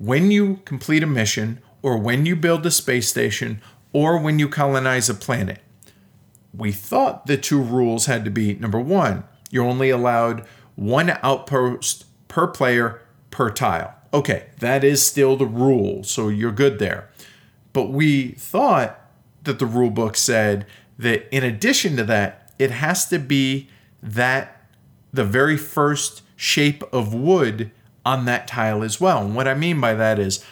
When 0.00 0.30
you 0.30 0.62
complete 0.64 1.02
a 1.02 1.06
mission 1.06 1.60
or 1.82 1.98
when 1.98 2.24
you 2.24 2.34
build 2.34 2.64
a 2.64 2.70
space 2.70 3.06
station 3.06 3.60
or 3.92 4.18
when 4.18 4.38
you 4.38 4.48
colonize 4.48 5.10
a 5.10 5.14
planet. 5.14 5.58
We 6.54 6.72
thought 6.72 7.26
the 7.26 7.36
two 7.36 7.60
rules 7.60 8.06
had 8.06 8.24
to 8.24 8.30
be 8.30 8.54
number 8.54 8.80
1, 8.80 9.24
you're 9.50 9.66
only 9.66 9.90
allowed 9.90 10.46
one 10.74 11.10
outpost 11.22 12.06
per 12.28 12.46
player 12.46 13.02
per 13.30 13.50
tile. 13.50 13.94
Okay, 14.14 14.46
that 14.58 14.82
is 14.82 15.04
still 15.04 15.36
the 15.36 15.44
rule, 15.44 16.02
so 16.02 16.28
you're 16.28 16.50
good 16.50 16.78
there. 16.78 17.10
But 17.74 17.90
we 17.90 18.28
thought 18.28 18.98
that 19.42 19.58
the 19.58 19.66
rule 19.66 19.90
book 19.90 20.16
said 20.16 20.66
that 20.98 21.28
in 21.30 21.44
addition 21.44 21.96
to 21.96 22.04
that, 22.04 22.52
it 22.58 22.70
has 22.70 23.06
to 23.10 23.18
be 23.18 23.68
that 24.02 24.66
the 25.12 25.24
very 25.24 25.58
first 25.58 26.22
shape 26.36 26.82
of 26.90 27.12
wood 27.12 27.70
on 28.04 28.24
that 28.24 28.46
tile 28.46 28.82
as 28.82 29.00
well. 29.00 29.24
And 29.24 29.34
what 29.34 29.48
I 29.48 29.54
mean 29.54 29.80
by 29.80 29.94
that 29.94 30.18
is 30.18 30.44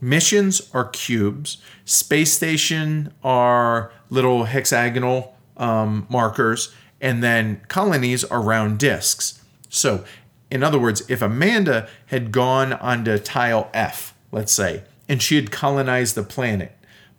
missions 0.00 0.70
are 0.72 0.88
cubes, 0.88 1.58
space 1.84 2.32
station 2.32 3.12
are 3.22 3.92
little 4.10 4.44
hexagonal 4.44 5.36
um, 5.56 6.06
markers, 6.08 6.72
and 7.00 7.22
then 7.22 7.60
colonies 7.68 8.24
are 8.24 8.40
round 8.40 8.78
discs. 8.78 9.42
So, 9.68 10.04
in 10.50 10.62
other 10.62 10.78
words, 10.78 11.02
if 11.08 11.20
Amanda 11.20 11.88
had 12.06 12.30
gone 12.30 12.72
onto 12.74 13.18
tile 13.18 13.70
F, 13.74 14.14
let's 14.30 14.52
say, 14.52 14.84
and 15.08 15.22
she 15.22 15.36
had 15.36 15.50
colonized 15.50 16.14
the 16.14 16.22
planet, 16.22 16.76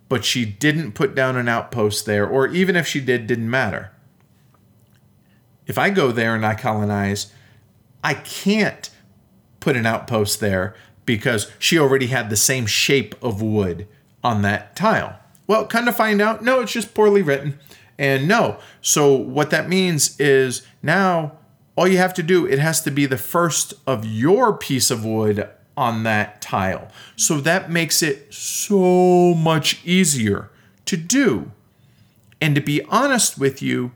but 0.08 0.24
she 0.24 0.44
didn't 0.44 0.92
put 0.92 1.14
down 1.14 1.36
an 1.36 1.48
outpost 1.48 2.06
there, 2.06 2.26
or 2.26 2.46
even 2.48 2.76
if 2.76 2.86
she 2.86 3.00
did, 3.00 3.26
didn't 3.26 3.50
matter. 3.50 3.90
If 5.66 5.78
I 5.78 5.90
go 5.90 6.12
there 6.12 6.34
and 6.34 6.46
I 6.46 6.54
colonize, 6.54 7.32
I 8.02 8.14
can't 8.14 8.88
put 9.66 9.76
an 9.76 9.84
outpost 9.84 10.38
there 10.38 10.76
because 11.06 11.50
she 11.58 11.76
already 11.76 12.06
had 12.06 12.30
the 12.30 12.36
same 12.36 12.66
shape 12.66 13.16
of 13.20 13.42
wood 13.42 13.88
on 14.22 14.42
that 14.42 14.76
tile. 14.76 15.18
Well, 15.48 15.66
kind 15.66 15.88
of 15.88 15.96
find 15.96 16.22
out, 16.22 16.40
no, 16.40 16.60
it's 16.60 16.70
just 16.70 16.94
poorly 16.94 17.20
written. 17.20 17.58
And 17.98 18.28
no. 18.28 18.60
So 18.80 19.12
what 19.12 19.50
that 19.50 19.68
means 19.68 20.20
is 20.20 20.64
now 20.84 21.32
all 21.74 21.88
you 21.88 21.96
have 21.96 22.14
to 22.14 22.22
do, 22.22 22.46
it 22.46 22.60
has 22.60 22.80
to 22.82 22.92
be 22.92 23.06
the 23.06 23.18
first 23.18 23.74
of 23.88 24.04
your 24.06 24.56
piece 24.56 24.88
of 24.88 25.04
wood 25.04 25.48
on 25.76 26.04
that 26.04 26.40
tile. 26.40 26.92
So 27.16 27.40
that 27.40 27.68
makes 27.68 28.04
it 28.04 28.32
so 28.32 29.34
much 29.34 29.84
easier 29.84 30.48
to 30.84 30.96
do. 30.96 31.50
And 32.40 32.54
to 32.54 32.60
be 32.60 32.82
honest 32.84 33.36
with 33.36 33.60
you, 33.60 33.90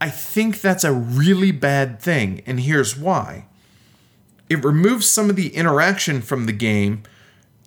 I 0.00 0.08
think 0.08 0.62
that's 0.62 0.82
a 0.82 0.94
really 0.94 1.50
bad 1.50 2.00
thing. 2.00 2.40
And 2.46 2.60
here's 2.60 2.96
why 2.96 3.48
it 4.52 4.62
removes 4.62 5.10
some 5.10 5.30
of 5.30 5.36
the 5.36 5.54
interaction 5.56 6.20
from 6.20 6.44
the 6.44 6.52
game 6.52 7.02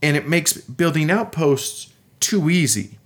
and 0.03 0.15
it 0.15 0.27
makes 0.27 0.53
building 0.53 1.09
outposts 1.09 1.91
too 2.19 2.47
easy. 2.47 2.99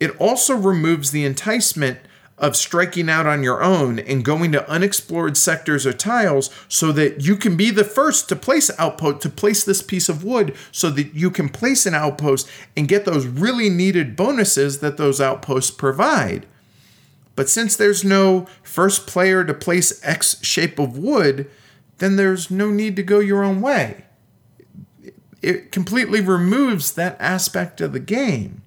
It 0.00 0.18
also 0.18 0.56
removes 0.56 1.10
the 1.10 1.26
enticement 1.26 1.98
of 2.38 2.56
striking 2.56 3.10
out 3.10 3.26
on 3.26 3.42
your 3.42 3.62
own 3.62 3.98
and 3.98 4.24
going 4.24 4.50
to 4.52 4.68
unexplored 4.68 5.36
sectors 5.36 5.86
or 5.86 5.92
tiles 5.92 6.48
so 6.68 6.90
that 6.90 7.22
you 7.22 7.36
can 7.36 7.54
be 7.54 7.70
the 7.70 7.84
first 7.84 8.30
to 8.30 8.34
place 8.34 8.70
outpost 8.78 9.20
to 9.20 9.28
place 9.28 9.62
this 9.62 9.82
piece 9.82 10.08
of 10.08 10.24
wood 10.24 10.56
so 10.72 10.88
that 10.88 11.14
you 11.14 11.30
can 11.30 11.50
place 11.50 11.84
an 11.84 11.94
outpost 11.94 12.48
and 12.74 12.88
get 12.88 13.04
those 13.04 13.26
really 13.26 13.68
needed 13.68 14.16
bonuses 14.16 14.78
that 14.78 14.96
those 14.96 15.20
outposts 15.20 15.70
provide. 15.70 16.46
But 17.36 17.50
since 17.50 17.76
there's 17.76 18.04
no 18.04 18.46
first 18.62 19.06
player 19.06 19.44
to 19.44 19.52
place 19.52 20.00
X 20.02 20.42
shape 20.42 20.78
of 20.78 20.96
wood, 20.96 21.50
then 22.02 22.16
there's 22.16 22.50
no 22.50 22.70
need 22.70 22.96
to 22.96 23.02
go 23.02 23.20
your 23.20 23.44
own 23.44 23.60
way. 23.60 24.04
It 25.40 25.70
completely 25.70 26.20
removes 26.20 26.92
that 26.92 27.16
aspect 27.20 27.80
of 27.80 27.92
the 27.92 28.00
game. 28.00 28.62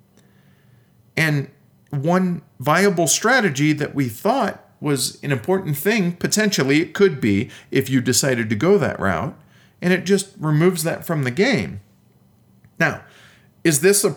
And 1.18 1.52
one 1.90 2.44
viable 2.60 3.08
strategy 3.08 3.74
that 3.74 3.94
we 3.94 4.08
thought 4.08 4.64
was 4.80 5.22
an 5.22 5.34
important 5.34 5.76
thing, 5.76 6.14
potentially 6.14 6.82
it 6.82 6.94
could 6.94 7.20
be 7.20 7.50
if 7.72 7.90
you 7.90 8.00
decided 8.00 8.50
to 8.50 8.56
go 8.56 8.78
that 8.78 9.00
route, 9.00 9.38
and 9.82 9.92
it 9.92 10.06
just 10.06 10.30
removes 10.40 10.84
that 10.84 11.06
from 11.06 11.24
the 11.24 11.32
game. 11.32 11.82
Now, 12.80 13.04
is 13.66 13.82
this 13.82 14.06
a 14.06 14.16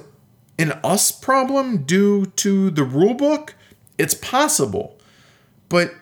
an 0.61 0.73
us 0.83 1.11
problem 1.13 1.85
due 1.85 2.27
to 2.27 2.71
the 2.71 2.85
rule 2.85 3.15
book? 3.15 3.55
It's 3.97 4.15
possible. 4.15 4.99
But 5.69 5.95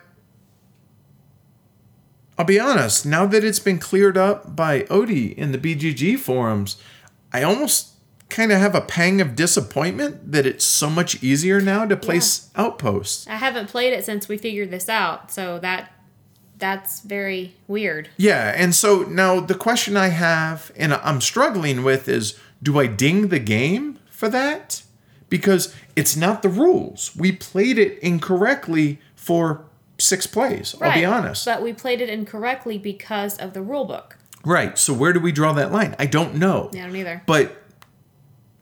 I'll 2.39 2.45
be 2.45 2.61
honest, 2.61 3.07
now 3.07 3.27
that 3.27 3.45
it's 3.45 3.59
been 3.59 3.79
cleared 3.79 4.19
up 4.19 4.55
by 4.55 4.83
Odie 4.83 5.35
in 5.37 5.53
the 5.53 5.59
BGG 5.59 6.19
forums, 6.19 6.77
I 7.33 7.43
almost 7.43 7.95
kind 8.29 8.53
of 8.53 8.59
have 8.59 8.75
a 8.75 8.81
pang 8.81 9.21
of 9.21 9.37
disappointment 9.37 10.33
that 10.33 10.47
it's 10.47 10.65
so 10.65 10.91
much 10.91 11.23
easier 11.23 11.61
now 11.61 11.87
to 11.87 11.97
place 11.97 12.51
outposts. 12.57 13.27
I 13.27 13.37
haven't 13.37 13.69
played 13.69 13.93
it 13.93 14.05
since 14.05 14.29
we 14.29 14.37
figured 14.37 14.71
this 14.71 14.89
out, 14.89 15.31
so 15.31 15.59
that 15.61 15.93
that's 16.59 17.01
very 17.01 17.55
weird. 17.69 18.09
Yeah, 18.17 18.53
and 18.57 18.75
so 18.75 19.03
now 19.03 19.41
the 19.41 19.55
question 19.55 19.97
I 19.97 20.09
have 20.09 20.73
and 20.77 20.95
I'm 20.95 21.21
struggling 21.21 21.83
with 21.83 22.09
is 22.09 22.39
do 22.63 22.79
I 22.79 22.87
ding 22.87 23.29
the 23.29 23.39
game 23.39 23.99
for 24.11 24.29
that? 24.31 24.83
Because 25.29 25.75
it's 25.95 26.17
not 26.17 26.43
the 26.43 26.49
rules. 26.49 27.15
We 27.17 27.33
played 27.33 27.79
it 27.79 27.99
incorrectly 27.99 29.01
for 29.15 29.65
six 29.99 30.27
plays, 30.27 30.75
I'll 30.81 30.95
be 30.95 31.05
honest. 31.05 31.45
But 31.45 31.63
we 31.63 31.73
played 31.73 32.01
it 32.01 32.09
incorrectly 32.09 32.79
because 32.79 33.37
of 33.39 33.55
the 33.55 33.63
rule 33.63 33.85
book. 33.85 34.19
Right. 34.45 34.79
So 34.79 34.93
where 34.93 35.13
do 35.13 35.21
we 35.21 35.33
draw 35.33 35.53
that 35.55 35.73
line? 35.73 35.97
I 35.99 36.07
don't 36.07 36.37
know. 36.37 36.71
Yeah, 36.73 36.85
I 36.85 36.87
don't 36.87 36.97
either. 36.97 37.23
But 37.27 37.63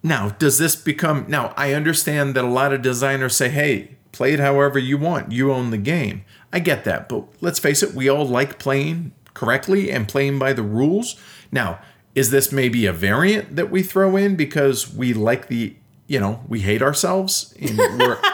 now, 0.03 0.31
does 0.31 0.59
this 0.59 0.77
become 0.77 1.27
now? 1.29 1.53
I 1.57 1.73
understand 1.73 2.35
that 2.35 2.45
a 2.45 2.49
lot 2.49 2.73
of 2.73 2.83
designers 2.83 3.37
say, 3.37 3.49
"Hey, 3.49 3.97
play 4.13 4.33
it 4.33 4.41
however 4.41 4.79
you 4.79 4.97
want. 4.99 5.33
You 5.33 5.53
own 5.53 5.71
the 5.71 5.79
game." 5.79 6.25
I 6.53 6.61
get 6.61 6.85
that, 6.85 7.09
but 7.09 7.25
let's 7.41 7.59
face 7.59 7.83
it, 7.83 7.95
we 7.95 8.09
all 8.09 8.27
like 8.27 8.59
playing 8.59 9.13
correctly 9.35 9.91
and 9.91 10.07
playing 10.07 10.39
by 10.39 10.53
the 10.53 10.63
rules. 10.63 11.17
Now, 11.51 11.81
is 12.15 12.31
this 12.31 12.53
maybe 12.53 12.87
a 12.87 12.93
variant 12.93 13.57
that 13.57 13.71
we 13.71 13.83
throw 13.83 14.17
in 14.17 14.37
because 14.37 14.93
we 14.95 15.13
like 15.13 15.49
the, 15.49 15.75
you 16.07 16.21
know, 16.21 16.45
we 16.47 16.61
hate 16.61 16.81
ourselves 16.81 17.53
and 17.61 17.77
we're 17.77 18.19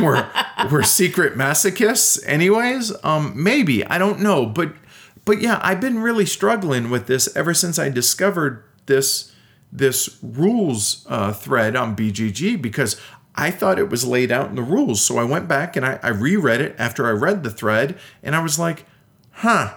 we're 0.00 0.28
we're 0.70 0.82
secret 0.82 1.34
masochists 1.34 2.22
anyways? 2.26 2.92
Um 3.04 3.32
maybe, 3.34 3.84
I 3.86 3.98
don't 3.98 4.20
know, 4.20 4.46
but 4.46 4.72
but 5.24 5.42
yeah, 5.42 5.60
I've 5.62 5.80
been 5.80 5.98
really 5.98 6.26
struggling 6.26 6.90
with 6.90 7.06
this 7.06 7.34
ever 7.36 7.52
since 7.52 7.78
I 7.78 7.90
discovered 7.90 8.64
this 8.86 9.34
this 9.70 10.18
rules 10.22 11.06
uh, 11.08 11.32
thread 11.32 11.76
on 11.76 11.94
BGG 11.94 12.60
because 12.60 12.98
I 13.34 13.50
thought 13.50 13.78
it 13.78 13.90
was 13.90 14.04
laid 14.04 14.32
out 14.32 14.48
in 14.48 14.56
the 14.56 14.62
rules. 14.62 15.04
So 15.04 15.18
I 15.18 15.24
went 15.24 15.46
back 15.46 15.76
and 15.76 15.86
I, 15.86 16.00
I 16.02 16.08
reread 16.08 16.60
it 16.60 16.74
after 16.78 17.06
I 17.06 17.10
read 17.10 17.42
the 17.44 17.50
thread, 17.50 17.96
and 18.22 18.34
I 18.34 18.42
was 18.42 18.58
like, 18.58 18.84
huh, 19.30 19.74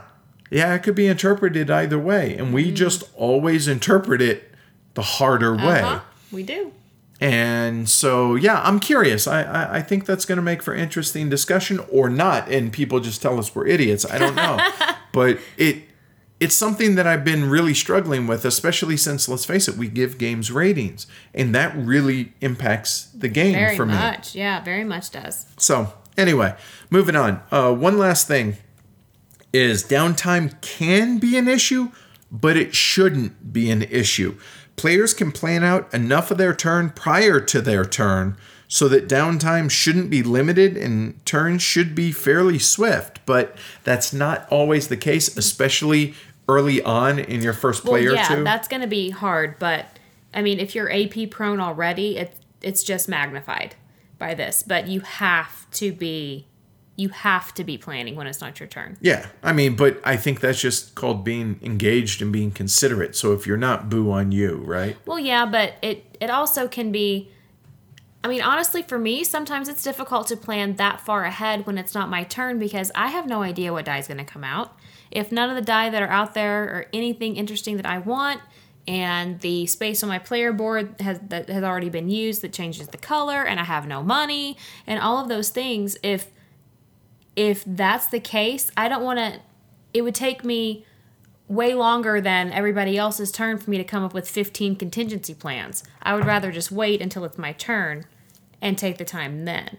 yeah, 0.49 0.73
it 0.73 0.83
could 0.83 0.95
be 0.95 1.07
interpreted 1.07 1.69
either 1.69 1.99
way. 1.99 2.35
And 2.37 2.53
we 2.53 2.71
just 2.71 3.03
always 3.15 3.67
interpret 3.67 4.21
it 4.21 4.51
the 4.95 5.03
harder 5.03 5.55
way. 5.55 5.81
Uh-huh. 5.81 5.99
We 6.31 6.43
do. 6.43 6.71
And 7.22 7.88
so, 7.88 8.34
yeah, 8.34 8.61
I'm 8.64 8.80
curious. 8.80 9.27
I, 9.27 9.43
I, 9.43 9.76
I 9.77 9.81
think 9.84 10.07
that's 10.07 10.26
going 10.26 10.38
to 10.38 10.41
make 10.41 10.64
for 10.64 10.73
interesting 10.73 11.30
discussion 11.30 11.80
or 11.91 12.10
not. 12.10 12.49
And 12.49 12.73
people 12.73 12.99
just 12.99 13.22
tell 13.22 13.38
us 13.38 13.53
we're 13.53 13.68
idiots. 13.68 14.10
I 14.10 14.18
don't 14.18 14.35
know. 14.35 14.57
but 15.14 15.39
it 15.56 15.84
it's 16.39 16.56
something 16.56 16.95
that 16.95 17.06
I've 17.06 17.23
been 17.23 17.52
really 17.52 17.76
struggling 17.76 18.26
with, 18.26 18.45
especially 18.45 18.98
since, 18.98 19.30
let's 19.30 19.45
face 19.45 19.68
it, 19.68 19.77
we 19.77 19.88
give 19.88 20.18
games 20.18 20.52
ratings. 20.52 21.06
And 21.35 21.53
that 21.53 21.72
really 21.77 22.34
impacts 22.41 23.03
the 23.14 23.30
game 23.30 23.53
Very 23.53 23.77
for 23.77 23.85
me. 23.85 23.93
much. 23.93 24.34
Yeah, 24.34 24.64
very 24.64 24.84
much 24.84 25.11
does. 25.11 25.45
So, 25.57 25.93
anyway, 26.18 26.56
moving 26.89 27.15
on. 27.15 27.43
Uh, 27.52 27.76
one 27.76 27.99
last 27.99 28.27
thing 28.27 28.57
is 29.53 29.84
downtime 29.84 30.60
can 30.61 31.19
be 31.19 31.38
an 31.38 31.48
issue, 31.48 31.91
but 32.31 32.57
it 32.57 32.73
shouldn't 32.73 33.53
be 33.53 33.69
an 33.69 33.84
issue. 33.84 34.35
Players 34.81 35.13
can 35.13 35.31
plan 35.31 35.63
out 35.63 35.93
enough 35.93 36.31
of 36.31 36.39
their 36.39 36.55
turn 36.55 36.89
prior 36.89 37.39
to 37.39 37.61
their 37.61 37.85
turn 37.85 38.35
so 38.67 38.87
that 38.87 39.07
downtime 39.07 39.69
shouldn't 39.69 40.09
be 40.09 40.23
limited 40.23 40.75
and 40.75 41.23
turns 41.23 41.61
should 41.61 41.93
be 41.93 42.11
fairly 42.11 42.57
swift, 42.57 43.19
but 43.27 43.55
that's 43.83 44.11
not 44.11 44.47
always 44.49 44.87
the 44.87 44.97
case, 44.97 45.37
especially 45.37 46.15
early 46.49 46.81
on 46.81 47.19
in 47.19 47.43
your 47.43 47.53
first 47.53 47.83
play 47.83 48.07
well, 48.07 48.15
yeah, 48.15 48.41
that's 48.43 48.67
going 48.67 48.81
to 48.81 48.87
be 48.87 49.11
hard, 49.11 49.59
but 49.59 49.85
I 50.33 50.41
mean, 50.41 50.59
if 50.59 50.73
you're 50.73 50.91
AP 50.91 51.29
prone 51.29 51.59
already, 51.59 52.17
it, 52.17 52.33
it's 52.63 52.81
just 52.81 53.07
magnified 53.07 53.75
by 54.17 54.33
this. 54.33 54.63
But 54.63 54.87
you 54.87 55.01
have 55.01 55.69
to 55.73 55.91
be, 55.91 56.47
you 56.95 57.09
have 57.09 57.53
to 57.55 57.63
be 57.63 57.77
planning 57.77 58.15
when 58.15 58.27
it's 58.27 58.41
not 58.41 58.59
your 58.59 58.68
turn. 58.68 58.97
Yeah, 59.01 59.27
I 59.41 59.53
mean, 59.53 59.76
but 59.76 59.99
I 60.03 60.18
think 60.18 60.39
that's 60.39 60.59
just 60.59 60.93
called 60.95 61.23
being 61.23 61.59
engaged 61.61 62.22
and 62.22 62.31
being 62.31 62.51
considerate. 62.51 63.15
So 63.15 63.34
if 63.34 63.47
you're 63.47 63.57
not, 63.57 63.89
boo 63.89 64.11
on 64.11 64.31
you, 64.31 64.57
right? 64.57 64.97
Well, 65.05 65.19
yeah, 65.19 65.45
but 65.45 65.76
it 65.81 66.18
it 66.19 66.30
also 66.30 66.68
can 66.68 66.91
be. 66.91 67.31
I 68.23 68.27
mean, 68.27 68.41
honestly, 68.43 68.84
for 68.84 68.99
me, 68.99 69.23
sometimes 69.23 69.68
it's 69.68 69.81
difficult 69.81 70.27
to 70.27 70.38
plan 70.38 70.76
that 70.76 71.01
far 71.01 71.23
ahead 71.23 71.65
when 71.65 71.80
it's 71.80 71.95
not 71.95 72.07
my 72.07 72.23
turn 72.23 72.59
because 72.59 72.91
I 72.93 73.07
have 73.07 73.26
no 73.26 73.41
idea 73.41 73.73
what 73.73 73.85
die 73.85 73.97
is 73.97 74.07
going 74.07 74.19
to 74.19 74.23
come 74.23 74.43
out. 74.43 74.77
If 75.09 75.31
none 75.31 75.49
of 75.49 75.55
the 75.55 75.63
die 75.63 75.89
that 75.89 76.03
are 76.03 76.07
out 76.07 76.35
there 76.35 76.63
are 76.65 76.85
anything 76.93 77.35
interesting 77.35 77.77
that 77.77 77.85
I 77.88 77.97
want, 77.97 78.41
and 78.88 79.39
the 79.39 79.65
space 79.65 80.03
on 80.03 80.09
my 80.09 80.19
player 80.19 80.53
board 80.53 80.95
has 80.99 81.19
that 81.30 81.49
has 81.49 81.63
already 81.63 81.89
been 81.89 82.09
used 82.09 82.41
that 82.41 82.53
changes 82.53 82.89
the 82.89 82.97
color, 82.97 83.43
and 83.43 83.59
I 83.59 83.63
have 83.63 83.88
no 83.88 84.03
money, 84.03 84.57
and 84.85 84.99
all 84.99 85.18
of 85.18 85.27
those 85.27 85.49
things, 85.49 85.97
if 86.03 86.30
if 87.35 87.63
that's 87.65 88.07
the 88.07 88.19
case, 88.19 88.71
I 88.75 88.87
don't 88.87 89.03
want 89.03 89.19
to. 89.19 89.39
It 89.93 90.01
would 90.03 90.15
take 90.15 90.43
me 90.43 90.85
way 91.47 91.73
longer 91.73 92.21
than 92.21 92.51
everybody 92.51 92.97
else's 92.97 93.31
turn 93.31 93.57
for 93.57 93.69
me 93.69 93.77
to 93.77 93.83
come 93.83 94.03
up 94.03 94.13
with 94.13 94.29
15 94.29 94.77
contingency 94.77 95.33
plans. 95.33 95.83
I 96.01 96.13
would 96.15 96.25
rather 96.25 96.51
just 96.51 96.71
wait 96.71 97.01
until 97.01 97.25
it's 97.25 97.37
my 97.37 97.51
turn 97.51 98.05
and 98.61 98.77
take 98.77 98.97
the 98.97 99.03
time 99.05 99.43
then. 99.45 99.77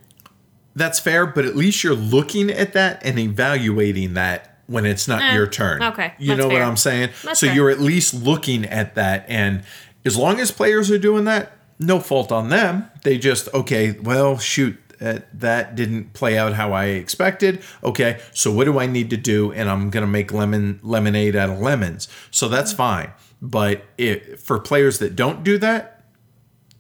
That's 0.75 0.99
fair, 1.01 1.25
but 1.27 1.45
at 1.47 1.57
least 1.57 1.83
you're 1.83 1.95
looking 1.95 2.51
at 2.51 2.73
that 2.75 3.05
and 3.05 3.19
evaluating 3.19 4.15
that 4.15 4.59
when 4.67 4.85
it's 4.87 5.07
not 5.09 5.23
Eh, 5.23 5.35
your 5.35 5.47
turn. 5.47 5.83
okay, 5.83 6.13
You 6.19 6.35
know 6.37 6.49
what. 6.49 6.61
I'm 6.63 6.77
saying? 6.77 7.11
That's 7.25 7.41
so 7.41 7.47
fair. 7.47 7.57
you're 7.57 7.71
at 7.71 7.81
least 7.81 8.13
looking 8.15 8.65
at 8.67 8.95
that. 8.95 9.25
And 9.29 9.63
as 10.05 10.17
long 10.17 10.41
as 10.41 10.51
players 10.51 10.91
are 10.91 10.99
doing 10.99 11.25
that, 11.25 11.53
no 11.79 12.01
fault 12.01 12.31
on 12.33 12.49
them. 12.49 12.91
They 13.03 13.19
just, 13.19 13.49
okay, 13.55 13.93
well, 13.99 14.39
shoot, 14.39 14.79
that, 15.03 15.41
that 15.41 15.75
didn't 15.75 16.13
play 16.13 16.39
out 16.39 16.53
how 16.55 16.73
I 16.73 16.87
expected. 16.87 17.63
Okay, 17.83 18.21
so 18.33 18.53
what 18.53 18.65
do 18.65 18.79
I 18.79 18.87
need 18.87 19.11
to 19.11 19.17
do? 19.17 19.53
And 19.53 19.69
I'm 19.69 19.91
to 19.91 20.07
make 20.07 20.33
lemon 20.33 20.81
lemonade 20.83 21.35
out 21.37 21.51
of 21.51 21.59
lemons. 21.59 22.09
So 22.31 22.49
that's 22.49 22.71
mm-hmm. 22.71 22.79
fine. 22.79 23.13
But 23.41 23.83
it, 23.99 24.39
for 24.41 24.61
players 24.61 25.01
that 25.01 25.17
don't 25.17 25.43
do 25.43 25.59
that, 25.59 26.05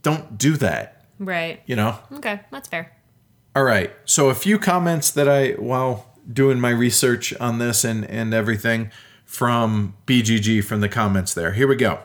don't 0.02 0.38
do 0.38 0.56
that. 0.58 1.04
Right. 1.18 1.60
You 1.66 1.76
know? 1.76 1.98
Okay, 2.14 2.40
that's 2.50 2.68
fair. 2.68 2.96
All 3.54 3.64
right. 3.64 3.92
So 4.04 4.28
a 4.28 4.34
few 4.34 4.58
comments 4.58 5.10
that 5.10 5.28
I 5.28 5.52
while 5.52 6.06
doing 6.32 6.60
my 6.60 6.70
research 6.70 7.34
on 7.40 7.58
this 7.58 7.84
and 7.84 8.04
and 8.08 8.32
everything 8.32 8.90
from 9.24 9.94
BGG 10.06 10.64
from 10.64 10.80
the 10.80 10.88
comments 10.88 11.34
there. 11.34 11.52
Here 11.52 11.66
we 11.66 11.76
go. 11.76 12.00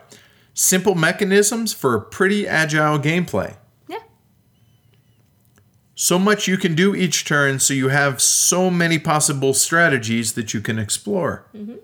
Simple 0.53 0.95
mechanisms 0.95 1.73
for 1.73 1.99
pretty 1.99 2.47
agile 2.47 2.97
gameplay. 2.97 3.55
So 5.99 6.19
much 6.19 6.47
you 6.47 6.57
can 6.57 6.75
do 6.75 6.93
each 6.93 7.25
turn, 7.25 7.57
so 7.57 7.73
you 7.73 7.87
have 7.89 8.21
so 8.21 8.69
many 8.69 8.99
possible 8.99 9.51
strategies 9.55 10.33
that 10.33 10.53
you 10.53 10.61
can 10.61 10.77
explore. 10.77 11.47
Mm-hmm. 11.55 11.77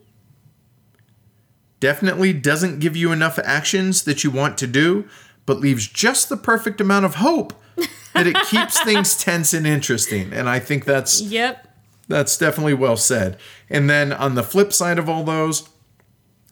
Definitely 1.80 2.32
doesn't 2.34 2.78
give 2.80 2.96
you 2.96 3.12
enough 3.12 3.40
actions 3.40 4.04
that 4.04 4.24
you 4.24 4.30
want 4.30 4.60
to 4.60 4.68
do, 4.68 5.06
but 5.48 5.60
leaves 5.60 5.88
just 5.88 6.30
the 6.30 6.38
perfect 6.38 6.80
amount 6.80 7.06
of 7.06 7.16
hope 7.16 7.54
that 8.14 8.28
it 8.28 8.38
keeps 8.52 8.80
things 8.84 9.18
tense 9.18 9.52
and 9.52 9.66
interesting. 9.66 10.32
And 10.32 10.48
I 10.48 10.60
think 10.60 10.86
that's 10.86 11.20
Yep. 11.20 11.68
that's 12.08 12.38
definitely 12.38 12.76
well 12.76 12.98
said. 12.98 13.38
And 13.68 13.90
then 13.90 14.14
on 14.14 14.36
the 14.36 14.44
flip 14.44 14.72
side 14.74 15.00
of 15.00 15.10
all 15.10 15.24
those, 15.24 15.68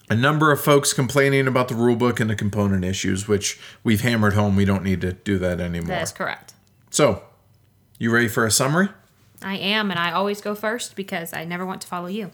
a 0.09 0.15
number 0.15 0.51
of 0.51 0.59
folks 0.59 0.93
complaining 0.93 1.47
about 1.47 1.67
the 1.67 1.75
rulebook 1.75 2.19
and 2.19 2.27
the 2.27 2.35
component 2.35 2.83
issues, 2.83 3.27
which 3.27 3.59
we've 3.83 4.01
hammered 4.01 4.33
home. 4.33 4.55
We 4.55 4.65
don't 4.65 4.83
need 4.83 5.01
to 5.01 5.13
do 5.13 5.37
that 5.37 5.61
anymore. 5.61 5.89
That 5.89 6.01
is 6.01 6.11
correct. 6.11 6.55
So, 6.89 7.21
you 8.01 8.09
ready 8.09 8.27
for 8.27 8.47
a 8.47 8.51
summary? 8.51 8.89
I 9.43 9.57
am, 9.57 9.91
and 9.91 9.99
I 9.99 10.11
always 10.11 10.41
go 10.41 10.55
first 10.55 10.95
because 10.95 11.33
I 11.33 11.45
never 11.45 11.67
want 11.67 11.81
to 11.81 11.87
follow 11.87 12.07
you. 12.07 12.31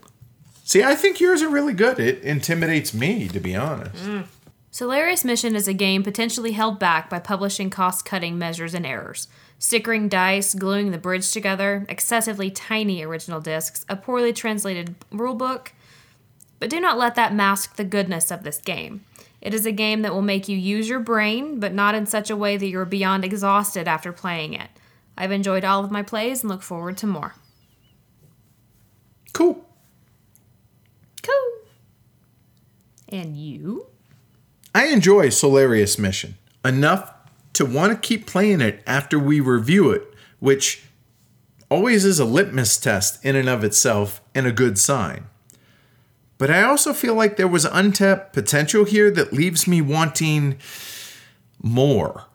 See, 0.64 0.82
I 0.82 0.96
think 0.96 1.20
yours 1.20 1.42
are 1.42 1.50
really 1.50 1.74
good. 1.74 2.00
It 2.00 2.24
intimidates 2.24 2.94
me, 2.94 3.28
to 3.28 3.42
be 3.42 3.54
honest. 3.54 4.02
Mm. 4.06 4.28
Solarius 4.72 5.26
Mission 5.26 5.58
is 5.58 5.68
a 5.68 5.74
game 5.74 6.04
potentially 6.04 6.54
held 6.54 6.80
back 6.80 7.10
by 7.10 7.20
publishing 7.20 7.70
cost 7.70 8.06
cutting 8.06 8.38
measures 8.38 8.74
and 8.74 8.86
errors. 8.86 9.28
Stickering 9.60 10.08
dice, 10.08 10.54
gluing 10.54 10.92
the 10.92 10.98
bridge 10.98 11.30
together, 11.34 11.86
excessively 11.90 12.50
tiny 12.50 13.04
original 13.04 13.42
discs, 13.42 13.86
a 13.90 13.98
poorly 13.98 14.32
translated 14.32 14.96
rulebook. 15.12 15.70
But 16.60 16.70
do 16.70 16.80
not 16.80 16.98
let 16.98 17.16
that 17.16 17.36
mask 17.36 17.76
the 17.76 17.84
goodness 17.84 18.32
of 18.32 18.44
this 18.44 18.60
game. 18.60 19.04
It 19.42 19.54
is 19.54 19.66
a 19.66 19.74
game 19.74 20.02
that 20.04 20.14
will 20.14 20.22
make 20.22 20.48
you 20.48 20.56
use 20.56 20.88
your 20.88 21.02
brain, 21.02 21.60
but 21.60 21.74
not 21.74 21.94
in 21.94 22.06
such 22.06 22.30
a 22.30 22.38
way 22.38 22.56
that 22.56 22.68
you're 22.68 22.86
beyond 22.86 23.26
exhausted 23.26 23.86
after 23.86 24.14
playing 24.14 24.54
it. 24.54 24.70
I've 25.18 25.32
enjoyed 25.32 25.66
all 25.66 25.84
of 25.84 25.92
my 25.92 26.04
plays 26.04 26.42
and 26.42 26.50
look 26.50 26.62
forward 26.62 26.98
to 26.98 27.08
more. 27.08 27.34
Cool. 29.34 29.66
Cool. 31.24 31.68
And 33.10 33.36
you? 33.36 33.88
I 34.76 34.88
enjoy 34.88 35.30
Solarius 35.30 35.98
Mission 35.98 36.38
enough 36.64 37.12
to 37.54 37.66
want 37.66 37.92
to 37.92 38.08
keep 38.08 38.28
playing 38.28 38.62
it 38.62 38.84
after 38.86 39.18
we 39.18 39.40
review 39.40 39.90
it, 39.90 40.04
which 40.40 40.84
always 41.70 42.06
is 42.06 42.20
a 42.20 42.26
litmus 42.26 42.78
test 42.78 43.24
in 43.26 43.36
and 43.36 43.50
of 43.50 43.64
itself 43.64 44.22
and 44.36 44.46
a 44.46 44.52
good 44.52 44.78
sign. 44.78 45.26
But 46.38 46.52
I 46.52 46.62
also 46.62 46.94
feel 46.94 47.16
like 47.16 47.38
there 47.38 47.48
was 47.48 47.66
untapped 47.66 48.34
potential 48.34 48.86
here 48.86 49.10
that 49.12 49.34
leaves 49.34 49.68
me 49.68 49.82
wanting 49.82 50.60
more. 51.62 52.26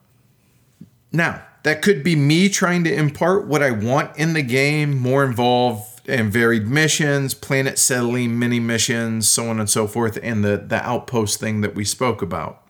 Now, 1.12 1.44
that 1.62 1.82
could 1.82 2.02
be 2.02 2.16
me 2.16 2.48
trying 2.48 2.84
to 2.84 2.94
impart 2.94 3.47
what 3.47 3.62
I 3.62 3.70
want 3.70 4.16
in 4.16 4.32
the 4.32 4.43
game, 4.43 4.98
more 4.98 5.24
involved 5.24 6.09
and 6.09 6.32
varied 6.32 6.66
missions, 6.66 7.34
planet 7.34 7.78
settling 7.78 8.39
mini 8.39 8.59
missions, 8.59 9.28
so 9.28 9.48
on 9.48 9.60
and 9.60 9.70
so 9.70 9.86
forth, 9.86 10.18
and 10.22 10.44
the, 10.44 10.56
the 10.56 10.82
outpost 10.84 11.39
thing 11.39 11.60
that 11.60 11.74
we 11.74 11.84
spoke 11.84 12.22
about. 12.22 12.66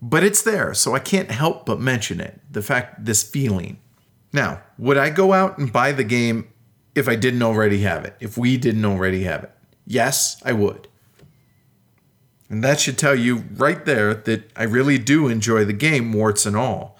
But 0.00 0.24
it's 0.24 0.42
there, 0.42 0.74
so 0.74 0.94
I 0.94 0.98
can't 0.98 1.30
help 1.30 1.66
but 1.66 1.78
mention 1.78 2.20
it. 2.20 2.40
The 2.50 2.62
fact, 2.62 3.04
this 3.04 3.22
feeling. 3.22 3.78
Now, 4.32 4.62
would 4.78 4.96
I 4.96 5.10
go 5.10 5.32
out 5.32 5.58
and 5.58 5.72
buy 5.72 5.92
the 5.92 6.04
game 6.04 6.48
if 6.94 7.08
I 7.08 7.16
didn't 7.16 7.42
already 7.42 7.82
have 7.82 8.04
it? 8.04 8.16
If 8.18 8.38
we 8.38 8.56
didn't 8.56 8.84
already 8.84 9.24
have 9.24 9.44
it? 9.44 9.52
Yes, 9.86 10.40
I 10.44 10.52
would. 10.52 10.88
And 12.48 12.64
that 12.64 12.80
should 12.80 12.98
tell 12.98 13.14
you 13.14 13.44
right 13.54 13.84
there 13.84 14.14
that 14.14 14.50
I 14.56 14.64
really 14.64 14.98
do 14.98 15.28
enjoy 15.28 15.64
the 15.64 15.72
game, 15.72 16.12
warts 16.12 16.46
and 16.46 16.56
all. 16.56 16.91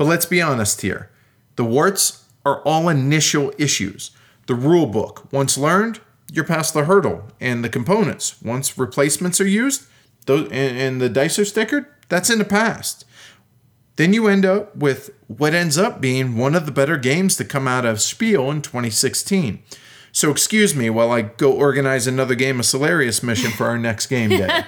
But 0.00 0.06
let's 0.06 0.24
be 0.24 0.40
honest 0.40 0.80
here. 0.80 1.10
The 1.56 1.64
warts 1.64 2.24
are 2.46 2.62
all 2.62 2.88
initial 2.88 3.52
issues. 3.58 4.12
The 4.46 4.54
rule 4.54 4.86
book, 4.86 5.30
once 5.30 5.58
learned, 5.58 6.00
you're 6.32 6.46
past 6.46 6.72
the 6.72 6.86
hurdle. 6.86 7.24
And 7.38 7.62
the 7.62 7.68
components, 7.68 8.40
once 8.40 8.78
replacements 8.78 9.42
are 9.42 9.46
used, 9.46 9.86
those 10.24 10.44
and, 10.44 10.78
and 10.78 11.00
the 11.02 11.10
dice 11.10 11.38
are 11.38 11.42
stickered, 11.42 11.84
that's 12.08 12.30
in 12.30 12.38
the 12.38 12.46
past. 12.46 13.04
Then 13.96 14.14
you 14.14 14.26
end 14.26 14.46
up 14.46 14.74
with 14.74 15.10
what 15.26 15.52
ends 15.52 15.76
up 15.76 16.00
being 16.00 16.38
one 16.38 16.54
of 16.54 16.64
the 16.64 16.72
better 16.72 16.96
games 16.96 17.36
to 17.36 17.44
come 17.44 17.68
out 17.68 17.84
of 17.84 18.00
Spiel 18.00 18.50
in 18.50 18.62
2016. 18.62 19.62
So 20.12 20.30
excuse 20.30 20.74
me 20.74 20.88
while 20.88 21.12
I 21.12 21.20
go 21.20 21.52
organize 21.52 22.06
another 22.06 22.34
game 22.34 22.58
of 22.58 22.64
Solarius 22.64 23.22
mission 23.22 23.50
for 23.50 23.66
our 23.66 23.76
next 23.76 24.06
game 24.06 24.30
day. 24.30 24.60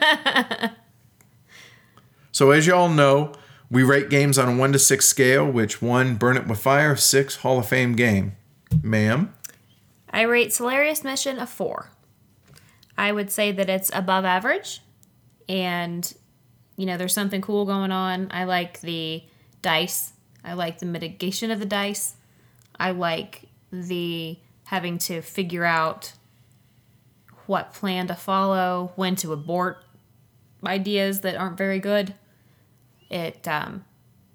so 2.33 2.51
as 2.51 2.67
you 2.67 2.75
all 2.75 2.91
know, 2.91 3.33
we 3.73 3.83
rate 3.83 4.11
games 4.11 4.39
on 4.39 4.49
a 4.49 4.57
1 4.57 4.73
to 4.75 4.79
6 4.79 5.07
scale, 5.07 5.51
which 5.51 5.81
1 5.81 6.17
Burn 6.17 6.37
It 6.37 6.47
With 6.47 6.61
Fire, 6.61 6.95
6 6.95 7.37
Hall 7.37 7.59
of 7.59 7.67
Fame 7.67 7.97
game. 7.97 8.37
Ma'am? 8.83 9.35
I 10.11 10.23
rate 10.23 10.51
Solarius 10.51 11.03
Mission 11.03 11.39
a 11.39 11.47
4. 11.47 11.91
I 12.99 13.11
would 13.13 13.31
say 13.31 13.51
that 13.51 13.71
it's 13.71 13.91
above 13.95 14.27
average 14.27 14.83
and 15.49 16.13
you 16.77 16.87
know, 16.87 16.97
there's 16.97 17.15
something 17.15 17.41
cool 17.41 17.65
going 17.65 17.93
on. 17.93 18.29
I 18.31 18.45
like 18.45 18.81
the 18.81 19.23
dice. 19.61 20.13
I 20.45 20.55
like 20.55 20.79
the 20.79 20.87
mitigation 20.87 21.51
of 21.51 21.59
the 21.59 21.67
dice. 21.67 22.17
I 22.79 22.91
like 22.91 23.43
the 23.71 24.39
having 24.65 24.99
to 24.99 25.23
figure 25.23 25.65
out 25.65 26.13
what 27.47 27.75
plan 27.75 28.07
to 28.09 28.15
follow, 28.15 28.93
when 28.97 29.17
to 29.17 29.33
abort 29.33 29.85
ideas 30.65 31.21
that 31.21 31.37
aren't 31.37 31.59
very 31.59 31.79
good. 31.79 32.15
It 33.13 33.47
um 33.47 33.85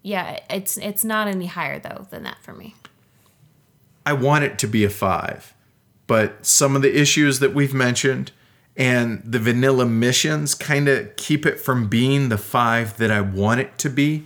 yeah, 0.04 0.40
it's 0.49 0.78
it's 0.78 1.04
not 1.04 1.28
any 1.28 1.48
higher 1.48 1.80
though 1.80 2.08
than 2.10 2.24
that 2.24 2.41
for 2.41 2.54
me. 2.54 2.76
I 4.06 4.14
want 4.14 4.45
it 4.45 4.58
to 4.60 4.68
be 4.68 4.86
a 4.86 4.90
5. 4.90 5.54
But 6.08 6.45
some 6.45 6.78
of 6.78 6.82
the 6.82 6.98
issues 6.98 7.40
that 7.40 7.54
we've 7.54 7.74
mentioned 7.74 8.32
and 8.78 9.22
the 9.26 9.40
vanilla 9.40 9.86
missions 9.86 10.56
kind 10.56 10.88
of 10.88 11.14
keep 11.18 11.45
it 11.45 11.60
from 11.60 11.90
being 11.90 12.30
the 12.30 12.38
5 12.38 12.95
that 12.98 13.12
I 13.12 13.20
want 13.20 13.60
it 13.60 13.78
to 13.80 13.90
be. 13.90 14.24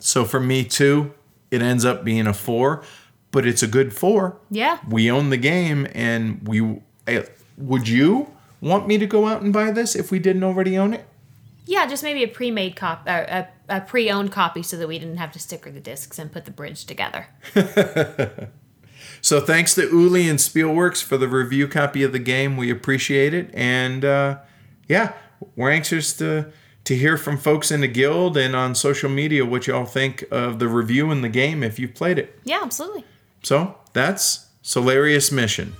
So 0.00 0.24
for 0.24 0.40
me 0.40 0.64
too, 0.64 1.14
it 1.52 1.62
ends 1.62 1.84
up 1.84 2.02
being 2.02 2.26
a 2.26 2.34
4, 2.34 2.82
but 3.30 3.46
it's 3.46 3.62
a 3.62 3.68
good 3.68 3.92
4. 3.92 4.36
Yeah. 4.50 4.78
We 4.88 5.08
own 5.08 5.30
the 5.30 5.36
game 5.36 5.86
and 5.94 6.40
we 6.48 6.80
eh, 7.06 7.22
would 7.56 7.86
you 7.86 8.32
want 8.60 8.88
me 8.88 8.98
to 8.98 9.06
go 9.06 9.28
out 9.28 9.42
and 9.42 9.52
buy 9.52 9.70
this 9.70 9.94
if 9.94 10.10
we 10.10 10.18
didn't 10.18 10.42
already 10.42 10.76
own 10.76 10.94
it? 10.94 11.06
Yeah, 11.64 11.86
just 11.86 12.02
maybe 12.02 12.24
a 12.24 12.28
pre-made 12.28 12.74
copy, 12.74 13.08
a, 13.08 13.48
a 13.68 13.80
pre-owned 13.80 14.32
copy, 14.32 14.62
so 14.62 14.76
that 14.76 14.88
we 14.88 14.98
didn't 14.98 15.18
have 15.18 15.32
to 15.32 15.38
sticker 15.38 15.70
the 15.70 15.80
discs 15.80 16.18
and 16.18 16.32
put 16.32 16.44
the 16.44 16.50
bridge 16.50 16.84
together. 16.84 17.28
So 19.22 19.40
thanks 19.40 19.76
to 19.76 19.82
Uli 19.82 20.28
and 20.28 20.40
Spielworxx 20.40 21.00
for 21.00 21.16
the 21.16 21.28
review 21.28 21.68
copy 21.68 22.02
of 22.02 22.10
the 22.10 22.18
game. 22.18 22.56
We 22.56 22.72
appreciate 22.72 23.32
it, 23.32 23.50
and 23.54 24.04
uh, 24.04 24.38
yeah, 24.88 25.12
we're 25.54 25.70
anxious 25.70 26.12
to 26.14 26.52
to 26.84 26.96
hear 26.96 27.16
from 27.16 27.38
folks 27.38 27.70
in 27.70 27.82
the 27.82 27.88
guild 27.88 28.36
and 28.36 28.56
on 28.56 28.74
social 28.74 29.08
media 29.08 29.46
what 29.46 29.68
y'all 29.68 29.84
think 29.84 30.24
of 30.32 30.58
the 30.58 30.66
review 30.66 31.12
and 31.12 31.22
the 31.22 31.28
game 31.28 31.62
if 31.62 31.78
you've 31.78 31.94
played 31.94 32.18
it. 32.18 32.36
Yeah, 32.42 32.58
absolutely. 32.62 33.04
So 33.44 33.76
that's 33.92 34.48
Solarius 34.64 35.30
Mission. 35.30 35.74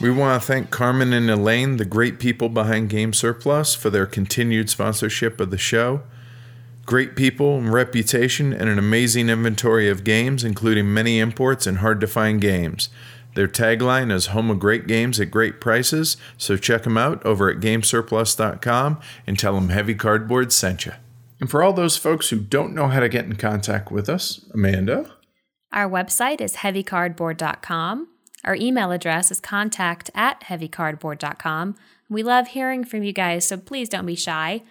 We 0.00 0.10
want 0.10 0.40
to 0.40 0.46
thank 0.46 0.70
Carmen 0.70 1.12
and 1.12 1.30
Elaine, 1.30 1.76
the 1.76 1.84
great 1.84 2.18
people 2.18 2.48
behind 2.48 2.88
Game 2.88 3.12
Surplus, 3.12 3.74
for 3.74 3.90
their 3.90 4.06
continued 4.06 4.70
sponsorship 4.70 5.38
of 5.40 5.50
the 5.50 5.58
show. 5.58 6.02
Great 6.86 7.14
people 7.16 7.58
and 7.58 7.70
reputation, 7.70 8.54
and 8.54 8.70
an 8.70 8.78
amazing 8.78 9.28
inventory 9.28 9.90
of 9.90 10.02
games, 10.02 10.42
including 10.42 10.94
many 10.94 11.18
imports 11.18 11.66
and 11.66 11.78
hard 11.78 12.00
to 12.00 12.06
find 12.06 12.40
games. 12.40 12.88
Their 13.34 13.46
tagline 13.46 14.10
is 14.10 14.26
Home 14.28 14.50
of 14.50 14.58
Great 14.58 14.86
Games 14.86 15.20
at 15.20 15.30
Great 15.30 15.60
Prices, 15.60 16.16
so 16.38 16.56
check 16.56 16.84
them 16.84 16.96
out 16.96 17.24
over 17.24 17.50
at 17.50 17.60
Gamesurplus.com 17.60 19.00
and 19.26 19.38
tell 19.38 19.54
them 19.54 19.68
Heavy 19.68 19.94
Cardboard 19.94 20.50
sent 20.50 20.86
you. 20.86 20.92
And 21.40 21.50
for 21.50 21.62
all 21.62 21.74
those 21.74 21.98
folks 21.98 22.30
who 22.30 22.40
don't 22.40 22.74
know 22.74 22.88
how 22.88 23.00
to 23.00 23.08
get 23.08 23.26
in 23.26 23.36
contact 23.36 23.92
with 23.92 24.08
us, 24.08 24.46
Amanda, 24.54 25.12
Our 25.72 25.88
website 25.88 26.40
is 26.40 26.56
heavycardboard.com. 26.56 28.08
Our 28.44 28.54
email 28.54 28.90
address 28.92 29.30
is 29.30 29.40
contact 29.40 30.10
at 30.14 30.42
heavycardboard.com. 30.42 31.76
We 32.08 32.22
love 32.22 32.48
hearing 32.48 32.84
from 32.84 33.02
you 33.02 33.12
guys, 33.12 33.46
so 33.46 33.56
please 33.56 33.88
don't 33.88 34.06
be 34.06 34.16
shy. 34.16 34.62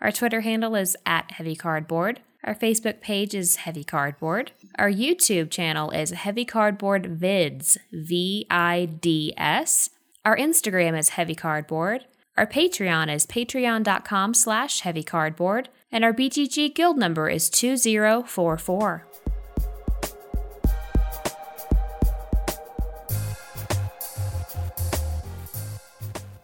Our 0.00 0.12
Twitter 0.12 0.40
handle 0.40 0.74
is 0.74 0.96
at 1.04 1.30
heavycardboard. 1.30 2.18
Our 2.44 2.54
Facebook 2.54 3.00
page 3.00 3.34
is 3.34 3.56
Heavy 3.56 3.84
Cardboard. 3.84 4.52
Our 4.78 4.90
YouTube 4.90 5.50
channel 5.50 5.90
is 5.90 6.12
Heavy 6.12 6.44
Cardboard 6.44 7.18
Vids, 7.20 7.76
V 7.92 8.46
I 8.50 8.86
D 8.86 9.34
S. 9.36 9.90
Our 10.24 10.36
Instagram 10.36 10.96
is 10.96 11.10
Heavy 11.10 11.34
Cardboard. 11.34 12.06
Our 12.36 12.46
Patreon 12.46 13.12
is 13.12 13.26
patreon.com 13.26 14.34
slash 14.34 14.82
heavycardboard. 14.82 15.66
And 15.90 16.04
our 16.04 16.12
BGG 16.12 16.74
guild 16.74 16.96
number 16.96 17.28
is 17.28 17.50
2044. 17.50 19.07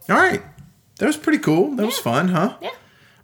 All 0.08 0.16
right. 0.16 0.42
That 0.98 1.06
was 1.06 1.16
pretty 1.16 1.38
cool. 1.38 1.74
That 1.76 1.86
was 1.86 1.98
fun, 1.98 2.28
huh? 2.28 2.56
Yeah. 2.60 2.70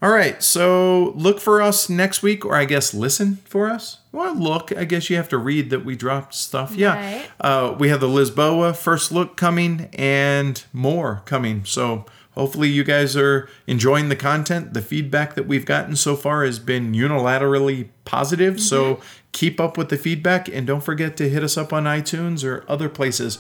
All 0.03 0.11
right. 0.11 0.43
So 0.43 1.13
look 1.15 1.41
for 1.41 1.61
us 1.61 1.89
next 1.91 2.23
week, 2.23 2.45
or 2.45 2.55
I 2.57 2.65
guess 2.65 2.95
listen 2.95 3.37
for 3.45 3.69
us. 3.69 3.99
Well, 4.13 4.35
look. 4.35 4.77
I 4.77 4.85
guess 4.85 5.11
you 5.11 5.17
have 5.17 5.29
to 5.29 5.39
read 5.39 5.71
that 5.71 5.85
we 5.85 5.95
dropped 5.95 6.35
stuff. 6.35 6.75
Yeah. 6.75 6.95
Right. 6.95 7.31
Uh, 7.39 7.77
we 7.79 7.91
have 7.91 8.01
the 8.01 8.09
Lisboa 8.09 8.75
first 8.75 9.13
look 9.13 9.37
coming 9.37 9.91
and 9.93 10.65
more 10.73 11.23
coming. 11.27 11.65
So 11.67 12.07
hopefully 12.33 12.71
you 12.71 12.83
guys 12.83 13.15
are 13.17 13.49
enjoying 13.67 14.09
the 14.09 14.17
content. 14.17 14.73
The 14.73 14.81
feedback 14.81 15.35
that 15.35 15.47
we've 15.47 15.67
gotten 15.67 15.97
so 15.97 16.17
far 16.17 16.45
has 16.45 16.59
been 16.59 16.93
unilaterally 16.93 17.91
positive. 18.07 18.59
So 18.59 19.01
keep 19.33 19.61
up 19.61 19.77
with 19.77 19.91
the 19.91 19.97
feedback 19.99 20.49
and 20.49 20.67
don't 20.67 20.83
forget 20.83 21.17
to 21.19 21.29
hit 21.29 21.45
us 21.45 21.57
up 21.59 21.73
on 21.73 21.85
iTunes 21.85 22.43
or 22.43 22.65
other 22.69 22.89
places. 22.89 23.39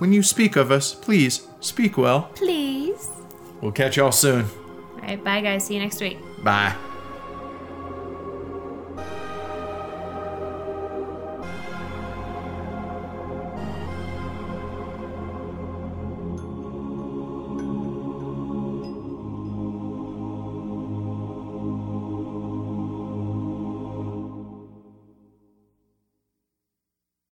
When 0.00 0.14
you 0.14 0.22
speak 0.22 0.56
of 0.56 0.70
us, 0.70 0.94
please 0.94 1.46
speak 1.60 1.98
well. 1.98 2.30
Please. 2.34 3.10
We'll 3.60 3.70
catch 3.70 3.98
y'all 3.98 4.12
soon. 4.12 4.46
All 4.46 5.00
right, 5.02 5.22
bye 5.22 5.42
guys. 5.42 5.66
See 5.66 5.74
you 5.74 5.80
next 5.80 6.00
week. 6.00 6.18
Bye. 6.42 6.74